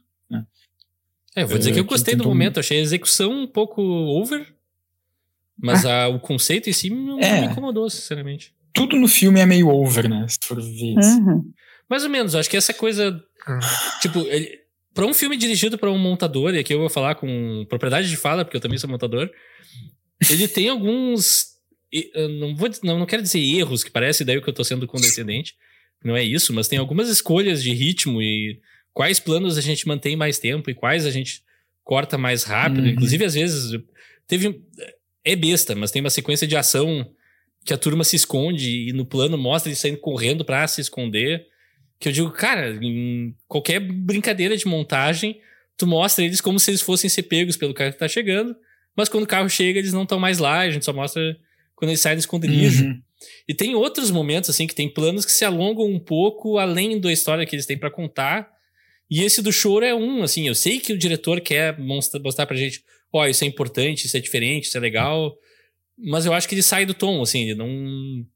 É, 1.36 1.43
eu 1.43 1.48
vou 1.48 1.59
dizer 1.59 1.73
que 1.73 1.81
eu 1.81 1.85
que 1.85 1.90
gostei 1.90 2.15
do 2.15 2.19
tentou- 2.19 2.31
momento, 2.32 2.61
achei 2.61 2.78
a 2.78 2.82
execução 2.82 3.32
um 3.32 3.47
pouco 3.47 3.81
over, 3.82 4.47
mas 5.61 5.85
a- 5.86 6.09
o 6.09 6.20
conceito 6.20 6.69
em 6.69 6.73
si 6.73 6.90
não 6.90 7.19
É. 7.19 7.40
me 7.40 7.47
incomodou, 7.47 7.89
sinceramente. 7.90 8.55
Tudo 8.73 8.97
no 8.97 9.09
filme 9.09 9.40
é 9.40 9.47
meio 9.47 9.69
over, 9.69 10.09
né? 10.09 10.27
Se 10.28 10.39
for 10.47 10.61
ver. 10.61 10.94
Uhum. 10.97 11.51
Mais 11.89 12.05
ou 12.05 12.11
menos, 12.11 12.35
acho 12.35 12.48
que 12.48 12.56
essa 12.56 12.74
coisa. 12.74 13.23
Tipo, 14.01 14.20
ele, 14.20 14.61
pra 14.93 15.06
um 15.06 15.15
filme 15.15 15.36
dirigido 15.36 15.77
pra 15.77 15.90
um 15.90 15.98
montador, 15.98 16.55
e 16.55 16.59
aqui 16.59 16.73
eu 16.73 16.78
vou 16.78 16.89
falar 16.89 17.15
com 17.16 17.66
propriedade 17.69 18.09
de 18.09 18.16
fala, 18.16 18.44
porque 18.44 18.56
eu 18.56 18.61
também 18.61 18.78
sou 18.78 18.89
montador, 18.89 19.31
ele 20.31 20.48
tem 20.48 20.69
alguns. 20.69 21.55
Não, 22.40 22.56
vou, 22.56 22.69
não, 22.82 22.98
não 23.01 23.06
quero 23.06 23.23
dizer 23.23 23.39
erros, 23.39 23.85
que 23.85 23.90
parece 23.90 24.24
daí 24.24 24.40
que 24.40 24.48
eu 24.48 24.55
tô 24.55 24.65
sendo 24.65 24.86
condescendente. 24.86 25.55
Não 26.05 26.16
é 26.16 26.23
isso, 26.23 26.52
mas 26.52 26.69
tem 26.69 26.78
algumas 26.78 27.09
escolhas 27.09 27.62
de 27.62 27.73
ritmo 27.73 28.20
e 28.20 28.61
quais 28.93 29.19
planos 29.19 29.56
a 29.56 29.61
gente 29.61 29.89
mantém 29.89 30.16
mais 30.16 30.39
tempo 30.39 30.69
e 30.70 30.74
quais 30.74 31.06
a 31.06 31.11
gente 31.11 31.43
corta 31.82 32.19
mais 32.19 32.44
rápido. 32.44 32.82
Uhum. 32.82 32.90
Inclusive, 32.90 33.24
às 33.24 33.35
vezes, 33.35 33.81
teve. 34.27 34.62
É 35.24 35.35
besta, 35.35 35.74
mas 35.74 35.90
tem 35.90 36.01
uma 36.01 36.11
sequência 36.11 36.47
de 36.47 36.55
ação 36.55 37.11
que 37.65 37.73
a 37.73 37.78
turma 37.78 38.05
se 38.05 38.15
esconde 38.15 38.89
e 38.89 38.93
no 38.93 39.06
plano 39.06 39.39
mostra 39.39 39.70
eles 39.70 39.78
saindo 39.78 39.97
correndo 39.98 40.44
pra 40.44 40.66
se 40.66 40.82
esconder. 40.82 41.47
Que 42.05 42.09
eu 42.10 42.12
digo, 42.12 42.31
cara, 42.32 42.76
em 42.85 43.35
qualquer 43.48 43.81
brincadeira 43.81 44.55
de 44.59 44.66
montagem, 44.66 45.40
tu 45.74 45.86
mostra 45.86 46.22
eles 46.22 46.39
como 46.39 46.60
se 46.60 46.70
eles 46.70 46.82
fossem 46.82 47.09
ser 47.09 47.22
pegos 47.22 47.56
pelo 47.56 47.72
cara 47.72 47.90
que 47.90 47.98
tá 47.98 48.06
chegando, 48.06 48.55
mas 48.94 49.09
quando 49.09 49.24
o 49.24 49.26
carro 49.26 49.48
chega, 49.48 49.78
eles 49.78 49.94
não 49.94 50.02
estão 50.02 50.20
mais 50.20 50.36
lá, 50.36 50.59
a 50.59 50.70
gente 50.70 50.85
só 50.85 50.93
mostra 50.93 51.35
quando 51.74 51.89
eles 51.89 52.02
saem 52.02 52.16
do 52.16 52.20
esconderijo. 52.20 52.85
Uhum. 52.85 53.01
E 53.48 53.55
tem 53.55 53.74
outros 53.74 54.10
momentos, 54.10 54.51
assim, 54.51 54.66
que 54.66 54.74
tem 54.74 54.86
planos 54.86 55.24
que 55.24 55.32
se 55.32 55.47
alongam 55.47 55.86
um 55.86 55.98
pouco 55.98 56.59
além 56.59 57.01
da 57.01 57.10
história 57.10 57.47
que 57.47 57.56
eles 57.56 57.64
têm 57.64 57.78
pra 57.78 57.90
contar. 57.90 58.51
E 59.10 59.22
esse 59.22 59.40
do 59.40 59.51
choro 59.51 59.86
é 59.86 59.94
um, 59.94 60.22
assim, 60.22 60.47
eu 60.47 60.55
sei 60.55 60.81
que 60.81 60.93
o 60.93 60.98
diretor 60.98 61.40
quer 61.40 61.78
mostrar, 61.78 62.20
mostrar 62.20 62.44
pra 62.44 62.55
gente, 62.55 62.85
ó, 63.10 63.26
isso 63.26 63.44
é 63.44 63.47
importante, 63.47 64.05
isso 64.05 64.14
é 64.14 64.20
diferente, 64.20 64.64
isso 64.64 64.76
é 64.76 64.81
legal, 64.81 65.35
mas 65.97 66.26
eu 66.26 66.35
acho 66.35 66.47
que 66.47 66.55
ele 66.55 66.62
sai 66.62 66.85
do 66.85 66.93
tom, 66.93 67.22
assim, 67.22 67.44
ele 67.44 67.55
não. 67.55 68.26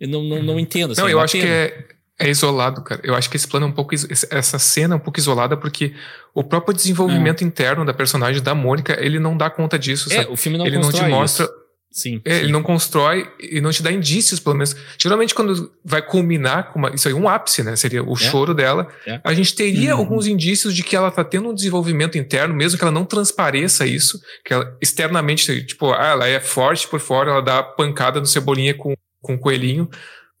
Eu 0.00 0.08
não, 0.08 0.24
não, 0.24 0.42
não 0.42 0.60
entendo. 0.60 0.90
Assim, 0.90 1.00
Não, 1.00 1.08
é 1.08 1.12
eu 1.12 1.20
acho 1.20 1.36
que 1.36 1.40
pena. 1.40 1.54
é, 1.54 1.95
é 2.18 2.28
isolado, 2.30 2.82
cara. 2.82 3.00
Eu 3.04 3.14
acho 3.14 3.28
que 3.28 3.36
esse 3.36 3.46
plano 3.46 3.66
é 3.66 3.68
um 3.68 3.72
pouco. 3.72 3.94
Essa 3.94 4.58
cena 4.58 4.94
é 4.94 4.96
um 4.96 5.00
pouco 5.00 5.18
isolada 5.18 5.56
porque 5.56 5.94
o 6.34 6.42
próprio 6.42 6.74
desenvolvimento 6.74 7.44
interno 7.44 7.84
da 7.84 7.92
personagem 7.94 8.42
da 8.42 8.54
Mônica, 8.54 8.96
ele 9.00 9.18
não 9.18 9.36
dá 9.36 9.50
conta 9.50 9.78
disso, 9.78 10.12
É, 10.12 10.16
sabe? 10.16 10.30
o 10.32 10.36
filme 10.36 10.56
não 10.58 10.66
ele 10.66 10.78
não 10.78 10.90
te 10.90 11.02
mostra. 11.04 11.44
isso. 11.44 11.54
Sim. 11.92 12.20
É, 12.26 12.34
sim. 12.36 12.42
ele 12.42 12.52
não 12.52 12.62
constrói 12.62 13.26
e 13.40 13.58
não 13.58 13.70
te 13.70 13.82
dá 13.82 13.90
indícios, 13.90 14.38
pelo 14.38 14.54
menos. 14.54 14.76
Geralmente, 14.98 15.34
quando 15.34 15.72
vai 15.82 16.02
culminar 16.02 16.70
com 16.70 16.78
uma, 16.78 16.90
isso 16.94 17.08
aí, 17.08 17.14
um 17.14 17.26
ápice, 17.26 17.62
né? 17.62 17.74
Seria 17.74 18.02
o 18.02 18.14
choro 18.14 18.52
dela. 18.52 18.86
É. 19.06 19.18
A 19.24 19.32
gente 19.32 19.54
teria 19.54 19.94
Uhum. 19.94 20.00
alguns 20.00 20.26
indícios 20.26 20.74
de 20.74 20.82
que 20.82 20.94
ela 20.94 21.10
tá 21.10 21.24
tendo 21.24 21.48
um 21.48 21.54
desenvolvimento 21.54 22.18
interno, 22.18 22.54
mesmo 22.54 22.76
que 22.78 22.84
ela 22.84 22.92
não 22.92 23.06
transpareça 23.06 23.86
isso, 23.86 24.20
que 24.44 24.52
ela 24.52 24.76
externamente, 24.82 25.64
tipo, 25.64 25.90
ah, 25.92 26.08
ela 26.08 26.28
é 26.28 26.38
forte 26.38 26.86
por 26.86 27.00
fora, 27.00 27.30
ela 27.30 27.40
dá 27.42 27.62
pancada 27.62 28.20
no 28.20 28.26
cebolinha 28.26 28.74
com, 28.74 28.94
com 29.22 29.34
o 29.34 29.38
coelhinho. 29.38 29.88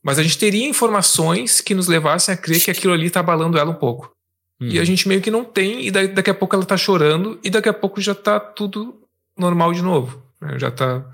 Mas 0.06 0.20
a 0.20 0.22
gente 0.22 0.38
teria 0.38 0.68
informações 0.68 1.60
que 1.60 1.74
nos 1.74 1.88
levassem 1.88 2.32
a 2.32 2.36
crer 2.36 2.62
que 2.64 2.70
aquilo 2.70 2.92
ali 2.92 3.10
tá 3.10 3.18
abalando 3.18 3.58
ela 3.58 3.70
um 3.72 3.74
pouco. 3.74 4.14
Hum. 4.60 4.68
E 4.68 4.78
a 4.78 4.84
gente 4.84 5.08
meio 5.08 5.20
que 5.20 5.30
não 5.32 5.44
tem, 5.44 5.84
e 5.84 5.90
daí, 5.90 6.06
daqui 6.06 6.30
a 6.30 6.34
pouco 6.34 6.54
ela 6.54 6.64
tá 6.64 6.76
chorando, 6.76 7.38
e 7.42 7.50
daqui 7.50 7.68
a 7.68 7.72
pouco 7.74 8.00
já 8.00 8.14
tá 8.14 8.38
tudo 8.38 8.94
normal 9.36 9.72
de 9.72 9.82
novo. 9.82 10.22
né? 10.40 10.58
Já 10.60 10.70
tá. 10.70 11.04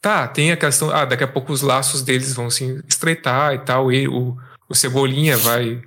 Tá, 0.00 0.28
tem 0.28 0.52
a 0.52 0.56
questão. 0.56 0.90
Ah, 0.90 1.04
daqui 1.04 1.24
a 1.24 1.28
pouco 1.28 1.52
os 1.52 1.60
laços 1.60 2.02
deles 2.02 2.32
vão 2.32 2.48
se 2.48 2.82
estreitar 2.88 3.52
e 3.54 3.58
tal, 3.58 3.90
e 3.92 4.06
o, 4.06 4.36
o 4.68 4.74
Cebolinha 4.76 5.36
vai. 5.36 5.82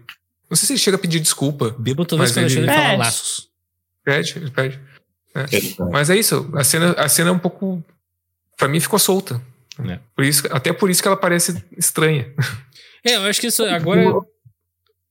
Não 0.49 0.57
sei 0.57 0.67
se 0.67 0.73
ele 0.73 0.79
chega 0.79 0.97
a 0.97 0.99
pedir 0.99 1.19
desculpa. 1.21 1.73
Bebo 1.79 2.03
toda 2.05 2.23
vez 2.23 2.35
Mas 2.35 2.51
que 2.53 2.59
ele- 2.59 2.65
ele 2.67 2.71
falar 2.75 2.87
Pede. 2.89 2.97
laços. 2.99 3.49
Pede, 4.03 4.33
ele 4.37 4.51
pede. 4.51 4.79
Mas 5.91 6.09
é 6.09 6.15
isso, 6.17 6.47
a 6.53 6.63
cena, 6.63 6.91
a 6.91 7.07
cena 7.09 7.29
é 7.29 7.33
um 7.33 7.39
pouco. 7.39 7.81
Pra 8.57 8.67
mim 8.67 8.79
ficou 8.81 8.99
solta. 8.99 9.41
É. 9.89 9.99
Por 10.15 10.23
isso, 10.25 10.43
até 10.51 10.71
por 10.71 10.89
isso 10.89 11.01
que 11.01 11.07
ela 11.07 11.17
parece 11.17 11.63
estranha. 11.77 12.31
É, 13.03 13.15
eu 13.15 13.23
acho 13.23 13.41
que 13.41 13.47
isso 13.47 13.63
agora. 13.65 14.03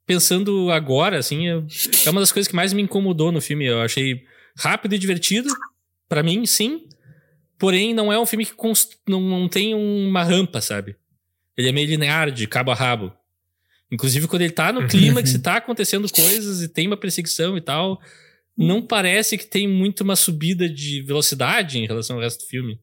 Pensando 0.05 0.71
agora, 0.71 1.19
assim, 1.19 1.47
é 1.49 2.11
uma 2.11 2.21
das 2.21 2.33
coisas 2.33 2.49
que 2.49 2.57
mais 2.57 2.73
me 2.73 2.83
incomodou 2.83 3.31
no 3.31 3.41
filme. 3.41 3.67
Eu 3.67 3.81
achei 3.81 4.23
rápido 4.59 4.95
e 4.95 4.99
divertido. 4.99 5.49
Pra 6.09 6.23
mim, 6.23 6.45
sim. 6.45 6.87
Porém, 7.59 7.95
não 7.95 8.13
é 8.13 8.19
um 8.19 8.27
filme 8.27 8.45
que 8.45 8.53
const- 8.55 8.97
não, 9.09 9.21
não 9.21 9.49
tem 9.49 9.75
uma 9.75 10.25
rampa, 10.25 10.61
sabe? 10.61 10.97
Ele 11.57 11.69
é 11.69 11.73
meio 11.73 11.87
linear, 11.89 12.31
de 12.31 12.47
cabo 12.47 12.73
a 12.73 12.75
rabo. 12.75 13.13
Inclusive, 13.91 14.27
quando 14.27 14.43
ele 14.43 14.53
tá 14.53 14.73
no 14.73 14.89
clímax 14.89 15.33
e 15.35 15.39
tá 15.39 15.57
acontecendo 15.57 16.11
coisas 16.11 16.63
e 16.63 16.69
tem 16.69 16.87
uma 16.87 16.97
perseguição 16.97 17.57
e 17.57 17.61
tal, 17.61 18.01
não 18.57 18.83
parece 18.83 19.39
que 19.39 19.47
tem 19.47 19.69
muito 19.69 20.01
uma 20.01 20.17
subida 20.17 20.69
de 20.69 21.03
velocidade 21.03 21.79
em 21.79 21.87
relação 21.87 22.17
ao 22.17 22.23
resto 22.23 22.41
do 22.45 22.49
filme. 22.49 22.81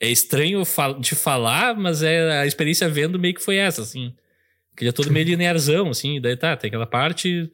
É 0.00 0.10
estranho 0.10 0.62
de 0.98 1.14
falar, 1.14 1.76
mas 1.76 2.02
é 2.02 2.40
a 2.40 2.46
experiência 2.46 2.88
vendo 2.88 3.18
meio 3.18 3.34
que 3.34 3.42
foi 3.42 3.56
essa, 3.56 3.82
assim. 3.82 4.12
Que 4.76 4.84
ele 4.84 4.90
é 4.90 4.92
todo 4.92 5.10
meio 5.10 5.24
linearzão, 5.26 5.90
assim. 5.90 6.20
Daí 6.20 6.36
tá, 6.36 6.56
tem 6.56 6.68
aquela 6.68 6.86
parte. 6.86 7.50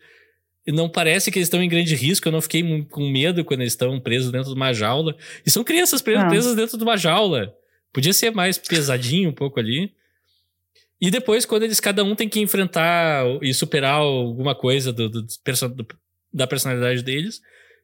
E 0.66 0.72
não 0.72 0.88
parece 0.88 1.30
que 1.30 1.38
eles 1.38 1.46
estão 1.46 1.62
em 1.62 1.68
grande 1.68 1.94
risco. 1.94 2.26
Eu 2.26 2.32
não 2.32 2.40
fiquei 2.40 2.84
com 2.84 3.08
medo 3.08 3.44
quando 3.44 3.60
eles 3.60 3.72
estão 3.72 3.98
presos 4.00 4.32
dentro 4.32 4.48
de 4.48 4.54
uma 4.54 4.72
jaula. 4.72 5.16
E 5.44 5.50
são 5.50 5.62
crianças 5.62 6.02
presas, 6.02 6.24
ah. 6.24 6.28
presas 6.28 6.56
dentro 6.56 6.76
de 6.76 6.82
uma 6.82 6.96
jaula. 6.96 7.54
Podia 7.92 8.12
ser 8.12 8.30
mais 8.30 8.56
pesadinho 8.58 9.30
um 9.30 9.34
pouco 9.34 9.60
ali. 9.60 9.92
E 11.00 11.10
depois, 11.10 11.46
quando 11.46 11.62
eles 11.62 11.80
cada 11.80 12.04
um 12.04 12.14
tem 12.14 12.28
que 12.28 12.40
enfrentar 12.40 13.24
e 13.40 13.54
superar 13.54 13.94
alguma 13.94 14.54
coisa 14.54 14.92
do, 14.92 15.08
do, 15.08 15.22
do, 15.22 15.86
da 16.32 16.46
personalidade 16.46 17.02
deles, 17.02 17.40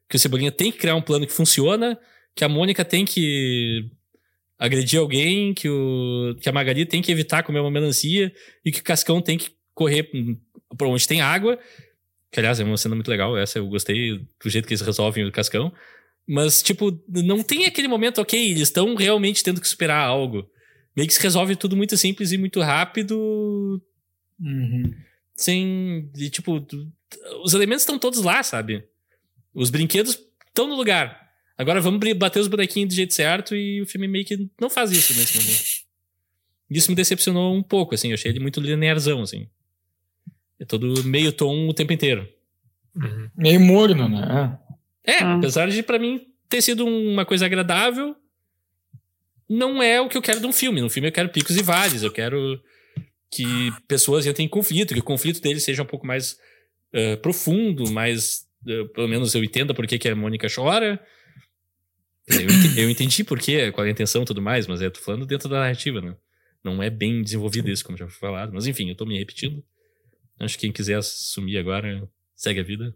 que 0.07 0.15
o 0.15 0.19
Cebolinha 0.19 0.51
tem 0.51 0.71
que 0.71 0.77
criar 0.77 0.95
um 0.95 1.01
plano 1.01 1.25
que 1.25 1.33
funciona, 1.33 1.99
que 2.35 2.43
a 2.43 2.49
Mônica 2.49 2.85
tem 2.85 3.03
que 3.03 3.89
agredir 4.57 4.99
alguém, 4.99 5.53
que, 5.53 5.69
o, 5.69 6.35
que 6.41 6.49
a 6.49 6.51
Magali 6.51 6.85
tem 6.85 7.01
que 7.01 7.11
evitar 7.11 7.43
comer 7.43 7.59
uma 7.59 7.71
melancia 7.71 8.33
e 8.65 8.71
que 8.71 8.79
o 8.79 8.83
Cascão 8.83 9.21
tem 9.21 9.37
que 9.37 9.51
correr 9.73 10.09
para 10.77 10.87
onde 10.87 11.07
tem 11.07 11.21
água. 11.21 11.59
Que, 12.31 12.39
aliás, 12.39 12.59
é 12.59 12.63
uma 12.63 12.77
cena 12.77 12.95
muito 12.95 13.09
legal. 13.09 13.37
Essa 13.37 13.59
eu 13.59 13.67
gostei 13.67 14.19
do 14.43 14.49
jeito 14.49 14.67
que 14.67 14.73
eles 14.73 14.81
resolvem 14.81 15.25
o 15.25 15.31
Cascão. 15.31 15.71
Mas, 16.27 16.61
tipo, 16.61 16.91
não 17.07 17.41
tem 17.41 17.65
aquele 17.65 17.87
momento, 17.87 18.19
ok, 18.19 18.51
eles 18.51 18.63
estão 18.63 18.95
realmente 18.95 19.43
tendo 19.43 19.61
que 19.61 19.67
superar 19.67 20.05
algo. 20.05 20.45
Meio 20.95 21.07
que 21.07 21.13
se 21.13 21.21
resolve 21.21 21.55
tudo 21.55 21.77
muito 21.77 21.95
simples 21.95 22.31
e 22.31 22.37
muito 22.37 22.59
rápido. 22.59 23.81
Uhum. 24.39 24.93
Sem. 25.35 26.11
E, 26.17 26.29
tipo, 26.29 26.65
os 27.43 27.53
elementos 27.53 27.83
estão 27.83 27.97
todos 27.97 28.21
lá, 28.21 28.43
sabe? 28.43 28.83
Os 29.53 29.69
brinquedos 29.69 30.19
estão 30.47 30.67
no 30.67 30.75
lugar. 30.75 31.26
Agora 31.57 31.81
vamos 31.81 31.99
bater 32.13 32.39
os 32.39 32.47
bonequinhos 32.47 32.89
do 32.89 32.95
jeito 32.95 33.13
certo 33.13 33.55
e 33.55 33.81
o 33.81 33.85
filme 33.85 34.07
meio 34.07 34.25
que 34.25 34.49
não 34.59 34.69
faz 34.69 34.91
isso 34.91 35.13
nesse 35.17 35.37
momento. 35.37 35.87
Isso 36.69 36.91
me 36.91 36.95
decepcionou 36.95 37.55
um 37.55 37.63
pouco, 37.63 37.95
assim. 37.95 38.09
Eu 38.09 38.13
achei 38.13 38.31
ele 38.31 38.39
muito 38.39 38.59
linearzão, 38.59 39.21
assim. 39.21 39.47
É 40.59 40.65
todo 40.65 41.03
meio 41.03 41.31
tom 41.31 41.67
o 41.67 41.73
tempo 41.73 41.93
inteiro. 41.93 42.27
Uhum. 42.95 43.29
Meio 43.35 43.59
morno, 43.59 44.09
né? 44.09 44.57
É, 45.03 45.23
ah. 45.23 45.35
apesar 45.35 45.69
de 45.69 45.81
para 45.81 45.97
mim 45.97 46.27
ter 46.49 46.61
sido 46.61 46.85
uma 46.85 47.25
coisa 47.25 47.45
agradável, 47.45 48.15
não 49.49 49.81
é 49.81 50.01
o 50.01 50.09
que 50.09 50.17
eu 50.17 50.21
quero 50.21 50.39
de 50.39 50.45
um 50.45 50.53
filme. 50.53 50.81
No 50.81 50.89
filme 50.89 51.07
eu 51.07 51.13
quero 51.13 51.29
picos 51.29 51.55
e 51.55 51.63
vales, 51.63 52.03
eu 52.03 52.11
quero 52.11 52.61
que 53.31 53.71
pessoas 53.87 54.25
entrem 54.25 54.45
em 54.45 54.49
conflito, 54.49 54.93
que 54.93 54.99
o 54.99 55.03
conflito 55.03 55.41
deles 55.41 55.63
seja 55.63 55.83
um 55.83 55.87
pouco 55.87 56.05
mais 56.05 56.37
uh, 56.93 57.17
profundo, 57.21 57.89
mais. 57.91 58.45
Uh, 58.65 58.87
pelo 58.89 59.07
menos 59.07 59.33
eu 59.33 59.43
entenda 59.43 59.73
por 59.73 59.87
que, 59.87 59.97
que 59.97 60.09
a 60.09 60.15
Mônica 60.15 60.47
chora. 60.53 60.99
Eu 62.77 62.89
entendi, 62.89 63.23
por 63.23 63.39
quê, 63.39 63.71
qual 63.71 63.85
é 63.85 63.89
a 63.89 63.91
intenção 63.91 64.23
e 64.23 64.25
tudo 64.25 64.41
mais, 64.41 64.67
mas 64.67 64.81
eu 64.81 64.91
tô 64.91 64.99
falando 64.99 65.25
dentro 65.25 65.47
da 65.47 65.59
narrativa, 65.59 66.01
né? 66.01 66.15
Não 66.63 66.83
é 66.83 66.89
bem 66.89 67.21
desenvolvido 67.21 67.69
isso, 67.69 67.85
como 67.85 67.97
já 67.97 68.07
foi 68.07 68.19
falado. 68.19 68.53
Mas 68.53 68.67
enfim, 68.67 68.89
eu 68.89 68.95
tô 68.95 69.05
me 69.05 69.17
repetindo. 69.17 69.63
Acho 70.39 70.55
que 70.55 70.61
quem 70.61 70.71
quiser 70.71 70.95
assumir 70.95 71.57
agora, 71.57 72.07
segue 72.35 72.59
a 72.59 72.63
vida. 72.63 72.93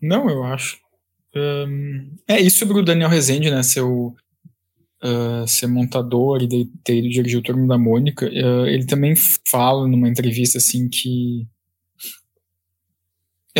Não, 0.00 0.28
eu 0.28 0.44
acho. 0.44 0.78
Um, 1.34 2.16
é 2.28 2.40
isso 2.40 2.60
sobre 2.60 2.78
o 2.78 2.82
Daniel 2.82 3.10
Rezende, 3.10 3.50
né? 3.50 3.62
Seu, 3.62 4.14
uh, 5.02 5.46
ser 5.46 5.66
montador 5.66 6.42
e 6.42 6.66
ter 6.84 7.02
dirigir 7.02 7.38
o 7.38 7.42
Turno 7.42 7.66
da 7.66 7.76
Mônica. 7.76 8.26
Uh, 8.26 8.66
ele 8.66 8.86
também 8.86 9.14
fala 9.48 9.86
numa 9.86 10.08
entrevista 10.08 10.58
assim 10.58 10.88
que. 10.88 11.46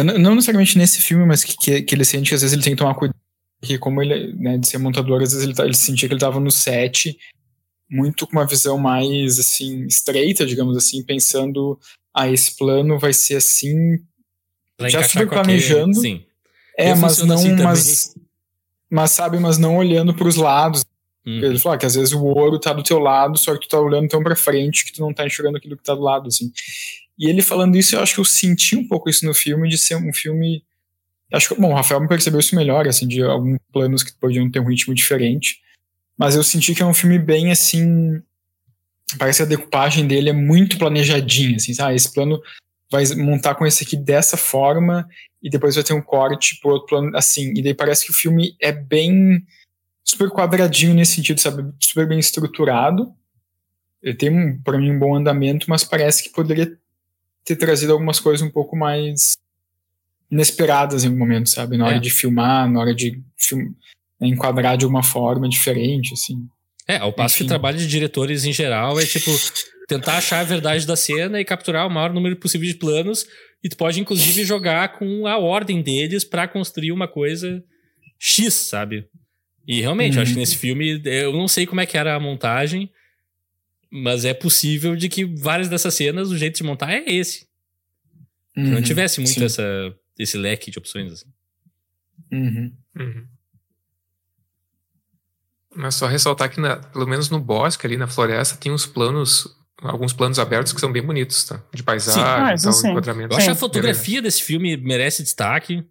Não 0.03 0.35
necessariamente 0.35 0.77
nesse 0.77 1.01
filme, 1.01 1.25
mas 1.25 1.43
que, 1.45 1.57
que, 1.57 1.83
que, 1.83 1.95
ele 1.95 2.05
sente 2.05 2.29
que 2.29 2.35
às 2.35 2.43
vezes 2.43 2.53
ele 2.53 2.63
tem 2.63 2.75
que 2.75 2.79
tomar 2.79 2.95
cuidado. 2.95 3.17
Porque, 3.61 3.79
como 3.79 4.03
ele, 4.03 4.35
né, 4.35 4.59
de 4.59 4.69
ser 4.69 4.79
montador, 4.79 5.23
às 5.23 5.33
vezes 5.33 5.45
ele, 5.45 5.55
tá, 5.55 5.65
ele 5.65 5.75
sentia 5.75 6.09
que 6.09 6.13
ele 6.13 6.19
estava 6.19 6.39
no 6.39 6.51
set 6.51 7.17
muito 7.89 8.27
com 8.27 8.33
uma 8.33 8.47
visão 8.47 8.77
mais 8.77 9.39
assim 9.39 9.87
estreita, 9.87 10.45
digamos 10.45 10.77
assim, 10.77 11.03
pensando 11.05 11.79
ah, 12.15 12.31
esse 12.31 12.57
plano 12.57 12.99
vai 12.99 13.13
ser 13.13 13.37
assim, 13.37 13.99
pra 14.77 14.89
já 14.89 15.03
super 15.03 15.29
planejando. 15.29 15.95
Sim. 15.95 16.25
É, 16.77 16.95
mas 16.95 17.19
não, 17.23 17.35
assim 17.37 17.55
mas, 17.57 18.15
mas 18.91 19.11
sabe, 19.11 19.39
mas 19.39 19.59
não 19.59 19.77
olhando 19.77 20.15
para 20.15 20.29
os 20.29 20.37
lados. 20.37 20.85
Hum. 21.27 21.39
Ele 21.43 21.59
falou 21.59 21.75
ah, 21.75 21.79
que 21.79 21.87
às 21.87 21.95
vezes 21.95 22.13
o 22.13 22.25
ouro 22.25 22.59
tá 22.59 22.73
do 22.73 22.83
teu 22.83 22.99
lado, 22.99 23.39
só 23.39 23.55
que 23.55 23.67
tu 23.67 23.69
tá 23.69 23.81
olhando 23.81 24.09
tão 24.09 24.23
para 24.23 24.37
frente 24.37 24.85
que 24.85 24.93
tu 24.93 25.01
não 25.01 25.13
tá 25.13 25.27
enxergando 25.27 25.57
aquilo 25.57 25.77
que 25.77 25.83
tá 25.83 25.95
do 25.95 26.03
lado, 26.03 26.29
assim. 26.29 26.51
E 27.19 27.29
ele 27.29 27.43
falando 27.43 27.77
isso, 27.77 27.97
eu 27.97 28.01
acho 28.01 28.15
que 28.15 28.21
eu 28.21 28.25
senti 28.25 28.77
um 28.77 28.87
pouco 28.87 29.09
isso 29.09 29.25
no 29.25 29.35
filme, 29.35 29.69
de 29.69 29.79
ser 29.79 29.97
um 29.97 30.13
filme. 30.13 30.65
Acho 31.33 31.55
que, 31.55 31.61
bom, 31.61 31.73
o 31.73 31.75
Rafael 31.75 32.01
me 32.01 32.09
percebeu 32.09 32.41
isso 32.41 32.55
melhor, 32.55 32.87
assim, 32.87 33.09
de 33.09 33.23
alguns 33.23 33.59
planos 33.73 34.03
que 34.03 34.13
podiam 34.15 34.51
ter 34.51 34.61
um 34.61 34.69
ritmo 34.69 34.95
diferente. 34.95 35.61
Mas 36.17 36.35
eu 36.35 36.43
senti 36.43 36.75
que 36.75 36.83
é 36.83 36.87
um 36.87 36.95
filme 36.95 37.19
bem, 37.19 37.51
assim. 37.51 38.23
Parece 39.19 39.39
que 39.39 39.43
a 39.43 39.57
decupagem 39.57 40.07
dele 40.07 40.31
é 40.31 40.33
muito 40.33 40.79
planejadinha, 40.79 41.57
assim, 41.57 41.73
sabe? 41.75 41.95
Esse 41.95 42.13
plano 42.13 42.41
vai 42.91 43.05
montar 43.17 43.55
com 43.55 43.67
esse 43.67 43.85
aqui 43.85 43.97
dessa 43.97 44.37
forma 44.37 45.09
e 45.43 45.51
depois 45.51 45.75
vai 45.75 45.85
ter 45.85 45.93
um 45.93 46.03
corte 46.03 46.59
pro 46.61 46.73
outro 46.73 46.89
plano 46.89 47.17
assim. 47.17 47.53
E 47.57 47.63
daí 47.63 47.75
parece 47.75 48.05
que 48.05 48.11
o 48.11 48.15
filme 48.15 48.57
é 48.61 48.73
bem 48.73 49.45
super 50.05 50.31
quadradinho 50.31 50.95
nesse 50.95 51.15
sentido, 51.15 51.41
sabe? 51.41 51.73
Super 51.81 52.09
bem 52.09 52.19
estruturado. 52.19 53.13
Ele 54.03 54.15
tem, 54.15 54.31
um, 54.31 54.61
para 54.63 54.79
mim, 54.79 54.93
um 54.93 54.99
bom 54.99 55.17
andamento, 55.17 55.67
mas 55.69 55.83
parece 55.83 56.23
que 56.23 56.31
poderia 56.31 56.77
ter 57.47 57.57
trazido 57.57 57.93
algumas 57.93 58.21
coisas 58.21 58.47
um 58.47 58.51
pouco 58.51 58.77
mais 58.77 59.37
inesperadas 60.31 61.05
em 61.05 61.07
algum 61.07 61.21
momento, 61.21 61.49
sabe? 61.49 61.77
Na 61.77 61.87
hora 61.87 61.97
é. 61.97 62.01
de 62.01 62.11
filmar, 62.11 62.69
na 62.71 62.81
hora 62.81 62.95
de 62.95 63.23
film... 63.39 63.73
enquadrar 64.21 64.77
de 64.77 64.85
alguma 64.85 65.03
forma 65.03 65.49
diferente, 65.49 66.13
assim. 66.13 66.47
É, 66.89 66.97
ao 66.99 67.13
passo 67.13 67.37
Enfim. 67.37 67.45
que 67.45 67.47
o 67.47 67.49
trabalho 67.49 67.79
de 67.79 67.87
diretores 67.87 68.45
em 68.45 68.53
geral 68.53 68.99
é 69.01 69.07
tipo 69.07 69.31
tentar 69.89 70.17
achar 70.17 70.41
a 70.41 70.45
verdade 70.45 70.87
da 70.87 70.97
cena 70.97 71.41
e 71.41 71.45
capturar 71.45 71.87
o 71.87 71.91
maior 71.91 72.13
número 72.13 72.37
possível 72.37 72.67
de 72.67 72.75
planos. 72.75 73.25
E 73.63 73.69
tu 73.69 73.77
pode, 73.77 74.01
inclusive, 74.01 74.45
jogar 74.45 74.99
com 74.99 75.27
a 75.27 75.39
ordem 75.39 75.81
deles 75.81 76.25
para 76.25 76.47
construir 76.49 76.93
uma 76.93 77.09
coisa 77.09 77.63
X, 78.19 78.55
sabe? 78.55 79.07
E 79.67 79.81
realmente, 79.81 80.13
uhum. 80.13 80.19
eu 80.19 80.23
acho 80.23 80.33
que 80.33 80.37
uhum. 80.37 80.41
nesse 80.41 80.57
filme, 80.57 81.01
eu 81.05 81.33
não 81.33 81.49
sei 81.49 81.67
como 81.67 81.81
é 81.81 81.87
que 81.87 81.97
era 81.97 82.15
a 82.15 82.21
montagem, 82.21 82.91
mas 83.91 84.25
é 84.25 84.35
possível 84.35 84.97
de 84.97 85.09
que 85.09 85.25
várias 85.25 85.69
dessas 85.69 85.95
cenas, 85.95 86.31
o 86.31 86.37
jeito 86.37 86.57
de 86.57 86.63
montar 86.63 86.93
é 86.93 87.05
esse. 87.07 87.47
Uhum. 88.57 88.71
Não 88.71 88.83
tivesse 88.83 89.21
muito 89.21 89.43
essa, 89.45 89.63
esse 90.19 90.37
leque 90.37 90.71
de 90.71 90.79
opções. 90.79 91.13
Assim. 91.13 91.27
Uhum. 92.33 92.73
uhum. 92.99 93.27
Mas 95.75 95.95
só 95.95 96.07
ressaltar 96.07 96.51
que, 96.51 96.59
na, 96.59 96.77
pelo 96.77 97.07
menos 97.07 97.29
no 97.29 97.39
bosque, 97.39 97.87
ali 97.87 97.99
na 97.99 98.07
floresta, 98.07 98.57
tem 98.57 98.73
uns 98.73 98.87
planos 98.87 99.55
alguns 99.83 100.13
planos 100.13 100.39
abertos 100.39 100.73
que 100.73 100.81
são 100.81 100.91
bem 100.91 101.03
bonitos, 101.03 101.45
tá? 101.45 101.63
De 101.73 101.83
paisagem, 101.83 102.23
ah, 102.23 102.55
então, 102.59 102.73
enquadramento. 102.91 103.35
Eu 103.35 103.37
acho 103.37 103.47
que 103.47 103.53
a 103.53 103.57
fotografia 103.57 104.23
desse 104.23 104.43
filme 104.43 104.77
merece 104.77 105.23
destaque. 105.23 105.85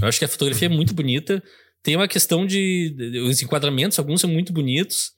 Eu 0.00 0.08
acho 0.08 0.18
que 0.18 0.24
a 0.24 0.28
fotografia 0.28 0.66
é 0.66 0.68
muito 0.68 0.94
bonita. 0.94 1.42
Tem 1.82 1.96
uma 1.96 2.08
questão 2.08 2.44
de. 2.44 3.22
Os 3.28 3.40
enquadramentos, 3.42 3.98
alguns 3.98 4.20
são 4.20 4.28
muito 4.28 4.52
bonitos. 4.52 5.12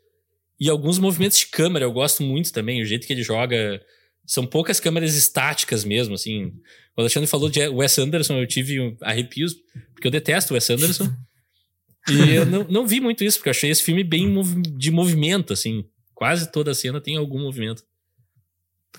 E 0.62 0.70
alguns 0.70 0.96
movimentos 0.96 1.38
de 1.38 1.48
câmera 1.48 1.84
eu 1.84 1.90
gosto 1.90 2.22
muito 2.22 2.52
também. 2.52 2.80
O 2.80 2.84
jeito 2.84 3.04
que 3.04 3.12
ele 3.12 3.24
joga. 3.24 3.82
São 4.24 4.46
poucas 4.46 4.78
câmeras 4.78 5.16
estáticas 5.16 5.84
mesmo, 5.84 6.14
assim. 6.14 6.52
O 6.96 7.00
Alexandre 7.00 7.28
falou 7.28 7.50
de 7.50 7.66
Wes 7.66 7.98
Anderson, 7.98 8.38
eu 8.38 8.46
tive 8.46 8.96
arrepios, 9.02 9.56
porque 9.92 10.06
eu 10.06 10.10
detesto 10.12 10.52
o 10.52 10.54
Wes 10.54 10.70
Anderson. 10.70 11.12
e 12.08 12.36
eu 12.36 12.46
não, 12.46 12.62
não 12.70 12.86
vi 12.86 13.00
muito 13.00 13.24
isso, 13.24 13.38
porque 13.38 13.48
eu 13.48 13.50
achei 13.50 13.70
esse 13.70 13.82
filme 13.82 14.04
bem 14.04 14.32
de 14.76 14.92
movimento, 14.92 15.52
assim. 15.52 15.84
Quase 16.14 16.52
toda 16.52 16.70
a 16.70 16.74
cena 16.74 17.00
tem 17.00 17.16
algum 17.16 17.40
movimento 17.40 17.82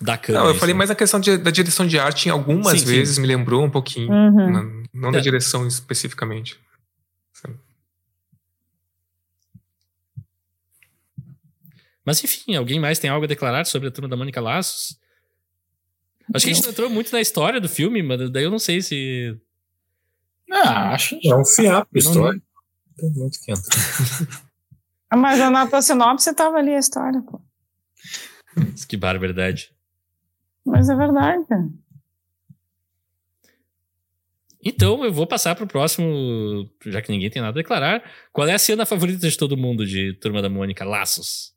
da 0.02 0.18
câmera. 0.18 0.44
Não, 0.44 0.52
eu 0.52 0.60
falei 0.60 0.76
mais 0.76 0.92
a 0.92 0.96
questão 0.96 1.22
de, 1.22 1.38
da 1.38 1.50
direção 1.50 1.88
de 1.88 1.98
arte, 1.98 2.28
em 2.28 2.30
algumas 2.30 2.82
sim, 2.82 2.86
vezes 2.86 3.16
sim. 3.16 3.22
me 3.22 3.28
lembrou 3.28 3.64
um 3.64 3.70
pouquinho. 3.70 4.12
Uhum. 4.12 4.52
Não, 4.52 4.84
não 4.94 5.10
é. 5.10 5.12
da 5.14 5.20
direção 5.22 5.66
especificamente. 5.66 6.60
Mas 12.06 12.24
enfim, 12.24 12.56
alguém 12.56 12.80
mais 12.80 13.00
tem 13.00 13.10
algo 13.10 13.26
a 13.26 13.28
declarar 13.28 13.66
sobre 13.66 13.88
a 13.88 13.92
turma 13.92 14.10
da 14.10 14.18
Mônica 14.18 14.42
Laços? 14.42 15.00
Acho 16.34 16.46
que 16.46 16.52
a 16.52 16.54
gente 16.56 16.70
entrou 16.70 16.90
muito 16.90 17.12
na 17.12 17.22
história 17.22 17.60
do 17.60 17.70
filme, 17.70 18.02
mas 18.02 18.30
daí 18.30 18.44
eu 18.44 18.52
não 18.52 18.60
sei 18.60 18.82
se. 18.82 19.38
Ah, 20.52 20.94
acho 20.94 21.20
que. 21.20 21.30
É 21.30 21.36
um 21.36 21.46
fiapo 21.46 21.98
história. 21.98 22.40
Não... 22.40 22.54
Tem 22.98 23.10
muito 23.12 23.40
que 23.40 23.52
entrar. 23.52 24.44
Ah, 25.10 25.18
mas 25.18 25.38
na 25.38 25.68
tua 25.68 25.80
sinopse 25.80 26.30
estava 26.30 26.58
ali 26.58 26.74
a 26.74 26.80
história, 26.80 27.22
pô. 27.22 27.40
que 28.88 28.98
barbaridade. 28.98 29.72
Mas 30.66 30.90
é 30.90 30.96
verdade. 30.96 31.44
Então 34.66 35.04
eu 35.04 35.14
vou 35.14 35.28
passar 35.28 35.56
pro 35.56 35.68
próximo, 35.68 36.68
já 36.86 37.02
que 37.02 37.12
ninguém 37.12 37.30
tem 37.30 37.42
nada 37.42 37.60
a 37.60 37.62
declarar. 37.62 38.04
Qual 38.32 38.48
é 38.48 38.54
a 38.54 38.60
cena 38.60 38.86
favorita 38.86 39.30
de 39.30 39.38
todo 39.38 39.58
mundo 39.58 39.86
de 39.86 40.14
Turma 40.14 40.42
da 40.42 40.50
Mônica? 40.50 40.86
Laços. 40.86 41.54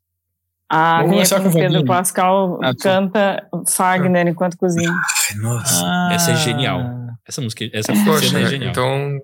A 0.69 1.01
Vamos 1.03 1.29
minha 1.31 1.51
Pedro. 1.53 1.85
Pascal 1.85 2.59
Ah, 2.61 2.73
canta 2.75 3.47
Fagner 3.67 4.27
enquanto 4.27 4.57
cozinha. 4.57 4.91
Ai, 4.91 5.37
nossa. 5.39 6.09
Essa 6.11 6.31
é 6.31 6.35
genial. 6.35 6.81
Essa 7.25 7.41
música, 7.41 7.69
essa 7.73 7.93
Poxa, 8.05 8.27
cena 8.27 8.41
é 8.41 8.45
genial. 8.47 8.71
então 8.71 9.19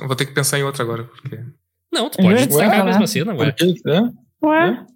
eu 0.00 0.06
vou 0.06 0.14
ter 0.16 0.26
que 0.26 0.32
pensar 0.34 0.58
em 0.58 0.62
outra 0.62 0.82
agora. 0.84 1.04
Porque... 1.04 1.40
Não, 1.92 2.08
tu 2.10 2.18
pode 2.18 2.46
destacar 2.46 2.80
a 2.80 2.84
mesma 2.84 3.06
cena, 3.06 3.34
ué. 3.34 3.54
Ué? 4.42 4.86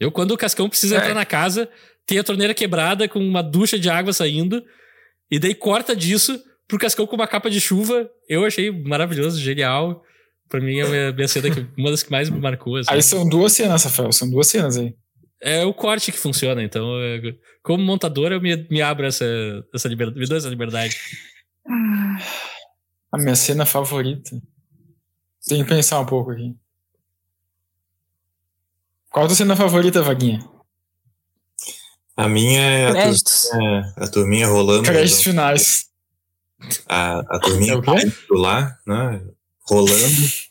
Eu, 0.00 0.10
quando 0.12 0.30
o 0.32 0.36
Cascão 0.38 0.68
precisa 0.68 0.96
É. 0.96 0.98
entrar 0.98 1.14
na 1.14 1.24
casa, 1.24 1.68
tem 2.06 2.18
a 2.18 2.24
torneira 2.24 2.54
quebrada 2.54 3.08
com 3.08 3.18
uma 3.18 3.42
ducha 3.42 3.78
de 3.78 3.90
água 3.90 4.12
saindo, 4.12 4.62
e 5.30 5.38
daí 5.38 5.54
corta 5.54 5.94
disso 5.96 6.38
pro 6.66 6.78
Cascão 6.78 7.06
com 7.06 7.16
uma 7.16 7.26
capa 7.26 7.50
de 7.50 7.60
chuva. 7.60 8.08
Eu 8.28 8.44
achei 8.44 8.70
maravilhoso, 8.70 9.40
genial. 9.40 10.02
Pra 10.48 10.60
mim 10.60 10.78
é 10.78 10.82
a 10.82 10.88
minha, 10.88 11.12
minha 11.12 11.28
cena 11.28 11.50
que, 11.50 11.66
uma 11.76 11.90
das 11.90 12.02
que 12.02 12.10
mais 12.10 12.30
me 12.30 12.40
marcou. 12.40 12.76
assim. 12.76 12.88
Aí 12.90 13.02
são 13.02 13.28
duas 13.28 13.52
cenas, 13.52 13.84
Rafael. 13.84 14.12
São 14.12 14.28
duas 14.30 14.46
cenas 14.46 14.76
aí. 14.76 14.94
É 15.40 15.64
o 15.64 15.72
corte 15.72 16.10
que 16.10 16.18
funciona, 16.18 16.62
então, 16.62 16.84
é, 17.00 17.20
como 17.62 17.84
montador, 17.84 18.32
eu 18.32 18.40
me, 18.40 18.66
me 18.68 18.82
abro 18.82 19.06
essa, 19.06 19.24
essa 19.72 19.86
liberdade, 19.88 20.18
me 20.18 20.26
dou 20.26 20.36
essa 20.36 20.48
liberdade. 20.48 20.96
A 23.12 23.18
minha 23.18 23.36
cena 23.36 23.64
favorita. 23.64 24.30
Tem 25.46 25.62
que 25.62 25.68
pensar 25.68 26.00
um 26.00 26.06
pouco 26.06 26.32
aqui. 26.32 26.56
Qual 29.10 29.24
a 29.24 29.28
tua 29.28 29.36
cena 29.36 29.54
favorita, 29.56 30.02
Vaguinha? 30.02 30.40
A 32.16 32.28
minha 32.28 32.60
é 32.60 32.86
a, 32.88 32.92
turminha, 32.92 33.94
a 33.96 34.08
turminha 34.08 34.46
rolando. 34.48 34.82
Créditos 34.82 35.22
finais. 35.22 35.88
A, 36.88 37.20
a 37.20 37.38
turminha 37.38 37.74
É 37.74 37.76
o 37.76 37.82
quê? 37.82 37.92
caindo 37.92 38.14
lá, 38.34 38.76
né? 38.86 39.24
Rolando. 39.68 40.48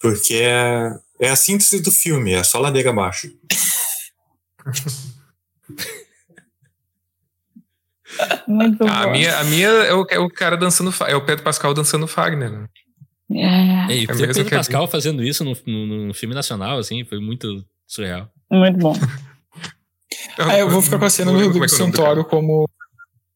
Porque 0.00 0.34
é, 0.34 0.94
é 1.20 1.28
a 1.30 1.36
síntese 1.36 1.80
do 1.82 1.90
filme, 1.90 2.32
é 2.32 2.42
só 2.42 2.58
ladeira 2.58 2.90
abaixo. 2.90 3.30
Muito 8.46 8.84
A 8.84 9.04
bom. 9.04 9.12
minha, 9.12 9.38
a 9.38 9.44
minha 9.44 9.68
é, 9.68 9.94
o, 9.94 10.06
é 10.10 10.18
o 10.18 10.28
cara 10.28 10.56
dançando. 10.56 10.92
É 11.06 11.14
o 11.14 11.24
Pedro 11.24 11.44
Pascal 11.44 11.72
dançando 11.72 12.06
Fagner. 12.06 12.50
né? 12.50 12.66
É, 13.32 13.94
E 13.94 14.06
É 14.08 14.12
o 14.12 14.16
Pedro 14.16 14.50
Pascal 14.50 14.88
fazendo 14.88 15.22
isso 15.22 15.44
no, 15.44 15.56
no, 15.66 16.06
no 16.06 16.14
filme 16.14 16.34
nacional, 16.34 16.78
assim, 16.78 17.04
foi 17.04 17.20
muito 17.20 17.64
surreal. 17.86 18.28
muito 18.50 18.78
bom. 18.78 18.94
Ah, 20.36 20.58
eu 20.58 20.68
vou 20.68 20.82
ficar 20.82 20.98
com 20.98 21.04
a 21.04 21.10
cena 21.10 21.30
do 21.30 21.40
é 21.40 21.44
Rodrigo 21.44 21.64
é 21.64 21.68
o 21.68 21.70
nome 21.70 21.92
do 21.92 21.96
Santoro 21.96 22.24
como. 22.24 22.68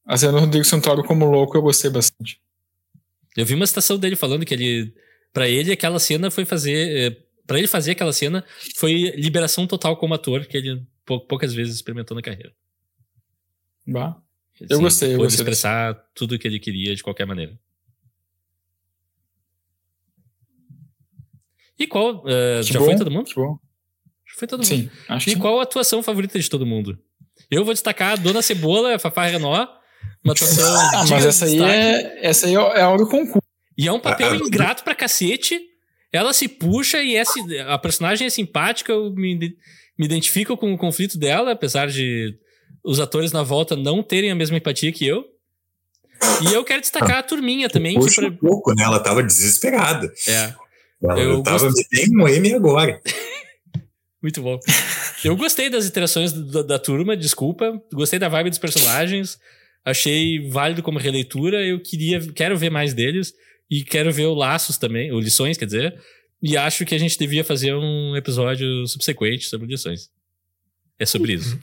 A 0.07 0.17
cena 0.17 0.33
do 0.33 0.41
Rodrigo 0.41 0.65
Santoro 0.65 1.05
como 1.05 1.25
louco 1.25 1.57
eu 1.57 1.63
gostei 1.63 1.91
bastante. 1.91 2.41
Eu 3.37 3.47
vi 3.47 3.55
uma 3.55 3.67
citação 3.67 3.97
dele 3.97 4.17
falando 4.17 4.45
que 4.45 4.53
ele. 4.53 4.93
Pra 5.35 5.47
ele, 5.49 5.71
aquela 5.73 5.99
cena 5.99 6.31
foi 6.31 6.47
fazer. 6.47 7.27
Pra 7.47 7.59
ele 7.59 7.67
fazer 7.69 7.91
aquela 7.91 8.13
cena 8.13 8.43
foi 8.77 9.13
liberação 9.17 9.67
total 9.67 9.99
como 9.99 10.15
ator, 10.15 10.47
que 10.47 10.57
ele 10.57 10.83
pou- 11.05 11.21
poucas 11.27 11.53
vezes 11.53 11.75
experimentou 11.75 12.15
na 12.15 12.23
carreira. 12.23 12.55
Bah. 13.87 14.17
Eu 14.71 14.81
gostei, 14.81 15.09
eu 15.13 15.17
pôde 15.19 15.25
gostei 15.27 15.43
expressar 15.43 15.93
tudo 16.15 16.37
o 16.37 16.39
que 16.39 16.47
ele 16.49 16.59
queria 16.61 16.95
de 16.97 17.03
qualquer 17.03 17.27
maneira. 17.27 17.59
E 21.79 21.87
qual. 21.87 22.23
eh, 22.29 22.61
Que 22.65 22.73
já 22.73 22.79
bom, 22.79 22.85
foi 22.87 22.97
todo 22.97 23.11
mundo? 23.11 23.31
Bom. 23.35 23.59
Já 24.27 24.39
foi 24.39 24.49
todo 24.49 24.59
mundo. 24.61 24.67
Sim, 24.69 24.89
acho 25.09 25.31
E 25.31 25.35
que 25.35 25.41
qual 25.41 25.59
a 25.59 25.65
atuação 25.65 26.03
favorita 26.03 26.39
de 26.39 26.49
todo 26.49 26.65
mundo? 26.65 26.99
Eu 27.51 27.65
vou 27.65 27.75
destacar 27.75 28.13
a 28.13 28.17
Dona 28.17 28.43
Cebola, 28.43 28.95
a 28.95 28.99
Fafá 28.99 29.27
Renó. 29.27 29.67
Uma 30.23 30.33
atuação. 30.33 30.65
Ah, 30.95 31.05
mas 31.11 31.27
essa 31.27 31.45
aí 31.47 31.53
destaque. 31.53 31.73
é. 31.75 32.27
Essa 32.27 32.47
aí 32.47 32.55
é 32.55 32.57
a 32.81 32.89
hora 32.89 32.99
do 32.99 33.09
concurso. 33.09 33.44
E 33.77 33.87
é 33.89 33.93
um 33.93 34.01
papel 34.01 34.29
Ah, 34.29 34.33
ah, 34.35 34.37
ingrato 34.37 34.85
pra 34.85 34.95
cacete. 34.95 35.61
Ela 36.13 36.33
se 36.33 36.47
puxa 36.49 37.03
e 37.03 37.17
é, 37.17 37.25
si- 37.25 37.59
a 37.67 37.77
personagem 37.79 38.27
é 38.27 38.31
simpática. 38.31 38.93
Eu 38.93 39.13
me, 39.13 39.37
me 39.99 40.05
identifico 40.07 40.57
com 40.57 40.73
o 40.73 40.79
conflito 40.79 41.19
dela, 41.19 41.53
apesar 41.53 41.89
de 41.89 42.35
os 42.85 43.01
atores 43.01 43.33
na 43.33 43.43
volta 43.43 43.75
não 43.75 44.03
terem 44.03 44.31
a 44.31 44.35
mesma 44.35 44.57
empatia 44.57 44.93
que 44.93 45.07
eu. 45.07 45.25
E 46.49 46.55
eu 46.55 46.63
quero 46.65 46.81
destacar 46.81 47.19
a 47.19 47.23
turminha 47.23 47.69
também. 47.69 47.95
Puxa 47.95 48.21
pra- 48.23 48.31
um 48.31 48.37
pouco, 48.37 48.73
né? 48.75 48.85
Ela 48.85 49.01
tava 49.01 49.23
desesperada. 49.23 50.13
É, 50.29 50.55
Ela 51.03 51.21
Eu 51.21 51.43
tava 51.43 51.59
gosto- 51.69 51.77
me 51.77 51.85
tem 51.89 52.17
um 52.17 52.29
M 52.29 52.55
agora. 52.55 53.01
muito 54.23 54.41
bom. 54.41 54.59
Eu 55.25 55.37
gostei 55.37 55.69
das 55.69 55.87
interações 55.87 56.33
da, 56.33 56.63
da 56.63 56.79
turma, 56.79 57.17
desculpa. 57.17 57.79
Gostei 57.93 58.19
da 58.19 58.29
vibe 58.29 58.51
dos 58.51 58.59
personagens. 58.59 59.39
Achei 59.85 60.49
válido 60.49 60.83
como 60.83 60.99
releitura. 60.99 61.65
Eu 61.67 61.81
queria, 61.81 62.21
quero 62.33 62.57
ver 62.57 62.71
mais 62.71 62.95
deles. 62.95 63.35
E 63.71 63.83
quero 63.85 64.13
ver 64.13 64.27
o 64.27 64.35
Laços 64.35 64.77
também, 64.79 65.11
ou 65.13 65.21
Lições, 65.21 65.57
quer 65.57 65.65
dizer. 65.67 66.01
E 66.43 66.57
acho 66.57 66.85
que 66.85 66.95
a 66.95 66.99
gente 66.99 67.19
devia 67.19 67.43
fazer 67.43 67.75
um 67.75 68.15
episódio 68.17 68.87
subsequente 68.87 69.47
sobre 69.47 69.67
lições. 69.67 70.11
É 70.99 71.07
sobre 71.07 71.33
isso. 71.33 71.59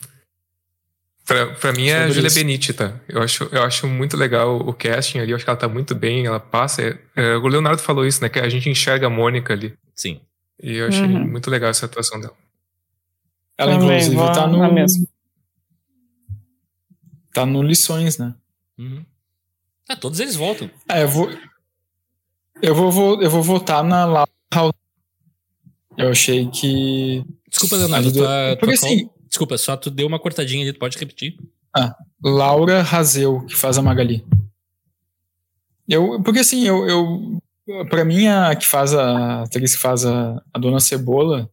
Pra, 1.24 1.54
pra 1.54 1.72
mim 1.72 1.86
é 1.86 1.98
a 2.02 2.10
Julia 2.10 2.26
isso. 2.26 2.36
Benite, 2.36 2.72
tá? 2.72 3.00
Eu 3.08 3.22
acho, 3.22 3.44
eu 3.52 3.62
acho 3.62 3.86
muito 3.86 4.16
legal 4.16 4.56
o 4.56 4.74
casting 4.74 5.20
ali, 5.20 5.30
eu 5.30 5.36
acho 5.36 5.44
que 5.44 5.50
ela 5.50 5.58
tá 5.58 5.68
muito 5.68 5.94
bem, 5.94 6.26
ela 6.26 6.40
passa. 6.40 6.82
é- 6.82 6.98
é, 7.14 7.36
o 7.36 7.46
Leonardo 7.46 7.80
falou 7.80 8.04
isso, 8.04 8.20
né? 8.20 8.28
Que 8.28 8.40
a 8.40 8.48
gente 8.48 8.68
enxerga 8.68 9.06
a 9.06 9.10
Mônica 9.10 9.52
ali. 9.52 9.72
Sim. 9.94 10.20
E 10.60 10.74
eu 10.74 10.88
achei 10.88 11.02
Uhum. 11.04 11.30
muito 11.30 11.48
legal 11.48 11.70
essa 11.70 11.86
atuação 11.86 12.20
dela. 12.20 12.36
Ela, 13.56 13.72
Também, 13.74 13.86
inclusive, 13.90 14.16
vou 14.16 14.32
tá 14.32 14.46
no. 14.48 14.72
mesmo. 14.74 15.06
Tá 17.32 17.46
no 17.46 17.62
Lições, 17.62 18.18
né? 18.18 18.34
Uhum. 18.78 19.04
Ah, 19.88 19.96
todos 19.96 20.20
eles 20.20 20.34
voltam. 20.36 20.70
Ah, 20.88 21.00
eu 21.00 21.08
vou. 21.08 21.30
Eu 22.62 22.74
vou, 22.74 22.90
vou- 22.92 23.20
eu 23.22 23.28
vou 23.30 23.42
votar 23.42 23.82
na 23.82 24.04
Laura 24.04 24.30
Eu 25.98 26.10
achei 26.10 26.48
que. 26.48 27.24
Desculpa, 27.48 27.76
Leonardo. 27.76 28.06
Ali 28.08 28.12
do- 28.16 28.20
tua- 28.20 28.56
Porque 28.60 28.76
tua 28.76 28.86
assim, 28.88 29.04
call- 29.06 29.14
Desculpa, 29.28 29.56
só 29.58 29.76
tu 29.78 29.90
deu 29.90 30.06
uma 30.06 30.18
cortadinha 30.18 30.62
ali, 30.62 30.72
tu 30.74 30.78
pode 30.78 30.98
repetir. 30.98 31.36
Laura 32.22 32.82
Razeu, 32.82 33.40
que 33.46 33.56
faz 33.56 33.78
a 33.78 33.82
Magali. 33.82 34.22
Eu, 35.88 36.22
porque 36.22 36.40
assim, 36.40 36.66
eu, 36.66 36.86
eu 36.86 37.86
para 37.88 38.04
mim 38.04 38.26
a 38.26 38.54
que 38.54 38.66
faz 38.66 38.92
a, 38.94 39.02
a 39.02 39.42
atriz 39.44 39.74
que 39.74 39.80
faz 39.80 40.04
a, 40.04 40.40
a 40.52 40.58
Dona 40.58 40.80
Cebola, 40.80 41.48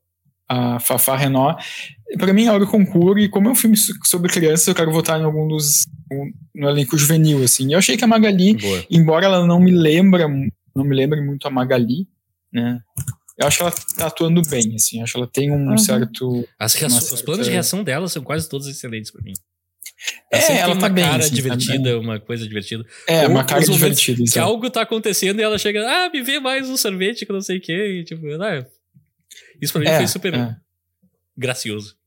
a 0.47 0.77
Fafá 0.79 1.15
Renó, 1.15 1.55
pra 2.17 2.33
mim 2.33 2.45
é 2.45 2.51
hora 2.51 2.65
do 2.65 2.69
concurso 2.69 3.17
e 3.19 3.29
como 3.29 3.47
é 3.47 3.51
um 3.51 3.55
filme 3.55 3.77
so- 3.77 3.93
sobre 4.03 4.29
crianças, 4.31 4.67
eu 4.67 4.75
quero 4.75 4.91
votar 4.91 5.19
em 5.19 5.23
algum 5.23 5.47
dos 5.47 5.85
um- 6.11 6.31
no 6.55 6.69
elenco 6.69 6.97
juvenil 6.97 7.41
assim. 7.43 7.71
Eu 7.71 7.79
achei 7.79 7.95
que 7.95 8.03
a 8.03 8.07
Magali, 8.07 8.57
Boa. 8.57 8.83
embora 8.91 9.25
ela 9.25 9.45
não 9.47 9.59
me 9.59 9.71
lembra, 9.71 10.27
não 10.79 10.85
me 10.85 10.95
lembre 10.95 11.21
muito 11.21 11.47
a 11.47 11.51
Magali, 11.51 12.07
né? 12.51 12.79
Eu 13.37 13.47
acho 13.47 13.57
que 13.57 13.63
ela 13.63 13.71
tá 13.97 14.07
atuando 14.07 14.41
bem, 14.49 14.75
assim. 14.75 14.97
Eu 14.97 15.03
acho 15.03 15.13
que 15.13 15.19
ela 15.19 15.27
tem 15.27 15.51
um 15.51 15.69
Uhum. 15.71 15.77
certo 15.77 16.47
As 16.57 16.73
reaço- 16.73 16.95
Uma 17.07 17.13
Os 17.13 17.21
planos 17.21 17.39
de 17.39 17.45
certa- 17.45 17.51
reação 17.51 17.83
dela 17.83 18.07
são 18.09 18.21
quase 18.23 18.49
todos 18.49 18.67
excelentes 18.67 19.11
pra 19.11 19.21
mim. 19.21 19.33
É, 20.31 20.39
sempre 20.39 20.57
ela 20.61 20.71
tem 20.71 20.79
tá 20.79 20.87
uma 20.87 20.93
bem, 20.93 21.03
cara 21.03 21.17
assim, 21.19 21.29
tá 21.29 21.35
divertida, 21.35 21.99
uma 21.99 22.19
coisa 22.19 22.47
divertida. 22.47 22.85
é 23.07 23.23
Ou 23.25 23.31
uma 23.31 23.43
cara 23.45 23.61
divertida. 23.65 24.23
Que 24.31 24.39
algo 24.39 24.69
tá 24.69 24.81
acontecendo 24.81 25.39
e 25.39 25.43
ela 25.43 25.57
chega, 25.57 25.85
ah, 25.87 26.09
me 26.09 26.21
vê 26.21 26.39
mais 26.39 26.69
um 26.69 26.75
sorvete 26.77 27.25
que 27.25 27.31
não 27.33 27.41
sei 27.41 27.57
o 27.57 27.61
quê. 27.61 27.99
E, 27.99 28.03
tipo, 28.05 28.25
ah, 28.41 28.65
isso 29.61 29.73
pra 29.73 29.81
mim 29.81 29.87
É, 29.87 29.97
foi 29.97 30.07
super 30.07 30.33
é. 30.33 30.55
gracioso. 31.37 31.97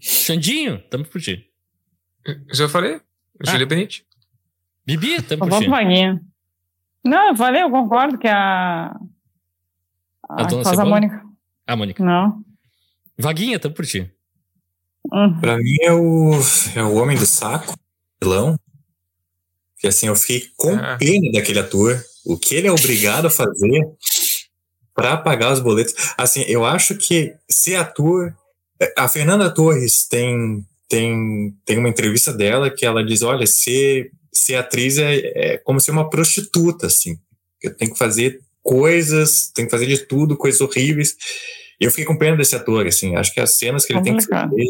Xandinho, 0.00 0.80
tamo 0.90 1.04
por 1.04 1.20
ti. 1.20 1.48
Já 2.52 2.68
falei? 2.68 3.00
Ah. 3.46 3.50
Julia 3.50 3.66
Benite. 3.66 4.06
Bibi, 4.84 5.22
tamo 5.22 5.44
Eu 5.44 5.48
por 5.48 5.60
ti. 5.60 5.68
Vaguinha. 5.68 6.20
Não, 7.04 7.28
eu 7.28 7.36
falei, 7.36 7.62
eu 7.62 7.70
concordo 7.70 8.18
que 8.18 8.28
a. 8.28 8.96
A 10.28 10.42
A, 10.42 10.44
Dona 10.44 10.62
a 10.62 10.64
Cebola? 10.64 10.88
Mônica. 10.90 11.22
Ah, 11.66 11.76
Mônica. 11.76 12.02
Não. 12.04 12.42
Vaguinha, 13.18 13.58
tamo 13.58 13.74
por 13.74 13.84
ti. 13.86 14.10
Hum. 15.12 15.38
Pra 15.40 15.56
mim 15.58 15.76
é 15.82 15.92
o, 15.92 16.32
é 16.76 16.82
o 16.82 16.94
Homem 16.94 17.16
do 17.18 17.26
Saco, 17.26 17.74
vilão. 18.22 18.56
Que 19.78 19.88
assim, 19.88 20.06
eu 20.06 20.14
fiquei 20.16 20.48
com 20.56 20.74
Ah. 20.74 20.96
pena 20.96 21.30
daquele 21.32 21.58
ator. 21.58 22.00
O 22.24 22.38
que 22.38 22.54
ele 22.54 22.68
é 22.68 22.72
obrigado 22.72 23.26
a 23.26 23.30
fazer 23.30 23.80
pra 24.94 25.16
pagar 25.16 25.52
os 25.52 25.58
boletos. 25.60 25.92
Assim, 26.16 26.42
eu 26.42 26.64
acho 26.64 26.96
que 26.96 27.34
ser 27.50 27.76
ator. 27.76 28.32
A 28.96 29.08
Fernanda 29.08 29.52
Torres 29.52 30.06
tem, 30.06 30.64
tem, 30.92 31.56
tem 31.64 31.78
uma 31.78 31.88
entrevista 31.88 32.34
dela 32.34 32.68
que 32.70 32.84
ela 32.84 33.02
diz: 33.02 33.22
olha, 33.22 33.46
ser, 33.46 34.12
ser 34.30 34.56
atriz 34.56 34.98
é, 34.98 35.54
é 35.54 35.56
como 35.56 35.80
ser 35.80 35.90
uma 35.90 36.10
prostituta, 36.10 36.86
assim. 36.86 37.18
Eu 37.62 37.74
tenho 37.74 37.92
que 37.92 37.98
fazer 37.98 38.40
coisas, 38.62 39.50
tenho 39.54 39.66
que 39.66 39.70
fazer 39.70 39.86
de 39.86 39.98
tudo, 39.98 40.36
coisas 40.36 40.60
horríveis. 40.60 41.16
Eu 41.80 41.90
fiquei 41.90 42.04
com 42.04 42.18
pena 42.18 42.36
desse 42.36 42.54
ator, 42.54 42.86
assim. 42.86 43.16
Acho 43.16 43.32
que 43.32 43.40
as 43.40 43.56
cenas 43.56 43.86
que 43.86 43.94
ele 43.94 44.02
tem 44.02 44.16
que 44.18 44.26
fazer. 44.26 44.66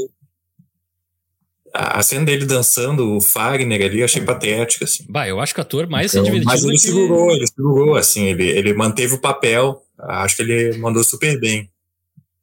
A 1.74 2.02
cena 2.02 2.24
dele 2.26 2.44
dançando 2.44 3.16
o 3.16 3.20
Fagner 3.20 3.84
ali, 3.84 3.98
eu 4.00 4.04
achei 4.04 4.22
patética, 4.22 4.84
assim. 4.84 5.06
Bah, 5.08 5.26
eu 5.26 5.40
acho 5.40 5.54
que 5.54 5.60
o 5.60 5.62
ator 5.62 5.88
mais 5.88 6.12
Então, 6.12 6.22
divertido 6.22 6.50
mas 6.52 6.62
ele 6.62 6.72
que... 6.72 6.78
segurou, 6.78 7.30
ele 7.34 7.46
segurou, 7.48 7.96
assim, 7.96 8.26
ele, 8.26 8.46
ele 8.46 8.74
manteve 8.74 9.14
o 9.14 9.20
papel. 9.20 9.82
Acho 9.98 10.36
que 10.36 10.42
ele 10.42 10.76
mandou 10.78 11.02
super 11.02 11.40
bem. 11.40 11.68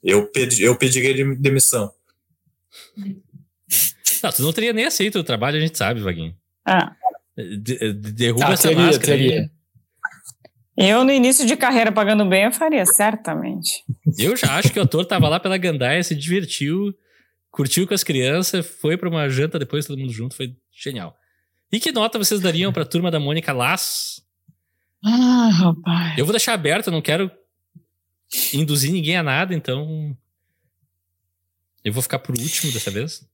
Eu, 0.04 0.26
pedi, 0.28 0.64
eu 0.64 0.76
pediria 0.76 1.14
de- 1.14 1.36
demissão. 1.36 1.92
Não, 4.24 4.32
tu 4.32 4.42
não 4.44 4.54
teria 4.54 4.74
nem 4.74 4.86
aceito 4.86 5.20
o 5.20 5.24
trabalho, 5.24 5.58
a 5.58 5.62
gente 5.62 5.78
sabe, 5.78 6.00
Vaguinho. 6.02 6.36
Ah. 6.66 6.96
De- 7.38 7.58
de- 7.58 7.94
derruba 7.94 8.50
Ah, 8.50 8.54
essa 8.54 8.68
teria, 8.70 8.84
máscara 8.84 9.14
aí. 9.14 9.20
teria. 9.30 9.52
Eu, 10.78 11.04
no 11.04 11.12
início 11.12 11.46
de 11.46 11.58
carreira, 11.58 11.92
pagando 11.92 12.26
bem, 12.26 12.46
eu 12.46 12.52
faria, 12.52 12.86
certamente. 12.86 13.84
Eu 14.18 14.36
já 14.38 14.56
acho 14.58 14.72
que 14.72 14.80
o 14.80 14.84
ator 14.84 15.06
tava 15.06 15.28
lá 15.28 15.40
pela 15.40 15.58
gandaia, 15.58 16.02
se 16.04 16.16
divertiu, 16.16 16.94
curtiu 17.52 17.86
com 17.88 17.94
as 17.94 18.04
crianças, 18.04 18.66
foi 18.66 18.96
pra 18.96 19.10
uma 19.10 19.28
janta 19.30 19.60
depois 19.60 19.86
todo 19.86 20.00
mundo 20.00 20.14
junto, 20.14 20.36
foi 20.36 20.56
genial. 20.72 21.16
E 21.72 21.80
que 21.80 21.92
nota 21.92 22.18
vocês 22.18 22.40
dariam 22.40 22.72
pra 22.72 22.86
turma 22.86 23.12
da 23.12 23.20
Mônica 23.20 23.52
Laços? 23.52 24.22
Ah, 25.04 25.50
rapaz. 25.54 26.18
Eu 26.18 26.26
vou 26.26 26.32
deixar 26.34 26.54
aberto, 26.54 26.88
eu 26.88 26.94
não 26.94 27.02
quero 27.02 27.30
induzir 28.54 28.92
ninguém 28.92 29.18
a 29.18 29.24
nada, 29.24 29.54
então. 29.54 30.16
Eu 31.84 31.92
vou 31.94 32.02
ficar 32.04 32.20
por 32.20 32.38
último 32.38 32.72
dessa 32.72 32.92
vez. 32.92 33.28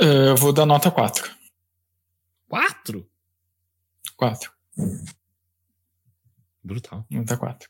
Eh, 0.00 0.28
eu 0.30 0.36
vou 0.36 0.52
dar 0.52 0.66
nota 0.66 0.90
4. 0.90 1.30
Quatro? 2.48 3.06
4. 4.16 4.50
Brutal. 6.62 7.06
Nota 7.10 7.36
4. 7.36 7.68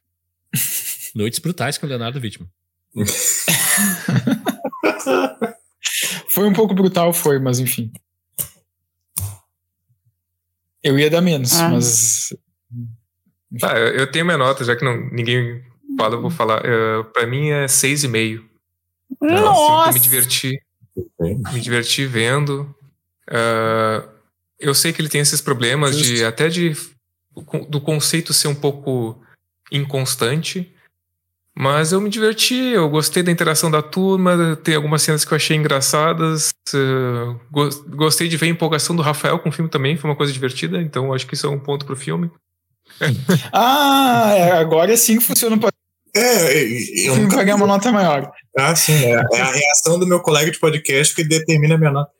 Noites 1.14 1.38
brutais 1.38 1.78
com 1.78 1.86
o 1.86 1.88
Leonardo 1.88 2.20
Vítima. 2.20 2.48
Foi 6.30 6.46
um 6.48 6.52
pouco 6.52 6.74
brutal, 6.74 7.12
foi, 7.14 7.38
mas 7.38 7.58
enfim. 7.58 7.90
Eu 10.82 10.98
ia 10.98 11.08
dar 11.08 11.20
menos, 11.22 11.52
Ah. 11.54 11.68
mas. 11.70 12.34
Tá, 13.58 13.78
eu 13.78 14.00
eu 14.00 14.10
tenho 14.10 14.24
minha 14.26 14.36
nota, 14.36 14.64
já 14.64 14.76
que 14.76 14.84
não, 14.84 14.96
ninguém 15.10 15.64
fala, 15.96 16.14
eu 16.16 16.20
vou 16.20 16.30
falar. 16.30 16.62
Uh, 16.64 17.04
pra 17.12 17.26
mim 17.26 17.48
é 17.50 17.66
6,5. 17.66 18.44
Nossa! 19.20 19.90
Eu 19.90 19.94
me 19.94 20.00
diverti. 20.00 20.60
Me 21.52 21.60
diverti 21.60 22.06
vendo. 22.06 22.74
Ah, 23.30 24.04
eu 24.58 24.74
sei 24.74 24.92
que 24.92 25.00
ele 25.00 25.08
tem 25.08 25.20
esses 25.20 25.40
problemas 25.40 25.96
de 25.96 26.24
até 26.24 26.48
de 26.48 26.74
do 27.68 27.80
conceito 27.80 28.32
ser 28.32 28.48
um 28.48 28.54
pouco 28.54 29.20
inconstante. 29.70 30.72
Mas 31.58 31.90
eu 31.92 32.00
me 32.02 32.10
diverti, 32.10 32.54
eu 32.54 32.86
gostei 32.90 33.22
da 33.22 33.30
interação 33.32 33.70
da 33.70 33.80
turma, 33.80 34.56
tem 34.62 34.74
algumas 34.74 35.00
cenas 35.00 35.24
que 35.24 35.32
eu 35.32 35.36
achei 35.36 35.56
engraçadas. 35.56 36.52
gos- 37.50 37.80
gostei 37.88 38.28
de 38.28 38.36
ver 38.36 38.46
a 38.46 38.50
empolgação 38.50 38.94
do 38.94 39.00
Rafael 39.02 39.38
com 39.38 39.48
o 39.48 39.52
filme 39.52 39.70
também, 39.70 39.96
foi 39.96 40.10
uma 40.10 40.16
coisa 40.16 40.32
divertida, 40.32 40.80
então 40.82 41.14
acho 41.14 41.26
que 41.26 41.32
isso 41.34 41.46
é 41.46 41.50
um 41.50 41.58
ponto 41.58 41.86
pro 41.86 41.96
filme. 41.96 42.30
Ah, 43.52 44.32
é, 44.34 44.52
agora 44.52 44.96
sim 44.96 45.18
funciona 45.20 45.58
para 45.58 45.72
É, 46.16 47.06
eu 47.08 47.16
nunca. 47.16 47.36
vai 47.36 47.44
ganhar 47.44 47.56
uma 47.56 47.66
nota 47.66 47.92
maior. 47.92 48.30
Ah, 48.58 48.74
sim, 48.74 48.94
é, 49.04 49.22
é 49.34 49.40
a 49.40 49.50
reação 49.52 49.98
do 49.98 50.06
meu 50.06 50.20
colega 50.20 50.50
de 50.50 50.58
podcast 50.58 51.14
que 51.14 51.22
determina 51.24 51.74
a 51.74 51.78
minha 51.78 51.90
nota. 51.90 52.10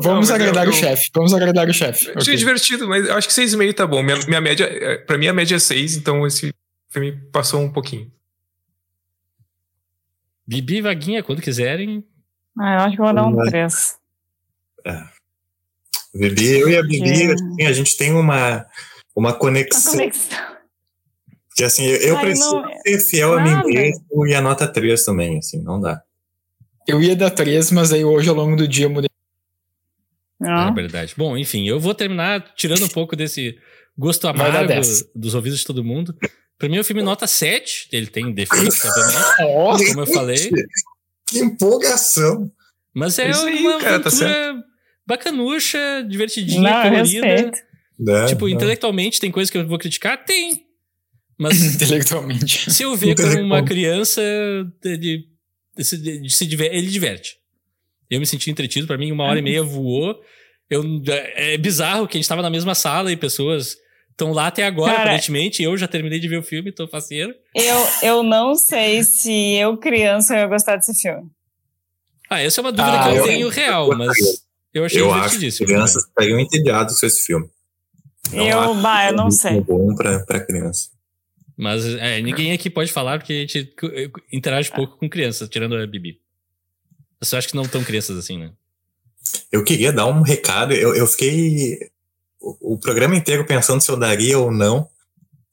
Vamos 0.00 0.28
mas 0.28 0.30
agradar 0.30 0.66
eu- 0.66 0.70
o 0.70 0.74
chefe. 0.74 1.10
Vamos 1.14 1.34
agradar 1.34 1.68
o 1.68 1.72
chefe. 1.74 2.10
Achei 2.10 2.34
Ok. 2.34 2.36
divertido, 2.36 2.88
mas 2.88 3.08
acho 3.10 3.28
que 3.28 3.34
6,5 3.34 3.74
tá 3.74 3.86
bom. 3.86 4.02
Minha, 4.02 4.18
minha 4.26 4.40
média, 4.40 4.64
é, 4.64 4.98
pra 4.98 5.18
mim 5.18 5.26
a 5.26 5.32
média 5.32 5.56
é 5.56 5.58
6, 5.58 5.96
então 5.96 6.26
esse 6.26 6.54
filme 6.88 7.12
passou 7.32 7.60
um 7.60 7.72
pouquinho. 7.72 8.10
Bibi 10.46 10.76
e 10.76 10.82
Vaguinha, 10.82 11.22
quando 11.22 11.40
quiserem. 11.42 12.04
Ah, 12.58 12.74
eu 12.74 12.80
acho 12.80 12.96
que 12.96 13.00
eu 13.00 13.04
vou 13.06 13.14
dar 13.14 13.26
um 13.26 13.34
Vai. 13.34 13.48
3. 13.48 13.96
Bibi, 16.14 16.58
eu 16.60 16.68
e 16.68 16.76
a 16.76 16.82
Bibi, 16.82 17.22
É. 17.22 17.32
assim, 17.32 17.62
a 17.66 17.72
gente 17.72 17.96
tem 17.96 18.12
uma, 18.12 18.66
uma 19.16 19.32
conexão. 19.32 19.94
Que 21.56 21.64
assim, 21.64 21.84
eu, 21.84 21.96
eu 21.96 22.16
Ai, 22.16 22.24
preciso 22.24 22.54
não, 22.54 22.64
ser 22.86 22.98
fiel 23.00 23.38
a 23.38 23.42
mim 23.42 23.68
mesmo 23.72 24.26
e 24.26 24.34
a 24.34 24.40
nota 24.40 24.66
3 24.66 25.04
também, 25.04 25.38
assim, 25.38 25.62
não 25.62 25.80
dá. 25.80 26.02
Eu 26.88 27.00
ia 27.02 27.14
dar 27.14 27.30
3, 27.30 27.70
mas 27.72 27.92
aí 27.92 28.04
hoje 28.04 28.28
ao 28.28 28.34
longo 28.34 28.56
do 28.56 28.66
dia 28.66 28.86
eu 28.86 28.90
mudei. 28.90 29.08
É 30.42 30.44
Não. 30.46 30.74
verdade. 30.74 31.14
Bom, 31.16 31.36
enfim, 31.36 31.68
eu 31.68 31.78
vou 31.78 31.94
terminar 31.94 32.54
tirando 32.56 32.84
um 32.84 32.88
pouco 32.90 33.14
desse 33.14 33.56
gosto 33.96 34.26
amargo 34.26 34.66
10. 34.66 35.10
dos 35.14 35.34
ouvidos 35.34 35.60
de 35.60 35.66
todo 35.66 35.84
mundo. 35.84 36.14
Pra 36.58 36.68
mim, 36.68 36.78
o 36.78 36.84
filme 36.84 37.02
nota 37.02 37.26
7. 37.26 37.88
Ele 37.92 38.06
tem 38.06 38.32
defeitos, 38.32 38.82
obviamente, 38.84 39.40
Nossa, 39.40 39.86
como 39.86 40.00
eu 40.00 40.06
falei. 40.06 40.50
Que 41.26 41.38
empolgação! 41.40 42.50
Mas 42.94 43.18
é, 43.18 43.28
É 43.30 43.34
aí, 43.34 43.60
uma 43.66 43.78
cara, 43.78 44.00
tá 44.00 44.08
aventura 44.08 44.64
bacanucha, 45.06 45.78
divertidinha, 46.08 46.60
Não, 46.62 46.82
colorida. 46.90 47.26
respeito. 47.26 47.58
Né? 47.98 48.26
Tipo, 48.26 48.46
Não. 48.46 48.54
intelectualmente 48.54 49.20
tem 49.20 49.30
coisa 49.30 49.50
que 49.50 49.58
eu 49.58 49.66
vou 49.66 49.78
criticar? 49.78 50.24
Tem. 50.24 50.64
Mas 51.42 51.62
intelectualmente. 51.74 52.70
se 52.70 52.82
eu 52.82 52.94
ver 52.96 53.14
como 53.16 53.40
uma 53.40 53.62
criança, 53.64 54.20
ele, 54.84 55.26
se, 55.78 55.96
ele 55.96 56.30
se 56.30 56.46
diver- 56.46 56.72
ele 56.74 56.86
diverte. 56.88 57.36
Eu 58.10 58.20
me 58.20 58.26
senti 58.26 58.50
entretido, 58.50 58.86
pra 58.86 58.98
mim, 58.98 59.10
uma 59.10 59.24
hora 59.24 59.38
e 59.38 59.42
meia 59.42 59.62
voou. 59.62 60.20
Eu, 60.70 60.82
é 61.34 61.56
bizarro 61.58 62.06
que 62.06 62.16
a 62.16 62.20
gente 62.20 62.28
tava 62.28 62.42
na 62.42 62.50
mesma 62.50 62.74
sala 62.74 63.10
e 63.12 63.16
pessoas 63.16 63.76
estão 64.10 64.32
lá 64.32 64.46
até 64.48 64.64
agora, 64.64 64.92
Cara, 64.92 65.02
aparentemente. 65.04 65.62
Eu 65.62 65.76
já 65.76 65.88
terminei 65.88 66.18
de 66.20 66.28
ver 66.28 66.38
o 66.38 66.42
filme, 66.42 66.70
tô 66.72 66.86
faceiro. 66.86 67.34
Eu, 67.54 67.86
eu 68.02 68.22
não 68.22 68.54
sei 68.54 69.02
se 69.02 69.32
eu, 69.56 69.76
criança, 69.78 70.36
ia 70.36 70.46
gostar 70.46 70.76
desse 70.76 70.94
filme. 70.94 71.30
Ah, 72.28 72.40
essa 72.40 72.60
é 72.60 72.62
uma 72.62 72.72
dúvida 72.72 73.00
Ah, 73.00 73.02
que 73.04 73.08
eu, 73.10 73.16
eu- 73.16 73.24
tenho 73.24 73.48
real, 73.48 73.88
mas 73.96 74.16
eu 74.72 74.84
achei 74.84 75.00
Eu 75.00 75.12
acho 75.12 75.38
que 75.38 75.64
crianças 75.64 76.04
estariam 76.04 76.38
entediadas 76.40 76.98
com 77.00 77.06
esse 77.06 77.22
filme. 77.26 77.46
Não 78.32 78.46
eu, 78.48 78.60
acho 78.60 78.74
bah, 78.80 79.08
eu 79.08 79.12
não 79.16 79.24
muito 79.24 79.36
sei. 79.36 79.60
bom 79.60 79.94
pra, 79.94 80.20
pra 80.20 80.40
criança. 80.40 80.88
Mas 81.62 81.84
é, 81.86 82.20
ninguém 82.20 82.50
aqui 82.52 82.68
pode 82.68 82.90
falar 82.90 83.18
porque 83.18 83.32
a 83.32 83.36
gente 83.36 83.64
co- 83.78 83.88
interage 84.32 84.68
pouco 84.72 84.96
com 84.98 85.08
crianças, 85.08 85.48
tirando 85.48 85.76
a 85.76 85.86
Bibi. 85.86 86.20
Você 87.20 87.36
acha 87.36 87.46
que 87.46 87.54
não 87.54 87.62
tão 87.68 87.84
crianças 87.84 88.18
assim, 88.18 88.36
né? 88.36 88.50
Eu 89.52 89.62
queria 89.62 89.92
dar 89.92 90.06
um 90.06 90.22
recado, 90.22 90.72
eu, 90.74 90.92
eu 90.96 91.06
fiquei 91.06 91.78
o, 92.40 92.74
o 92.74 92.78
programa 92.78 93.14
inteiro 93.14 93.46
pensando 93.46 93.80
se 93.80 93.88
eu 93.88 93.96
daria 93.96 94.36
ou 94.40 94.50
não, 94.50 94.88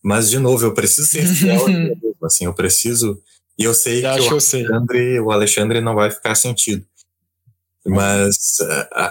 mas 0.04 0.32
de 0.32 0.40
novo, 0.40 0.66
eu 0.66 0.74
preciso 0.74 1.08
ser 1.08 1.28
fiel 1.30 1.64
assim, 2.24 2.46
eu 2.46 2.54
preciso, 2.56 3.22
e 3.56 3.64
eu 3.64 3.74
sei 3.76 4.02
Já 4.02 4.16
que 4.16 4.22
o 4.22 4.32
eu 4.34 4.40
sei. 4.40 4.66
Alexandre, 4.66 5.20
o 5.20 5.32
Alexandre 5.32 5.80
não 5.82 5.94
vai 5.94 6.10
ficar 6.10 6.34
sentido. 6.34 6.84
Mas, 7.86 8.58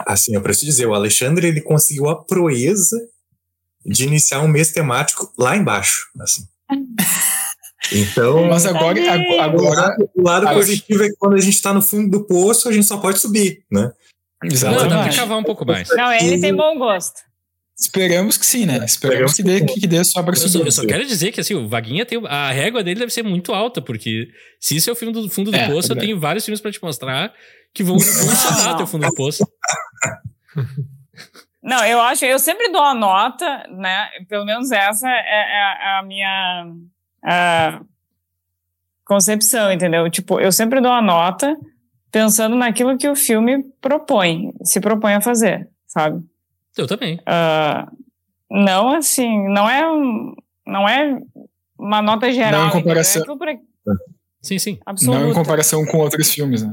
assim, 0.07 0.35
eu 0.35 0.43
preciso 0.43 0.66
dizer, 0.66 0.87
o 0.87 0.95
Alexandre, 0.95 1.47
ele 1.47 1.61
conseguiu 1.61 2.09
a 2.09 2.25
proeza 2.25 2.97
de 3.87 4.05
iniciar 4.05 4.41
um 4.41 4.49
mês 4.49 4.73
temático 4.73 5.33
lá 5.39 5.57
embaixo, 5.57 6.09
assim. 6.20 6.47
Então, 7.93 8.47
Mas 8.49 8.66
agora, 8.66 9.01
agora 9.43 9.81
lado, 9.81 10.11
o 10.15 10.23
lado 10.23 10.47
acho- 10.49 10.55
positivo 10.59 11.03
é 11.05 11.09
que 11.09 11.16
quando 11.16 11.35
a 11.36 11.40
gente 11.40 11.61
tá 11.62 11.73
no 11.73 11.81
fundo 11.81 12.11
do 12.11 12.27
poço, 12.27 12.69
a 12.69 12.73
gente 12.73 12.86
só 12.86 12.99
pode 12.99 13.19
subir, 13.19 13.65
né? 13.70 13.90
Não, 14.43 14.49
dá 14.49 14.49
pra 14.49 14.53
exatamente. 14.53 15.16
cavar 15.16 15.39
um 15.39 15.43
pouco 15.45 15.65
mais. 15.66 15.89
Não, 15.90 16.12
ele 16.12 16.40
tem 16.40 16.55
bom 16.55 16.77
gosto. 16.78 17.20
Esperamos 17.81 18.36
que 18.36 18.45
sim, 18.45 18.66
né? 18.66 18.85
Esperamos 18.85 19.35
que 19.35 19.43
dê, 19.43 19.65
que 19.65 19.86
dê 19.86 20.03
só 20.05 20.23
pra 20.23 20.32
Eu 20.32 20.49
só, 20.49 20.59
eu 20.59 20.70
só 20.73 20.85
quero 20.85 21.07
dizer 21.07 21.31
que 21.32 21.40
assim, 21.40 21.55
o 21.55 21.69
Vaguinha 21.69 22.05
tem. 22.05 22.20
A 22.27 22.51
régua 22.51 22.82
dele 22.82 23.01
deve 23.01 23.12
ser 23.12 23.23
muito 23.23 23.53
alta, 23.53 23.81
porque 23.81 24.28
se 24.61 24.77
isso 24.77 24.90
é 24.90 24.93
o 24.93 24.97
filme 24.97 25.15
do 25.15 25.28
fundo 25.31 25.51
do 25.53 25.57
É, 25.57 25.66
poço, 25.66 25.86
eu 25.86 25.95
verdade. 25.95 26.07
tenho 26.09 26.19
vários 26.20 26.45
filmes 26.45 26.61
pra 26.61 26.73
te 26.73 26.82
mostrar 26.82 27.32
que 27.73 27.82
vão 27.85 27.99
funcionar 28.01 28.74
até 28.74 28.82
o 28.82 28.86
fundo 28.86 29.07
do 29.07 29.15
poço. 29.15 29.45
Não, 31.62 31.85
eu 31.85 32.01
acho, 32.01 32.24
eu 32.24 32.39
sempre 32.39 32.70
dou 32.70 32.82
a 32.82 32.94
nota, 32.94 33.66
né? 33.70 34.09
Pelo 34.28 34.44
menos 34.44 34.70
essa 34.70 35.09
é, 35.09 35.12
é 35.90 35.98
a 35.98 36.02
minha 36.05 36.66
ah, 37.24 37.80
concepção, 39.05 39.72
entendeu? 39.72 40.09
Tipo, 40.10 40.40
eu 40.40 40.52
sempre 40.52 40.80
dou 40.80 40.93
a 40.93 41.02
nota 41.02 41.56
pensando 42.10 42.56
naquilo 42.56 42.97
que 42.97 43.09
o 43.09 43.16
filme 43.16 43.62
propõe, 43.80 44.52
se 44.62 44.80
propõe 44.80 45.14
a 45.14 45.20
fazer, 45.20 45.68
sabe? 45.86 46.24
Eu 46.76 46.86
também. 46.86 47.18
Ah, 47.26 47.90
não 48.51 48.90
assim, 48.94 49.48
não 49.48 49.68
é 49.68 49.90
um- 49.90 50.35
não 50.66 50.89
é 50.89 51.18
uma 51.78 52.01
nota 52.01 52.30
geral, 52.32 52.52
Não 52.52 52.59
em 52.60 52.68
entendeu? 52.68 52.82
comparação- 52.82 53.22
É 53.22 53.36
pra- 53.36 53.94
Sim, 54.40 54.59
sim. 54.59 54.78
absoluta. 54.86 55.20
Não 55.20 55.30
em 55.30 55.35
comparação 55.35 55.85
com 55.86 55.98
outros 55.98 56.32
filmes, 56.32 56.62
né? 56.62 56.72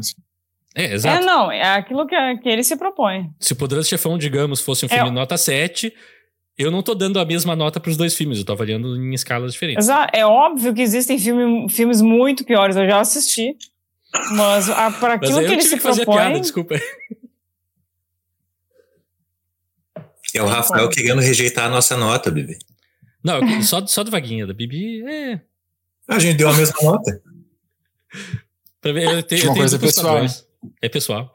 É, 0.75 0.83
É, 0.87 0.93
exato. 0.93 1.25
não, 1.25 1.49
é 1.51 1.61
aquilo 1.75 2.05
que, 2.05 2.15
que 2.39 2.49
ele 2.49 2.63
se 2.63 2.75
propõe. 2.75 3.29
Se 3.39 3.53
o 3.53 3.55
Poderoso 3.55 3.87
Chefão, 3.87 4.17
digamos, 4.17 4.59
fosse 4.59 4.85
um 4.85 4.89
É. 4.91 4.95
filme 4.95 5.09
nota 5.11 5.37
7, 5.37 5.93
eu 6.57 6.69
não 6.69 6.83
tô 6.83 6.93
dando 6.93 7.17
a 7.19 7.25
mesma 7.25 7.55
nota 7.55 7.79
pros 7.79 7.95
dois 7.95 8.13
filmes, 8.13 8.39
eu 8.39 8.45
tô 8.45 8.51
avaliando 8.53 8.95
em 8.97 9.13
escalas 9.13 9.53
diferentes. 9.53 9.85
Exa- 9.85 10.07
É 10.13 10.25
óbvio 10.25 10.73
que 10.73 10.81
existem 10.81 11.17
filme, 11.17 11.69
filmes 11.69 12.01
muito 12.01 12.43
piores, 12.43 12.75
eu 12.75 12.85
já 12.85 12.99
assisti. 12.99 13.55
Mas 14.35 14.67
para 14.67 15.17
Mas 15.17 15.29
aquilo 15.29 15.39
aí 15.39 15.45
que 15.45 15.51
eu 15.51 15.53
ele 15.53 15.61
tive 15.61 15.69
se 15.69 15.75
que 15.77 15.81
fazer 15.81 16.01
a 16.01 16.05
propõe. 16.05 16.21
piada, 16.23 16.39
desculpa. 16.39 16.75
É 20.33 20.41
o 20.41 20.47
Rafael 20.47 20.89
querendo 20.89 21.21
rejeitar 21.21 21.65
a 21.65 21.69
nossa 21.69 21.95
nota, 21.95 22.29
Bibi. 22.29 22.57
Não, 23.23 23.61
só, 23.63 23.85
só 23.87 24.03
do 24.03 24.11
Vaguinha, 24.11 24.45
da 24.45 24.53
Bibi, 24.53 25.01
é. 25.07 25.39
A 26.07 26.19
gente 26.19 26.37
deu 26.37 26.49
a 26.49 26.53
mesma 26.53 26.75
nota. 26.83 27.21
Pra 28.81 28.91
ver, 28.91 29.03
eu 29.03 29.23
tenho, 29.23 29.41
Uma 29.43 29.49
eu 29.51 29.53
tenho 29.53 29.55
coisa 29.55 29.77
duplos 29.77 29.95
pessoal, 29.95 30.13
padrões. 30.13 30.44
É 30.81 30.87
pessoal. 30.89 31.31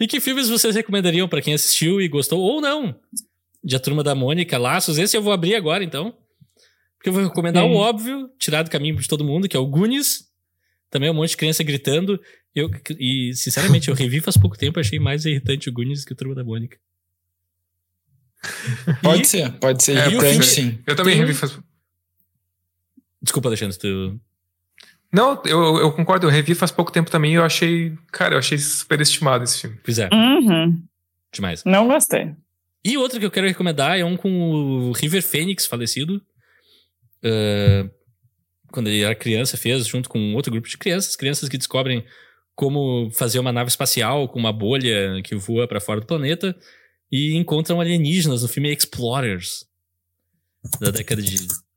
E 0.00 0.06
que 0.06 0.20
filmes 0.20 0.48
vocês 0.48 0.74
recomendariam 0.74 1.28
pra 1.28 1.40
quem 1.40 1.54
assistiu 1.54 2.00
e 2.00 2.08
gostou 2.08 2.40
ou 2.40 2.60
não? 2.60 2.98
De 3.64 3.76
A 3.76 3.80
Turma 3.80 4.02
da 4.02 4.14
Mônica, 4.14 4.58
Laços. 4.58 4.98
Esse 4.98 5.16
eu 5.16 5.22
vou 5.22 5.32
abrir 5.32 5.54
agora, 5.54 5.84
então. 5.84 6.16
Porque 6.96 7.08
eu 7.08 7.12
vou 7.12 7.22
recomendar 7.24 7.64
o 7.64 7.74
óbvio, 7.74 8.28
tirar 8.38 8.62
do 8.62 8.70
caminho 8.70 8.96
de 8.96 9.08
todo 9.08 9.24
mundo, 9.24 9.48
que 9.48 9.56
é 9.56 9.60
o 9.60 9.66
Goonies. 9.66 10.28
Também 10.90 11.10
um 11.10 11.14
monte 11.14 11.30
de 11.30 11.36
criança 11.36 11.62
gritando. 11.64 12.20
Eu, 12.54 12.70
e, 12.98 13.32
sinceramente, 13.34 13.88
eu 13.88 13.94
revi 13.94 14.20
faz 14.20 14.36
pouco 14.36 14.58
tempo, 14.58 14.78
achei 14.78 14.98
mais 14.98 15.24
irritante 15.24 15.68
o 15.68 15.72
Goonies 15.72 16.04
que 16.04 16.12
o 16.12 16.16
Turma 16.16 16.34
da 16.34 16.44
Mônica. 16.44 16.76
Pode 19.02 19.22
E- 19.22 19.24
ser, 19.24 19.52
pode 19.58 19.82
ser 19.84 19.96
É, 19.96 20.06
irritante, 20.08 20.44
sim. 20.46 20.78
Eu 20.86 20.96
também 20.96 21.14
Tem- 21.14 21.22
revi 21.24 21.34
faz... 21.34 21.56
Desculpa, 23.22 23.48
Alexandre, 23.48 23.78
tu. 23.78 24.20
Não, 25.12 25.40
eu, 25.44 25.76
eu 25.78 25.92
concordo, 25.92 26.26
eu 26.26 26.30
revi 26.30 26.54
faz 26.54 26.70
pouco 26.70 26.90
tempo 26.90 27.10
também 27.10 27.32
e 27.32 27.34
eu 27.34 27.44
achei. 27.44 27.94
Cara, 28.10 28.34
eu 28.34 28.38
achei 28.38 28.56
superestimado 28.58 29.44
esse 29.44 29.60
filme. 29.60 29.78
Pois 29.84 29.98
é, 29.98 30.08
Uhum. 30.12 30.82
demais. 31.32 31.62
Não 31.64 31.86
gostei. 31.86 32.32
E 32.84 32.96
outro 32.96 33.20
que 33.20 33.26
eu 33.26 33.30
quero 33.30 33.46
recomendar 33.46 33.98
é 33.98 34.04
um 34.04 34.16
com 34.16 34.30
o 34.50 34.92
River 34.92 35.22
Phoenix, 35.22 35.66
falecido. 35.66 36.20
Ah, 37.24 37.88
quando 38.72 38.88
ele 38.88 39.02
era 39.02 39.14
criança, 39.14 39.56
fez 39.56 39.86
junto 39.86 40.08
com 40.08 40.18
um 40.18 40.34
outro 40.34 40.50
grupo 40.50 40.66
de 40.68 40.78
crianças, 40.78 41.14
crianças 41.14 41.48
que 41.48 41.58
descobrem 41.58 42.04
como 42.54 43.10
fazer 43.12 43.38
uma 43.38 43.52
nave 43.52 43.68
espacial 43.68 44.28
com 44.28 44.38
uma 44.38 44.52
bolha 44.52 45.20
que 45.22 45.34
voa 45.34 45.68
para 45.68 45.80
fora 45.80 46.00
do 46.00 46.06
planeta 46.06 46.56
e 47.10 47.34
encontram 47.36 47.80
alienígenas 47.80 48.42
no 48.42 48.48
filme 48.48 48.72
Explorers, 48.72 49.66
da 50.80 50.90
década 50.90 51.20
de 51.20 51.36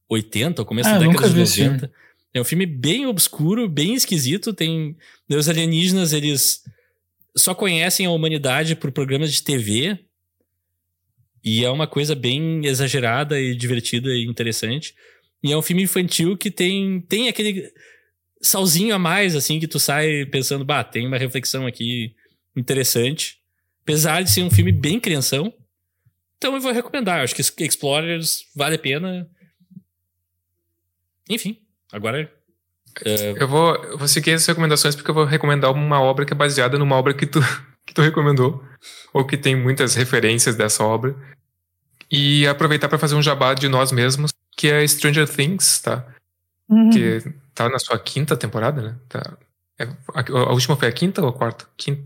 80, 0.09 0.61
ou 0.61 0.65
começo 0.65 0.89
Ah, 0.89 0.93
da 0.93 0.99
década 0.99 1.13
nunca 1.17 1.27
de 1.29 1.35
vi 1.35 1.41
esse 1.41 1.63
90. 1.65 1.91
É 2.35 2.41
um 2.41 2.43
filme 2.43 2.65
bem 2.65 3.05
obscuro, 3.05 3.69
bem 3.69 3.95
esquisito. 3.95 4.53
Tem. 4.53 4.97
Os 5.29 5.47
alienígenas, 5.47 6.11
eles 6.11 6.61
só 7.33 7.55
conhecem 7.55 8.05
a 8.05 8.11
humanidade 8.11 8.75
por 8.75 8.91
programas 8.91 9.33
de 9.33 9.41
TV. 9.41 9.97
E 11.41 11.63
é 11.63 11.69
uma 11.69 11.87
coisa 11.87 12.13
bem 12.13 12.65
exagerada 12.65 13.39
e 13.39 13.55
divertida 13.55 14.09
e 14.09 14.25
interessante. 14.25 14.93
E 15.41 15.53
é 15.53 15.57
um 15.57 15.61
filme 15.61 15.83
infantil 15.83 16.35
que 16.35 16.51
tem, 16.51 16.99
tem 17.07 17.29
aquele 17.29 17.71
salzinho 18.41 18.93
a 18.93 18.99
mais, 18.99 19.33
assim, 19.33 19.57
que 19.57 19.67
tu 19.67 19.79
sai 19.79 20.25
pensando, 20.25 20.65
bah, 20.65 20.83
tem 20.83 21.07
uma 21.07 21.17
reflexão 21.17 21.65
aqui 21.65 22.13
interessante. 22.53 23.39
Apesar 23.83 24.21
de 24.21 24.31
ser 24.31 24.43
um 24.43 24.51
filme 24.51 24.73
bem 24.73 24.99
crianção. 24.99 25.53
Então 26.37 26.53
eu 26.53 26.59
vou 26.59 26.73
recomendar. 26.73 27.21
Acho 27.21 27.33
que 27.33 27.63
Explorers 27.63 28.45
vale 28.53 28.75
a 28.75 28.79
pena. 28.79 29.29
Enfim, 31.29 31.64
agora. 31.91 32.31
é, 33.03 33.31
Eu 33.41 33.47
vou, 33.47 33.75
eu 33.75 33.97
vou 33.97 34.07
seguir 34.07 34.33
as 34.33 34.45
recomendações 34.45 34.95
porque 34.95 35.09
eu 35.09 35.15
vou 35.15 35.25
recomendar 35.25 35.71
uma 35.71 35.99
obra 36.01 36.25
que 36.25 36.33
é 36.33 36.35
baseada 36.35 36.77
numa 36.77 36.95
obra 36.95 37.13
que 37.13 37.25
tu, 37.25 37.39
que 37.85 37.93
tu 37.93 38.01
recomendou. 38.01 38.63
Ou 39.13 39.25
que 39.25 39.37
tem 39.37 39.55
muitas 39.55 39.95
referências 39.95 40.55
dessa 40.55 40.83
obra. 40.83 41.15
E 42.11 42.45
aproveitar 42.47 42.87
para 42.87 42.99
fazer 42.99 43.15
um 43.15 43.21
jabá 43.21 43.53
de 43.53 43.67
nós 43.67 43.91
mesmos, 43.91 44.31
que 44.55 44.67
é 44.67 44.85
Stranger 44.87 45.27
Things, 45.27 45.81
tá? 45.81 46.05
Uhum. 46.69 46.89
Que 46.89 47.33
tá 47.53 47.67
na 47.69 47.79
sua 47.79 47.97
quinta 47.97 48.37
temporada, 48.37 48.81
né? 48.81 48.95
Tá. 49.09 49.37
É, 49.79 49.83
a, 50.13 50.49
a 50.49 50.51
última 50.53 50.75
foi 50.75 50.87
a 50.87 50.91
quinta 50.91 51.21
ou 51.21 51.29
a 51.29 51.33
quarta? 51.33 51.65
Quinta? 51.75 52.03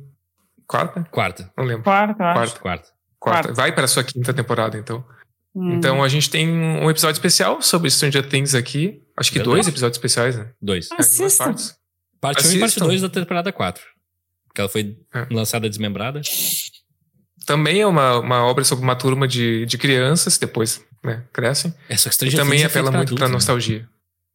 Quarta? 0.66 1.04
quarta. 1.12 1.52
Não 1.58 1.66
lembro. 1.66 1.90
Acho. 1.90 2.14
Quarta. 2.16 2.34
Quarta. 2.34 2.60
Quarta. 2.60 2.94
Quarta. 3.20 3.54
Vai 3.54 3.72
para 3.74 3.86
a 3.86 3.88
sua 3.88 4.04
quinta 4.04 4.34
temporada, 4.34 4.78
então. 4.78 5.04
Hum. 5.56 5.74
Então 5.74 6.04
a 6.04 6.08
gente 6.08 6.30
tem 6.30 6.48
um 6.50 6.90
episódio 6.90 7.14
especial 7.18 7.62
sobre 7.62 7.90
Stranger 7.90 8.28
Things 8.28 8.54
aqui. 8.56 9.02
Acho 9.18 9.32
que 9.32 9.40
Verdade. 9.40 9.56
dois 9.56 9.68
episódios 9.68 9.98
especiais, 9.98 10.38
né? 10.38 10.52
Dois. 10.62 10.90
É, 10.92 10.94
em 10.94 10.98
duas 10.98 11.08
Assista. 11.22 11.44
partes. 11.44 11.76
Parte 12.22 12.48
1 12.48 12.52
e 12.52 12.60
parte 12.60 12.64
Assistam. 12.66 12.86
2 12.86 13.02
da 13.02 13.10
temporada 13.10 13.52
4. 13.52 13.84
Porque 14.48 14.62
ela 14.62 14.70
foi 14.70 14.98
É. 15.14 15.28
lançada 15.34 15.70
desmembrada. 15.70 16.22
Também 17.46 17.82
é 17.82 17.88
uma, 17.88 18.20
uma 18.20 18.44
obra 18.46 18.64
sobre 18.64 18.84
uma 18.84 18.96
turma 18.96 19.28
de, 19.28 19.66
de 19.66 19.78
crianças, 19.78 20.38
depois 20.38 20.84
né, 21.04 21.24
crescem. 21.34 21.74
É 21.88 21.96
só 21.98 22.10
que 22.10 22.14
E 22.14 22.16
Stranger 22.16 22.38
também 22.40 22.60
Things 22.60 22.64
é 22.64 22.68
apela 22.68 22.92
feito 22.92 22.92
pra 22.92 22.98
muito 23.00 23.16
pra 23.16 23.26
adultos, 23.26 23.30
né? 23.30 23.34
nostalgia. 23.34 23.90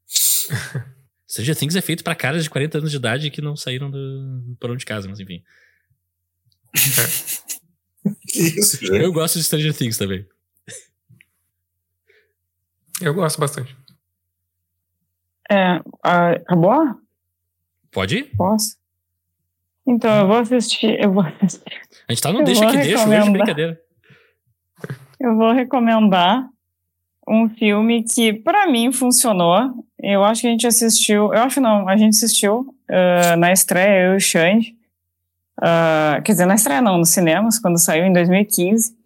Stranger 1.28 1.57
Things 1.57 1.77
é 1.77 1.81
feito 1.81 2.03
pra 2.05 2.15
caras 2.15 2.43
de 2.45 2.51
40 2.51 2.78
anos 2.78 2.91
de 2.91 2.97
idade 2.97 3.31
que 3.31 3.41
não 3.43 3.55
saíram 3.57 3.91
do, 3.91 3.99
do 4.41 4.57
porão 4.57 4.77
de 4.77 4.85
casa, 4.85 5.09
mas 5.09 5.20
enfim. 5.20 5.43
Que 8.28 8.39
isso? 8.59 8.85
Eu 8.85 9.11
gosto 9.12 9.39
de 9.39 9.45
Stranger 9.45 9.73
Things 9.74 9.97
também. 9.97 10.27
Eu 13.00 13.14
gosto 13.14 13.40
bastante. 13.40 13.76
É, 15.50 15.80
acabou? 16.02 17.00
Pode 17.90 18.18
ir? 18.18 18.36
Posso? 18.36 18.76
Então, 19.86 20.20
eu 20.20 20.26
vou 20.26 20.38
assistir. 20.38 21.02
Eu 21.02 21.12
vou 21.12 21.24
assistir. 21.42 21.80
A 22.08 22.12
gente 22.12 22.22
tá 22.22 22.32
no 22.32 22.40
Eu 22.40 22.44
deixa 22.44 22.66
que 22.66 22.76
deixa 22.76 23.08
hoje, 23.08 23.30
brincadeira. 23.30 23.80
Eu 25.20 25.36
vou 25.36 25.52
recomendar 25.52 26.48
um 27.26 27.48
filme 27.48 28.02
que, 28.02 28.32
pra 28.32 28.66
mim, 28.66 28.92
funcionou. 28.92 29.86
Eu 29.98 30.24
acho 30.24 30.42
que 30.42 30.46
a 30.46 30.50
gente 30.50 30.66
assistiu. 30.66 31.32
Eu 31.32 31.42
acho 31.42 31.60
não, 31.60 31.88
a 31.88 31.96
gente 31.96 32.16
assistiu 32.16 32.74
ah, 32.88 33.36
na 33.36 33.52
estreia, 33.52 34.06
eu 34.06 34.14
e 34.14 34.16
o 34.16 34.20
Xande. 34.20 34.76
Ah, 35.60 36.20
quer 36.24 36.32
dizer, 36.32 36.46
na 36.46 36.54
estreia 36.54 36.82
não, 36.82 36.98
nos 36.98 37.10
cinemas, 37.10 37.58
quando 37.58 37.78
saiu 37.78 38.04
em 38.04 38.12
2015. 38.12 38.96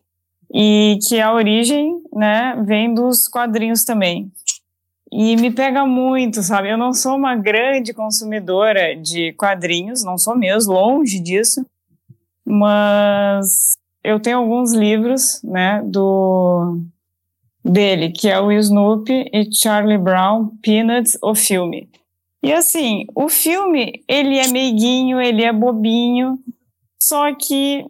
E 0.52 0.98
que 1.06 1.20
a 1.20 1.32
origem, 1.32 2.02
né, 2.12 2.62
vem 2.66 2.94
dos 2.94 3.28
quadrinhos 3.28 3.84
também. 3.84 4.30
E 5.10 5.36
me 5.36 5.50
pega 5.50 5.86
muito, 5.86 6.42
sabe? 6.42 6.70
Eu 6.70 6.78
não 6.78 6.92
sou 6.92 7.16
uma 7.16 7.34
grande 7.34 7.94
consumidora 7.94 8.94
de 8.94 9.32
quadrinhos, 9.34 10.04
não 10.04 10.18
sou 10.18 10.36
mesmo, 10.36 10.74
longe 10.74 11.18
disso. 11.20 11.64
Mas 12.44 13.78
eu 14.02 14.20
tenho 14.20 14.38
alguns 14.38 14.72
livros, 14.72 15.42
né, 15.42 15.82
do 15.84 16.80
dele, 17.64 18.10
que 18.10 18.28
é 18.28 18.40
o 18.40 18.50
Snoopy 18.50 19.30
e 19.32 19.52
Charlie 19.52 19.98
Brown 19.98 20.50
Peanuts, 20.62 21.18
o 21.22 21.34
filme. 21.34 21.88
E 22.42 22.52
assim, 22.52 23.04
o 23.14 23.28
filme, 23.28 24.02
ele 24.06 24.38
é 24.38 24.48
meiguinho, 24.48 25.20
ele 25.20 25.42
é 25.42 25.52
bobinho, 25.52 26.38
só 26.98 27.34
que, 27.34 27.84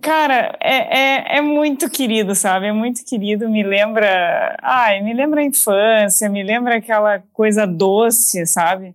cara, 0.00 0.56
é, 0.60 0.98
é, 0.98 1.38
é 1.38 1.40
muito 1.40 1.88
querido, 1.90 2.34
sabe? 2.34 2.66
É 2.66 2.72
muito 2.72 3.04
querido, 3.04 3.48
me 3.48 3.62
lembra, 3.62 4.56
ai, 4.62 5.00
me 5.02 5.12
lembra 5.14 5.40
a 5.40 5.44
infância, 5.44 6.28
me 6.28 6.42
lembra 6.42 6.76
aquela 6.76 7.22
coisa 7.32 7.66
doce, 7.66 8.46
sabe? 8.46 8.94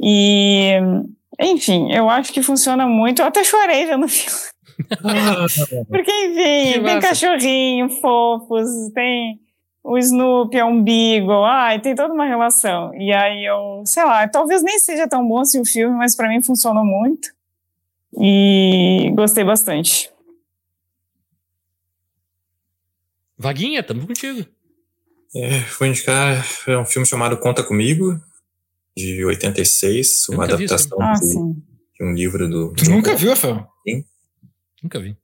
E, 0.00 0.74
enfim, 1.40 1.92
eu 1.92 2.08
acho 2.10 2.32
que 2.32 2.42
funciona 2.42 2.86
muito. 2.86 3.22
Eu 3.22 3.26
até 3.26 3.42
chorei 3.44 3.86
vendo 3.86 4.04
o 4.04 4.08
filme. 4.08 4.38
Porque, 5.88 6.10
enfim, 6.26 6.72
Que 6.72 6.80
tem 6.80 6.94
massa. 6.96 7.08
cachorrinho, 7.08 7.88
fofos, 8.00 8.68
tem 8.94 9.40
o 9.82 9.96
Snoopy, 9.96 10.58
é 10.58 10.64
um 10.64 10.82
Beagle, 10.82 11.44
ai, 11.44 11.78
tem 11.80 11.94
toda 11.94 12.12
uma 12.12 12.26
relação. 12.26 12.92
E 12.94 13.12
aí 13.12 13.44
eu, 13.44 13.82
sei 13.86 14.04
lá, 14.04 14.26
talvez 14.28 14.62
nem 14.62 14.78
seja 14.78 15.08
tão 15.08 15.26
bom 15.26 15.38
assim 15.38 15.60
o 15.60 15.64
filme, 15.64 15.96
mas 15.96 16.14
pra 16.16 16.28
mim 16.28 16.42
funcionou 16.42 16.84
muito. 16.84 17.28
E 18.18 19.12
gostei 19.14 19.44
bastante. 19.44 20.10
Vaguinha, 23.38 23.82
tamo 23.82 24.06
contigo. 24.06 24.46
É, 25.34 25.60
vou 25.78 25.86
indicar 25.88 26.46
é 26.66 26.78
um 26.78 26.84
filme 26.84 27.06
chamado 27.06 27.36
Conta 27.36 27.62
Comigo, 27.62 28.18
de 28.96 29.24
86, 29.24 30.28
uma 30.30 30.44
adaptação 30.44 30.96
Ah, 31.00 31.12
de, 31.12 31.26
sim. 31.26 31.62
de 31.98 32.04
um 32.04 32.14
livro 32.14 32.48
do. 32.48 32.72
Tu 32.72 32.88
nunca 32.88 33.14
viu, 33.14 33.30
Rafael? 33.30 33.66
Nunca 34.82 35.00
vi. 35.00 35.16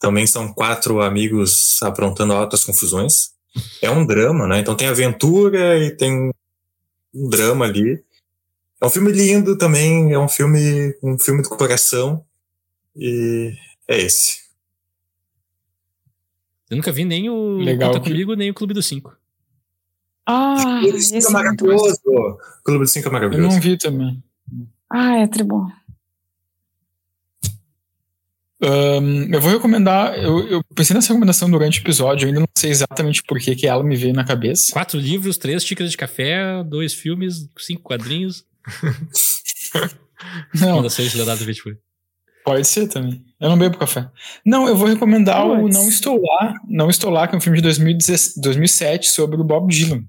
Também 0.00 0.26
são 0.26 0.52
quatro 0.52 1.00
amigos 1.00 1.80
aprontando 1.82 2.32
altas 2.32 2.64
confusões. 2.64 3.32
É 3.80 3.88
um 3.90 4.04
drama, 4.04 4.46
né? 4.48 4.58
Então 4.58 4.74
tem 4.76 4.88
aventura 4.88 5.78
e 5.78 5.90
tem 5.96 6.30
um 7.14 7.28
drama 7.28 7.64
ali. 7.66 8.02
É 8.80 8.86
um 8.86 8.90
filme 8.90 9.12
lindo 9.12 9.56
também, 9.56 10.12
é 10.12 10.18
um 10.18 10.28
filme, 10.28 10.94
um 11.02 11.18
filme 11.18 11.42
do 11.42 11.48
coração. 11.48 12.24
E 12.96 13.52
é 13.88 13.98
esse. 14.00 14.43
Eu 16.70 16.76
nunca 16.76 16.90
vi 16.92 17.04
nem 17.04 17.28
o 17.28 17.58
Legal 17.58 17.90
Conta 17.92 18.02
que- 18.04 18.10
Comigo, 18.10 18.34
nem 18.34 18.50
o 18.50 18.54
Clube 18.54 18.74
dos 18.74 18.86
Cinco. 18.86 19.14
Ah, 20.26 20.56
Clube 20.80 20.92
dos 20.92 21.04
Cinco 21.08 21.24
é 21.26 21.28
é 21.28 21.30
maravilhoso! 21.32 22.00
Clube 22.64 22.80
dos 22.80 22.90
Cinco 22.92 23.06
é 23.06 23.08
Eu 23.08 23.12
maravilhoso. 23.12 23.48
não 23.54 23.60
vi 23.60 23.76
também. 23.76 24.22
Ah, 24.90 25.18
é 25.18 25.26
tribom. 25.26 25.66
Ahn, 28.62 29.28
eu 29.34 29.40
vou 29.40 29.50
recomendar. 29.50 30.16
Eu, 30.18 30.46
eu 30.48 30.64
pensei 30.74 30.94
nessa 30.94 31.08
recomendação 31.08 31.50
durante 31.50 31.80
o 31.80 31.82
episódio, 31.82 32.24
eu 32.24 32.28
ainda 32.28 32.40
não 32.40 32.48
sei 32.56 32.70
exatamente 32.70 33.22
por 33.22 33.38
que 33.38 33.54
que 33.54 33.66
ela 33.66 33.82
me 33.84 33.96
veio 33.96 34.14
na 34.14 34.24
cabeça. 34.24 34.72
Quatro 34.72 34.98
livros, 34.98 35.36
três 35.36 35.62
xícaras 35.64 35.90
de 35.90 35.96
café, 35.98 36.62
dois 36.64 36.94
filmes, 36.94 37.48
cinco 37.58 37.82
quadrinhos. 37.82 38.46
Não, 40.58 40.80
Leonardo 40.80 41.44
Vitfuri. 41.44 41.76
Pode 42.44 42.66
ser 42.66 42.86
também. 42.88 43.24
Eu 43.40 43.48
não 43.50 43.58
bebo 43.58 43.76
café. 43.78 44.08
Não, 44.44 44.68
eu 44.68 44.76
vou 44.76 44.86
recomendar 44.88 45.46
o 45.46 45.60
Puts. 45.60 45.76
Não 45.76 45.88
Estou 45.88 46.20
Lá. 46.22 46.54
Não 46.68 46.90
Estou 46.90 47.10
Lá, 47.10 47.26
que 47.26 47.34
é 47.34 47.38
um 47.38 47.40
filme 47.40 47.58
de 47.58 47.62
2017 47.62 48.40
2007 48.40 49.10
sobre 49.10 49.40
o 49.40 49.44
Bob 49.44 49.70
Dylan. 49.72 50.04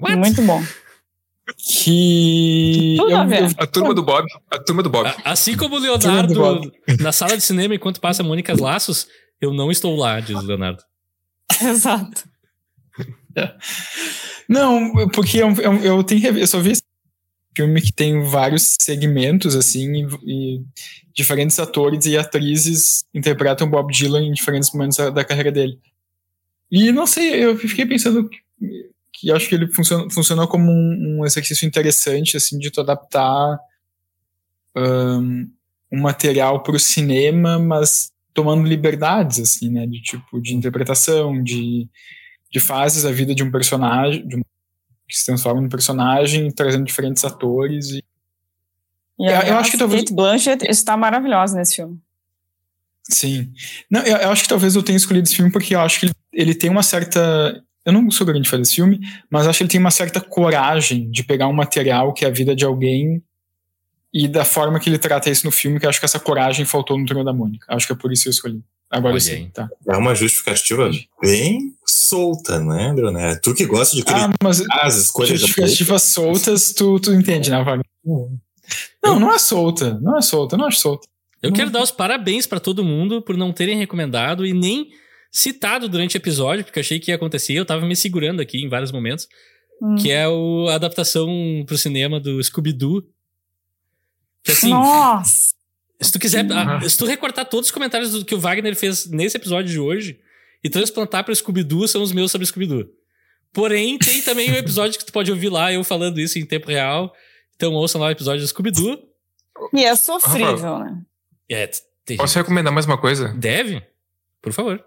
What? 0.00 0.16
Muito 0.16 0.42
bom. 0.42 0.62
Que. 1.58 2.96
Eu- 2.98 3.08
eu- 3.10 3.48
A 3.58 3.66
turma 3.66 3.92
do 3.94 4.02
Bob. 4.02 4.24
A 4.50 4.58
turma 4.58 4.82
do 4.82 4.90
Bob. 4.90 5.06
A- 5.08 5.16
Assim 5.32 5.56
como 5.56 5.76
o 5.76 5.78
Leonardo 5.78 6.72
na 7.00 7.10
sala 7.12 7.36
de 7.36 7.42
cinema 7.42 7.74
enquanto 7.74 8.00
passa 8.00 8.22
Mônica 8.22 8.54
Laços, 8.60 9.08
eu 9.40 9.52
não 9.52 9.70
estou 9.70 9.96
lá, 9.96 10.20
diz 10.20 10.36
o 10.36 10.46
Leonardo. 10.46 10.82
Exato. 11.60 12.24
Não, 14.48 15.08
porque 15.08 15.40
é 15.40 15.46
um- 15.46 15.52
é 15.52 15.86
eu, 15.88 16.02
tenho, 16.04 16.38
eu 16.38 16.46
só 16.46 16.58
vi 16.60 16.72
esse 16.72 16.82
filme 17.54 17.80
que 17.80 17.92
tem 17.92 18.22
vários 18.22 18.76
segmentos, 18.80 19.56
assim, 19.56 20.06
e, 20.24 20.56
e 20.56 20.64
diferentes 21.12 21.58
atores 21.58 22.06
e 22.06 22.16
atrizes 22.16 23.04
interpretam 23.12 23.68
Bob 23.68 23.92
Dylan 23.92 24.22
em 24.22 24.32
diferentes 24.32 24.72
momentos 24.72 24.96
da, 24.96 25.10
da 25.10 25.24
carreira 25.24 25.50
dele. 25.50 25.78
E 26.70 26.92
não 26.92 27.06
sei, 27.06 27.44
eu 27.44 27.56
fiquei 27.56 27.84
pensando 27.84 28.28
que, 28.28 28.38
que 29.12 29.32
acho 29.32 29.48
que 29.48 29.54
ele 29.54 29.72
funciona, 29.72 30.08
funcionou 30.10 30.46
como 30.46 30.70
um, 30.70 31.18
um, 31.18 31.26
exercício 31.26 31.66
interessante, 31.66 32.36
assim, 32.36 32.58
de 32.58 32.70
tu 32.70 32.80
adaptar 32.80 33.58
um, 34.76 35.50
um 35.92 36.00
material 36.00 36.62
para 36.62 36.76
o 36.76 36.80
cinema, 36.80 37.58
mas 37.58 38.12
tomando 38.32 38.66
liberdades, 38.66 39.40
assim, 39.40 39.68
né, 39.68 39.86
de 39.86 40.00
tipo, 40.00 40.40
de 40.40 40.54
interpretação, 40.54 41.42
de, 41.42 41.88
de 42.50 42.60
fases 42.60 43.02
da 43.02 43.10
vida 43.10 43.34
de 43.34 43.42
um 43.42 43.50
personagem, 43.50 44.26
de 44.26 44.36
um, 44.36 44.42
que 45.10 45.18
se 45.18 45.26
transforma 45.26 45.60
num 45.60 45.68
personagem, 45.68 46.50
trazendo 46.50 46.84
diferentes 46.84 47.24
atores 47.24 47.90
e 47.90 48.04
e 49.20 49.26
eu, 49.26 49.32
eu 49.32 49.58
acho 49.58 49.70
que 49.70 49.76
talvez 49.76 50.00
Kate 50.00 50.14
Blanchett 50.14 50.66
está 50.66 50.96
maravilhosa 50.96 51.54
nesse 51.54 51.76
filme. 51.76 52.00
Sim. 53.10 53.52
Não, 53.90 54.00
eu, 54.00 54.16
eu, 54.16 54.30
acho 54.30 54.44
que 54.44 54.48
talvez 54.48 54.74
eu 54.74 54.82
tenha 54.82 54.96
escolhido 54.96 55.28
esse 55.28 55.36
filme 55.36 55.52
porque 55.52 55.74
eu 55.74 55.80
acho 55.80 56.00
que 56.00 56.06
ele, 56.06 56.14
ele 56.32 56.54
tem 56.54 56.70
uma 56.70 56.82
certa. 56.82 57.62
Eu 57.84 57.92
não 57.92 58.10
sou 58.10 58.26
grande 58.26 58.48
fã 58.48 58.56
desse 58.58 58.76
filme, 58.76 58.98
mas 59.30 59.46
acho 59.46 59.58
que 59.58 59.64
ele 59.64 59.70
tem 59.70 59.80
uma 59.80 59.90
certa 59.90 60.22
coragem 60.22 61.10
de 61.10 61.22
pegar 61.22 61.48
um 61.48 61.52
material 61.52 62.14
que 62.14 62.24
é 62.24 62.28
a 62.28 62.30
vida 62.30 62.56
de 62.56 62.64
alguém 62.64 63.22
e 64.12 64.26
da 64.26 64.44
forma 64.44 64.80
que 64.80 64.88
ele 64.88 64.98
trata 64.98 65.28
isso 65.28 65.44
no 65.44 65.52
filme, 65.52 65.78
que 65.78 65.84
eu 65.84 65.90
acho 65.90 65.98
que 65.98 66.06
essa 66.06 66.18
coragem 66.18 66.64
faltou 66.64 66.98
no 66.98 67.04
Turno 67.04 67.24
da 67.24 67.32
Mônica. 67.32 67.66
Acho 67.68 67.86
que 67.86 67.92
é 67.92 67.96
por 67.96 68.10
isso 68.10 68.22
que 68.22 68.28
eu 68.28 68.32
escolhi. 68.32 68.62
Agora 68.90 69.12
Olha 69.12 69.20
sim, 69.20 69.50
tá. 69.50 69.68
É 69.86 69.96
uma 69.96 70.14
justificativa 70.14 70.90
bem 71.20 71.74
solta, 72.10 72.58
né, 72.60 72.92
Leonel? 72.92 73.40
Tu 73.40 73.54
que 73.54 73.66
gosta 73.66 73.96
de 73.96 74.02
criticar 74.02 74.30
ah, 74.30 74.34
mas 74.42 74.62
as 74.70 74.96
escolhas 74.96 75.40
justificativas 75.40 76.02
soltas, 76.12 76.72
tu, 76.72 76.98
tu 76.98 77.12
entende, 77.14 77.50
né, 77.50 77.62
Wagner? 77.62 77.86
Hum. 78.04 78.36
Não, 79.02 79.18
não 79.18 79.32
é 79.32 79.38
solta. 79.38 79.98
Não 80.00 80.18
é 80.18 80.22
solta, 80.22 80.56
não 80.56 80.66
acho 80.66 80.80
solta. 80.80 81.08
Eu 81.42 81.50
não. 81.50 81.56
quero 81.56 81.70
dar 81.70 81.82
os 81.82 81.90
parabéns 81.90 82.46
para 82.46 82.60
todo 82.60 82.84
mundo 82.84 83.22
por 83.22 83.36
não 83.36 83.52
terem 83.52 83.78
recomendado 83.78 84.44
e 84.44 84.52
nem 84.52 84.90
citado 85.32 85.88
durante 85.88 86.16
o 86.16 86.18
episódio, 86.18 86.64
porque 86.64 86.78
eu 86.78 86.82
achei 86.82 87.00
que 87.00 87.10
ia 87.10 87.14
acontecer. 87.14 87.54
Eu 87.54 87.64
tava 87.64 87.86
me 87.86 87.96
segurando 87.96 88.40
aqui 88.40 88.58
em 88.62 88.68
vários 88.68 88.92
momentos. 88.92 89.26
Hum. 89.80 89.96
Que 89.96 90.10
é 90.10 90.28
o, 90.28 90.66
a 90.68 90.74
adaptação 90.74 91.28
pro 91.66 91.78
cinema 91.78 92.20
do 92.20 92.42
Scooby-Doo. 92.42 93.02
Assim. 94.46 94.70
Nossa! 94.70 95.54
Se 96.00 96.12
tu 96.12 96.18
quiser. 96.18 96.50
A, 96.52 96.80
se 96.88 96.98
tu 96.98 97.06
recortar 97.06 97.48
todos 97.48 97.68
os 97.68 97.72
comentários 97.72 98.12
do 98.12 98.24
que 98.24 98.34
o 98.34 98.40
Wagner 98.40 98.74
fez 98.74 99.08
nesse 99.08 99.36
episódio 99.36 99.70
de 99.70 99.78
hoje 99.78 100.18
e 100.62 100.68
transplantar 100.68 101.24
pro 101.24 101.34
Scooby-Doo, 101.34 101.88
são 101.88 102.02
os 102.02 102.12
meus 102.12 102.30
sobre 102.30 102.46
Scooby-Doo. 102.46 102.86
Porém, 103.52 103.98
tem 103.98 104.22
também 104.22 104.50
um 104.50 104.56
episódio 104.56 104.98
que 104.98 105.04
tu 105.04 105.12
pode 105.12 105.30
ouvir 105.30 105.48
lá, 105.48 105.72
eu 105.72 105.82
falando 105.82 106.20
isso 106.20 106.38
em 106.38 106.46
tempo 106.46 106.68
real. 106.68 107.12
Então 107.56 107.72
ouçam 107.72 108.00
lá 108.00 108.08
o 108.08 108.10
episódio 108.10 108.42
do 108.42 108.48
Scooby-Doo. 108.48 108.98
E 109.74 109.84
é 109.84 109.94
sofrível, 109.96 110.78
né? 110.78 111.02
É, 111.50 111.70
tem... 112.04 112.16
Posso 112.16 112.38
recomendar 112.38 112.72
mais 112.72 112.86
uma 112.86 112.96
coisa? 112.96 113.28
Deve? 113.28 113.82
Por 114.40 114.52
favor. 114.52 114.82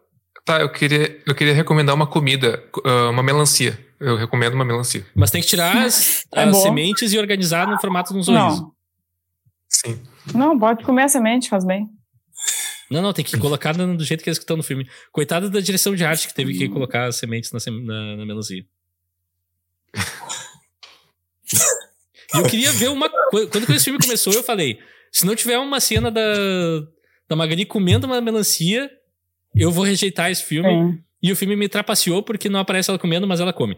Tá, 0.46 0.60
eu 0.60 0.72
queria, 0.72 1.22
eu 1.26 1.36
queria 1.36 1.54
recomendar 1.54 1.96
uma 1.96 2.08
comida, 2.08 2.64
uh, 2.86 3.10
uma 3.10 3.24
melancia. 3.24 3.80
Eu 4.00 4.18
recomendo 4.18 4.56
uma 4.56 4.66
melancia. 4.66 5.06
Mas 5.16 5.32
tem 5.32 5.42
que 5.42 5.48
tirar 5.48 5.86
as, 5.86 6.26
é 6.34 6.44
as 6.44 6.58
sementes 6.58 7.14
e 7.14 7.20
organizar 7.20 7.68
no 7.68 7.80
formato 7.80 8.12
de 8.12 8.20
um 8.20 8.24
sorriso. 8.24 8.62
Não. 8.62 8.72
Sim. 9.70 10.02
Não, 10.34 10.60
pode 10.60 10.84
comer 10.84 11.04
a 11.04 11.08
semente, 11.08 11.50
faz 11.50 11.64
bem. 11.64 11.90
Não, 12.94 13.02
não, 13.02 13.14
tem 13.14 13.26
que 13.26 13.38
colocar 13.38 13.74
do 13.74 14.04
jeito 14.04 14.24
que 14.24 14.30
eles 14.30 14.38
estão 14.38 14.56
no 14.56 14.64
filme. 14.64 14.88
Coitado 15.12 15.50
da 15.50 15.60
direção 15.60 15.96
de 15.96 16.06
arte 16.06 16.28
que 16.28 16.34
teve 16.34 16.58
que 16.58 16.70
colocar 16.70 17.06
as 17.06 17.16
sementes 17.16 17.52
na, 17.52 17.60
na, 17.72 18.18
na 18.18 18.26
melancia. 18.26 18.64
E 22.34 22.38
eu 22.38 22.44
queria 22.46 22.72
ver 22.72 22.90
uma 22.90 23.10
coisa. 23.30 23.48
Quando 23.48 23.70
esse 23.72 23.86
filme 23.86 24.00
começou, 24.00 24.34
eu 24.34 24.44
falei: 24.44 24.80
se 25.12 25.26
não 25.26 25.36
tiver 25.36 25.58
uma 25.58 25.80
cena 25.80 26.10
da, 26.10 26.22
da 27.28 27.36
Magali 27.36 27.66
comendo 27.66 28.08
uma 28.08 28.20
melancia, 28.22 28.90
eu 29.56 29.72
vou 29.72 29.84
rejeitar 29.84 30.32
esse 30.32 30.44
filme. 30.44 30.70
É. 30.70 31.04
E 31.22 31.32
o 31.32 31.36
filme 31.36 31.56
me 31.56 31.70
trapaceou 31.70 32.22
porque 32.22 32.50
não 32.50 32.60
aparece 32.60 32.90
ela 32.90 33.00
comendo, 33.00 33.28
mas 33.28 33.40
ela 33.40 33.54
come. 33.54 33.76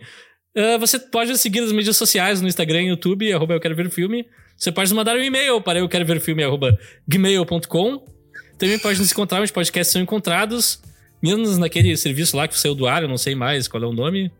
Uh, 0.58 0.80
você 0.80 0.98
pode 0.98 1.38
seguir 1.38 1.62
nas 1.62 1.72
mídias 1.72 1.98
sociais, 1.98 2.42
no 2.42 2.48
Instagram 2.48 2.84
e 2.84 2.88
YouTube, 2.88 3.32
arroba 3.32 3.54
eu 3.54 3.60
quero 3.60 3.76
ver 3.76 3.88
o 3.88 3.92
filme. 3.92 4.26
Você 4.58 4.72
pode 4.72 4.94
mandar 4.94 5.16
um 5.16 5.22
e-mail 5.22 5.62
para 5.62 5.80
eu 5.80 5.90
quero 5.90 6.06
ver 6.06 6.18
o 6.18 6.22
filme, 6.22 6.44
arroba 6.44 6.78
gmail.com. 7.08 8.15
Também 8.58 8.80
pode 8.80 9.00
nos 9.00 9.12
encontrar, 9.12 9.42
os 9.42 9.52
podcasts 9.52 9.92
são 9.92 10.02
encontrados, 10.02 10.82
menos 11.22 11.58
naquele 11.58 11.96
serviço 11.98 12.38
lá 12.38 12.48
que 12.48 12.58
saiu 12.58 12.76
do 12.76 12.88
ar, 12.88 13.04
eu 13.04 13.10
não 13.10 13.18
sei 13.18 13.36
mais 13.36 13.68
qual 13.68 13.84
é 13.84 13.86
o 13.86 13.94
nome. 13.94 14.32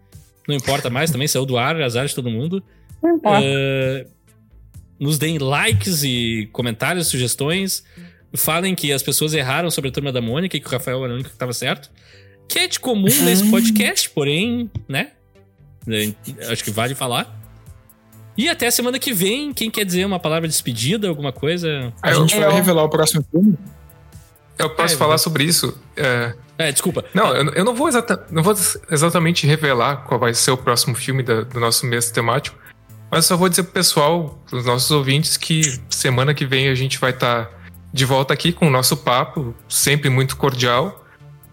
Não 0.48 0.56
importa 0.56 0.90
mais 0.90 1.12
também, 1.12 1.28
saiu 1.28 1.46
do 1.46 1.58
ar, 1.58 1.82
azar 1.82 2.06
de 2.06 2.14
todo 2.14 2.30
mundo. 2.30 2.64
Não 3.02 3.16
importa. 3.16 3.46
Uh, 3.46 4.16
nos 5.00 5.18
deem 5.18 5.38
likes 5.38 6.04
e 6.04 6.50
comentários, 6.52 7.08
sugestões. 7.08 7.84
Falem 8.36 8.76
que 8.76 8.92
as 8.92 9.02
pessoas 9.02 9.34
erraram 9.34 9.72
sobre 9.72 9.90
a 9.90 9.94
turma 9.94 10.12
da 10.12 10.22
Mônica 10.22 10.56
e 10.56 10.60
que 10.60 10.68
o 10.68 10.70
Rafael 10.70 11.04
era 11.04 11.14
o 11.14 11.16
único 11.16 11.30
que 11.30 11.36
estava 11.36 11.54
certo. 11.54 11.90
Que 12.48 12.60
é 12.60 12.68
de 12.68 12.80
comum 12.80 13.06
nesse 13.06 13.44
uhum. 13.44 13.52
podcast, 13.52 14.10
porém, 14.10 14.70
né? 14.88 15.12
É, 15.88 16.52
acho 16.52 16.64
que 16.64 16.72
vale 16.72 16.94
falar. 16.94 17.42
E 18.38 18.50
até 18.50 18.68
a 18.68 18.72
semana 18.72 19.00
que 19.00 19.14
vem, 19.14 19.54
quem 19.54 19.72
quer 19.72 19.86
dizer 19.86 20.06
uma 20.06 20.20
palavra 20.20 20.48
de 20.48 20.54
despedida, 20.54 21.08
alguma 21.08 21.32
coisa? 21.32 21.94
A 22.02 22.14
gente 22.14 22.38
vai 22.38 22.54
revelar 22.54 22.84
o 22.84 22.90
próximo 22.90 23.26
filme? 23.32 23.58
Eu 24.58 24.70
posso 24.70 24.96
é, 24.96 24.98
falar 24.98 25.18
sobre 25.18 25.44
isso? 25.44 25.78
É... 25.96 26.34
é, 26.58 26.72
desculpa. 26.72 27.04
Não, 27.14 27.28
eu, 27.36 27.52
eu, 27.54 27.66
não, 27.66 27.76
vou 27.76 27.88
exata, 27.88 28.26
não 28.32 28.42
vou 28.42 28.56
exatamente 28.90 29.46
revelar 29.46 30.04
qual 30.06 30.20
vai 30.20 30.34
ser 30.34 30.52
o 30.52 30.58
próximo 30.58 30.96
filme 30.96 31.24
da, 31.24 31.42
do 31.42 31.60
nosso 31.60 31.86
mês 31.86 32.10
temático, 32.10 32.58
mas 33.12 33.26
só 33.26 33.38
vou 33.38 33.50
dizer 33.50 33.64
pro 33.64 33.74
pessoal, 33.74 34.40
os 34.52 34.66
nossos 34.66 34.92
ouvintes, 34.92 35.38
que 35.38 35.80
semana 35.90 36.34
que 36.34 36.46
vem 36.46 36.70
a 36.70 36.76
gente 36.76 37.00
vai 37.00 37.12
estar 37.12 37.46
tá 37.46 37.52
de 37.94 38.04
volta 38.04 38.34
aqui 38.34 38.52
com 38.52 38.68
o 38.68 38.70
nosso 38.70 38.98
papo, 38.98 39.56
sempre 39.70 40.10
muito 40.10 40.36
cordial. 40.36 41.04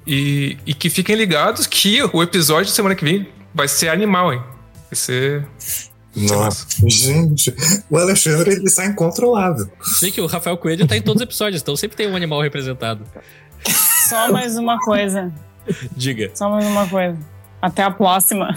E, 0.05 0.59
e 0.67 0.75
que 0.75 0.91
fiquem 0.91 1.15
ligados 1.15 1.65
que 1.69 2.03
o 2.13 2.21
episódio 2.21 2.65
de 2.65 2.73
semana 2.73 2.97
que 2.97 3.05
vem 3.05 3.29
vai 3.55 3.69
ser 3.69 3.89
animal, 3.89 4.33
hein? 4.33 4.43
Vai 4.91 4.97
ser. 4.97 5.47
Nossa, 6.15 6.67
gente, 6.89 7.55
o 7.91 7.97
Alexandre 7.97 8.53
ele 8.53 8.65
está 8.65 8.87
incontrolável. 8.87 9.71
Sei 9.83 10.11
que 10.11 10.21
o 10.21 10.27
Rafael 10.27 10.57
Coelho 10.57 10.85
está 10.85 10.97
em 10.97 11.03
todos 11.03 11.21
os 11.21 11.27
episódios, 11.27 11.63
então 11.63 11.77
sempre 11.77 11.97
tem 11.97 12.09
um 12.09 12.17
animal 12.17 12.41
representado. 12.43 13.05
Só 14.09 14.31
mais 14.33 14.57
uma 14.57 14.79
coisa. 14.79 15.33
Diga. 15.97 16.31
Só 16.35 16.51
mais 16.51 16.67
uma 16.67 16.89
coisa. 16.89 17.19
Até 17.61 17.83
a 17.83 17.91
próxima. 17.91 18.55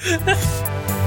Ha 0.00 0.14
ha! 0.92 0.97